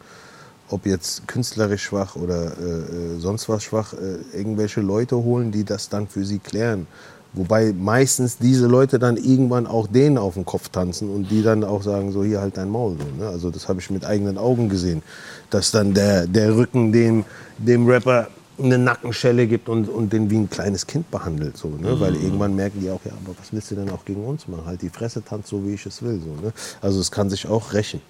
ob 0.70 0.86
jetzt 0.86 1.28
künstlerisch 1.28 1.84
schwach 1.84 2.16
oder 2.16 2.58
äh, 2.58 3.16
äh, 3.16 3.20
sonst 3.20 3.50
was 3.50 3.64
schwach, 3.64 3.94
äh, 3.94 4.38
irgendwelche 4.38 4.82
Leute 4.82 5.16
holen, 5.18 5.52
die 5.52 5.64
das 5.64 5.90
dann 5.90 6.08
für 6.08 6.26
sie 6.26 6.40
klären. 6.40 6.88
Wobei 7.34 7.74
meistens 7.74 8.38
diese 8.38 8.68
Leute 8.68 9.00
dann 9.00 9.16
irgendwann 9.16 9.66
auch 9.66 9.88
denen 9.88 10.18
auf 10.18 10.34
den 10.34 10.46
Kopf 10.46 10.68
tanzen 10.68 11.10
und 11.10 11.32
die 11.32 11.42
dann 11.42 11.64
auch 11.64 11.82
sagen, 11.82 12.12
so 12.12 12.24
hier 12.26 12.42
halt 12.42 12.58
dein 12.58 12.70
Maul. 12.70 12.98
So, 13.00 13.24
ne? 13.24 13.30
Also 13.30 13.50
das 13.50 13.70
habe 13.70 13.80
ich 13.80 13.90
mit 13.90 14.06
eigenen 14.06 14.38
Augen 14.38 14.68
gesehen, 14.68 15.02
dass 15.50 15.72
dann 15.72 15.94
der, 15.94 16.28
der 16.28 16.56
Rücken 16.56 16.92
dem, 16.92 17.24
dem 17.66 17.88
Rapper 17.88 18.28
eine 18.60 18.78
Nackenschelle 18.78 19.48
gibt 19.48 19.70
und, 19.70 19.90
und 19.90 20.14
den 20.14 20.30
wie 20.30 20.38
ein 20.38 20.50
kleines 20.50 20.86
Kind 20.86 21.10
behandelt. 21.10 21.58
So, 21.58 21.70
ne? 21.70 22.00
Weil 22.00 22.16
irgendwann 22.16 22.56
merken 22.56 22.80
die 22.82 22.90
auch, 22.90 23.00
ja, 23.06 23.12
aber 23.12 23.36
was 23.40 23.52
willst 23.52 23.72
du 23.72 23.76
denn 23.76 23.90
auch 23.90 24.06
gegen 24.06 24.24
uns 24.24 24.48
machen? 24.48 24.66
Halt 24.66 24.82
die 24.82 24.90
Fresse 24.90 25.24
tanzt 25.24 25.50
so, 25.50 25.66
wie 25.66 25.74
ich 25.74 25.86
es 25.86 26.02
will. 26.02 26.20
So, 26.20 26.46
ne? 26.46 26.54
Also 26.82 27.00
es 27.00 27.12
kann 27.12 27.30
sich 27.30 27.48
auch 27.48 27.74
rächen. 27.74 28.02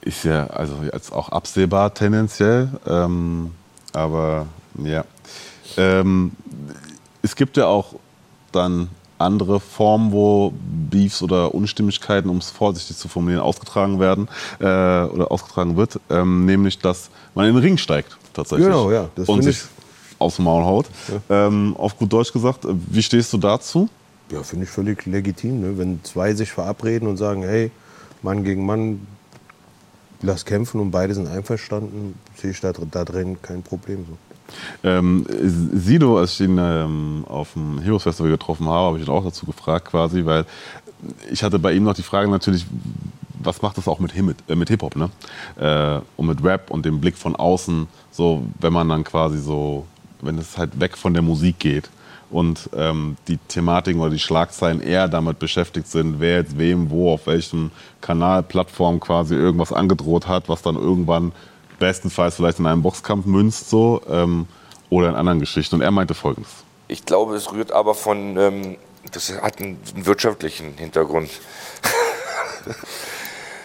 Ist 0.00 0.24
ja 0.24 0.46
also 0.48 0.74
jetzt 0.92 1.12
auch 1.12 1.28
absehbar 1.28 1.94
tendenziell. 1.94 2.68
Ähm, 2.86 3.52
aber 3.92 4.46
ja. 4.82 5.04
Ähm, 5.76 6.32
es 7.22 7.36
gibt 7.36 7.56
ja 7.56 7.66
auch 7.66 7.94
dann 8.52 8.88
andere 9.18 9.60
Formen, 9.60 10.12
wo 10.12 10.52
Beefs 10.90 11.22
oder 11.22 11.54
Unstimmigkeiten, 11.54 12.28
um 12.28 12.38
es 12.38 12.50
vorsichtig 12.50 12.96
zu 12.96 13.08
formulieren, 13.08 13.42
ausgetragen 13.42 14.00
werden 14.00 14.28
äh, 14.60 14.64
oder 14.64 15.30
ausgetragen 15.30 15.76
wird, 15.76 16.00
ähm, 16.10 16.44
nämlich 16.44 16.78
dass 16.78 17.10
man 17.34 17.46
in 17.46 17.54
den 17.54 17.62
Ring 17.62 17.76
steigt 17.76 18.16
tatsächlich 18.32 18.66
Genau, 18.66 18.90
ja, 18.90 19.08
das 19.14 19.28
und 19.28 19.42
sich 19.42 19.62
aufs 20.18 20.38
Maul 20.38 20.64
haut. 20.64 20.86
Ähm, 21.28 21.74
auf 21.76 21.98
gut 21.98 22.12
Deutsch 22.12 22.32
gesagt, 22.32 22.66
wie 22.66 23.02
stehst 23.02 23.32
du 23.32 23.38
dazu? 23.38 23.88
Ja, 24.30 24.42
finde 24.42 24.64
ich 24.64 24.70
völlig 24.70 25.06
legitim. 25.06 25.60
Ne? 25.60 25.78
Wenn 25.78 26.00
zwei 26.04 26.34
sich 26.34 26.50
verabreden 26.50 27.08
und 27.08 27.16
sagen, 27.16 27.42
hey, 27.42 27.70
Mann 28.22 28.44
gegen 28.44 28.64
Mann, 28.66 29.06
lass 30.22 30.44
kämpfen 30.44 30.80
und 30.80 30.90
beide 30.90 31.14
sind 31.14 31.28
einverstanden, 31.28 32.18
sehe 32.34 32.50
ich 32.50 32.60
da, 32.60 32.72
da 32.72 33.04
drin 33.04 33.38
kein 33.42 33.62
Problem. 33.62 34.06
So. 34.08 34.25
Ähm, 34.82 35.26
Sido, 35.74 36.18
als 36.18 36.34
ich 36.34 36.46
ihn 36.46 36.58
ähm, 36.58 37.24
auf 37.28 37.52
dem 37.54 37.78
Heroes 37.80 38.04
Festival 38.04 38.30
getroffen 38.30 38.66
habe, 38.66 38.86
habe 38.86 38.98
ich 38.98 39.06
ihn 39.06 39.12
auch 39.12 39.24
dazu 39.24 39.46
gefragt 39.46 39.86
quasi, 39.90 40.24
weil 40.24 40.44
ich 41.30 41.42
hatte 41.42 41.58
bei 41.58 41.72
ihm 41.72 41.84
noch 41.84 41.94
die 41.94 42.02
Frage 42.02 42.30
natürlich, 42.30 42.66
was 43.42 43.62
macht 43.62 43.76
das 43.76 43.86
auch 43.86 43.98
mit, 43.98 44.12
Him- 44.12 44.34
äh, 44.48 44.54
mit 44.54 44.68
Hip-Hop, 44.70 44.96
ne? 44.96 45.10
Äh, 45.58 46.00
und 46.16 46.26
mit 46.26 46.42
Rap 46.42 46.70
und 46.70 46.84
dem 46.84 47.00
Blick 47.00 47.16
von 47.16 47.36
außen, 47.36 47.86
so 48.10 48.44
wenn 48.60 48.72
man 48.72 48.88
dann 48.88 49.04
quasi 49.04 49.38
so, 49.38 49.86
wenn 50.22 50.38
es 50.38 50.56
halt 50.58 50.80
weg 50.80 50.96
von 50.96 51.12
der 51.12 51.22
Musik 51.22 51.58
geht 51.58 51.90
und 52.30 52.70
ähm, 52.74 53.16
die 53.28 53.36
Thematiken 53.36 54.00
oder 54.00 54.10
die 54.10 54.18
Schlagzeilen 54.18 54.80
eher 54.80 55.06
damit 55.06 55.38
beschäftigt 55.38 55.86
sind, 55.86 56.18
wer 56.18 56.38
jetzt 56.38 56.58
wem, 56.58 56.90
wo, 56.90 57.12
auf 57.12 57.26
welchem 57.26 57.70
Kanal, 58.00 58.42
Plattform 58.42 58.98
quasi 58.98 59.34
irgendwas 59.34 59.72
angedroht 59.72 60.26
hat, 60.26 60.48
was 60.48 60.62
dann 60.62 60.74
irgendwann 60.74 61.32
bestenfalls 61.78 62.36
vielleicht 62.36 62.58
in 62.58 62.66
einem 62.66 62.82
Boxkampf 62.82 63.26
münzt 63.26 63.70
so 63.70 64.00
ähm, 64.08 64.46
oder 64.90 65.08
in 65.08 65.14
anderen 65.14 65.40
Geschichten. 65.40 65.76
Und 65.76 65.80
er 65.82 65.90
meinte 65.90 66.14
folgendes. 66.14 66.50
Ich 66.88 67.04
glaube, 67.04 67.34
es 67.34 67.52
rührt 67.52 67.72
aber 67.72 67.94
von, 67.94 68.36
ähm, 68.36 68.76
das 69.12 69.32
hat 69.40 69.60
einen, 69.60 69.78
einen 69.94 70.06
wirtschaftlichen 70.06 70.74
Hintergrund. 70.76 71.30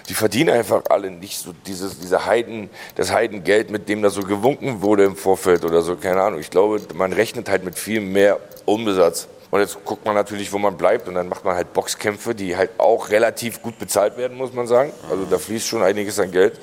Die 0.10 0.16
verdienen 0.16 0.50
einfach 0.50 0.84
alle 0.90 1.10
nicht 1.10 1.38
so 1.38 1.54
dieses, 1.66 2.00
diese 2.00 2.26
Heiden, 2.26 2.70
das 2.96 3.14
Heidengeld, 3.14 3.70
mit 3.70 3.88
dem 3.88 4.02
da 4.02 4.10
so 4.10 4.24
gewunken 4.24 4.82
wurde 4.82 5.06
im 5.06 5.16
Vorfeld 5.16 5.64
oder 5.64 5.82
so, 5.82 5.96
keine 5.96 6.22
Ahnung. 6.22 6.42
Ich 6.42 6.50
glaube, 6.50 6.82
man 6.96 7.14
rechnet 7.14 7.48
halt 7.48 7.64
mit 7.64 7.80
viel 7.80 8.02
mehr 8.02 8.38
Umsatz. 8.66 9.30
Und 9.52 9.60
jetzt 9.60 9.84
guckt 9.86 10.06
man 10.06 10.16
natürlich, 10.16 10.52
wo 10.52 10.58
man 10.58 10.76
bleibt 10.76 11.08
und 11.08 11.16
dann 11.16 11.30
macht 11.30 11.46
man 11.46 11.56
halt 11.56 11.74
Boxkämpfe, 11.74 12.34
die 12.34 12.56
halt 12.58 12.72
auch 12.78 13.10
relativ 13.10 13.62
gut 13.62 13.78
bezahlt 13.80 14.18
werden, 14.18 14.38
muss 14.38 14.54
man 14.54 14.66
sagen. 14.66 14.92
Also 15.10 15.26
da 15.26 15.38
fließt 15.38 15.68
schon 15.68 15.84
einiges 15.84 16.20
an 16.20 16.32
Geld. 16.32 16.60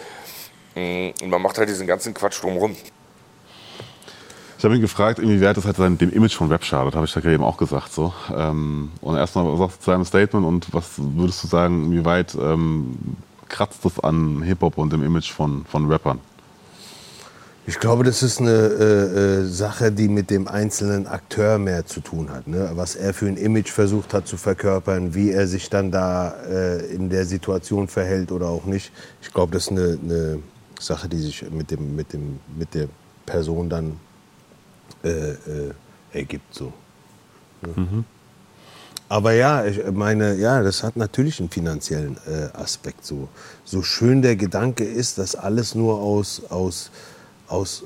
Mm, 0.79 1.25
Und 1.25 1.31
man 1.31 1.43
macht 1.43 1.59
halt 1.59 1.69
diesen 1.69 1.87
ganzen 1.87 2.15
Quatsch 2.15 2.43
drumherum. 2.43 2.77
Ich 4.59 4.65
habe 4.65 4.75
ihn 4.75 4.81
gefragt, 4.81 5.21
inwieweit 5.21 5.57
das 5.57 5.65
halt 5.67 5.77
sein, 5.77 5.99
dem 5.99 6.13
Image 6.13 6.35
von 6.35 6.51
Rap 6.51 6.65
schadet, 6.65 6.97
habe 6.97 7.07
ich 7.07 7.13
da 7.13 7.21
gerade 7.21 7.35
eben 7.35 7.45
auch 7.45 7.57
gesagt. 7.57 7.93
So. 7.93 8.13
Ähm, 8.35 8.91
und 9.01 9.17
erstmal, 9.17 9.47
was 9.53 9.59
sagst 9.59 9.77
du 9.77 9.85
zu 9.85 9.91
seinem 9.93 10.05
Statement 10.05 10.45
und 10.45 10.75
was 10.75 10.95
würdest 10.97 11.45
du 11.45 11.47
sagen, 11.47 11.85
inwieweit 11.85 12.35
ähm, 12.35 12.99
kratzt 13.49 13.85
das 13.85 14.01
an 14.01 14.43
Hip-Hop 14.43 14.77
und 14.79 14.93
dem 14.93 15.05
Image 15.05 15.31
von, 15.31 15.65
von 15.65 15.91
Rappern? 15.91 16.19
Ich 17.69 17.79
glaube, 17.79 18.03
das 18.03 18.23
ist 18.23 18.41
eine 18.41 18.51
äh, 18.51 19.43
äh, 19.43 19.45
Sache, 19.45 19.93
die 19.93 20.09
mit 20.09 20.31
dem 20.31 20.49
einzelnen 20.49 21.07
Akteur 21.07 21.59
mehr 21.59 21.85
zu 21.87 22.01
tun 22.01 22.31
hat. 22.31 22.49
Ne? 22.49 22.71
Was 22.75 22.97
er 22.97 23.13
für 23.13 23.27
ein 23.27 23.37
Image 23.37 23.71
versucht 23.71 24.15
hat 24.15 24.27
zu 24.27 24.39
verkörpern, 24.39 25.15
wie 25.15 25.31
er 25.31 25.47
sich 25.47 25.69
dann 25.69 25.91
da 25.93 26.35
äh, 26.51 26.87
in 26.87 27.11
der 27.11 27.27
Situation 27.27 27.87
verhält 27.87 28.33
oder 28.33 28.49
auch 28.49 28.65
nicht. 28.65 28.91
Ich 29.21 29.33
glaube, 29.33 29.53
das 29.53 29.65
ist 29.65 29.73
eine, 29.73 29.99
eine 30.03 30.39
Sache, 30.79 31.09
die 31.09 31.19
sich 31.19 31.51
mit, 31.51 31.71
dem, 31.71 31.97
mit, 31.97 32.13
dem, 32.13 32.41
mit 32.57 32.75
der 32.75 32.89
Person 33.27 33.69
dann 33.69 33.99
äh, 35.05 35.09
äh, 35.09 35.73
ergibt. 36.13 36.55
So. 36.55 36.73
Ne? 37.63 38.05
Aber 39.09 39.33
ja, 39.33 39.65
ich 39.65 39.81
meine, 39.91 40.35
ja, 40.35 40.63
das 40.63 40.83
hat 40.83 40.97
natürlich 40.97 41.41
einen 41.41 41.49
finanziellen 41.49 42.19
äh, 42.27 42.57
Aspekt. 42.57 43.05
So. 43.05 43.29
so 43.65 43.83
schön 43.83 44.21
der 44.21 44.37
Gedanke 44.37 44.85
ist, 44.85 45.19
dass 45.19 45.35
alles 45.35 45.75
nur 45.75 45.99
aus, 45.99 46.43
aus, 46.51 46.91
aus, 47.49 47.85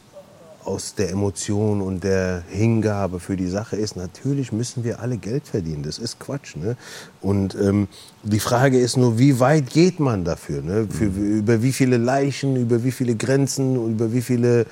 aus 0.64 0.94
der 0.94 1.10
Emotion 1.10 1.80
und 1.80 2.04
der 2.04 2.42
Hingabe 2.48 3.20
für 3.20 3.36
die 3.36 3.48
Sache 3.48 3.76
ist. 3.76 3.96
Natürlich 3.96 4.52
müssen 4.52 4.84
wir 4.84 5.00
alle 5.00 5.16
Geld 5.16 5.46
verdienen. 5.46 5.82
Das 5.82 5.98
ist 5.98 6.18
Quatsch. 6.18 6.56
Ne? 6.56 6.76
Und 7.20 7.54
ähm, 7.54 7.88
die 8.22 8.40
Frage 8.40 8.78
ist 8.78 8.96
nur, 8.96 9.18
wie 9.18 9.40
weit 9.40 9.70
geht 9.70 10.00
man 10.00 10.24
dafür? 10.24 10.62
Ne? 10.62 10.86
Für, 10.88 11.06
über 11.06 11.62
wie 11.62 11.72
viele 11.72 11.96
Leichen, 11.96 12.56
über 12.56 12.84
wie 12.84 12.92
viele 12.92 13.14
Grenzen, 13.14 13.76
über 13.92 14.12
wie 14.12 14.22
viele 14.22 14.66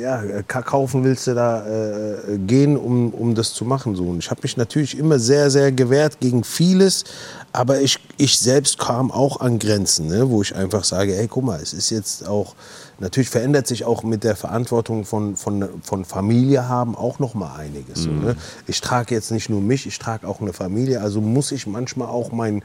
ja, 0.00 0.42
Kakaufen 0.42 1.02
willst 1.04 1.26
du 1.26 1.34
da 1.34 1.66
äh, 1.66 2.38
gehen, 2.38 2.76
um, 2.76 3.10
um 3.12 3.34
das 3.34 3.52
zu 3.52 3.64
machen. 3.64 3.96
So. 3.96 4.04
Und 4.04 4.18
ich 4.18 4.30
habe 4.30 4.40
mich 4.42 4.56
natürlich 4.56 4.98
immer 4.98 5.18
sehr, 5.18 5.50
sehr 5.50 5.72
gewehrt 5.72 6.20
gegen 6.20 6.44
vieles, 6.44 7.04
aber 7.52 7.80
ich, 7.80 7.98
ich 8.18 8.38
selbst 8.38 8.78
kam 8.78 9.10
auch 9.10 9.40
an 9.40 9.58
Grenzen, 9.58 10.08
ne, 10.08 10.28
wo 10.28 10.42
ich 10.42 10.54
einfach 10.54 10.84
sage, 10.84 11.16
ey, 11.16 11.26
guck 11.26 11.44
mal, 11.44 11.60
es 11.60 11.72
ist 11.72 11.90
jetzt 11.90 12.28
auch, 12.28 12.54
natürlich 12.98 13.30
verändert 13.30 13.66
sich 13.66 13.84
auch 13.84 14.02
mit 14.02 14.24
der 14.24 14.36
Verantwortung 14.36 15.04
von, 15.04 15.36
von, 15.36 15.66
von 15.82 16.04
Familie 16.04 16.68
haben 16.68 16.94
auch 16.94 17.18
noch 17.18 17.34
mal 17.34 17.56
einiges. 17.56 18.02
So, 18.02 18.10
ne? 18.10 18.36
Ich 18.66 18.80
trage 18.80 19.14
jetzt 19.14 19.30
nicht 19.30 19.48
nur 19.48 19.62
mich, 19.62 19.86
ich 19.86 19.98
trage 19.98 20.28
auch 20.28 20.40
eine 20.40 20.52
Familie, 20.52 21.00
also 21.00 21.20
muss 21.20 21.50
ich 21.50 21.66
manchmal 21.66 22.08
auch 22.08 22.30
mein, 22.30 22.62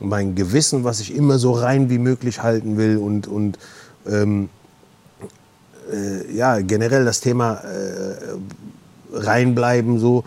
mein 0.00 0.34
Gewissen, 0.34 0.84
was 0.84 1.00
ich 1.00 1.14
immer 1.14 1.38
so 1.38 1.52
rein 1.52 1.88
wie 1.88 1.98
möglich 1.98 2.42
halten 2.42 2.76
will 2.76 2.98
und, 2.98 3.26
und 3.26 3.58
ähm, 4.06 4.50
äh, 5.92 6.34
ja, 6.34 6.60
generell 6.60 7.04
das 7.04 7.20
Thema 7.20 7.62
äh, 7.64 8.36
reinbleiben 9.12 9.98
so. 9.98 10.24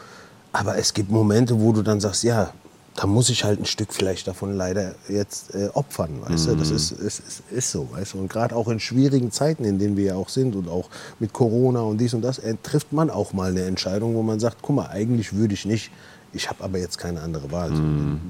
Aber 0.51 0.77
es 0.77 0.93
gibt 0.93 1.11
Momente, 1.11 1.59
wo 1.61 1.73
du 1.73 1.81
dann 1.83 1.99
sagst, 1.99 2.23
ja, 2.23 2.51
da 2.95 3.07
muss 3.07 3.29
ich 3.29 3.43
halt 3.43 3.59
ein 3.59 3.65
Stück 3.65 3.93
vielleicht 3.93 4.27
davon 4.27 4.55
leider 4.55 4.93
jetzt 5.07 5.55
äh, 5.55 5.69
opfern, 5.73 6.21
weißt 6.21 6.47
du? 6.47 6.55
Das 6.55 6.69
ist, 6.69 6.91
ist, 6.91 7.19
ist, 7.19 7.43
ist 7.49 7.71
so, 7.71 7.87
weißt 7.91 8.13
du? 8.13 8.17
Und 8.17 8.29
gerade 8.29 8.55
auch 8.55 8.67
in 8.67 8.79
schwierigen 8.79 9.31
Zeiten, 9.31 9.63
in 9.63 9.79
denen 9.79 9.95
wir 9.95 10.05
ja 10.05 10.15
auch 10.15 10.27
sind 10.27 10.55
und 10.55 10.67
auch 10.67 10.89
mit 11.19 11.31
Corona 11.31 11.81
und 11.81 11.99
dies 11.99 12.13
und 12.13 12.21
das, 12.23 12.39
äh, 12.39 12.55
trifft 12.61 12.91
man 12.91 13.09
auch 13.09 13.31
mal 13.31 13.51
eine 13.51 13.63
Entscheidung, 13.63 14.15
wo 14.15 14.23
man 14.23 14.39
sagt, 14.39 14.57
guck 14.61 14.75
mal, 14.75 14.87
eigentlich 14.87 15.33
würde 15.33 15.53
ich 15.53 15.65
nicht, 15.65 15.91
ich 16.33 16.49
habe 16.49 16.63
aber 16.63 16.77
jetzt 16.77 16.97
keine 16.97 17.21
andere 17.21 17.51
Wahl. 17.51 17.69
So, 17.69 17.81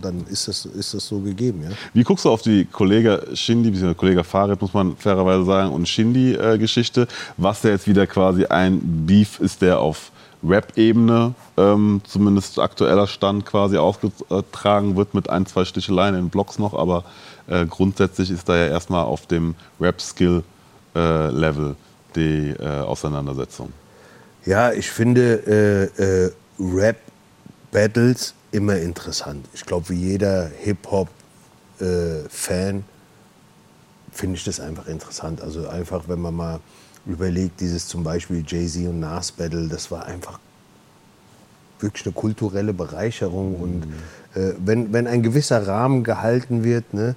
Dann 0.01 0.25
ist 0.29 0.47
das, 0.47 0.65
ist 0.65 0.93
das 0.93 1.07
so 1.07 1.19
gegeben, 1.19 1.63
ja. 1.63 1.69
Wie 1.93 2.03
guckst 2.03 2.25
du 2.25 2.29
auf 2.29 2.41
die 2.41 2.65
Kollege 2.65 3.27
Shindy, 3.33 3.71
bzw. 3.71 3.93
Kollege 3.93 4.23
Farid, 4.23 4.61
muss 4.61 4.73
man 4.73 4.95
fairerweise 4.95 5.45
sagen, 5.45 5.71
und 5.71 5.87
Shindy-Geschichte, 5.87 7.07
was 7.37 7.61
da 7.61 7.69
jetzt 7.69 7.87
wieder 7.87 8.07
quasi 8.07 8.45
ein 8.45 9.05
Beef 9.05 9.39
ist, 9.39 9.61
der 9.61 9.79
auf 9.79 10.11
Rap-Ebene, 10.43 11.33
ähm, 11.57 12.01
zumindest 12.05 12.59
aktueller 12.59 13.07
Stand 13.07 13.45
quasi 13.45 13.77
ausgetragen 13.77 14.95
wird 14.95 15.13
mit 15.13 15.29
ein, 15.29 15.45
zwei 15.45 15.65
Sticheleien 15.65 16.15
in 16.15 16.29
Blogs 16.29 16.59
noch, 16.59 16.73
aber 16.73 17.03
äh, 17.47 17.65
grundsätzlich 17.65 18.31
ist 18.31 18.47
da 18.47 18.55
ja 18.55 18.67
erstmal 18.67 19.03
auf 19.03 19.25
dem 19.27 19.55
Rap-Skill-Level 19.81 21.75
die 22.15 22.53
äh, 22.57 22.79
Auseinandersetzung. 22.81 23.73
Ja, 24.45 24.71
ich 24.71 24.89
finde 24.89 25.91
äh, 25.99 26.25
äh, 26.25 26.31
Rap-Battles 27.73 28.33
immer 28.51 28.77
interessant. 28.77 29.47
Ich 29.53 29.65
glaube, 29.65 29.89
wie 29.89 29.95
jeder 29.95 30.49
Hip-Hop-Fan 30.59 32.83
finde 34.11 34.35
ich 34.35 34.43
das 34.43 34.59
einfach 34.59 34.87
interessant. 34.87 35.41
Also 35.41 35.67
einfach, 35.67 36.03
wenn 36.07 36.19
man 36.19 36.35
mal 36.35 36.59
überlegt, 37.05 37.61
dieses 37.61 37.87
zum 37.87 38.03
Beispiel 38.03 38.43
Jay-Z 38.45 38.87
und 38.87 38.99
Nas 38.99 39.31
Battle, 39.31 39.67
das 39.67 39.91
war 39.91 40.05
einfach 40.05 40.39
wirklich 41.79 42.05
eine 42.05 42.13
kulturelle 42.13 42.73
Bereicherung. 42.73 43.55
Und 43.55 43.83
äh, 44.35 44.53
wenn, 44.63 44.91
wenn 44.91 45.07
ein 45.07 45.23
gewisser 45.23 45.65
Rahmen 45.65 46.03
gehalten 46.03 46.63
wird, 46.63 46.93
ne, 46.93 47.15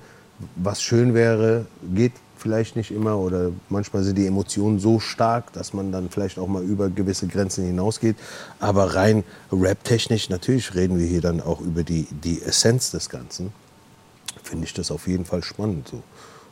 was 0.56 0.82
schön 0.82 1.14
wäre, 1.14 1.66
geht 1.94 2.12
vielleicht 2.42 2.74
nicht 2.74 2.90
immer 2.90 3.18
oder 3.18 3.52
manchmal 3.68 4.02
sind 4.02 4.18
die 4.18 4.26
Emotionen 4.26 4.80
so 4.80 4.98
stark, 4.98 5.52
dass 5.52 5.72
man 5.72 5.92
dann 5.92 6.10
vielleicht 6.10 6.38
auch 6.38 6.48
mal 6.48 6.62
über 6.62 6.90
gewisse 6.90 7.28
Grenzen 7.28 7.64
hinausgeht. 7.64 8.16
Aber 8.58 8.96
rein 8.96 9.22
rap-technisch, 9.52 10.28
natürlich 10.28 10.74
reden 10.74 10.98
wir 10.98 11.06
hier 11.06 11.20
dann 11.20 11.40
auch 11.40 11.60
über 11.60 11.84
die, 11.84 12.08
die 12.24 12.42
Essenz 12.42 12.90
des 12.90 13.08
Ganzen, 13.08 13.52
finde 14.42 14.64
ich 14.64 14.74
das 14.74 14.90
auf 14.90 15.06
jeden 15.06 15.24
Fall 15.24 15.44
spannend 15.44 15.88
so. 15.88 16.02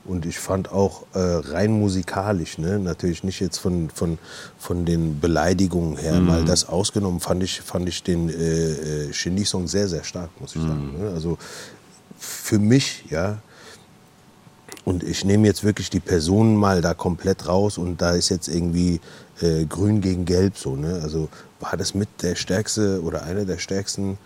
Und 0.05 0.25
ich 0.25 0.39
fand 0.39 0.73
auch 0.73 1.05
äh, 1.13 1.19
rein 1.19 1.73
musikalisch, 1.73 2.57
ne, 2.57 2.79
natürlich 2.79 3.23
nicht 3.23 3.41
jetzt 3.41 3.59
von, 3.59 3.91
von, 3.91 4.19
von 4.59 4.87
den 4.87 5.21
Beleidigungen 5.21 5.99
her, 5.99 6.21
mal 6.21 6.45
das 6.45 6.67
ausgenommen, 6.67 7.21
fand 7.21 7.43
ich, 7.43 7.61
fand 7.61 7.87
ich 7.87 8.03
den 8.03 8.31
äh, 8.31 8.33
äh, 8.33 9.13
Shindy-Song 9.13 9.69
sehr, 9.69 9.89
sehr 9.89 10.05
stark, 10.05 10.31
muss 10.41 10.57
ich 10.57 10.63
sagen. 10.63 10.95
Ne? 10.99 11.11
Also 11.11 11.37
für 12.19 12.59
mich, 12.59 13.05
ja. 13.11 13.39
Und 14.91 15.05
ich 15.05 15.25
nehme 15.25 15.47
jetzt 15.47 15.63
wirklich 15.63 15.89
die 15.89 16.01
Personen 16.01 16.57
mal 16.57 16.83
da 16.83 16.95
komplett 16.95 17.47
raus 17.47 17.79
und 17.79 18.03
da 18.03 18.11
ist 18.11 18.29
jetzt 18.29 18.49
irgendwie 18.49 19.01
äh, 19.41 19.65
grün 19.65 20.01
gegen 20.01 20.25
gelb 20.25 20.59
so. 20.59 20.75
Ne? 20.75 21.01
Also 21.01 21.29
war 21.61 21.77
das 21.77 21.95
mit 21.95 22.09
der 22.23 22.35
stärkste 22.35 23.01
oder 23.03 23.23
einer 23.23 23.45
der 23.45 23.59
stärksten 23.59 24.19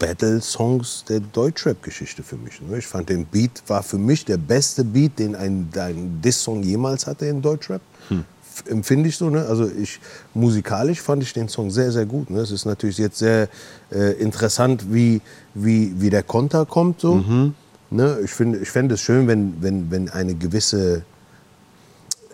Battle-Songs 0.00 1.04
der 1.08 1.20
Deutschrap-Geschichte 1.20 2.24
für 2.24 2.36
mich. 2.36 2.60
Ne? 2.60 2.78
Ich 2.78 2.88
fand 2.88 3.08
den 3.08 3.24
Beat 3.24 3.62
war 3.68 3.84
für 3.84 3.98
mich 3.98 4.24
der 4.24 4.36
beste 4.36 4.82
Beat, 4.84 5.20
den 5.20 5.36
ein, 5.36 5.68
ein 5.78 6.20
Diss-Song 6.20 6.64
jemals 6.64 7.06
hatte 7.06 7.26
in 7.26 7.40
Deutschrap. 7.40 7.80
Hm. 8.08 8.24
Empfinde 8.66 9.08
ich 9.08 9.16
so. 9.16 9.30
Ne? 9.30 9.46
Also 9.46 9.70
ich 9.70 10.00
musikalisch 10.34 11.00
fand 11.02 11.22
ich 11.22 11.32
den 11.32 11.48
Song 11.48 11.70
sehr, 11.70 11.92
sehr 11.92 12.04
gut. 12.04 12.30
Ne? 12.30 12.40
Es 12.40 12.50
ist 12.50 12.64
natürlich 12.64 12.98
jetzt 12.98 13.18
sehr 13.18 13.48
äh, 13.92 14.12
interessant, 14.20 14.92
wie, 14.92 15.20
wie, 15.54 15.94
wie 16.00 16.10
der 16.10 16.24
Konter 16.24 16.66
kommt. 16.66 17.00
So. 17.00 17.14
Mhm. 17.14 17.54
Ne? 17.94 18.18
Ich 18.24 18.32
finde 18.32 18.58
ich 18.58 18.70
fänd 18.70 18.90
es 18.90 19.00
schön, 19.00 19.28
wenn, 19.28 19.54
wenn, 19.60 19.90
wenn 19.90 20.10
eine 20.10 20.34
gewisse 20.34 21.04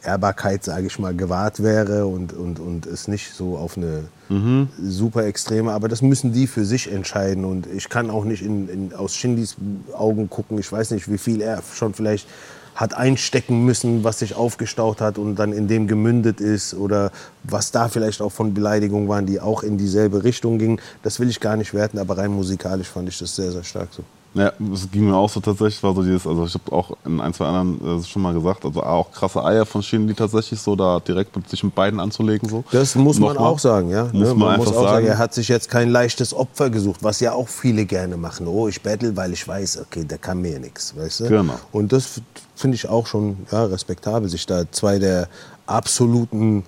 Ehrbarkeit, 0.03 0.65
sage 0.65 0.87
ich 0.87 0.99
mal, 0.99 1.15
gewahrt 1.15 1.63
wäre 1.63 2.07
und, 2.07 2.33
und, 2.33 2.59
und 2.59 2.87
es 2.87 3.09
nicht 3.09 3.35
so 3.35 3.59
auf 3.59 3.77
eine 3.77 4.05
Mhm. 4.31 4.69
super 4.81 5.27
extreme. 5.27 5.73
Aber 5.73 5.89
das 5.89 6.03
müssen 6.03 6.33
die 6.33 6.47
für 6.47 6.65
sich 6.65 6.91
entscheiden. 6.91 7.45
Und 7.45 7.67
ich 7.67 7.89
kann 7.89 8.11
auch 8.11 8.25
nicht 8.25 8.43
in, 8.43 8.69
in, 8.69 8.95
aus 8.95 9.15
Shindys 9.15 9.57
Augen 9.93 10.31
gucken. 10.31 10.59
Ich 10.59 10.71
weiß 10.71 10.93
nicht, 10.93 11.11
wie 11.11 11.19
viel 11.19 11.43
er 11.43 11.63
schon 11.75 11.93
vielleicht 11.95 12.29
hat 12.77 12.95
einstecken 12.95 13.65
müssen, 13.65 14.05
was 14.05 14.21
sich 14.21 14.37
aufgestaut 14.37 15.01
hat 15.03 15.19
und 15.19 15.35
dann 15.35 15.53
in 15.53 15.69
dem 15.69 15.89
gemündet 15.89 16.41
ist 16.41 16.73
oder 16.73 17.11
was 17.43 17.73
da 17.73 17.89
vielleicht 17.89 18.23
auch 18.23 18.33
von 18.33 18.55
Beleidigungen 18.55 19.09
waren, 19.09 19.27
die 19.27 19.41
auch 19.41 19.63
in 19.65 19.77
dieselbe 19.77 20.25
Richtung 20.25 20.59
gingen. 20.59 20.81
Das 21.03 21.21
will 21.21 21.29
ich 21.29 21.41
gar 21.41 21.57
nicht 21.57 21.75
werten, 21.75 21.99
aber 21.99 22.17
rein 22.17 22.31
musikalisch 22.31 22.89
fand 22.89 23.09
ich 23.09 23.19
das 23.19 23.37
sehr, 23.37 23.51
sehr 23.51 23.65
stark 23.65 23.89
so. 23.91 24.05
Ja, 24.33 24.53
es 24.72 24.89
ging 24.91 25.07
mir 25.09 25.16
auch 25.16 25.28
so 25.28 25.41
tatsächlich, 25.41 25.83
war 25.83 25.93
so 25.93 26.03
dieses, 26.05 26.24
also 26.24 26.47
ich 26.47 26.55
habe 26.55 26.70
auch 26.70 26.97
in 27.05 27.20
ein, 27.20 27.35
zwei 27.35 27.47
anderen 27.47 28.01
äh, 28.01 28.05
schon 28.05 28.22
mal 28.22 28.33
gesagt, 28.33 28.64
also 28.64 28.81
auch 28.81 29.11
krasse 29.11 29.45
Eier 29.45 29.66
von 29.66 29.83
Shindy 29.83 30.14
tatsächlich 30.14 30.61
so, 30.61 30.76
da 30.76 31.01
direkt 31.01 31.35
mit 31.35 31.49
sich 31.49 31.64
mit 31.64 31.74
beiden 31.74 31.99
anzulegen 31.99 32.49
so. 32.49 32.62
Das 32.70 32.95
muss 32.95 33.18
man 33.18 33.35
Nochmal. 33.35 33.53
auch 33.53 33.59
sagen, 33.59 33.91
ja. 33.91 34.05
Muss 34.05 34.12
Ne, 34.12 34.26
man 34.28 34.39
man 34.39 34.57
muss 34.59 34.68
auch 34.68 34.85
sagen, 34.85 35.07
er 35.07 35.18
hat 35.18 35.35
sich 35.35 35.49
jetzt 35.49 35.68
kein 35.68 35.91
leichtes 35.91 36.33
Opfer 36.33 36.70
gesucht, 36.70 37.03
was 37.03 37.18
ja 37.18 37.33
auch 37.33 37.49
viele 37.49 37.85
gerne 37.87 38.16
machen. 38.16 38.47
Oh, 38.47 38.68
ich 38.68 38.81
battle, 38.81 39.16
weil 39.16 39.33
ich 39.33 39.47
weiß, 39.47 39.81
okay, 39.81 40.05
der 40.05 40.18
kann 40.18 40.41
mir 40.41 40.61
nichts, 40.61 40.95
weißt 40.97 41.20
du? 41.20 41.28
Genau. 41.28 41.55
Und 41.72 41.93
das 41.93 42.20
finde 42.55 42.76
ich 42.76 42.89
auch 42.89 43.09
schon 43.09 43.37
ja, 43.51 43.64
respektabel, 43.64 44.28
sich 44.28 44.47
da 44.47 44.70
zwei 44.70 45.01
der 45.01 45.28
absoluten 45.66 46.64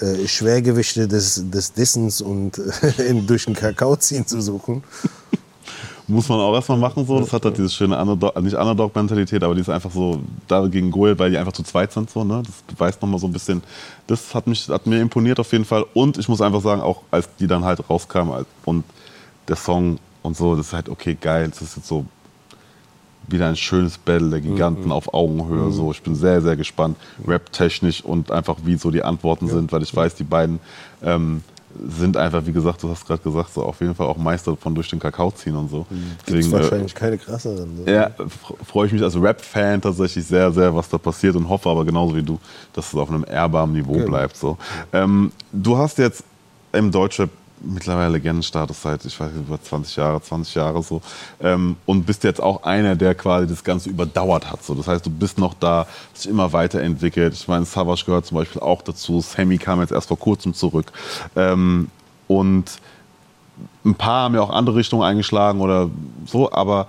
äh, 0.00 0.26
Schwergewichte 0.26 1.06
des, 1.06 1.48
des 1.48 1.72
Dissens 1.72 2.20
und 2.20 2.60
durch 3.26 3.44
den 3.44 3.54
Kakao 3.54 3.94
ziehen 3.94 4.26
zu 4.26 4.40
suchen. 4.40 4.82
Muss 6.06 6.28
man 6.28 6.38
auch 6.38 6.54
erstmal 6.54 6.78
machen 6.78 7.06
so. 7.06 7.18
Das 7.18 7.32
hat 7.32 7.44
halt 7.44 7.56
dieses 7.56 7.74
schöne 7.74 7.98
Underdog, 7.98 8.40
nicht 8.42 8.54
Underdog-Mentalität, 8.54 9.42
aber 9.42 9.54
die 9.54 9.62
ist 9.62 9.70
einfach 9.70 9.90
so 9.90 10.20
da 10.48 10.66
gegen 10.66 10.90
Goel, 10.90 11.18
weil 11.18 11.30
die 11.30 11.38
einfach 11.38 11.52
zu 11.52 11.62
zweit 11.62 11.92
sind 11.92 12.10
so. 12.10 12.24
Ne? 12.24 12.42
Das 12.44 12.62
beweist 12.62 13.00
nochmal 13.00 13.18
so 13.18 13.26
ein 13.26 13.32
bisschen. 13.32 13.62
Das 14.06 14.34
hat 14.34 14.46
mich, 14.46 14.68
hat 14.68 14.86
mir 14.86 15.00
imponiert 15.00 15.40
auf 15.40 15.50
jeden 15.52 15.64
Fall. 15.64 15.84
Und 15.94 16.18
ich 16.18 16.28
muss 16.28 16.42
einfach 16.42 16.60
sagen, 16.60 16.82
auch 16.82 17.00
als 17.10 17.28
die 17.36 17.46
dann 17.46 17.64
halt 17.64 17.88
rauskamen 17.88 18.34
als- 18.34 18.46
und 18.66 18.84
der 19.48 19.56
Song 19.56 19.98
und 20.22 20.36
so, 20.36 20.56
das 20.56 20.66
ist 20.68 20.72
halt 20.74 20.88
okay 20.90 21.16
geil. 21.18 21.48
Das 21.48 21.62
ist 21.62 21.76
jetzt 21.76 21.88
so 21.88 22.04
wieder 23.26 23.48
ein 23.48 23.56
schönes 23.56 23.96
Battle 23.96 24.28
der 24.28 24.40
Giganten 24.40 24.92
auf 24.92 25.14
Augenhöhe. 25.14 25.72
So, 25.72 25.90
ich 25.90 26.02
bin 26.02 26.14
sehr, 26.14 26.42
sehr 26.42 26.56
gespannt, 26.56 26.98
rap-technisch 27.26 28.04
und 28.04 28.30
einfach 28.30 28.56
wie 28.64 28.76
so 28.76 28.90
die 28.90 29.02
Antworten 29.02 29.48
sind, 29.48 29.72
weil 29.72 29.82
ich 29.82 29.94
weiß, 29.94 30.14
die 30.16 30.24
beiden 30.24 30.60
ähm, 31.02 31.42
sind 31.88 32.16
einfach, 32.16 32.46
wie 32.46 32.52
gesagt, 32.52 32.82
du 32.82 32.88
hast 32.90 33.06
gerade 33.06 33.22
gesagt, 33.22 33.52
so 33.52 33.62
auf 33.64 33.80
jeden 33.80 33.94
Fall 33.94 34.06
auch 34.06 34.16
Meister 34.16 34.56
von 34.56 34.74
durch 34.74 34.88
den 34.90 34.98
Kakao 35.00 35.30
ziehen 35.32 35.56
und 35.56 35.68
so. 35.70 35.86
Gibt's 35.88 36.24
Deswegen, 36.26 36.48
äh, 36.48 36.52
wahrscheinlich 36.52 36.94
keine 36.94 37.18
krasseren. 37.18 37.76
So. 37.84 37.90
ja, 37.90 38.06
f- 38.18 38.54
freue 38.66 38.86
ich 38.86 38.92
mich 38.92 39.02
als 39.02 39.20
Rap-Fan 39.20 39.80
tatsächlich 39.80 40.24
sehr, 40.26 40.52
sehr, 40.52 40.74
was 40.74 40.88
da 40.88 40.98
passiert 40.98 41.34
und 41.36 41.48
hoffe 41.48 41.68
aber 41.68 41.84
genauso 41.84 42.14
wie 42.16 42.22
du, 42.22 42.38
dass 42.72 42.88
es 42.88 42.94
auf 42.94 43.08
einem 43.10 43.24
ehrbaren 43.28 43.72
Niveau 43.72 43.94
Genau. 43.94 44.06
bleibt. 44.06 44.36
So. 44.36 44.56
Ähm, 44.92 45.32
du 45.52 45.76
hast 45.76 45.98
jetzt 45.98 46.22
im 46.72 46.90
Deutschrap 46.90 47.30
mittlerweile 47.66 48.12
Legendenstatus 48.14 48.82
seit, 48.82 49.04
ich 49.04 49.18
weiß 49.18 49.32
nicht, 49.32 49.46
über 49.46 49.60
20 49.60 49.96
Jahre, 49.96 50.22
20 50.22 50.54
Jahre 50.54 50.82
so. 50.82 51.00
Ähm, 51.40 51.76
und 51.86 52.04
bist 52.04 52.24
jetzt 52.24 52.40
auch 52.40 52.62
einer, 52.62 52.96
der 52.96 53.14
quasi 53.14 53.46
das 53.46 53.64
Ganze 53.64 53.90
überdauert 53.90 54.50
hat. 54.50 54.62
So. 54.62 54.74
Das 54.74 54.88
heißt, 54.88 55.04
du 55.04 55.10
bist 55.10 55.38
noch 55.38 55.54
da, 55.54 55.86
sich 56.12 56.30
immer 56.30 56.52
weiterentwickelt. 56.52 57.34
Ich 57.34 57.48
meine, 57.48 57.64
Savage 57.64 58.04
gehört 58.04 58.26
zum 58.26 58.36
Beispiel 58.36 58.60
auch 58.60 58.82
dazu. 58.82 59.20
Sammy 59.20 59.58
kam 59.58 59.80
jetzt 59.80 59.92
erst 59.92 60.08
vor 60.08 60.18
kurzem 60.18 60.54
zurück. 60.54 60.92
Ähm, 61.36 61.88
und 62.28 62.78
ein 63.84 63.94
paar 63.94 64.24
haben 64.24 64.34
ja 64.34 64.40
auch 64.40 64.50
andere 64.50 64.76
Richtungen 64.76 65.02
eingeschlagen 65.02 65.60
oder 65.60 65.90
so, 66.26 66.50
aber 66.50 66.88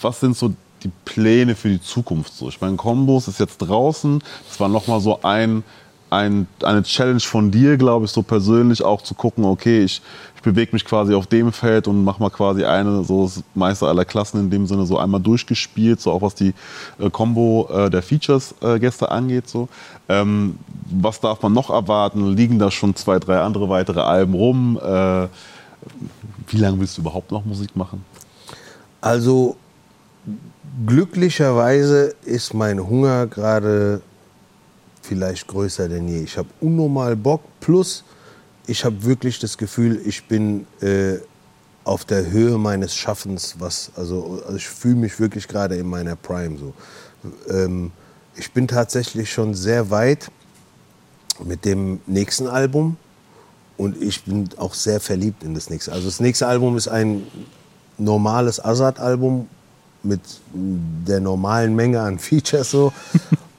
was 0.00 0.20
sind 0.20 0.36
so 0.36 0.52
die 0.82 0.90
Pläne 1.04 1.54
für 1.54 1.68
die 1.68 1.80
Zukunft 1.80 2.34
so? 2.34 2.48
Ich 2.48 2.60
meine, 2.60 2.76
Kombos 2.76 3.28
ist 3.28 3.40
jetzt 3.40 3.58
draußen, 3.58 4.22
das 4.48 4.60
war 4.60 4.68
nochmal 4.68 5.00
so 5.00 5.20
ein, 5.22 5.64
ein, 6.10 6.46
eine 6.62 6.82
Challenge 6.82 7.20
von 7.20 7.50
dir, 7.50 7.76
glaube 7.76 8.06
ich, 8.06 8.10
so 8.10 8.22
persönlich 8.22 8.82
auch 8.82 9.02
zu 9.02 9.14
gucken, 9.14 9.44
okay, 9.44 9.82
ich, 9.82 10.00
ich 10.36 10.42
bewege 10.42 10.72
mich 10.72 10.84
quasi 10.84 11.14
auf 11.14 11.26
dem 11.26 11.52
Feld 11.52 11.88
und 11.88 12.04
mache 12.04 12.22
mal 12.22 12.30
quasi 12.30 12.64
eine, 12.64 13.04
so 13.04 13.24
das 13.24 13.42
Meister 13.54 13.88
aller 13.88 14.04
Klassen 14.04 14.40
in 14.40 14.50
dem 14.50 14.66
Sinne, 14.66 14.86
so 14.86 14.98
einmal 14.98 15.20
durchgespielt, 15.20 16.00
so 16.00 16.12
auch 16.12 16.22
was 16.22 16.34
die 16.34 16.54
äh, 16.98 17.10
Combo 17.10 17.68
äh, 17.72 17.90
der 17.90 18.02
Features-Gäste 18.02 19.10
angeht. 19.10 19.48
So. 19.48 19.68
Ähm, 20.08 20.58
was 20.90 21.20
darf 21.20 21.42
man 21.42 21.52
noch 21.52 21.70
erwarten? 21.70 22.34
Liegen 22.34 22.58
da 22.58 22.70
schon 22.70 22.94
zwei, 22.96 23.18
drei 23.18 23.40
andere 23.40 23.68
weitere 23.68 24.00
Alben 24.00 24.34
rum? 24.34 24.78
Äh, 24.82 25.28
wie 26.48 26.56
lange 26.56 26.80
willst 26.80 26.96
du 26.96 27.02
überhaupt 27.02 27.30
noch 27.30 27.44
Musik 27.44 27.76
machen? 27.76 28.04
Also 29.00 29.56
glücklicherweise 30.86 32.14
ist 32.24 32.54
mein 32.54 32.80
Hunger 32.80 33.26
gerade 33.26 34.00
vielleicht 35.08 35.48
größer 35.48 35.88
denn 35.88 36.06
je. 36.06 36.22
Ich 36.22 36.36
habe 36.36 36.48
unnormal 36.60 37.16
Bock. 37.16 37.42
Plus, 37.60 38.04
ich 38.66 38.84
habe 38.84 39.02
wirklich 39.04 39.38
das 39.38 39.56
Gefühl, 39.56 40.00
ich 40.04 40.24
bin 40.24 40.66
äh, 40.82 41.16
auf 41.84 42.04
der 42.04 42.30
Höhe 42.30 42.58
meines 42.58 42.94
Schaffens. 42.94 43.56
Was, 43.58 43.90
also, 43.96 44.42
also 44.44 44.56
ich 44.56 44.68
fühle 44.68 44.96
mich 44.96 45.18
wirklich 45.18 45.48
gerade 45.48 45.76
in 45.76 45.86
meiner 45.86 46.16
Prime. 46.16 46.58
So. 46.58 46.74
Ähm, 47.48 47.90
ich 48.36 48.52
bin 48.52 48.68
tatsächlich 48.68 49.32
schon 49.32 49.54
sehr 49.54 49.90
weit 49.90 50.30
mit 51.42 51.64
dem 51.64 52.00
nächsten 52.06 52.46
Album. 52.46 52.98
Und 53.78 54.00
ich 54.02 54.24
bin 54.24 54.50
auch 54.58 54.74
sehr 54.74 55.00
verliebt 55.00 55.42
in 55.42 55.54
das 55.54 55.70
nächste. 55.70 55.92
Also 55.92 56.06
das 56.06 56.20
nächste 56.20 56.46
Album 56.46 56.76
ist 56.76 56.88
ein 56.88 57.26
normales 57.96 58.62
Azad-Album 58.62 59.48
mit 60.02 60.20
der 60.52 61.20
normalen 61.20 61.74
Menge 61.74 62.00
an 62.00 62.18
Features 62.18 62.70
so. 62.70 62.92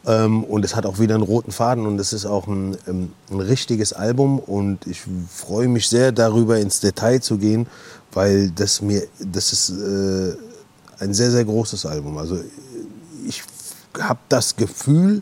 Ähm, 0.05 0.43
und 0.43 0.63
es 0.65 0.75
hat 0.75 0.85
auch 0.85 0.99
wieder 0.99 1.15
einen 1.15 1.23
roten 1.23 1.51
Faden 1.51 1.85
und 1.85 1.99
es 1.99 2.13
ist 2.13 2.25
auch 2.25 2.47
ein, 2.47 2.77
ähm, 2.87 3.13
ein 3.31 3.39
richtiges 3.39 3.93
Album 3.93 4.39
und 4.39 4.87
ich 4.87 5.01
freue 5.29 5.67
mich 5.67 5.89
sehr 5.89 6.11
darüber 6.11 6.59
ins 6.59 6.79
Detail 6.79 7.21
zu 7.21 7.37
gehen, 7.37 7.67
weil 8.11 8.49
das 8.51 8.81
mir 8.81 9.07
das 9.19 9.53
ist 9.53 9.69
äh, 9.69 10.35
ein 10.99 11.13
sehr 11.13 11.31
sehr 11.31 11.45
großes 11.45 11.85
Album. 11.85 12.17
Also 12.17 12.39
ich 13.25 13.43
habe 13.99 14.19
das 14.29 14.55
Gefühl, 14.55 15.21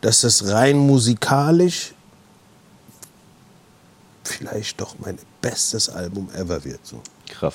dass 0.00 0.24
es 0.24 0.48
rein 0.48 0.78
musikalisch 0.78 1.94
vielleicht 4.24 4.80
doch 4.80 4.96
mein 4.98 5.18
bestes 5.40 5.88
Album 5.88 6.28
ever 6.34 6.64
wird 6.64 6.80
so. 6.84 7.00
Krass. 7.28 7.54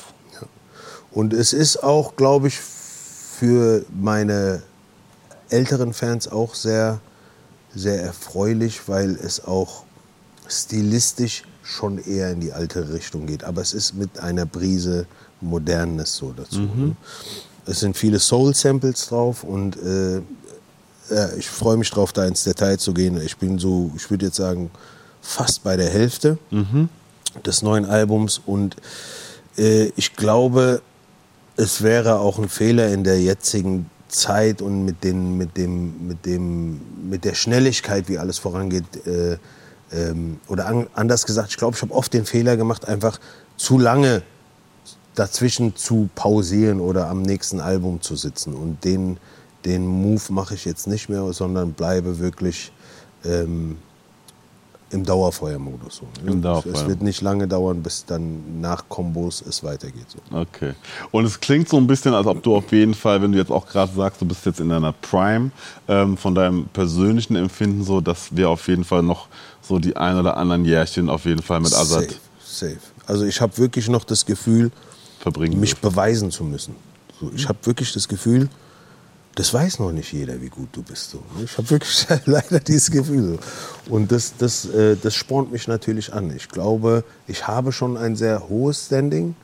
Und 1.12 1.32
es 1.32 1.54
ist 1.54 1.84
auch, 1.84 2.16
glaube 2.16 2.48
ich, 2.48 2.60
für 2.60 3.86
meine 3.94 4.64
älteren 5.54 5.94
Fans 5.94 6.28
auch 6.28 6.56
sehr, 6.56 7.00
sehr 7.76 8.02
erfreulich, 8.02 8.88
weil 8.88 9.12
es 9.12 9.46
auch 9.46 9.84
stilistisch 10.48 11.44
schon 11.64 11.98
eher 11.98 12.32
in 12.32 12.42
die 12.42 12.52
alte 12.52 12.92
Richtung 12.92 13.26
geht. 13.28 13.44
Aber 13.44 13.62
es 13.62 13.74
ist 13.74 13.94
mit 13.94 14.20
einer 14.20 14.46
Brise 14.46 15.06
Modernes 15.40 16.16
so 16.16 16.34
dazu. 16.34 16.60
Ne? 16.62 16.96
Es 17.66 17.80
sind 17.80 17.96
viele 17.96 18.20
Soul-Samples 18.20 19.08
drauf 19.08 19.44
und 19.44 19.78
äh, 19.78 20.22
ja, 21.10 21.34
ich 21.38 21.50
freue 21.50 21.78
mich 21.78 21.90
drauf, 21.92 22.12
da 22.14 22.26
ins 22.26 22.44
Detail 22.44 22.78
zu 22.78 22.94
gehen. 22.94 23.22
Ich 23.22 23.38
bin 23.38 23.60
so, 23.60 23.92
ich 23.96 24.10
würde 24.10 24.26
jetzt 24.26 24.38
sagen, 24.38 24.72
fast 25.22 25.64
bei 25.64 25.78
der 25.78 25.90
Hälfte 25.90 26.38
des 27.46 27.62
neuen 27.62 27.86
Albums 27.86 28.42
und 28.46 28.76
äh, 29.58 29.92
ich 29.96 30.16
glaube, 30.16 30.82
es 31.56 31.82
wäre 31.82 32.20
auch 32.20 32.40
ein 32.40 32.50
Fehler 32.50 32.90
in 32.90 33.04
der 33.04 33.22
jetzigen 33.22 33.90
Zeit 34.14 34.62
und 34.62 34.86
mit, 34.86 35.04
den, 35.04 35.38
mit, 35.38 35.58
dem, 35.58 36.08
mit, 36.08 36.26
dem, 36.26 36.82
mit 37.10 37.26
der 37.26 37.34
Schnelligkeit, 37.34 38.08
wie 38.10 38.18
alles 38.18 38.38
vorangeht. 38.38 39.06
Äh, 39.06 39.38
ähm, 39.92 40.40
oder 40.48 40.68
an, 40.68 40.88
anders 40.94 41.26
gesagt, 41.26 41.50
ich 41.52 41.58
glaube, 41.58 41.76
ich 41.76 41.82
habe 41.82 41.94
oft 41.94 42.14
den 42.14 42.26
Fehler 42.26 42.58
gemacht, 42.58 42.88
einfach 42.88 43.20
zu 43.58 43.78
lange 43.78 44.24
dazwischen 45.16 45.76
zu 45.76 46.10
pausieren 46.16 46.80
oder 46.80 47.08
am 47.08 47.22
nächsten 47.22 47.60
Album 47.60 48.02
zu 48.02 48.16
sitzen. 48.16 48.54
Und 48.54 48.84
den, 48.84 49.18
den 49.66 49.86
Move 49.86 50.22
mache 50.30 50.56
ich 50.56 50.66
jetzt 50.66 50.88
nicht 50.88 51.10
mehr, 51.10 51.32
sondern 51.34 51.74
bleibe 51.74 52.20
wirklich 52.20 52.72
ähm, 53.24 53.78
im 54.94 55.04
Dauerfeuermodus. 55.04 55.98
So, 55.98 56.08
ne? 56.24 56.32
Im 56.32 56.38
Es 56.38 56.44
Dauerfeuer. 56.44 56.88
wird 56.88 57.02
nicht 57.02 57.22
lange 57.22 57.48
dauern, 57.48 57.82
bis 57.82 58.06
dann 58.06 58.62
nach 58.62 58.86
Kombos 58.88 59.44
es 59.48 59.64
weitergeht. 59.64 60.06
So. 60.08 60.38
Okay. 60.38 60.74
Und 61.12 61.26
es 61.26 61.40
klingt 61.40 61.68
so 61.68 61.78
ein 61.78 61.88
bisschen, 61.88 62.14
als 62.14 62.28
ob 62.28 62.44
du 62.44 62.56
auf 62.56 62.72
jeden 62.72 62.94
Fall, 62.94 63.22
wenn 63.22 63.32
du 63.32 63.38
jetzt 63.38 63.52
auch 63.52 63.66
gerade 63.68 63.92
sagst, 63.94 64.22
du 64.22 64.26
bist 64.26 64.46
jetzt 64.46 64.60
in 64.60 64.70
deiner 64.70 64.94
Prime, 64.94 65.52
ähm, 65.88 66.16
von 66.18 66.36
deinem 66.36 66.66
persönlichen 66.68 67.36
Empfinden 67.36 67.84
so, 67.84 68.02
dass 68.02 68.36
wir 68.36 68.50
auf 68.50 68.68
jeden 68.68 68.84
Fall 68.84 69.04
noch 69.04 69.28
so 69.62 69.80
die 69.80 69.96
ein 69.98 70.18
oder 70.18 70.38
anderen 70.38 70.66
Jährchen 70.66 71.10
auf 71.10 71.26
jeden 71.26 71.42
Fall 71.42 71.60
mit 71.60 71.74
Azad 71.74 72.04
Safe, 72.04 72.16
safe. 72.44 72.80
Also 73.08 73.26
ich 73.26 73.42
habe 73.42 73.58
wirklich 73.58 73.90
noch 73.90 74.04
das 74.04 74.26
Gefühl, 74.26 74.72
verbringen. 75.20 75.60
mich 75.60 75.72
dürfen. 75.76 75.90
beweisen 75.90 76.32
zu 76.32 76.44
müssen. 76.44 76.76
So, 77.20 77.32
ich 77.36 77.48
habe 77.50 77.58
wirklich 77.64 77.92
das 77.94 78.08
Gefühl, 78.08 78.50
das 79.36 79.54
weiß 79.54 79.80
noch 79.80 79.92
nicht 79.92 80.14
jeder, 80.14 80.40
wie 80.42 80.50
gut 80.50 80.70
du 80.74 80.84
bist. 80.84 81.10
So. 81.10 81.18
ne? 81.38 81.46
Ich 81.46 81.58
habe 81.58 81.70
wirklich 81.70 82.08
leider 82.26 82.60
dieses 82.60 82.92
Gefühl. 82.92 83.40
Und 83.90 84.12
das, 84.12 84.34
das, 84.38 84.66
äh, 84.66 84.96
das 84.96 85.16
spornt 85.16 85.52
mich 85.52 85.68
natürlich 85.68 86.14
an. 86.14 86.36
Ich 86.36 86.50
glaube, 86.50 87.04
ich 87.28 87.48
habe 87.48 87.72
schon 87.72 87.98
ein 87.98 88.16
sehr 88.16 88.48
hohes 88.48 88.86
Standing, 88.86 89.36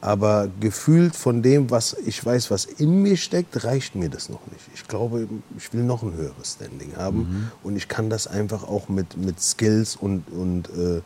aber 0.00 0.48
gefühlt 0.60 1.16
von 1.16 1.42
dem, 1.42 1.70
was 1.70 1.96
ich 2.04 2.24
weiß, 2.24 2.50
was 2.50 2.66
in 2.66 3.02
mir 3.02 3.16
steckt, 3.16 3.64
reicht 3.64 3.94
mir 3.94 4.10
das 4.10 4.28
noch 4.28 4.46
nicht. 4.52 4.64
Ich 4.74 4.86
glaube, 4.86 5.26
ich 5.56 5.72
will 5.72 5.82
noch 5.82 6.02
ein 6.02 6.12
höheres 6.14 6.52
Standing 6.52 6.94
haben 6.96 7.50
und 7.62 7.76
ich 7.76 7.88
kann 7.88 8.10
das 8.10 8.26
einfach 8.26 8.64
auch 8.64 8.88
mit, 8.88 9.16
mit 9.16 9.40
Skills 9.40 9.96
und, 9.96 10.24
und 10.30 10.68
äh, 10.68 11.00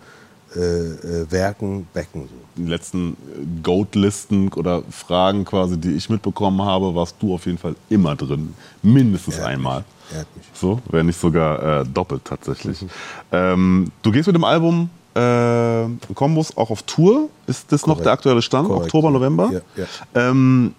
äh, 0.56 0.60
äh, 0.60 1.30
Werken 1.30 1.86
backen. 1.92 2.22
So. 2.22 2.62
die 2.62 2.68
letzten 2.68 3.12
äh, 3.12 3.62
Goat-Listen 3.62 4.48
oder 4.52 4.82
Fragen 4.90 5.44
quasi, 5.44 5.78
die 5.78 5.92
ich 5.92 6.08
mitbekommen 6.08 6.62
habe, 6.62 6.94
warst 6.94 7.16
du 7.20 7.34
auf 7.34 7.46
jeden 7.46 7.58
Fall 7.58 7.74
immer 7.90 8.16
drin. 8.16 8.54
Mindestens 8.82 9.40
einmal. 9.40 9.84
mich, 10.10 10.18
mich. 10.34 10.46
So, 10.54 10.80
wenn 10.90 11.06
nicht 11.06 11.20
sogar 11.20 11.80
äh, 11.80 11.84
doppelt 11.84 12.22
tatsächlich. 12.24 12.84
Ähm, 13.30 13.90
du 14.02 14.10
gehst 14.10 14.26
mit 14.26 14.36
dem 14.36 14.44
Album 14.44 14.88
äh, 15.14 16.14
Kombos 16.14 16.56
auch 16.56 16.70
auf 16.70 16.82
Tour. 16.84 17.28
Ist 17.46 17.72
das 17.72 17.82
noch 17.82 17.94
Korrekt. 17.94 18.06
der 18.06 18.12
aktuelle 18.12 18.42
Stand? 18.42 18.68
Korrekt. 18.68 18.86
Oktober, 18.86 19.10
November? 19.10 19.50
Ja, 19.52 19.60
ja. 19.76 19.86
Ähm, 20.14 20.74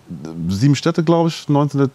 sieben 0.47 0.75
Städte, 0.75 1.03
glaube 1.03 1.29
ich, 1.29 1.47
19. 1.49 1.91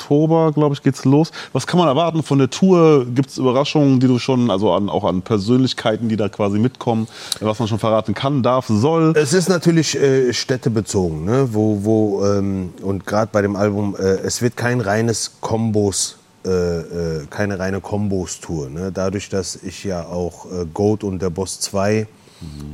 Oktober, 0.00 0.52
glaube 0.52 0.74
ich, 0.74 0.82
geht's 0.82 1.04
los. 1.04 1.30
Was 1.52 1.66
kann 1.66 1.78
man 1.78 1.86
erwarten 1.88 2.22
von 2.22 2.38
der 2.38 2.48
Tour? 2.48 3.06
Gibt 3.14 3.30
es 3.30 3.38
Überraschungen, 3.38 4.00
die 4.00 4.06
du 4.06 4.18
schon, 4.18 4.50
also 4.50 4.72
an, 4.72 4.88
auch 4.88 5.04
an 5.04 5.20
Persönlichkeiten, 5.22 6.08
die 6.08 6.16
da 6.16 6.28
quasi 6.28 6.58
mitkommen, 6.58 7.06
was 7.40 7.58
man 7.58 7.68
schon 7.68 7.78
verraten 7.78 8.14
kann, 8.14 8.42
darf, 8.42 8.66
soll? 8.68 9.12
Es 9.16 9.34
ist 9.34 9.48
natürlich 9.48 9.96
äh, 9.96 10.32
städtebezogen, 10.32 11.24
ne? 11.24 11.48
wo, 11.52 11.84
wo 11.84 12.24
ähm, 12.24 12.72
und 12.82 13.06
gerade 13.06 13.28
bei 13.30 13.42
dem 13.42 13.56
Album, 13.56 13.94
äh, 13.98 14.02
es 14.02 14.40
wird 14.40 14.56
kein 14.56 14.80
reines 14.80 15.32
Kombos, 15.40 16.16
äh, 16.46 16.50
äh, 16.50 17.26
keine 17.28 17.58
reine 17.58 17.80
Kombos-Tour. 17.80 18.70
Ne? 18.70 18.90
Dadurch, 18.92 19.28
dass 19.28 19.56
ich 19.56 19.84
ja 19.84 20.06
auch 20.06 20.46
äh, 20.46 20.64
Goat 20.72 21.04
und 21.04 21.20
der 21.20 21.30
Boss 21.30 21.60
2 21.60 22.06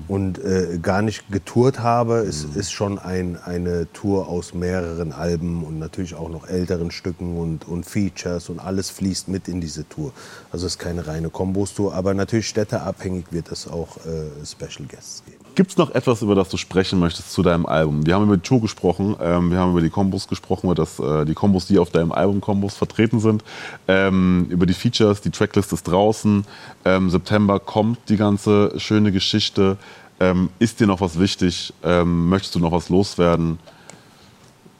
und 0.08 0.38
äh, 0.38 0.78
gar 0.80 1.02
nicht 1.02 1.30
getourt 1.30 1.80
habe, 1.80 2.18
es 2.18 2.44
ist 2.44 2.72
schon 2.72 2.98
ein, 2.98 3.36
eine 3.36 3.90
Tour 3.92 4.28
aus 4.28 4.54
mehreren 4.54 5.12
Alben 5.12 5.64
und 5.64 5.78
natürlich 5.78 6.14
auch 6.14 6.28
noch 6.28 6.48
älteren 6.48 6.90
Stücken 6.90 7.36
und, 7.36 7.66
und 7.66 7.84
Features 7.84 8.48
und 8.48 8.60
alles 8.60 8.90
fließt 8.90 9.28
mit 9.28 9.48
in 9.48 9.60
diese 9.60 9.88
Tour. 9.88 10.12
Also 10.52 10.66
es 10.66 10.74
ist 10.74 10.78
keine 10.78 11.06
reine 11.06 11.30
Kombos-Tour, 11.30 11.94
aber 11.94 12.14
natürlich 12.14 12.48
städteabhängig 12.48 13.26
wird 13.30 13.50
es 13.50 13.66
auch 13.66 13.96
äh, 13.98 14.44
Special 14.44 14.86
Guests 14.88 15.24
geben. 15.24 15.45
Gibt 15.56 15.70
es 15.70 15.78
noch 15.78 15.90
etwas, 15.94 16.20
über 16.20 16.34
das 16.34 16.50
du 16.50 16.58
sprechen 16.58 16.98
möchtest 16.98 17.32
zu 17.32 17.42
deinem 17.42 17.64
Album? 17.64 18.04
Wir 18.04 18.14
haben 18.14 18.24
über 18.24 18.36
die 18.36 18.42
Tour 18.42 18.60
gesprochen, 18.60 19.16
ähm, 19.22 19.50
wir 19.50 19.58
haben 19.58 19.70
über 19.70 19.80
die 19.80 19.88
Kombos 19.88 20.28
gesprochen, 20.28 20.66
über 20.66 20.74
das, 20.74 20.98
äh, 20.98 21.24
die 21.24 21.32
Kombos, 21.32 21.66
die 21.66 21.78
auf 21.78 21.88
deinem 21.88 22.12
Album 22.12 22.42
Kombos 22.42 22.74
vertreten 22.74 23.20
sind, 23.20 23.42
ähm, 23.88 24.48
über 24.50 24.66
die 24.66 24.74
Features, 24.74 25.22
die 25.22 25.30
Tracklist 25.30 25.72
ist 25.72 25.84
draußen, 25.84 26.44
ähm, 26.84 27.08
September 27.08 27.58
kommt 27.58 27.98
die 28.10 28.18
ganze 28.18 28.78
schöne 28.78 29.12
Geschichte. 29.12 29.78
Ähm, 30.20 30.50
ist 30.58 30.78
dir 30.78 30.86
noch 30.86 31.00
was 31.00 31.18
wichtig? 31.18 31.72
Ähm, 31.82 32.28
möchtest 32.28 32.54
du 32.54 32.58
noch 32.58 32.72
was 32.72 32.90
loswerden? 32.90 33.58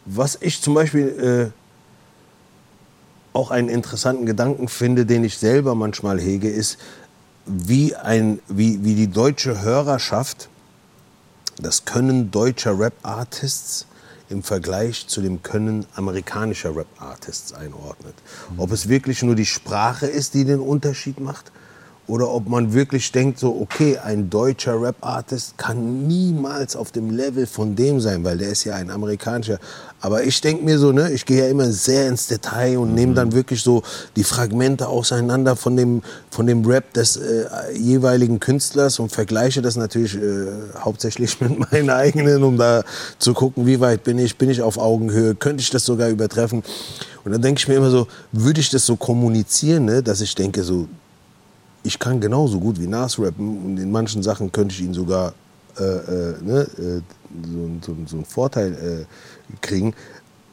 Was 0.05 0.37
ich 0.43 0.61
zum 0.61 0.75
Beispiel 0.75 1.53
äh, 1.55 3.35
auch 3.35 3.51
einen 3.51 3.71
interessanten 3.71 4.27
Gedanken 4.27 4.69
finde, 4.69 5.07
den 5.07 5.25
ich 5.25 5.39
selber 5.39 5.75
manchmal 5.75 6.21
hege, 6.21 6.51
ist, 6.51 6.77
wie, 7.47 7.95
ein, 7.97 8.41
wie, 8.47 8.85
wie 8.85 8.95
die 8.95 9.09
deutsche 9.09 9.63
Hörerschaft 9.63 10.51
das 11.59 11.85
Können 11.85 12.31
deutscher 12.31 12.79
Rap-Artists 12.79 13.87
im 14.29 14.43
Vergleich 14.43 15.07
zu 15.07 15.21
dem 15.21 15.43
Können 15.43 15.87
amerikanischer 15.95 16.75
Rap-Artists 16.77 17.53
einordnet. 17.53 18.15
Ob 18.57 18.73
es 18.73 18.89
wirklich 18.89 19.23
nur 19.23 19.37
die 19.37 19.47
Sprache 19.47 20.07
ist, 20.07 20.35
die 20.35 20.45
den 20.45 20.61
Unterschied 20.61 21.21
macht, 21.21 21.53
oder 22.09 22.31
ob 22.31 22.49
man 22.49 22.73
wirklich 22.73 23.11
denkt, 23.11 23.41
so, 23.41 23.59
okay, 23.61 23.99
ein 23.99 24.31
deutscher 24.31 24.81
Rap-Artist 24.81 25.59
kann 25.59 26.07
niemals 26.07 26.77
auf 26.77 26.93
dem 26.93 27.11
Level 27.11 27.47
von 27.47 27.75
dem 27.75 28.01
sein, 28.01 28.23
weil 28.23 28.39
der 28.39 28.51
ist 28.51 28.65
ja 28.65 28.75
ein 28.77 28.91
amerikanischer. 28.91 29.59
Aber 30.01 30.23
ich 30.23 30.41
denke 30.41 30.65
mir 30.65 30.79
so, 30.79 30.93
ne, 30.93 31.11
ich 31.11 31.27
gehe 31.27 31.43
ja 31.45 31.49
immer 31.49 31.73
sehr 31.73 32.07
ins 32.07 32.29
Detail 32.29 32.79
und 32.79 32.95
nehme 32.95 33.15
dann 33.15 33.33
wirklich 33.33 33.63
so 33.63 33.83
die 34.15 34.23
Fragmente 34.23 34.87
auseinander 34.87 35.57
von 35.57 35.77
dem, 35.77 36.03
von 36.31 36.47
dem 36.47 36.65
Rap 36.65 36.93
des 36.93 37.17
äh, 37.17 37.47
jeweiligen 37.75 38.39
Künstlers 38.39 39.01
und 39.01 39.11
vergleiche 39.11 39.61
das 39.61 39.75
natürlich 39.75 40.15
äh, 40.15 40.47
hauptsächlich 40.79 41.41
mit 41.41 41.73
meinen 41.73 41.91
eigenen, 41.91 42.45
um 42.45 42.57
da 42.57 42.85
zu 43.19 43.35
gucken, 43.35 43.67
wie 43.67 43.81
weit 43.81 44.05
bin 44.05 44.19
ich, 44.19 44.37
bin 44.37 44.49
ich 44.49 44.63
auf 44.63 44.79
Augenhöhe, 44.79 45.35
könnte 45.35 45.61
ich 45.61 45.71
das 45.71 45.85
sogar 45.85 46.09
übertreffen. 46.09 46.63
Und 47.25 47.33
dann 47.33 47.43
denke 47.43 47.59
ich 47.59 47.67
mir 47.67 47.75
immer 47.75 47.91
so, 47.91 48.07
würde 48.31 48.61
ich 48.61 48.71
das 48.71 48.87
so 48.87 48.95
kommunizieren, 48.95 49.87
ne, 49.87 50.05
dass 50.05 50.21
ich 50.21 50.37
denke, 50.37 50.63
so, 50.63 50.87
ich 51.87 51.99
kann 51.99 52.21
genauso 52.21 52.59
gut 52.59 52.81
wie 52.81 52.89
Nas 52.89 53.19
rappen 53.19 53.65
und 53.65 53.79
in 53.79 53.91
manchen 53.91 54.23
Sachen 54.23 54.51
könnte 54.51 54.75
ich 54.75 54.83
ihn 54.83 54.95
sogar 54.95 55.35
äh, 55.79 55.83
äh, 55.85 56.35
ne, 56.43 56.61
äh, 56.79 57.01
so, 57.47 57.71
so, 57.83 57.97
so 58.07 58.17
einen 58.17 58.25
Vorteil 58.25 58.73
äh, 58.73 59.57
kriegen. 59.61 59.95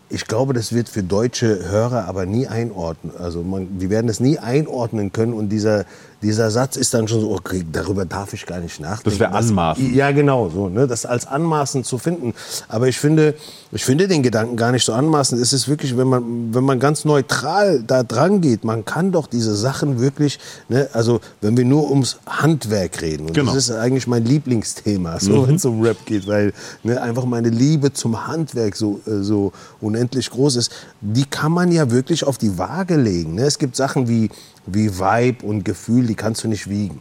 Ich 0.10 0.28
glaube, 0.28 0.54
das 0.54 0.74
wird 0.74 0.90
für 0.90 1.02
deutsche 1.02 1.70
Hörer 1.70 2.08
aber 2.08 2.26
nie 2.28 2.46
einordnen. 2.48 3.14
Also 3.18 3.42
man, 3.42 3.80
die 3.80 3.90
werden 3.90 4.08
das 4.08 4.20
nie 4.20 4.38
einordnen 4.38 5.12
können 5.12 5.34
und 5.34 5.50
dieser, 5.50 5.86
dieser 6.24 6.50
Satz 6.50 6.76
ist 6.78 6.94
dann 6.94 7.08
schon 7.08 7.22
so, 7.22 7.32
okay, 7.32 7.64
darüber 7.72 8.06
darf 8.06 8.34
ich 8.34 8.46
gar 8.46 8.60
nicht 8.60 8.80
nachdenken. 8.80 9.10
Das 9.12 9.20
wäre 9.20 9.32
anmaßend. 9.34 9.94
Ja, 9.96 10.12
genau, 10.12 10.50
so, 10.50 10.70
ne, 10.70 10.88
das 10.88 11.06
als 11.06 11.28
anmaßend 11.28 11.86
zu 11.86 11.98
finden. 11.98 12.34
Aber 12.68 12.88
ich 12.88 12.98
finde, 12.98 13.36
ich 13.72 13.86
finde 13.86 14.08
den 14.08 14.24
Gedanken 14.24 14.56
gar 14.56 14.72
nicht 14.72 14.86
so 14.86 14.94
anmaßend. 14.94 15.42
Es 15.42 15.54
ist 15.54 15.68
wirklich, 15.68 15.96
wenn 15.98 16.08
man, 16.08 16.54
wenn 16.54 16.64
man 16.64 16.80
ganz 16.80 17.06
neutral 17.06 17.84
da 17.84 18.04
dran 18.04 18.42
geht, 18.42 18.64
man 18.64 18.86
kann 18.86 19.12
doch 19.12 19.28
diese 19.28 19.56
Sachen 19.56 20.00
wirklich, 20.00 20.40
ne, 20.70 20.90
also 20.94 21.20
wenn 21.42 21.58
wir 21.58 21.66
nur 21.66 21.90
ums 21.90 22.18
Handwerk 22.26 23.02
reden, 23.02 23.28
und 23.28 23.34
Genau. 23.34 23.54
das 23.54 23.70
ist 23.70 23.76
eigentlich 23.76 24.08
mein 24.08 24.26
Lieblingsthema, 24.26 25.20
so 25.20 25.48
wenn 25.48 25.56
es 25.56 25.66
um 25.66 25.82
Rap 25.82 25.98
geht, 26.06 26.28
weil 26.28 26.54
ne, 26.84 27.02
einfach 27.02 27.26
meine 27.26 27.50
Liebe 27.50 27.94
zum 27.94 28.28
Handwerk 28.28 28.76
so, 28.76 29.02
äh, 29.06 29.22
so 29.22 29.52
unendlich 29.82 30.30
groß 30.30 30.56
ist, 30.56 30.72
die 31.02 31.26
kann 31.26 31.52
man 31.52 31.72
ja 31.72 31.92
wirklich 31.92 32.24
auf 32.26 32.38
die 32.38 32.58
Waage 32.58 32.96
legen. 32.96 33.36
Ne? 33.36 33.44
Es 33.44 33.60
gibt 33.60 33.76
Sachen 33.76 34.08
wie, 34.08 34.30
wie 34.66 34.98
Vibe 34.98 35.46
und 35.46 35.66
Gefühl, 35.66 36.08
die 36.08 36.16
kannst 36.16 36.44
du 36.44 36.48
nicht 36.48 36.70
wiegen. 36.70 37.00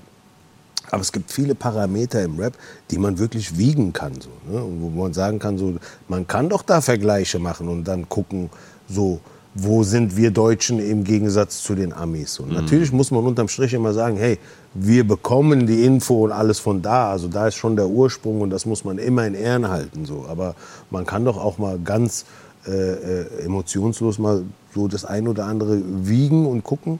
Aber 0.90 1.00
es 1.00 1.12
gibt 1.12 1.30
viele 1.30 1.54
Parameter 1.54 2.22
im 2.22 2.38
Rap, 2.38 2.54
die 2.90 2.98
man 2.98 3.18
wirklich 3.18 3.56
wiegen 3.56 3.92
kann. 3.92 4.12
So, 4.20 4.28
ne? 4.50 4.62
Wo 4.80 4.90
man 4.90 5.14
sagen 5.14 5.38
kann, 5.38 5.56
so, 5.56 5.74
man 6.08 6.26
kann 6.26 6.48
doch 6.48 6.62
da 6.62 6.80
Vergleiche 6.80 7.38
machen 7.38 7.68
und 7.68 7.84
dann 7.84 8.08
gucken, 8.08 8.50
so, 8.88 9.20
wo 9.54 9.82
sind 9.82 10.16
wir 10.16 10.30
Deutschen 10.30 10.78
im 10.78 11.04
Gegensatz 11.04 11.62
zu 11.62 11.74
den 11.74 11.92
Amis. 11.92 12.38
Und 12.38 12.52
natürlich 12.52 12.90
muss 12.92 13.10
man 13.10 13.24
unterm 13.24 13.48
Strich 13.48 13.74
immer 13.74 13.92
sagen, 13.92 14.16
hey, 14.16 14.38
wir 14.74 15.06
bekommen 15.06 15.66
die 15.66 15.84
Info 15.84 16.24
und 16.24 16.32
alles 16.32 16.58
von 16.58 16.80
da. 16.80 17.10
Also 17.10 17.28
da 17.28 17.48
ist 17.48 17.56
schon 17.56 17.76
der 17.76 17.88
Ursprung 17.88 18.40
und 18.40 18.50
das 18.50 18.64
muss 18.64 18.84
man 18.84 18.98
immer 18.98 19.26
in 19.26 19.34
Ehren 19.34 19.68
halten. 19.68 20.06
So. 20.06 20.26
Aber 20.28 20.54
man 20.90 21.04
kann 21.04 21.24
doch 21.24 21.36
auch 21.36 21.58
mal 21.58 21.78
ganz 21.78 22.24
äh, 22.66 22.70
äh, 22.70 23.44
emotionslos 23.44 24.18
mal 24.18 24.42
so 24.74 24.88
das 24.88 25.04
ein 25.04 25.28
oder 25.28 25.44
andere 25.46 25.82
wiegen 25.84 26.46
und 26.46 26.64
gucken. 26.64 26.98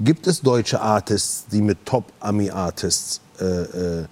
Gibt 0.00 0.26
es 0.26 0.40
deutsche 0.40 0.80
Artists, 0.80 1.46
die 1.46 1.62
mit 1.62 1.86
Top-Ami-Artists 1.86 3.20
äh, 3.40 3.44
äh, 3.44 4.06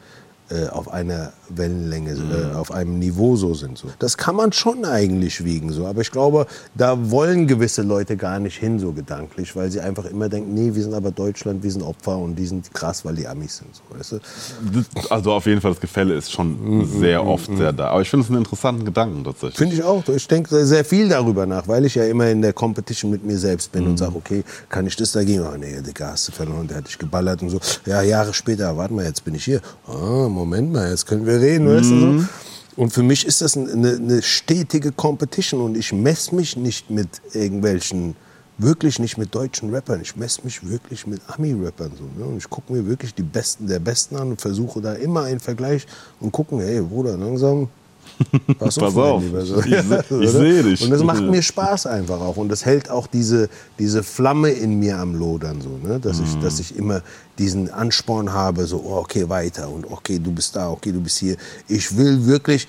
äh, 0.50 0.68
auf 0.68 0.88
einer 0.88 1.32
Wellenlänge, 1.56 2.12
äh, 2.12 2.54
auf 2.56 2.72
einem 2.72 2.98
Niveau 2.98 3.36
so 3.36 3.54
sind? 3.54 3.78
So. 3.78 3.88
Das 3.98 4.16
kann 4.16 4.36
man 4.36 4.52
schon 4.52 4.84
eigentlich 4.84 5.44
wiegen. 5.44 5.72
So. 5.72 5.86
Aber 5.86 6.00
ich 6.00 6.10
glaube, 6.10 6.46
da 6.74 7.10
wollen 7.10 7.46
gewisse 7.46 7.82
Leute 7.82 8.16
gar 8.16 8.38
nicht 8.38 8.58
hin, 8.58 8.78
so 8.78 8.92
gedanklich, 8.92 9.54
weil 9.56 9.70
sie 9.70 9.80
einfach 9.80 10.04
immer 10.06 10.28
denken, 10.28 10.54
nee, 10.54 10.74
wir 10.74 10.82
sind 10.82 10.94
aber 10.94 11.10
Deutschland, 11.10 11.62
wir 11.62 11.70
sind 11.70 11.82
Opfer 11.82 12.16
und 12.18 12.36
die 12.36 12.46
sind 12.46 12.72
krass, 12.72 13.04
weil 13.04 13.14
die 13.14 13.26
Amis 13.26 13.58
sind. 13.58 13.70
So, 13.74 13.82
weißt 13.96 14.12
du? 14.12 14.18
Also 15.10 15.32
auf 15.32 15.46
jeden 15.46 15.60
Fall, 15.60 15.72
das 15.72 15.80
Gefälle 15.80 16.14
ist 16.14 16.32
schon 16.32 16.86
sehr 16.98 17.24
oft 17.24 17.50
sehr 17.56 17.72
da. 17.72 17.88
Aber 17.88 18.02
ich 18.02 18.10
finde 18.10 18.24
es 18.24 18.30
einen 18.30 18.38
interessanten 18.38 18.84
Gedanken 18.84 19.24
tatsächlich. 19.24 19.58
Finde 19.58 19.74
ich 19.74 19.82
auch. 19.82 20.06
Ich 20.08 20.28
denke 20.28 20.64
sehr 20.64 20.84
viel 20.84 21.08
darüber 21.08 21.46
nach, 21.46 21.68
weil 21.68 21.84
ich 21.84 21.94
ja 21.94 22.04
immer 22.04 22.28
in 22.28 22.42
der 22.42 22.52
Competition 22.52 23.10
mit 23.10 23.24
mir 23.24 23.38
selbst 23.38 23.72
bin 23.72 23.86
und 23.86 23.98
sage, 23.98 24.14
okay, 24.16 24.44
kann 24.68 24.86
ich 24.86 24.96
das 24.96 25.12
dagegen? 25.12 25.42
Oh 25.42 25.56
nee, 25.58 25.80
Digga, 25.80 26.12
hast 26.12 26.28
du 26.28 26.32
verloren, 26.32 26.66
der 26.68 26.78
hat 26.78 26.88
dich 26.88 26.98
geballert 26.98 27.42
und 27.42 27.50
so. 27.50 27.60
Ja, 27.86 28.02
Jahre 28.02 28.32
später, 28.32 28.76
warte 28.76 28.94
mal, 28.94 29.04
jetzt 29.04 29.24
bin 29.24 29.34
ich 29.34 29.44
hier. 29.44 29.60
Ah, 29.86 30.28
Moment 30.28 30.72
mal, 30.72 30.90
jetzt 30.90 31.06
können 31.06 31.26
wir 31.26 31.40
reden, 31.42 31.68
weißt 31.68 31.90
du 31.90 32.00
so. 32.00 32.24
Und 32.76 32.92
für 32.92 33.02
mich 33.02 33.26
ist 33.26 33.42
das 33.42 33.56
eine, 33.56 33.96
eine 33.96 34.22
stetige 34.22 34.92
Competition 34.92 35.60
und 35.60 35.76
ich 35.76 35.92
messe 35.92 36.34
mich 36.34 36.56
nicht 36.56 36.88
mit 36.88 37.08
irgendwelchen 37.34 38.16
wirklich 38.58 38.98
nicht 38.98 39.18
mit 39.18 39.34
deutschen 39.34 39.74
Rappern. 39.74 40.00
Ich 40.00 40.16
messe 40.16 40.42
mich 40.44 40.66
wirklich 40.68 41.06
mit 41.06 41.20
Ami-Rappern 41.26 41.92
so. 41.96 42.04
Ne? 42.18 42.26
Und 42.26 42.38
ich 42.38 42.48
gucke 42.48 42.72
mir 42.72 42.86
wirklich 42.86 43.14
die 43.14 43.22
Besten 43.22 43.66
der 43.66 43.80
Besten 43.80 44.16
an 44.16 44.30
und 44.30 44.40
versuche 44.40 44.80
da 44.80 44.94
immer 44.94 45.24
einen 45.24 45.40
Vergleich 45.40 45.86
und 46.20 46.32
gucken, 46.32 46.60
hey 46.60 46.80
Bruder, 46.80 47.16
langsam. 47.16 47.68
Pass, 48.58 48.76
Pass 48.76 48.96
auf. 48.96 49.22
Lieber, 49.22 49.44
so. 49.44 49.60
Ich 49.60 49.66
ich 49.72 50.10
Oder? 50.10 50.28
seh 50.28 50.62
dich. 50.62 50.82
Und 50.82 50.90
das 50.90 51.02
macht 51.02 51.22
mir 51.22 51.42
Spaß 51.42 51.86
einfach 51.86 52.20
auch. 52.20 52.36
Und 52.36 52.48
das 52.48 52.64
hält 52.64 52.90
auch 52.90 53.06
diese, 53.06 53.48
diese 53.78 54.02
Flamme 54.02 54.50
in 54.50 54.78
mir 54.78 54.98
am 54.98 55.14
Lodern 55.14 55.60
so, 55.60 55.78
ne? 55.82 55.98
dass, 55.98 56.20
ich, 56.20 56.38
dass 56.40 56.60
ich 56.60 56.76
immer 56.76 57.02
diesen 57.38 57.70
Ansporn 57.70 58.32
habe, 58.32 58.66
so, 58.66 58.82
oh, 58.84 58.98
okay, 58.98 59.28
weiter 59.28 59.68
und 59.68 59.90
okay, 59.90 60.18
du 60.18 60.32
bist 60.32 60.56
da, 60.56 60.70
okay, 60.70 60.92
du 60.92 61.00
bist 61.00 61.18
hier. 61.18 61.36
Ich 61.68 61.96
will 61.96 62.26
wirklich 62.26 62.68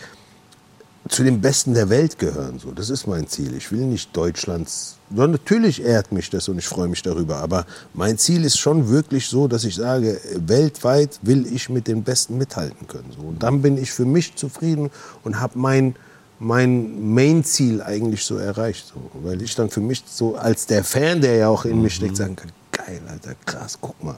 zu 1.10 1.24
den 1.24 1.42
Besten 1.42 1.74
der 1.74 1.90
Welt 1.90 2.18
gehören. 2.18 2.60
So. 2.60 2.72
Das 2.72 2.90
ist 2.90 3.08
mein 3.08 3.28
Ziel. 3.28 3.54
Ich 3.56 3.72
will 3.72 3.82
nicht 3.82 4.16
Deutschlands. 4.16 4.98
Ja, 5.10 5.28
natürlich 5.28 5.84
ehrt 5.84 6.12
mich 6.12 6.30
das 6.30 6.48
und 6.48 6.58
ich 6.58 6.68
freue 6.68 6.88
mich 6.88 7.02
darüber. 7.02 7.38
Aber 7.38 7.66
mein 7.94 8.18
Ziel 8.18 8.46
ist 8.46 8.58
schon 8.58 8.90
wirklich 8.90 9.28
so, 9.28 9.48
dass 9.48 9.66
ich 9.66 9.76
sage, 9.76 10.20
weltweit 10.36 11.20
will 11.22 11.46
ich 11.54 11.70
mit 11.70 11.88
den 11.88 12.04
Besten 12.04 12.38
mithalten 12.38 12.88
können. 12.88 13.12
So. 13.16 13.28
Und 13.28 13.44
dann 13.44 13.62
bin 13.62 13.78
ich 13.78 13.92
für 13.92 14.06
mich 14.06 14.36
zufrieden 14.36 14.92
und 15.24 15.40
habe 15.40 15.60
mein, 15.60 15.96
mein 16.40 17.14
Main-Ziel 17.14 17.82
eigentlich 17.82 18.24
so 18.24 18.38
erreicht. 18.38 18.88
So. 18.88 19.02
Weil 19.24 19.42
ich 19.42 19.56
dann 19.56 19.70
für 19.70 19.82
mich 19.82 20.04
so 20.08 20.36
als 20.36 20.68
der 20.68 20.84
Fan, 20.84 21.20
der 21.20 21.36
ja 21.36 21.48
auch 21.50 21.66
in 21.66 21.82
mir 21.82 21.90
steckt, 21.90 22.16
sagen 22.16 22.38
kann, 22.38 22.52
geil, 22.72 23.02
Alter, 23.10 23.36
krass, 23.46 23.78
guck 23.82 24.02
mal. 24.04 24.18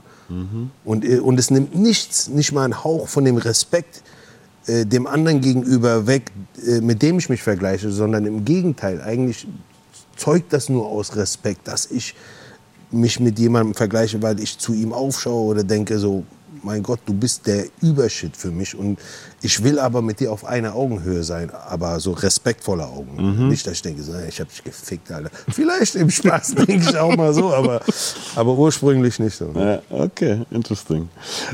Und, 0.83 1.05
äh, 1.05 1.19
und 1.19 1.39
es 1.39 1.51
nimmt 1.51 1.75
nichts, 1.75 2.27
nicht 2.29 2.51
mal 2.51 2.63
einen 2.63 2.83
Hauch 2.83 3.07
von 3.07 3.25
dem 3.25 3.37
Respekt, 3.37 4.01
äh, 4.67 4.85
dem 4.85 5.07
anderen 5.07 5.41
gegenüber 5.41 6.07
weg, 6.07 6.31
äh, 6.65 6.81
mit 6.81 7.01
dem 7.01 7.19
ich 7.19 7.29
mich 7.29 7.43
vergleiche, 7.43 7.91
sondern 7.91 8.25
im 8.25 8.45
Gegenteil. 8.45 9.01
Eigentlich 9.01 9.47
zeugt 10.15 10.53
das 10.53 10.69
nur 10.69 10.87
aus 10.87 11.15
Respekt, 11.15 11.67
dass 11.67 11.91
ich 11.91 12.15
mich 12.91 13.19
mit 13.19 13.37
jemandem 13.39 13.73
vergleiche, 13.73 14.21
weil 14.21 14.39
ich 14.39 14.57
zu 14.57 14.73
ihm 14.73 14.93
aufschaue 14.93 15.43
oder 15.45 15.63
denke 15.63 15.99
so, 15.99 16.23
mein 16.65 16.81
Gott, 16.81 16.99
du 17.05 17.13
bist 17.13 17.45
der 17.45 17.65
Übershit 17.81 18.35
für 18.35 18.49
mich 18.49 18.75
und 18.75 18.99
ich 19.41 19.63
will 19.63 19.77
aber 19.77 20.01
mit 20.01 20.19
dir 20.19 20.31
auf 20.31 20.43
einer 20.43 20.73
Augenhöhe 20.73 21.23
sein, 21.23 21.51
aber 21.51 21.99
so 21.99 22.13
respektvoller 22.13 22.87
Augen. 22.87 23.47
Nicht, 23.47 23.67
dass 23.67 23.73
ich 23.73 23.81
denke, 23.83 24.01
ich 24.27 24.41
hab 24.41 24.49
dich 24.49 24.63
gefickt, 24.63 25.11
Alter. 25.11 25.29
Vielleicht 25.49 25.93
im 25.95 26.09
Spaß 26.09 26.55
denke 26.67 26.89
ich 26.89 26.97
auch 26.97 27.15
mal 27.15 27.31
so, 27.31 27.53
aber, 27.53 27.81
aber 28.35 28.57
ursprünglich 28.57 29.19
nicht 29.19 29.37
so. 29.37 29.45
Ne? 29.51 29.83
Ja, 29.89 30.03
okay, 30.03 30.41
interesting. 30.49 31.07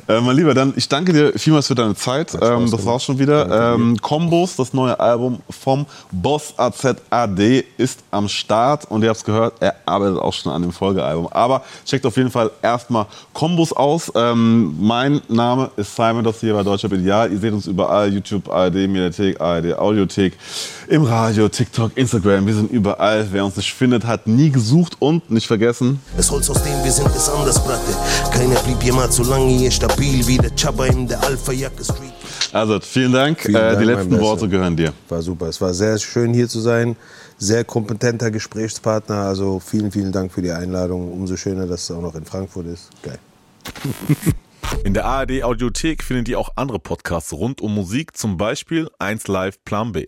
Äh, 0.08 0.22
mein 0.22 0.38
Lieber, 0.38 0.54
dann 0.54 0.74
ich 0.78 0.88
danke 0.88 1.12
dir 1.12 1.34
vielmals 1.38 1.68
für 1.68 1.76
deine 1.76 1.96
Zeit. 1.96 2.34
Ähm, 2.42 2.72
das 2.72 2.86
war's 2.86 3.04
schon 3.04 3.20
wieder. 3.20 3.74
Ähm, 3.74 3.98
Kombos, 4.02 4.56
das 4.56 4.74
neue 4.74 4.98
Album 4.98 5.42
vom 5.50 5.86
Boss 6.12 6.54
AZAD 6.56 7.66
ist 7.78 8.00
am 8.12 8.30
Start 8.30 8.90
und 8.90 9.04
ihr 9.04 9.10
habt's 9.10 9.26
gehört, 9.26 9.56
er 9.60 9.76
arbeitet 9.86 10.20
auch 10.20 10.32
schon 10.34 10.54
an 10.54 10.62
dem 10.62 10.72
Folgealbum. 10.72 11.28
Aber 11.28 11.64
checkt 11.86 12.06
auf 12.06 12.16
jeden 12.16 12.32
Fall 12.32 12.52
erstmal 12.62 13.08
Kombos 13.34 13.74
aus. 13.74 14.10
Ähm, 14.16 14.78
mein 14.80 15.01
Name 15.10 15.72
ist 15.78 15.96
Simon, 15.96 16.24
das 16.24 16.40
hier 16.40 16.54
bei 16.54 16.64
Deutscher 16.64 16.92
Ideal. 16.92 17.32
Ihr 17.32 17.40
seht 17.40 17.54
uns 17.54 17.66
überall, 17.66 18.14
YouTube, 18.14 18.50
ARD, 18.50 18.76
Mediathek, 18.88 19.40
ARD, 19.42 19.78
Audiothek, 19.78 20.38
im 20.88 21.04
Radio, 21.04 21.50
TikTok, 21.50 21.92
Instagram. 21.96 22.46
Wir 22.46 22.54
sind 22.54 22.72
überall. 22.72 23.28
Wer 23.32 23.46
uns 23.46 23.56
nicht 23.56 23.74
findet, 23.74 24.06
hat 24.06 24.28
nie 24.28 24.52
gesucht 24.52 24.98
und 25.00 25.32
nicht 25.32 25.48
vergessen, 25.48 26.00
Das 26.16 26.30
Holz, 26.30 26.50
aus 26.50 26.62
dem 26.62 26.84
wir 26.84 26.92
sind, 26.92 27.08
ist 27.16 27.30
anders, 27.30 27.64
Bratte. 27.64 27.94
Keiner 28.32 28.60
blieb 28.60 28.84
jemals 28.84 29.16
so 29.16 29.24
lange 29.24 29.52
hier 29.52 29.72
stabil 29.72 30.26
wie 30.28 30.38
der 30.38 30.52
Chaba 30.56 30.86
in 30.86 31.08
der 31.08 31.24
Alpha-Jacke 31.24 31.84
Street. 31.84 32.14
Also, 32.54 32.80
vielen 32.82 33.14
Dank. 33.14 33.40
Vielen 33.40 33.56
äh, 33.56 33.60
Dank, 33.60 33.80
die 33.80 33.86
mein 33.86 33.96
letzten. 33.96 34.20
Worte 34.20 34.48
gehören 34.50 34.76
dir. 34.76 34.94
War 35.10 35.22
super. 35.22 35.48
Es 35.48 35.60
war 35.62 35.74
sehr 35.74 35.98
schön 35.98 36.34
hier 36.34 36.48
zu 36.48 36.60
sein. 36.60 36.96
Sehr 37.38 37.64
kompetenter 37.64 38.30
Gesprächspartner. 38.30 39.16
Also 39.16 39.60
vielen, 39.60 39.92
vielen 39.92 40.12
Dank 40.12 40.32
für 40.32 40.42
die 40.42 40.52
Einladung. 40.52 41.12
Umso 41.12 41.38
schöner, 41.38 41.66
dass 41.66 41.84
es 41.84 41.92
auch 41.92 42.02
noch 42.02 42.14
in 42.14 42.26
Frankfurt 42.26 42.68
ist. 42.68 42.90
Geil. 43.02 43.20
In 44.84 44.94
der 44.94 45.06
ARD 45.06 45.44
Audiothek 45.44 46.04
findet 46.04 46.30
ihr 46.30 46.40
auch 46.40 46.50
andere 46.56 46.80
Podcasts 46.80 47.34
rund 47.34 47.62
um 47.62 47.74
Musik, 47.74 48.18
zum 48.18 48.38
Beispiel 48.38 48.90
1 49.00 49.28
Live 49.28 49.64
Plan 49.64 49.92
B. 49.92 50.08